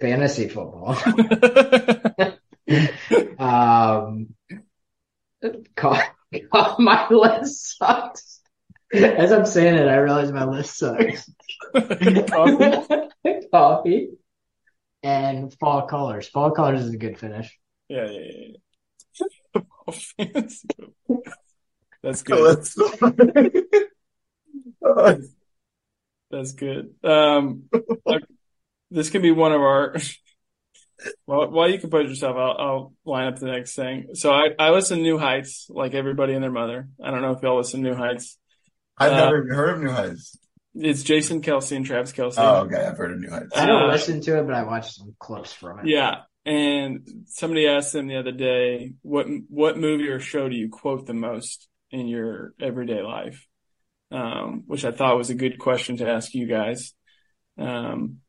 fantasy 0.00 0.48
football. 0.48 0.96
Um, 3.38 4.34
God, 5.74 6.02
God, 6.52 6.78
my 6.78 7.08
list 7.08 7.78
sucks. 7.78 8.40
As 8.92 9.30
I'm 9.30 9.46
saying 9.46 9.76
it, 9.76 9.86
I 9.86 9.96
realize 9.96 10.32
my 10.32 10.44
list 10.44 10.76
sucks. 10.76 11.30
Coffee? 11.72 13.08
Coffee 13.52 14.08
and 15.02 15.54
fall 15.58 15.86
colors. 15.86 16.28
Fall 16.28 16.50
colors 16.50 16.84
is 16.84 16.94
a 16.94 16.98
good 16.98 17.18
finish. 17.18 17.56
Yeah, 17.88 18.10
yeah, 18.10 18.30
yeah. 18.32 18.56
Yeah. 20.18 20.42
That's 22.02 22.22
good. 22.22 22.64
That's 26.30 26.52
good. 26.52 26.94
Um, 27.02 27.64
like, 28.04 28.22
this 28.90 29.10
could 29.10 29.22
be 29.22 29.32
one 29.32 29.52
of 29.52 29.60
our. 29.60 29.96
Well, 31.28 31.48
while 31.52 31.70
you 31.70 31.78
compose 31.78 32.08
yourself, 32.08 32.36
I'll, 32.36 32.56
I'll 32.58 32.92
line 33.04 33.28
up 33.28 33.38
the 33.38 33.46
next 33.46 33.76
thing. 33.76 34.14
So 34.14 34.32
I, 34.32 34.48
I 34.58 34.70
listen 34.70 34.96
to 34.96 35.02
New 35.04 35.16
Heights, 35.16 35.66
like 35.70 35.94
everybody 35.94 36.34
and 36.34 36.42
their 36.42 36.50
mother. 36.50 36.88
I 37.00 37.12
don't 37.12 37.22
know 37.22 37.30
if 37.30 37.40
y'all 37.40 37.56
listen 37.56 37.84
to 37.84 37.90
New 37.90 37.94
Heights. 37.94 38.36
I've 38.98 39.12
Uh, 39.12 39.16
never 39.16 39.44
even 39.44 39.54
heard 39.56 39.74
of 39.76 39.80
New 39.80 39.90
Heights. 39.90 40.36
It's 40.74 41.04
Jason 41.04 41.40
Kelce 41.40 41.76
and 41.76 41.86
Travis 41.86 42.10
Kelce. 42.10 42.34
Oh, 42.38 42.62
okay. 42.64 42.84
I've 42.84 42.96
heard 42.98 43.12
of 43.12 43.20
New 43.20 43.30
Heights. 43.30 43.50
I 43.54 43.66
don't 43.66 43.84
Uh, 43.84 43.92
listen 43.92 44.20
to 44.22 44.40
it, 44.40 44.42
but 44.46 44.56
I 44.56 44.64
watched 44.64 44.94
some 44.96 45.14
clips 45.20 45.52
from 45.52 45.78
it. 45.78 45.86
Yeah. 45.86 46.22
And 46.48 47.26
somebody 47.26 47.68
asked 47.68 47.92
them 47.92 48.06
the 48.06 48.16
other 48.16 48.32
day, 48.32 48.94
what, 49.02 49.26
what 49.50 49.76
movie 49.76 50.08
or 50.08 50.18
show 50.18 50.48
do 50.48 50.56
you 50.56 50.70
quote 50.70 51.04
the 51.06 51.12
most 51.12 51.68
in 51.90 52.08
your 52.08 52.54
everyday 52.58 53.02
life? 53.02 53.46
Um, 54.10 54.62
which 54.66 54.86
I 54.86 54.92
thought 54.92 55.18
was 55.18 55.28
a 55.28 55.34
good 55.34 55.58
question 55.58 55.98
to 55.98 56.08
ask 56.08 56.32
you 56.32 56.46
guys. 56.46 56.94
Um, 57.58 58.20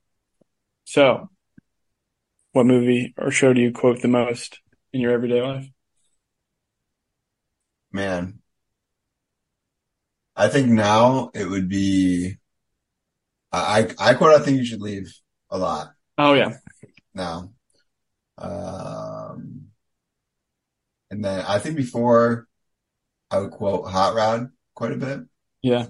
so 0.83 1.29
what 2.51 2.65
movie 2.65 3.13
or 3.17 3.31
show 3.31 3.53
do 3.53 3.61
you 3.61 3.71
quote 3.71 4.01
the 4.01 4.09
most 4.09 4.59
in 4.91 4.99
your 4.99 5.13
everyday 5.13 5.41
life? 5.41 5.69
Man. 7.93 8.39
I 10.35 10.49
think 10.49 10.67
now 10.67 11.31
it 11.33 11.45
would 11.45 11.69
be, 11.69 12.35
I, 13.53 13.87
I 13.99 14.09
I 14.11 14.13
quote, 14.15 14.39
I 14.39 14.43
think 14.43 14.57
you 14.57 14.65
should 14.65 14.81
leave 14.81 15.09
a 15.49 15.57
lot 15.57 15.93
Oh 16.17 16.33
yeah. 16.33 16.57
now. 17.13 17.51
Um, 18.39 19.67
and 21.11 21.23
then 21.23 21.43
I 21.47 21.59
think 21.59 21.75
before 21.75 22.47
I 23.31 23.39
would 23.39 23.51
quote 23.51 23.89
Hot 23.89 24.15
Rod 24.15 24.49
quite 24.75 24.91
a 24.91 24.97
bit. 24.97 25.19
Yeah. 25.61 25.87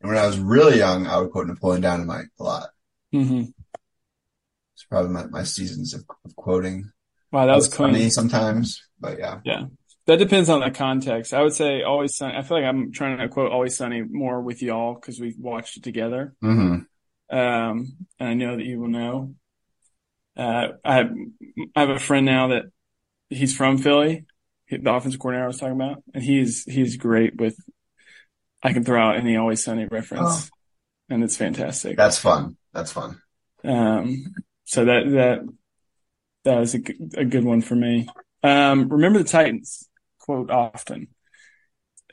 And 0.00 0.10
when 0.10 0.18
I 0.18 0.26
was 0.26 0.38
really 0.38 0.78
young, 0.78 1.06
I 1.06 1.18
would 1.18 1.30
quote 1.30 1.46
Napoleon 1.46 1.82
Dynamite 1.82 2.26
a 2.38 2.42
lot. 2.42 2.68
hmm 3.12 3.44
It's 4.74 4.84
probably 4.88 5.10
my, 5.10 5.26
my 5.26 5.42
seasons 5.42 5.94
of, 5.94 6.04
of 6.24 6.36
quoting. 6.36 6.90
Wow. 7.32 7.46
That 7.46 7.56
was 7.56 7.74
funny 7.74 8.10
sometimes, 8.10 8.82
but 9.00 9.18
yeah. 9.18 9.40
Yeah. 9.44 9.64
That 10.06 10.18
depends 10.20 10.48
on 10.48 10.60
the 10.60 10.70
context. 10.70 11.34
I 11.34 11.42
would 11.42 11.52
say 11.54 11.82
always 11.82 12.16
sunny. 12.16 12.36
I 12.36 12.42
feel 12.42 12.58
like 12.58 12.66
I'm 12.66 12.92
trying 12.92 13.18
to 13.18 13.28
quote 13.28 13.50
always 13.50 13.76
sunny 13.76 14.02
more 14.02 14.40
with 14.40 14.62
y'all 14.62 14.94
because 14.94 15.18
we've 15.18 15.38
watched 15.38 15.76
it 15.78 15.82
together. 15.82 16.34
hmm 16.40 16.78
Um, 17.28 17.96
and 18.20 18.28
I 18.28 18.34
know 18.34 18.56
that 18.56 18.64
you 18.64 18.80
will 18.80 18.88
know. 18.88 19.34
Uh, 20.36 20.68
I 20.84 20.96
have, 20.96 21.10
I 21.74 21.80
have 21.80 21.90
a 21.90 21.98
friend 21.98 22.26
now 22.26 22.48
that 22.48 22.64
he's 23.30 23.56
from 23.56 23.78
Philly, 23.78 24.26
the 24.70 24.92
offensive 24.92 25.20
coordinator 25.20 25.44
I 25.44 25.48
was 25.48 25.58
talking 25.58 25.74
about, 25.76 26.02
and 26.14 26.22
he's, 26.22 26.64
he's 26.64 26.96
great 26.96 27.36
with, 27.36 27.56
I 28.62 28.72
can 28.72 28.84
throw 28.84 29.00
out 29.00 29.16
any 29.16 29.36
always 29.36 29.64
sunny 29.64 29.86
reference 29.86 30.50
and 31.08 31.22
it's 31.22 31.36
fantastic. 31.36 31.96
That's 31.96 32.18
fun. 32.18 32.56
That's 32.72 32.92
fun. 32.92 33.20
Um, 33.64 34.34
so 34.64 34.84
that, 34.84 35.10
that, 35.10 35.48
that 36.44 36.58
was 36.58 36.74
a, 36.74 36.80
a 37.16 37.24
good 37.24 37.44
one 37.44 37.62
for 37.62 37.74
me. 37.74 38.08
Um, 38.42 38.88
remember 38.88 39.18
the 39.18 39.28
Titans 39.28 39.88
quote 40.18 40.50
often. 40.50 41.08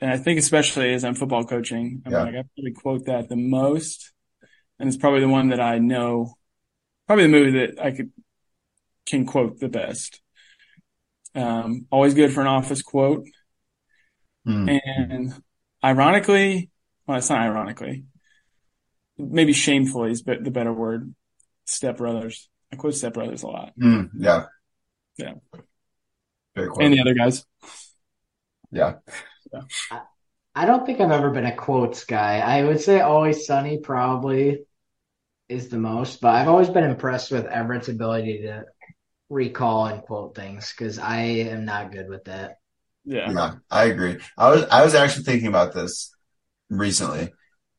And 0.00 0.10
I 0.10 0.16
think 0.16 0.38
especially 0.38 0.92
as 0.92 1.04
I'm 1.04 1.14
football 1.14 1.44
coaching, 1.44 2.02
I'm 2.04 2.12
Yeah. 2.12 2.22
like, 2.22 2.34
I 2.34 2.42
probably 2.54 2.72
quote 2.72 3.06
that 3.06 3.28
the 3.28 3.36
most. 3.36 4.12
And 4.78 4.88
it's 4.88 4.96
probably 4.96 5.20
the 5.20 5.28
one 5.28 5.50
that 5.50 5.60
I 5.60 5.78
know, 5.78 6.34
probably 7.06 7.24
the 7.24 7.30
movie 7.30 7.58
that 7.58 7.82
I 7.82 7.90
could, 7.90 8.12
can 9.06 9.26
quote 9.26 9.58
the 9.58 9.68
best. 9.68 10.20
Um, 11.34 11.86
always 11.90 12.14
good 12.14 12.32
for 12.32 12.40
an 12.40 12.46
office 12.46 12.82
quote. 12.82 13.26
Hmm. 14.44 14.68
And 14.68 15.34
ironically, 15.82 16.70
well, 17.06 17.18
it's 17.18 17.30
not 17.30 17.40
ironically, 17.40 18.04
maybe 19.18 19.52
shamefully 19.52 20.10
is 20.10 20.22
the 20.22 20.50
better 20.50 20.72
word. 20.72 21.14
Step 21.66 21.96
Brothers. 21.96 22.48
I 22.72 22.76
quote 22.76 22.94
Step 22.94 23.14
Brothers 23.14 23.42
a 23.42 23.46
lot. 23.48 23.72
Hmm. 23.78 24.04
Yeah. 24.18 24.44
Yeah. 25.16 25.34
Very 26.54 26.68
cool. 26.68 26.82
And 26.82 26.92
the 26.92 27.00
other 27.00 27.14
guys. 27.14 27.44
Yeah. 28.70 28.94
I 30.54 30.66
don't 30.66 30.84
think 30.84 31.00
I've 31.00 31.10
ever 31.10 31.30
been 31.30 31.46
a 31.46 31.56
quotes 31.56 32.04
guy. 32.04 32.38
I 32.38 32.64
would 32.64 32.80
say 32.80 33.00
Always 33.00 33.46
Sunny 33.46 33.78
probably 33.78 34.66
is 35.48 35.68
the 35.68 35.78
most, 35.78 36.20
but 36.20 36.34
I've 36.34 36.48
always 36.48 36.68
been 36.68 36.84
impressed 36.84 37.30
with 37.30 37.46
Everett's 37.46 37.88
ability 37.88 38.42
to 38.42 38.64
recall 39.28 39.86
and 39.86 40.02
quote 40.02 40.34
things 40.34 40.72
because 40.76 40.98
I 40.98 41.18
am 41.18 41.64
not 41.64 41.92
good 41.92 42.08
with 42.08 42.24
that. 42.24 42.58
Yeah. 43.04 43.30
Yeah, 43.30 43.54
I 43.70 43.84
agree. 43.84 44.18
I 44.36 44.50
was 44.50 44.64
I 44.64 44.84
was 44.84 44.94
actually 44.94 45.24
thinking 45.24 45.48
about 45.48 45.74
this 45.74 46.14
recently 46.70 47.32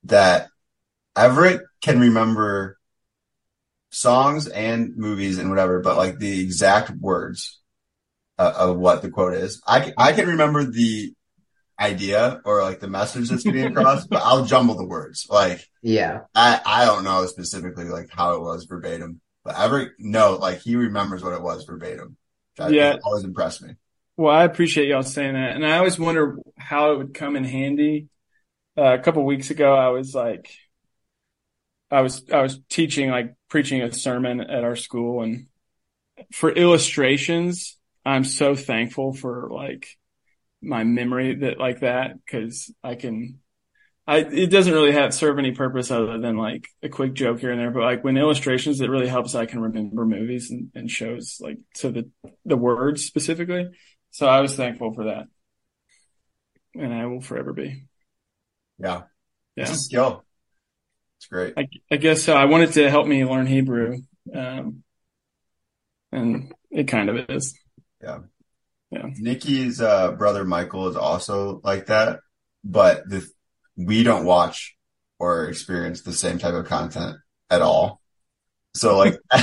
that 0.03 0.49
Everett 1.15 1.61
can 1.81 1.99
remember 1.99 2.77
songs 3.89 4.47
and 4.47 4.95
movies 4.97 5.39
and 5.39 5.49
whatever, 5.49 5.79
but 5.79 5.97
like 5.97 6.19
the 6.19 6.41
exact 6.41 6.91
words 6.91 7.59
uh, 8.37 8.53
of 8.55 8.77
what 8.77 9.01
the 9.01 9.09
quote 9.09 9.33
is. 9.33 9.61
I, 9.65 9.93
I 9.97 10.11
can 10.11 10.27
remember 10.27 10.63
the 10.63 11.14
idea 11.79 12.41
or 12.45 12.61
like 12.63 12.79
the 12.79 12.87
message 12.89 13.29
that's 13.29 13.43
getting 13.43 13.65
across, 13.65 14.07
but 14.07 14.21
I'll 14.23 14.45
jumble 14.45 14.75
the 14.75 14.85
words. 14.85 15.27
Like 15.29 15.67
Yeah. 15.81 16.25
I, 16.35 16.61
I 16.65 16.85
don't 16.85 17.03
know 17.03 17.25
specifically 17.27 17.85
like 17.85 18.09
how 18.11 18.35
it 18.35 18.41
was 18.41 18.65
verbatim, 18.65 19.21
but 19.43 19.59
every 19.59 19.91
no, 19.99 20.35
like 20.35 20.59
he 20.61 20.75
remembers 20.75 21.23
what 21.23 21.33
it 21.33 21.41
was 21.41 21.65
verbatim. 21.65 22.17
That 22.57 22.71
Yeah. 22.71 22.97
always 23.03 23.23
impressed 23.23 23.63
me. 23.63 23.75
Well, 24.17 24.33
I 24.33 24.43
appreciate 24.45 24.87
y'all 24.87 25.03
saying 25.03 25.33
that. 25.33 25.55
And 25.55 25.65
I 25.65 25.77
always 25.77 25.99
wonder 25.99 26.37
how 26.57 26.93
it 26.93 26.97
would 26.97 27.13
come 27.13 27.35
in 27.35 27.43
handy. 27.43 28.07
Uh, 28.77 28.93
a 28.93 28.99
couple 28.99 29.25
weeks 29.25 29.51
ago, 29.51 29.75
I 29.75 29.89
was 29.89 30.15
like, 30.15 30.51
I 31.91 32.01
was, 32.01 32.23
I 32.31 32.41
was 32.41 32.59
teaching, 32.69 33.09
like 33.09 33.35
preaching 33.49 33.81
a 33.81 33.91
sermon 33.91 34.41
at 34.41 34.63
our 34.63 34.75
school 34.75 35.21
and 35.21 35.47
for 36.33 36.51
illustrations, 36.51 37.77
I'm 38.05 38.23
so 38.23 38.55
thankful 38.55 39.13
for 39.13 39.49
like 39.51 39.87
my 40.65 40.83
memory 40.83 41.35
that 41.35 41.59
like 41.59 41.81
that 41.81 42.15
because 42.25 42.73
I 42.83 42.95
can, 42.95 43.39
I, 44.07 44.17
it 44.17 44.47
doesn't 44.51 44.73
really 44.73 44.91
have 44.91 45.13
serve 45.13 45.39
any 45.39 45.51
purpose 45.51 45.91
other 45.91 46.19
than 46.19 46.37
like 46.37 46.67
a 46.83 46.89
quick 46.89 47.13
joke 47.13 47.39
here 47.39 47.51
and 47.51 47.59
there, 47.59 47.71
but 47.71 47.83
like 47.83 48.03
when 48.03 48.17
illustrations, 48.17 48.81
it 48.81 48.89
really 48.89 49.07
helps. 49.07 49.35
I 49.35 49.45
can 49.45 49.59
remember 49.61 50.05
movies 50.05 50.51
and, 50.51 50.69
and 50.75 50.91
shows 50.91 51.37
like 51.39 51.57
to 51.75 51.91
the, 51.91 52.09
the 52.45 52.57
words 52.57 53.03
specifically. 53.05 53.69
So 54.11 54.27
I 54.27 54.41
was 54.41 54.55
thankful 54.55 54.93
for 54.93 55.05
that. 55.05 55.27
And 56.75 56.93
I 56.93 57.05
will 57.05 57.21
forever 57.21 57.53
be. 57.53 57.85
Yeah. 58.79 59.03
It's 59.55 59.69
Yeah. 59.69 59.75
a 59.75 59.77
skill. 59.77 60.25
It's 61.17 61.27
great. 61.27 61.53
I, 61.57 61.67
I 61.89 61.95
guess 61.95 62.21
so. 62.23 62.35
I 62.35 62.45
wanted 62.45 62.73
to 62.73 62.89
help 62.89 63.07
me 63.07 63.23
learn 63.25 63.47
Hebrew. 63.47 63.99
Um, 64.33 64.83
and 66.11 66.53
it 66.69 66.87
kind 66.87 67.09
of 67.09 67.29
is. 67.29 67.57
Nikki's 68.91 69.81
uh, 69.81 70.11
brother 70.11 70.45
Michael 70.45 70.87
is 70.87 70.95
also 70.95 71.59
like 71.63 71.87
that, 71.87 72.19
but 72.63 73.07
the, 73.09 73.27
we 73.75 74.03
don't 74.03 74.25
watch 74.25 74.75
or 75.19 75.47
experience 75.47 76.01
the 76.01 76.13
same 76.13 76.37
type 76.37 76.53
of 76.53 76.65
content 76.65 77.17
at 77.49 77.61
all. 77.61 78.01
So 78.73 78.97
like 78.97 79.17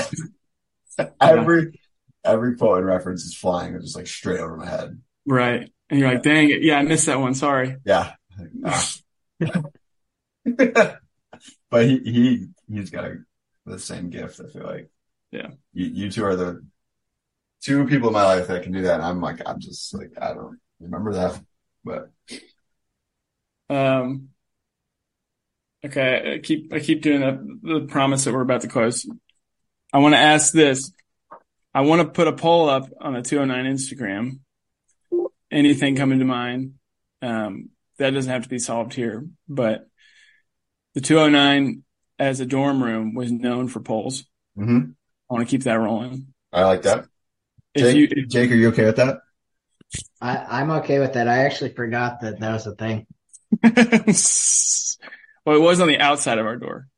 every 1.20 1.80
every 2.24 2.56
quote 2.56 2.78
and 2.78 2.86
reference 2.86 3.24
is 3.24 3.36
flying 3.36 3.78
just 3.80 3.96
like 3.96 4.06
straight 4.06 4.40
over 4.40 4.56
my 4.56 4.68
head. 4.68 5.00
Right. 5.26 5.72
And 5.90 6.00
you're 6.00 6.10
like, 6.10 6.22
dang 6.22 6.50
it. 6.50 6.62
Yeah, 6.62 6.78
I 6.78 6.82
missed 6.82 7.06
that 7.06 7.20
one. 7.20 7.34
Sorry. 7.34 7.76
Yeah. 7.84 8.12
but 11.70 11.84
he 11.84 11.98
he 11.98 12.46
he's 12.70 12.90
got 12.90 13.04
a, 13.04 13.16
the 13.66 13.78
same 13.78 14.10
gift. 14.10 14.40
I 14.40 14.48
feel 14.48 14.64
like. 14.64 14.90
Yeah. 15.30 15.48
You 15.72 15.86
you 15.86 16.10
two 16.10 16.24
are 16.24 16.36
the 16.36 16.64
two 17.62 17.86
people 17.86 18.08
in 18.08 18.14
my 18.14 18.24
life 18.24 18.48
that 18.48 18.62
can 18.62 18.72
do 18.72 18.82
that. 18.82 18.96
And 18.96 19.04
I'm 19.04 19.20
like 19.20 19.40
I'm 19.46 19.60
just 19.60 19.94
like 19.94 20.12
I 20.20 20.34
don't 20.34 20.58
remember 20.80 21.14
that, 21.14 21.40
but 21.84 22.10
Um, 23.70 24.28
okay. 25.84 26.34
I 26.34 26.38
keep, 26.38 26.72
I 26.74 26.80
keep 26.80 27.02
doing 27.02 27.20
the, 27.20 27.80
the 27.80 27.86
promise 27.86 28.24
that 28.24 28.34
we're 28.34 28.42
about 28.42 28.60
to 28.62 28.68
close. 28.68 29.08
I 29.92 29.98
want 29.98 30.14
to 30.14 30.18
ask 30.18 30.52
this. 30.52 30.92
I 31.74 31.80
want 31.82 32.02
to 32.02 32.08
put 32.08 32.28
a 32.28 32.32
poll 32.32 32.68
up 32.68 32.88
on 33.00 33.14
the 33.14 33.22
209 33.22 33.72
Instagram. 33.72 34.40
Anything 35.50 35.96
coming 35.96 36.18
to 36.18 36.24
mind? 36.24 36.74
Um, 37.22 37.70
that 37.98 38.10
doesn't 38.10 38.30
have 38.30 38.42
to 38.42 38.48
be 38.48 38.58
solved 38.58 38.94
here, 38.94 39.26
but 39.48 39.86
the 40.94 41.00
209 41.00 41.82
as 42.18 42.40
a 42.40 42.46
dorm 42.46 42.82
room 42.82 43.14
was 43.14 43.30
known 43.32 43.68
for 43.68 43.80
polls. 43.80 44.24
Mm-hmm. 44.58 44.90
I 45.30 45.34
want 45.34 45.46
to 45.46 45.50
keep 45.50 45.64
that 45.64 45.74
rolling. 45.74 46.34
I 46.52 46.64
like 46.64 46.82
that. 46.82 47.06
If 47.74 47.82
Jake, 47.82 47.96
you, 47.96 48.26
Jake, 48.26 48.50
are 48.50 48.54
you 48.54 48.68
okay 48.68 48.84
with 48.84 48.96
that? 48.96 49.18
I, 50.20 50.60
I'm 50.60 50.70
okay 50.70 50.98
with 50.98 51.14
that. 51.14 51.28
I 51.28 51.44
actually 51.44 51.72
forgot 51.72 52.20
that 52.20 52.40
that 52.40 52.52
was 52.52 52.66
a 52.66 52.74
thing. 52.74 53.06
well, 55.46 55.56
it 55.56 55.60
was 55.60 55.80
on 55.80 55.88
the 55.88 55.98
outside 55.98 56.38
of 56.38 56.46
our 56.46 56.56
door. 56.56 56.88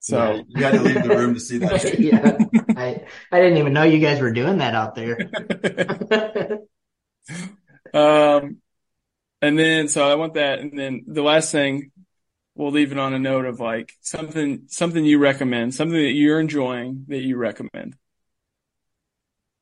So 0.00 0.44
you 0.48 0.62
had 0.62 0.74
to 0.74 0.80
leave 0.80 1.02
the 1.02 1.08
room 1.08 1.34
to 1.34 1.40
see 1.40 1.58
that. 1.58 1.98
yeah. 1.98 2.38
I 2.76 3.04
I 3.32 3.40
didn't 3.40 3.58
even 3.58 3.72
know 3.72 3.82
you 3.82 3.98
guys 3.98 4.20
were 4.20 4.32
doing 4.32 4.58
that 4.58 4.74
out 4.74 4.94
there. 4.94 5.18
um, 7.92 8.58
and 9.42 9.58
then, 9.58 9.88
so 9.88 10.08
I 10.08 10.14
want 10.14 10.34
that. 10.34 10.60
And 10.60 10.78
then 10.78 11.04
the 11.06 11.22
last 11.22 11.52
thing, 11.52 11.90
we'll 12.54 12.70
leave 12.70 12.92
it 12.92 12.98
on 12.98 13.12
a 13.12 13.18
note 13.18 13.44
of 13.44 13.60
like 13.60 13.92
something, 14.00 14.62
something 14.68 15.04
you 15.04 15.18
recommend, 15.18 15.74
something 15.74 16.00
that 16.00 16.14
you're 16.14 16.40
enjoying 16.40 17.04
that 17.08 17.22
you 17.22 17.36
recommend. 17.36 17.96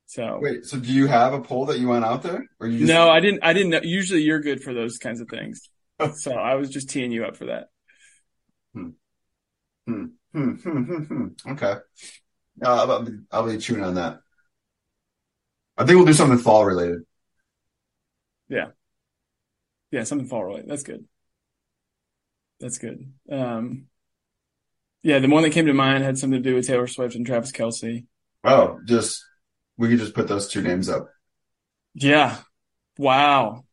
So 0.07 0.39
Wait, 0.41 0.65
so 0.65 0.79
do 0.79 0.91
you 0.91 1.05
have 1.07 1.33
a 1.33 1.41
poll 1.41 1.65
that 1.65 1.79
you 1.79 1.89
went 1.89 2.05
out 2.05 2.23
there, 2.23 2.45
or 2.59 2.67
you 2.67 2.79
just 2.79 2.89
no, 2.89 3.09
I 3.09 3.19
didn't, 3.19 3.43
I 3.43 3.51
didn't 3.53 3.71
know. 3.71 3.81
Usually 3.83 4.21
you're 4.21 4.39
good 4.39 4.63
for 4.63 4.73
those 4.73 4.97
kinds 4.97 5.21
of 5.21 5.27
things. 5.29 5.69
So 6.17 6.31
I 6.31 6.53
was 6.53 6.69
just 6.69 6.91
teeing 6.91 7.11
you 7.11 7.25
up 7.25 7.35
for 7.35 7.45
that. 7.45 7.69
Hmm, 8.75 8.89
hmm, 9.87 10.05
hmm, 10.33 10.51
hmm, 10.53 11.03
hmm. 11.03 11.27
Okay. 11.53 11.73
Uh, 12.63 12.85
I'll, 12.85 13.03
be- 13.03 13.19
I'll 13.31 13.47
be 13.49 13.57
chewing 13.57 13.83
on 13.83 13.95
that. 13.95 14.19
I 15.75 15.85
think 15.85 15.97
we'll 15.97 16.05
do 16.05 16.13
something 16.13 16.37
fall 16.37 16.65
related. 16.65 17.01
Yeah. 18.47 18.67
Yeah, 19.91 20.03
something 20.03 20.27
fall 20.27 20.43
related. 20.43 20.69
That's 20.69 20.83
good. 20.83 21.05
That's 22.59 22.77
good. 22.77 23.11
Um, 23.31 23.87
yeah, 25.03 25.19
the 25.19 25.29
one 25.29 25.43
that 25.43 25.51
came 25.51 25.67
to 25.67 25.73
mind 25.73 26.03
had 26.03 26.17
something 26.17 26.41
to 26.41 26.49
do 26.49 26.55
with 26.55 26.67
Taylor 26.67 26.87
Swift 26.87 27.15
and 27.15 27.25
Travis 27.25 27.51
Kelce. 27.51 28.05
Oh, 28.43 28.79
just 28.85 29.23
we 29.77 29.89
could 29.89 29.99
just 29.99 30.13
put 30.13 30.27
those 30.27 30.47
two 30.47 30.61
names 30.61 30.89
up. 30.89 31.09
Yeah. 31.93 32.37
Wow. 32.97 33.63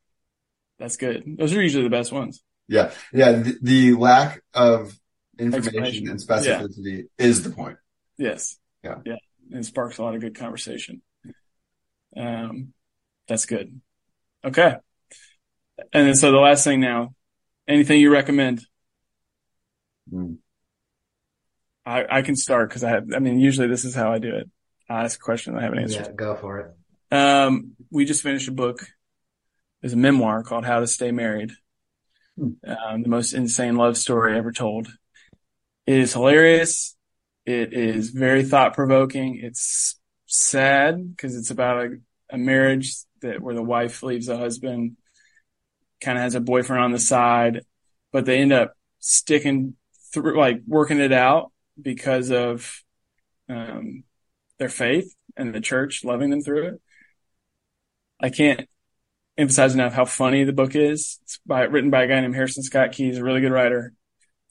That's 0.79 0.97
good. 0.97 1.25
Those 1.39 1.55
are 1.55 1.63
usually 1.63 1.85
the 1.85 1.91
best 1.91 2.13
ones. 2.13 2.43
Yeah, 2.67 2.93
yeah. 3.13 3.33
The, 3.33 3.59
the 3.63 3.93
lack 3.93 4.43
of 4.55 4.99
information 5.39 6.09
and 6.09 6.19
specificity 6.19 7.05
is 7.19 7.43
the 7.43 7.51
point. 7.51 7.79
Yes. 8.19 8.59
Yeah. 8.83 8.97
Yeah. 9.05 9.17
And 9.51 9.61
it 9.61 9.65
sparks 9.65 9.99
a 9.99 10.03
lot 10.03 10.15
of 10.15 10.21
good 10.21 10.35
conversation. 10.35 11.03
Um, 12.17 12.73
that's 13.29 13.47
good. 13.47 13.81
Okay. 14.45 14.77
And 15.93 16.09
then 16.09 16.15
so 16.15 16.31
the 16.31 16.39
last 16.39 16.65
thing 16.65 16.81
now, 16.81 17.15
anything 17.69 18.01
you 18.01 18.11
recommend? 18.11 18.65
Mm. 20.13 20.39
I, 21.87 22.05
I 22.19 22.23
can 22.23 22.37
start 22.37 22.71
because 22.71 22.85
I 22.85 22.91
have, 22.91 23.09
I 23.15 23.19
mean, 23.19 23.39
usually 23.41 23.69
this 23.69 23.85
is 23.85 23.95
how 23.95 24.13
I 24.13 24.19
do 24.19 24.35
it. 24.37 24.51
Ask 24.89 25.19
a 25.19 25.23
question, 25.23 25.57
I 25.57 25.63
have 25.63 25.73
an 25.73 25.79
answer. 25.79 26.03
yeah, 26.03 26.13
go 26.13 26.35
for 26.37 26.59
it. 26.61 27.17
Um, 27.17 27.73
we 27.91 28.05
just 28.05 28.23
finished 28.23 28.49
a 28.49 28.53
book. 28.53 28.87
It's 29.83 29.95
a 29.95 29.97
memoir 29.97 30.43
called 30.43 30.65
How 30.65 30.81
to 30.81 30.87
Stay 30.87 31.11
Married. 31.11 31.53
Hmm. 32.39 32.51
Um, 32.67 33.03
the 33.03 33.09
most 33.09 33.33
insane 33.33 33.77
love 33.77 33.97
story 33.97 34.37
ever 34.37 34.53
told. 34.53 34.89
It 35.87 35.99
is 35.99 36.13
hilarious. 36.13 36.97
It 37.47 37.73
is 37.73 38.11
very 38.11 38.45
thought 38.45 38.75
provoking. 38.75 39.41
It's 39.43 40.01
sad 40.27 41.11
because 41.11 41.37
it's 41.37 41.51
about 41.51 41.85
a, 41.85 41.91
a 42.31 42.39
marriage 42.39 42.95
that 43.21 43.41
where 43.41 43.55
the 43.55 43.63
wife 43.63 44.03
leaves 44.03 44.27
the 44.27 44.37
husband, 44.37 44.97
kind 46.01 46.19
of 46.19 46.23
has 46.23 46.35
a 46.35 46.41
boyfriend 46.41 46.83
on 46.83 46.93
the 46.93 46.99
side, 46.99 47.65
but 48.13 48.25
they 48.25 48.39
end 48.39 48.53
up 48.53 48.75
sticking 48.99 49.75
through, 50.13 50.39
like 50.39 50.61
working 50.67 51.01
it 51.01 51.13
out 51.13 51.53
because 51.81 52.31
of, 52.31 52.83
um, 53.49 54.05
their 54.59 54.69
faith 54.69 55.15
and 55.37 55.55
the 55.55 55.61
church 55.61 56.05
loving 56.05 56.31
them 56.31 56.43
through 56.43 56.67
it. 56.67 56.81
I 58.21 58.31
can't 58.31 58.69
emphasize 59.37 59.75
enough 59.75 59.93
how 59.93 60.05
funny 60.05 60.45
the 60.45 60.53
book 60.53 60.75
is. 60.75 61.19
It's 61.23 61.41
by 61.47 61.63
written 61.63 61.91
by 61.91 62.05
a 62.05 62.09
guy 62.09 62.21
named 62.21 62.35
Harrison 62.35 62.63
Scott 62.63 62.93
Key. 62.93 63.07
He's 63.07 63.19
a 63.19 63.25
really 63.25 63.41
good 63.41 63.53
writer. 63.53 63.93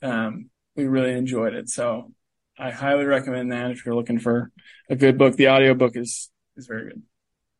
Um, 0.02 0.50
we 0.76 0.84
really 0.86 1.12
enjoyed 1.12 1.54
it. 1.54 1.68
So 1.68 2.12
I 2.58 2.70
highly 2.70 3.04
recommend 3.04 3.52
that 3.52 3.70
if 3.70 3.84
you're 3.84 3.94
looking 3.94 4.18
for 4.18 4.50
a 4.88 4.96
good 4.96 5.18
book. 5.18 5.36
The 5.36 5.48
audiobook 5.48 5.96
is 5.96 6.30
is 6.56 6.66
very 6.66 6.90
good. 6.90 7.02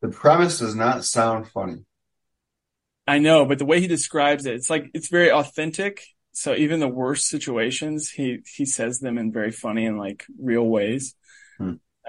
The 0.01 0.09
premise 0.09 0.59
does 0.59 0.75
not 0.75 1.05
sound 1.05 1.47
funny. 1.47 1.85
I 3.07 3.19
know, 3.19 3.45
but 3.45 3.59
the 3.59 3.65
way 3.65 3.81
he 3.81 3.87
describes 3.87 4.45
it, 4.45 4.55
it's 4.55 4.69
like 4.69 4.89
it's 4.93 5.09
very 5.09 5.31
authentic. 5.31 6.03
So 6.31 6.53
even 6.53 6.79
the 6.79 6.87
worst 6.87 7.27
situations, 7.27 8.09
he 8.09 8.39
he 8.45 8.65
says 8.65 8.99
them 8.99 9.17
in 9.17 9.31
very 9.31 9.51
funny 9.51 9.85
and 9.85 9.97
like 9.97 10.25
real 10.39 10.65
ways. 10.65 11.15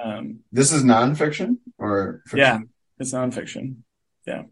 Um, 0.02 0.40
This 0.52 0.72
is 0.72 0.82
nonfiction 0.84 1.58
or 1.78 2.22
fiction? 2.26 2.38
yeah, 2.38 2.58
it's 2.98 3.12
nonfiction. 3.12 3.76
Yeah. 4.26 4.42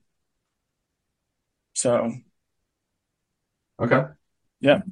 So 1.74 2.12
Okay. 3.80 4.02
Yeah. 4.60 4.82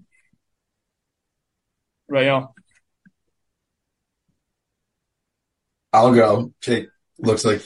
Right, 2.08 2.26
y'all. 2.26 2.54
I'll 5.92 6.14
go. 6.14 6.52
Jake 6.60 6.88
looks 7.18 7.44
like 7.44 7.62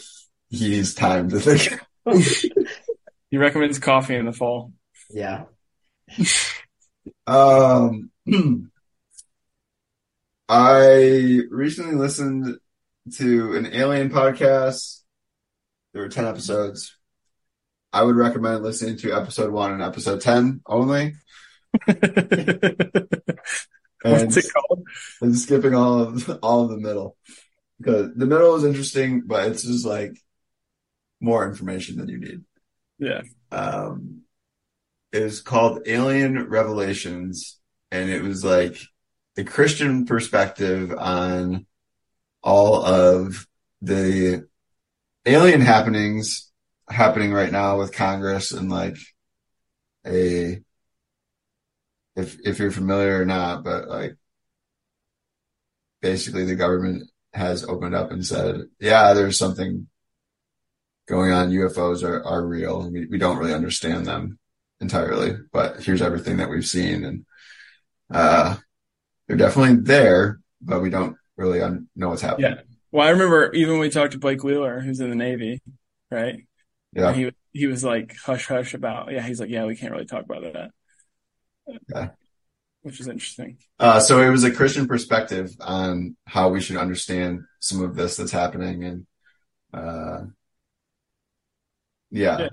he 0.51 0.69
needs 0.69 0.95
time 0.95 1.31
to 1.31 1.41
think. 1.41 1.81
He 3.29 3.39
recommends 3.39 3.81
coffee 3.81 4.15
in 4.15 4.25
the 4.25 4.33
fall. 4.33 4.73
Yeah. 5.11 5.45
Um, 7.27 8.11
I 10.49 11.41
recently 11.51 11.97
listened 11.97 12.59
to 13.15 13.57
an 13.57 13.67
alien 13.67 14.11
podcast. 14.11 15.01
There 15.93 16.03
were 16.03 16.09
10 16.09 16.27
episodes. 16.27 16.97
I 17.93 18.03
would 18.03 18.17
recommend 18.17 18.63
listening 18.63 18.99
to 18.99 19.13
episode 19.15 19.53
one 19.53 19.73
and 19.73 19.83
episode 19.83 20.21
10 20.21 20.61
only. 20.67 21.15
And, 21.87 21.99
What's 24.03 24.37
it 24.37 24.53
called? 24.53 24.85
and 25.21 25.39
skipping 25.39 25.75
all 25.75 26.01
of 26.01 26.39
all 26.43 26.65
of 26.65 26.71
the 26.71 26.77
middle. 26.77 27.17
Because 27.79 28.11
the 28.15 28.27
middle 28.27 28.55
is 28.57 28.65
interesting, 28.65 29.23
but 29.27 29.49
it's 29.49 29.63
just 29.63 29.87
like 29.87 30.17
more 31.21 31.49
information 31.49 31.97
than 31.97 32.09
you 32.09 32.19
need. 32.19 32.43
Yeah. 32.99 33.23
Um, 33.51 34.23
it 35.13 35.23
was 35.23 35.41
called 35.41 35.83
Alien 35.87 36.49
Revelations, 36.49 37.59
and 37.91 38.11
it 38.11 38.23
was 38.23 38.45
like 38.45 38.79
a 39.37 39.45
Christian 39.45 40.07
perspective 40.07 40.95
on 40.97 41.67
all 42.47 42.85
of 42.85 43.47
the 43.83 44.47
alien 45.27 45.61
happenings 45.61 46.53
happening 46.89 47.33
right 47.33 47.51
now 47.51 47.77
with 47.77 47.93
Congress 47.93 48.53
and 48.53 48.71
like 48.71 48.97
a 50.07 50.63
if 52.15 52.39
if 52.45 52.61
you're 52.61 52.71
familiar 52.71 53.21
or 53.21 53.25
not, 53.27 53.65
but 53.65 53.89
like 53.89 54.17
basically 56.01 56.45
the 56.45 56.55
government 56.55 57.11
has 57.35 57.65
opened 57.65 57.97
up 57.97 58.13
and 58.13 58.25
said, 58.25 58.63
yeah, 58.79 59.13
there's 59.13 59.37
something 59.37 59.89
going 61.09 61.33
on. 61.33 61.51
UFOs 61.51 62.05
are, 62.05 62.25
are 62.25 62.47
real. 62.47 62.89
We, 62.89 63.07
we 63.07 63.19
don't 63.19 63.39
really 63.39 63.55
understand 63.55 64.07
them 64.07 64.39
entirely, 64.81 65.37
but 65.53 65.83
here's 65.83 66.01
everything 66.01 66.37
that 66.37 66.49
we've 66.49 66.65
seen. 66.67 67.05
And, 67.05 67.27
uh, 68.09 68.57
they're 69.27 69.37
definitely 69.37 69.83
there, 69.83 70.39
but 70.63 70.81
we 70.81 70.91
don't 70.91 71.17
really 71.37 71.61
un- 71.61 71.89
know 71.95 72.09
what's 72.09 72.23
happening. 72.23 72.53
Yeah. 72.53 72.63
Well, 72.93 73.07
I 73.07 73.11
remember 73.11 73.53
even 73.53 73.75
when 73.75 73.81
we 73.81 73.91
talked 73.91 74.13
to 74.13 74.19
Blake 74.19 74.43
Wheeler, 74.43 74.81
who's 74.81 75.01
in 75.01 75.11
the 75.11 75.17
Navy, 75.17 75.61
right? 76.11 76.45
Yeah. 76.93 77.13
He 77.13 77.31
he 77.53 77.67
was 77.67 77.85
like 77.85 78.17
hush 78.17 78.47
hush 78.47 78.75
about 78.75 79.13
yeah. 79.13 79.23
He's 79.23 79.41
like 79.41 79.51
yeah, 79.51 79.67
we 79.67 79.77
can't 79.77 79.93
really 79.93 80.07
talk 80.07 80.25
about 80.25 80.43
that. 80.53 80.71
Yeah. 81.89 82.09
Which 82.83 83.01
is 83.01 83.09
interesting. 83.09 83.59
Uh, 83.81 83.99
so 83.99 84.21
it 84.21 84.31
was 84.31 84.45
a 84.45 84.51
Christian 84.53 84.87
perspective 84.87 85.51
on 85.61 86.17
how 86.25 86.51
we 86.51 86.61
should 86.61 86.77
understand 86.77 87.41
some 87.59 87.83
of 87.83 87.97
this 87.97 88.17
that's 88.17 88.31
happening. 88.31 88.85
And, 88.85 89.07
uh, 89.75 90.27
yeah. 92.13 92.39
Yeah. 92.39 92.49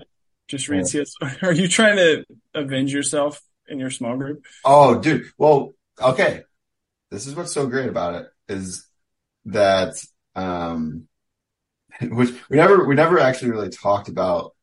Just 0.48 0.68
read 0.68 0.88
CS. 0.88 1.14
Are 1.42 1.52
you 1.52 1.68
trying 1.68 1.96
to 1.98 2.24
avenge 2.52 2.92
yourself 2.92 3.40
in 3.68 3.78
your 3.78 3.90
small 3.90 4.16
group? 4.16 4.44
Oh, 4.64 4.98
dude. 4.98 5.30
Well, 5.38 5.74
okay. 6.00 6.42
This 7.12 7.28
is 7.28 7.36
what's 7.36 7.52
so 7.52 7.68
great 7.68 7.88
about 7.88 8.16
it 8.16 8.26
is 8.48 8.86
that, 9.46 9.94
um, 10.34 11.08
which 12.00 12.30
we 12.48 12.56
never, 12.56 12.86
we 12.86 12.94
never 12.94 13.18
actually 13.18 13.50
really 13.50 13.70
talked 13.70 14.08
about 14.08 14.54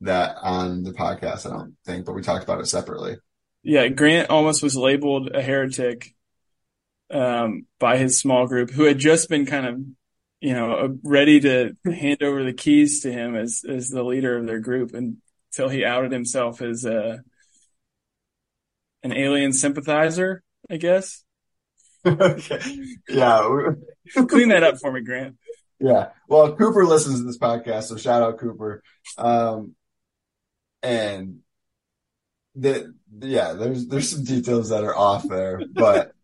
that 0.00 0.36
on 0.42 0.82
the 0.82 0.92
podcast, 0.92 1.46
I 1.46 1.50
don't 1.50 1.76
think, 1.84 2.06
but 2.06 2.14
we 2.14 2.22
talked 2.22 2.44
about 2.44 2.60
it 2.60 2.66
separately. 2.66 3.16
Yeah, 3.62 3.88
Grant 3.88 4.30
almost 4.30 4.62
was 4.62 4.76
labeled 4.76 5.30
a 5.34 5.42
heretic 5.42 6.14
um, 7.10 7.66
by 7.78 7.96
his 7.96 8.18
small 8.18 8.46
group, 8.46 8.70
who 8.70 8.84
had 8.84 8.98
just 8.98 9.28
been 9.28 9.46
kind 9.46 9.66
of, 9.66 9.80
you 10.40 10.54
know, 10.54 10.72
uh, 10.74 10.88
ready 11.02 11.40
to 11.40 11.76
hand 11.84 12.22
over 12.22 12.44
the 12.44 12.52
keys 12.52 13.02
to 13.02 13.12
him 13.12 13.34
as 13.34 13.64
as 13.68 13.88
the 13.88 14.02
leader 14.02 14.36
of 14.36 14.46
their 14.46 14.60
group, 14.60 14.94
until 14.94 15.68
he 15.68 15.84
outed 15.84 16.12
himself 16.12 16.62
as 16.62 16.84
a 16.84 17.22
an 19.02 19.12
alien 19.12 19.52
sympathizer. 19.52 20.42
I 20.70 20.76
guess. 20.76 21.24
Okay. 22.20 22.60
Yeah. 23.08 23.72
Clean 24.14 24.48
that 24.48 24.62
up 24.62 24.78
for 24.78 24.92
me, 24.92 25.00
Grant. 25.02 25.36
Yeah. 25.80 26.08
Well, 26.28 26.56
Cooper 26.56 26.84
listens 26.84 27.20
to 27.20 27.24
this 27.24 27.38
podcast, 27.38 27.84
so 27.84 27.96
shout 27.96 28.22
out 28.22 28.38
Cooper. 28.38 28.82
Um, 29.16 29.74
and 30.82 31.40
the, 32.54 32.94
yeah, 33.20 33.52
there's, 33.52 33.86
there's 33.86 34.10
some 34.10 34.24
details 34.24 34.70
that 34.70 34.84
are 34.84 34.96
off 34.96 35.28
there, 35.28 35.62
but 35.72 36.12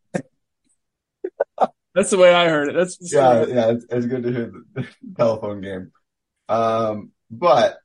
That's 1.95 2.11
the 2.11 2.19
way 2.19 2.35
I 2.35 2.49
heard 2.49 2.69
it. 2.69 2.75
That's 2.75 2.99
yeah, 3.13 3.47
yeah, 3.47 3.71
it's, 3.71 3.87
it's 3.89 4.07
good 4.07 4.25
to 4.25 4.33
hear 4.33 4.53
the 4.75 4.87
telephone 5.17 5.61
game. 5.61 5.93
Um, 6.49 7.13
but 7.31 7.77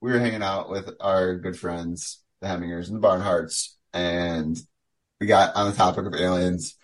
we 0.00 0.10
were 0.10 0.18
hanging 0.18 0.42
out 0.42 0.68
with 0.68 0.90
our 1.00 1.36
good 1.36 1.56
friends, 1.56 2.22
the 2.40 2.48
Hemmingers 2.48 2.88
and 2.88 3.00
the 3.00 3.06
Barnharts, 3.06 3.74
and 3.92 4.58
we 5.20 5.28
got 5.28 5.54
on 5.54 5.70
the 5.70 5.76
topic 5.76 6.06
of 6.06 6.14
aliens. 6.14 6.76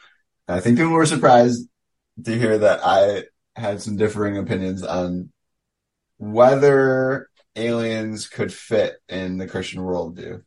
I 0.49 0.61
think 0.61 0.79
people 0.79 0.93
were 0.93 1.07
surprised 1.07 1.69
to 2.25 2.39
hear 2.39 2.59
that 2.59 2.81
I 2.83 3.25
had 3.55 3.83
some 3.83 3.97
differing 3.97 4.39
opinions 4.39 4.83
on 4.83 5.31
whether 6.17 7.29
aliens 7.55 8.29
could 8.29 8.53
fit 8.53 8.97
in 9.09 9.39
the 9.39 9.47
Christian 9.47 9.83
worldview. 9.83 10.43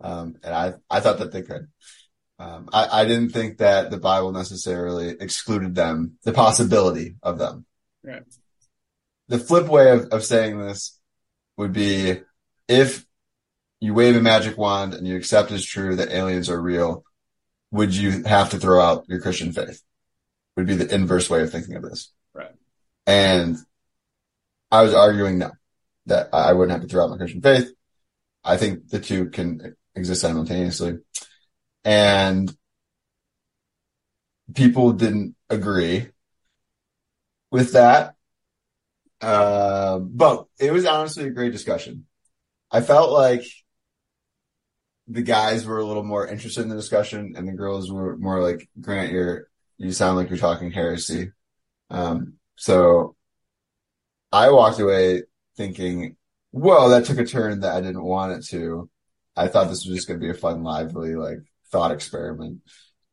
Um, 0.00 0.36
and 0.42 0.54
I, 0.54 0.74
I 0.90 1.00
thought 1.00 1.18
that 1.18 1.32
they 1.32 1.42
could. 1.42 1.68
Um, 2.38 2.68
I, 2.72 3.02
I 3.02 3.04
didn't 3.04 3.30
think 3.30 3.58
that 3.58 3.90
the 3.90 3.98
Bible 3.98 4.32
necessarily 4.32 5.10
excluded 5.20 5.74
them, 5.74 6.18
the 6.22 6.32
possibility 6.32 7.16
of 7.22 7.38
them. 7.38 7.66
Right. 8.02 8.22
The 9.28 9.38
flip 9.38 9.66
way 9.66 9.90
of, 9.90 10.06
of 10.06 10.24
saying 10.24 10.58
this 10.58 10.98
would 11.56 11.72
be 11.72 12.20
if 12.68 13.04
you 13.80 13.94
wave 13.94 14.16
a 14.16 14.20
magic 14.20 14.56
wand 14.56 14.94
and 14.94 15.06
you 15.06 15.16
accept 15.16 15.50
as 15.50 15.64
true 15.64 15.96
that 15.96 16.12
aliens 16.12 16.48
are 16.48 16.60
real, 16.60 17.04
would 17.70 17.94
you 17.94 18.22
have 18.24 18.50
to 18.50 18.58
throw 18.58 18.80
out 18.80 19.04
your 19.08 19.20
Christian 19.20 19.52
faith? 19.52 19.82
Would 20.56 20.66
be 20.66 20.74
the 20.74 20.92
inverse 20.92 21.30
way 21.30 21.42
of 21.42 21.52
thinking 21.52 21.76
of 21.76 21.82
this. 21.82 22.12
Right. 22.34 22.50
And 23.06 23.56
I 24.70 24.82
was 24.82 24.94
arguing 24.94 25.38
no, 25.38 25.52
that 26.06 26.30
I 26.32 26.52
wouldn't 26.52 26.72
have 26.72 26.82
to 26.82 26.88
throw 26.88 27.04
out 27.04 27.10
my 27.10 27.16
Christian 27.16 27.40
faith. 27.40 27.70
I 28.42 28.56
think 28.56 28.88
the 28.88 29.00
two 29.00 29.30
can 29.30 29.76
exist 29.94 30.20
simultaneously. 30.20 30.98
And 31.84 32.54
people 34.54 34.92
didn't 34.92 35.36
agree 35.48 36.08
with 37.50 37.72
that. 37.72 38.14
Uh, 39.20 39.98
but 39.98 40.46
it 40.58 40.72
was 40.72 40.86
honestly 40.86 41.24
a 41.24 41.30
great 41.30 41.52
discussion. 41.52 42.06
I 42.70 42.80
felt 42.80 43.10
like 43.10 43.44
the 45.08 45.22
guys 45.22 45.64
were 45.64 45.78
a 45.78 45.84
little 45.84 46.04
more 46.04 46.26
interested 46.26 46.62
in 46.62 46.68
the 46.68 46.76
discussion 46.76 47.34
and 47.36 47.48
the 47.48 47.52
girls 47.52 47.90
were 47.90 48.16
more 48.16 48.42
like, 48.42 48.68
Grant, 48.80 49.12
you're, 49.12 49.48
you 49.78 49.92
sound 49.92 50.16
like 50.16 50.28
you're 50.28 50.38
talking 50.38 50.70
heresy. 50.70 51.32
Um, 51.90 52.34
so 52.56 53.16
I 54.30 54.50
walked 54.50 54.80
away 54.80 55.22
thinking, 55.56 56.16
whoa, 56.50 56.90
that 56.90 57.06
took 57.06 57.18
a 57.18 57.24
turn 57.24 57.60
that 57.60 57.74
I 57.74 57.80
didn't 57.80 58.04
want 58.04 58.32
it 58.32 58.46
to. 58.48 58.90
I 59.34 59.48
thought 59.48 59.68
this 59.68 59.86
was 59.86 59.96
just 59.96 60.08
going 60.08 60.20
to 60.20 60.24
be 60.24 60.30
a 60.30 60.34
fun, 60.34 60.62
lively, 60.62 61.14
like 61.14 61.38
thought 61.70 61.92
experiment. 61.92 62.60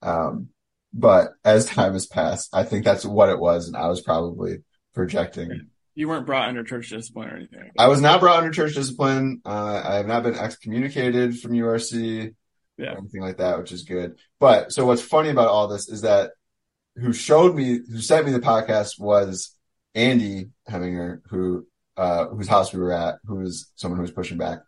Um, 0.01 0.49
but 0.93 1.29
as 1.43 1.65
time 1.67 1.93
has 1.93 2.07
passed, 2.07 2.49
I 2.53 2.63
think 2.63 2.83
that's 2.83 3.05
what 3.05 3.29
it 3.29 3.39
was. 3.39 3.67
And 3.67 3.77
I 3.77 3.87
was 3.87 4.01
probably 4.01 4.63
projecting. 4.93 5.69
You 5.95 6.09
weren't 6.09 6.25
brought 6.25 6.49
under 6.49 6.63
church 6.63 6.89
discipline 6.89 7.29
or 7.29 7.37
anything. 7.37 7.71
I 7.79 7.87
was 7.87 8.01
not 8.01 8.19
brought 8.19 8.39
under 8.39 8.51
church 8.51 8.75
discipline. 8.75 9.41
Uh, 9.45 9.81
I 9.85 9.95
have 9.95 10.07
not 10.07 10.23
been 10.23 10.35
excommunicated 10.35 11.39
from 11.39 11.53
URC 11.53 12.33
Yeah. 12.77 12.93
or 12.93 12.97
anything 12.97 13.21
like 13.21 13.37
that, 13.37 13.57
which 13.59 13.71
is 13.71 13.83
good. 13.83 14.19
But 14.39 14.73
so 14.73 14.85
what's 14.85 15.01
funny 15.01 15.29
about 15.29 15.47
all 15.47 15.67
this 15.69 15.87
is 15.87 16.01
that 16.01 16.31
who 16.97 17.13
showed 17.13 17.55
me, 17.55 17.79
who 17.89 18.01
sent 18.01 18.25
me 18.25 18.33
the 18.33 18.39
podcast 18.41 18.99
was 18.99 19.55
Andy 19.93 20.49
Heminger, 20.69 21.21
who, 21.29 21.65
uh, 21.95 22.27
whose 22.27 22.49
house 22.49 22.73
we 22.73 22.81
were 22.81 22.91
at, 22.91 23.15
who 23.25 23.35
was 23.37 23.71
someone 23.75 23.97
who 23.97 24.01
was 24.01 24.11
pushing 24.11 24.37
back 24.37 24.59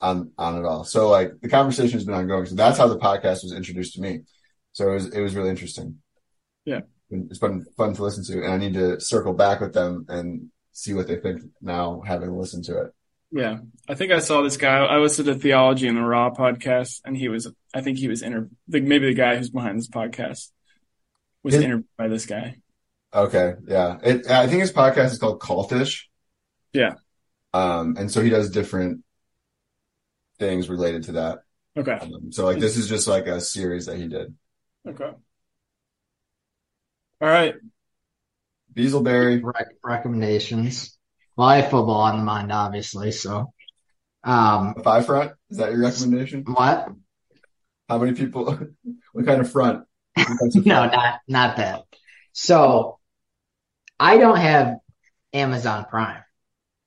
on, 0.00 0.32
on 0.38 0.58
it 0.58 0.64
all. 0.64 0.82
So 0.82 1.08
like 1.08 1.32
the 1.40 1.48
conversation 1.48 1.92
has 1.92 2.04
been 2.04 2.14
ongoing. 2.16 2.46
So 2.46 2.56
that's 2.56 2.78
how 2.78 2.88
the 2.88 2.98
podcast 2.98 3.44
was 3.44 3.52
introduced 3.52 3.94
to 3.94 4.00
me. 4.00 4.22
So 4.72 4.90
it 4.90 4.94
was, 4.94 5.06
it 5.14 5.20
was 5.20 5.36
really 5.36 5.50
interesting. 5.50 5.98
Yeah. 6.64 6.80
It's 7.10 7.38
been 7.38 7.64
fun 7.76 7.94
to 7.94 8.02
listen 8.02 8.24
to 8.24 8.44
and 8.44 8.52
I 8.52 8.58
need 8.58 8.74
to 8.74 9.00
circle 9.00 9.32
back 9.32 9.60
with 9.60 9.72
them 9.72 10.06
and 10.08 10.50
see 10.72 10.94
what 10.94 11.08
they 11.08 11.16
think 11.16 11.42
now 11.60 12.02
having 12.06 12.36
listened 12.36 12.64
to 12.64 12.82
it. 12.82 12.92
Yeah. 13.30 13.58
I 13.88 13.94
think 13.94 14.12
I 14.12 14.20
saw 14.20 14.42
this 14.42 14.56
guy. 14.56 14.78
I 14.78 14.98
listened 14.98 15.26
to 15.26 15.34
Theology 15.34 15.86
in 15.86 15.96
the 15.96 16.02
Raw 16.02 16.30
podcast, 16.30 17.02
and 17.04 17.16
he 17.16 17.28
was, 17.28 17.52
I 17.74 17.82
think 17.82 17.98
he 17.98 18.08
was 18.08 18.22
inter, 18.22 18.48
maybe 18.66 19.06
the 19.06 19.14
guy 19.14 19.36
who's 19.36 19.50
behind 19.50 19.78
this 19.78 19.88
podcast 19.88 20.50
was 21.42 21.54
Is- 21.54 21.62
interviewed 21.62 21.86
by 21.96 22.08
this 22.08 22.26
guy. 22.26 22.56
Okay. 23.12 23.54
Yeah. 23.66 23.98
It, 24.02 24.30
I 24.30 24.46
think 24.46 24.60
his 24.60 24.72
podcast 24.72 25.12
is 25.12 25.18
called 25.18 25.40
Cultish. 25.40 26.04
Yeah. 26.72 26.94
Um, 27.54 27.96
and 27.98 28.10
so 28.10 28.22
he 28.22 28.28
does 28.28 28.50
different 28.50 29.02
things 30.38 30.68
related 30.68 31.04
to 31.04 31.12
that. 31.12 31.38
Okay. 31.76 31.92
Um, 31.92 32.32
so 32.32 32.44
like 32.44 32.58
this 32.58 32.76
is 32.76 32.88
just 32.88 33.08
like 33.08 33.26
a 33.26 33.40
series 33.40 33.86
that 33.86 33.96
he 33.96 34.08
did. 34.08 34.34
Okay. 34.86 35.10
All 37.20 37.28
right. 37.28 37.54
Beaselberry. 38.74 39.42
Rec- 39.42 39.76
recommendations. 39.82 40.96
Well, 41.36 41.48
I 41.48 41.60
have 41.60 41.70
football 41.70 42.00
on 42.00 42.18
the 42.18 42.24
mind, 42.24 42.52
obviously. 42.52 43.10
So, 43.12 43.52
um, 44.24 44.74
A 44.76 44.82
five 44.82 45.06
front? 45.06 45.32
Is 45.50 45.58
that 45.58 45.72
your 45.72 45.82
recommendation? 45.82 46.44
what? 46.44 46.88
How 47.88 47.98
many 47.98 48.12
people? 48.14 48.58
What 49.12 49.26
kind 49.26 49.40
of 49.40 49.50
front? 49.50 49.84
no, 50.16 50.86
not 50.86 51.20
not 51.26 51.56
that. 51.56 51.82
So 52.32 52.98
I 53.98 54.18
don't 54.18 54.36
have 54.36 54.76
Amazon 55.32 55.86
Prime. 55.90 56.22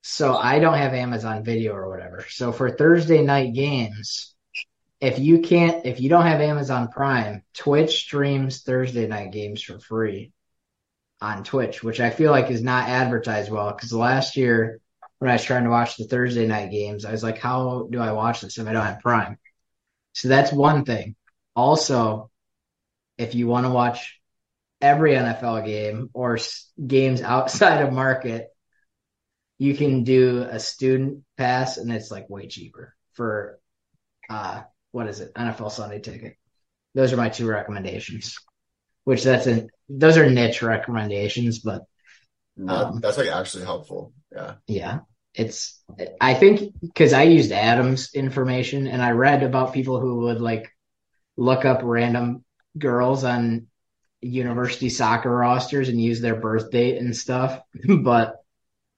So 0.01 0.35
I 0.35 0.59
don't 0.59 0.77
have 0.77 0.93
Amazon 0.93 1.43
Video 1.43 1.73
or 1.73 1.89
whatever. 1.89 2.25
So 2.29 2.51
for 2.53 2.69
Thursday 2.71 3.21
night 3.21 3.53
games, 3.53 4.30
if 5.01 5.17
you 5.17 5.39
can't 5.39 5.85
if 5.85 5.99
you 5.99 6.09
don't 6.09 6.27
have 6.27 6.41
Amazon 6.41 6.87
Prime, 6.89 7.43
Twitch 7.55 7.97
streams 7.97 8.61
Thursday 8.61 9.07
night 9.07 9.31
games 9.31 9.61
for 9.61 9.79
free 9.79 10.31
on 11.19 11.43
Twitch, 11.43 11.83
which 11.83 11.99
I 11.99 12.11
feel 12.11 12.31
like 12.31 12.51
is 12.51 12.61
not 12.63 12.87
advertised 12.87 13.51
well 13.51 13.71
because 13.71 13.91
last 13.91 14.37
year 14.37 14.79
when 15.19 15.29
I 15.29 15.33
was 15.33 15.43
trying 15.43 15.63
to 15.65 15.69
watch 15.69 15.97
the 15.97 16.05
Thursday 16.05 16.47
night 16.47 16.71
games, 16.71 17.05
I 17.05 17.11
was 17.11 17.23
like, 17.23 17.39
how 17.39 17.87
do 17.91 17.99
I 17.99 18.11
watch 18.11 18.41
this 18.41 18.57
if 18.57 18.67
I 18.67 18.73
don't 18.73 18.85
have 18.85 19.01
Prime? 19.01 19.37
So 20.13 20.27
that's 20.27 20.51
one 20.51 20.85
thing. 20.85 21.15
Also, 21.55 22.29
if 23.17 23.35
you 23.35 23.47
want 23.47 23.65
to 23.65 23.71
watch 23.71 24.19
every 24.81 25.15
NFL 25.15 25.65
game 25.65 26.09
or 26.13 26.37
games 26.85 27.21
outside 27.21 27.81
of 27.81 27.93
market, 27.93 28.47
you 29.57 29.75
can 29.75 30.03
do 30.03 30.41
a 30.41 30.59
student 30.59 31.23
pass 31.37 31.77
and 31.77 31.91
it's 31.91 32.09
like 32.11 32.29
way 32.29 32.47
cheaper 32.47 32.95
for 33.13 33.59
uh 34.29 34.61
what 34.91 35.07
is 35.07 35.19
it? 35.19 35.33
NFL 35.33 35.71
Sunday 35.71 35.99
ticket. 35.99 36.37
Those 36.93 37.13
are 37.13 37.17
my 37.17 37.29
two 37.29 37.47
recommendations. 37.47 38.37
Which 39.03 39.23
that's 39.23 39.47
a 39.47 39.67
those 39.89 40.17
are 40.17 40.29
niche 40.29 40.61
recommendations, 40.61 41.59
but 41.59 41.83
um, 42.67 42.99
that's 43.01 43.17
like 43.17 43.29
actually 43.29 43.63
helpful. 43.63 44.13
Yeah. 44.31 44.53
Yeah. 44.67 44.99
It's 45.33 45.81
I 46.19 46.33
think 46.33 46.73
because 46.81 47.13
I 47.13 47.23
used 47.23 47.51
Adam's 47.51 48.13
information 48.13 48.87
and 48.87 49.01
I 49.01 49.11
read 49.11 49.43
about 49.43 49.73
people 49.73 49.99
who 49.99 50.19
would 50.21 50.41
like 50.41 50.69
look 51.37 51.65
up 51.65 51.79
random 51.83 52.43
girls 52.77 53.23
on 53.23 53.67
university 54.21 54.89
soccer 54.89 55.31
rosters 55.31 55.89
and 55.89 56.01
use 56.01 56.21
their 56.21 56.35
birth 56.35 56.69
date 56.69 56.97
and 56.97 57.15
stuff, 57.15 57.61
but 58.03 58.35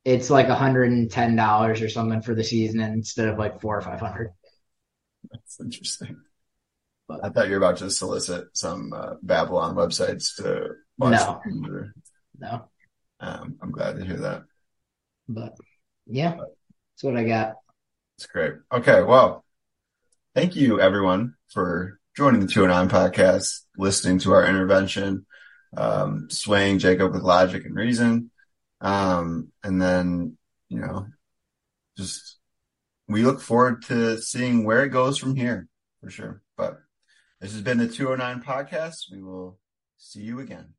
it's 0.04 0.30
like 0.30 0.48
$110 0.48 1.82
or 1.82 1.90
something 1.90 2.22
for 2.22 2.36
the 2.36 2.44
season 2.44 2.82
instead 2.82 3.30
of 3.30 3.38
like 3.38 3.62
four 3.62 3.78
or 3.78 3.82
500. 3.82 4.34
That's 5.34 5.60
interesting. 5.60 6.18
But, 7.08 7.26
I 7.26 7.30
thought 7.30 7.48
you 7.48 7.52
were 7.52 7.58
about 7.58 7.78
to 7.78 7.90
solicit 7.90 8.46
some 8.54 8.94
uh, 8.94 9.16
Babylon 9.22 9.76
websites 9.76 10.36
to 10.38 10.70
watch. 10.98 11.12
No, 11.12 11.90
no. 12.40 12.70
Um, 13.20 13.58
I'm 13.62 13.72
glad 13.72 13.98
to 13.98 14.06
hear 14.06 14.18
that. 14.18 14.44
But 15.28 15.56
yeah, 16.06 16.36
that's 16.36 17.04
what 17.04 17.18
I 17.18 17.24
got. 17.24 17.56
That's 18.18 18.28
great. 18.28 18.54
Okay, 18.72 19.04
well, 19.04 19.44
thank 20.36 20.56
you 20.56 20.80
everyone 20.80 21.36
for 21.50 22.00
joining 22.16 22.42
the 22.42 22.48
209 22.48 22.90
podcast, 22.90 23.62
listening 23.78 24.20
to 24.20 24.34
our 24.34 24.46
intervention, 24.46 25.26
um, 25.76 26.28
swaying 26.30 26.80
Jacob 26.80 27.12
with 27.12 27.24
logic 27.24 27.66
and 27.66 27.76
reason. 27.76 28.32
Um, 28.82 29.52
and 29.64 29.82
then, 29.82 30.38
you 30.70 30.80
know, 30.80 31.08
just 31.98 32.38
we 33.14 33.22
look 33.22 33.40
forward 33.40 33.84
to 33.84 34.20
seeing 34.20 34.66
where 34.66 34.84
it 34.84 34.90
goes 34.90 35.20
from 35.20 35.36
here 35.36 35.68
for 36.02 36.10
sure. 36.10 36.42
But 36.58 36.80
this 37.40 37.54
has 37.54 37.62
been 37.62 37.78
the 37.78 37.88
209 37.88 38.44
podcast. 38.44 39.12
We 39.12 39.22
will 39.22 39.60
see 39.98 40.22
you 40.22 40.40
again. 40.40 40.74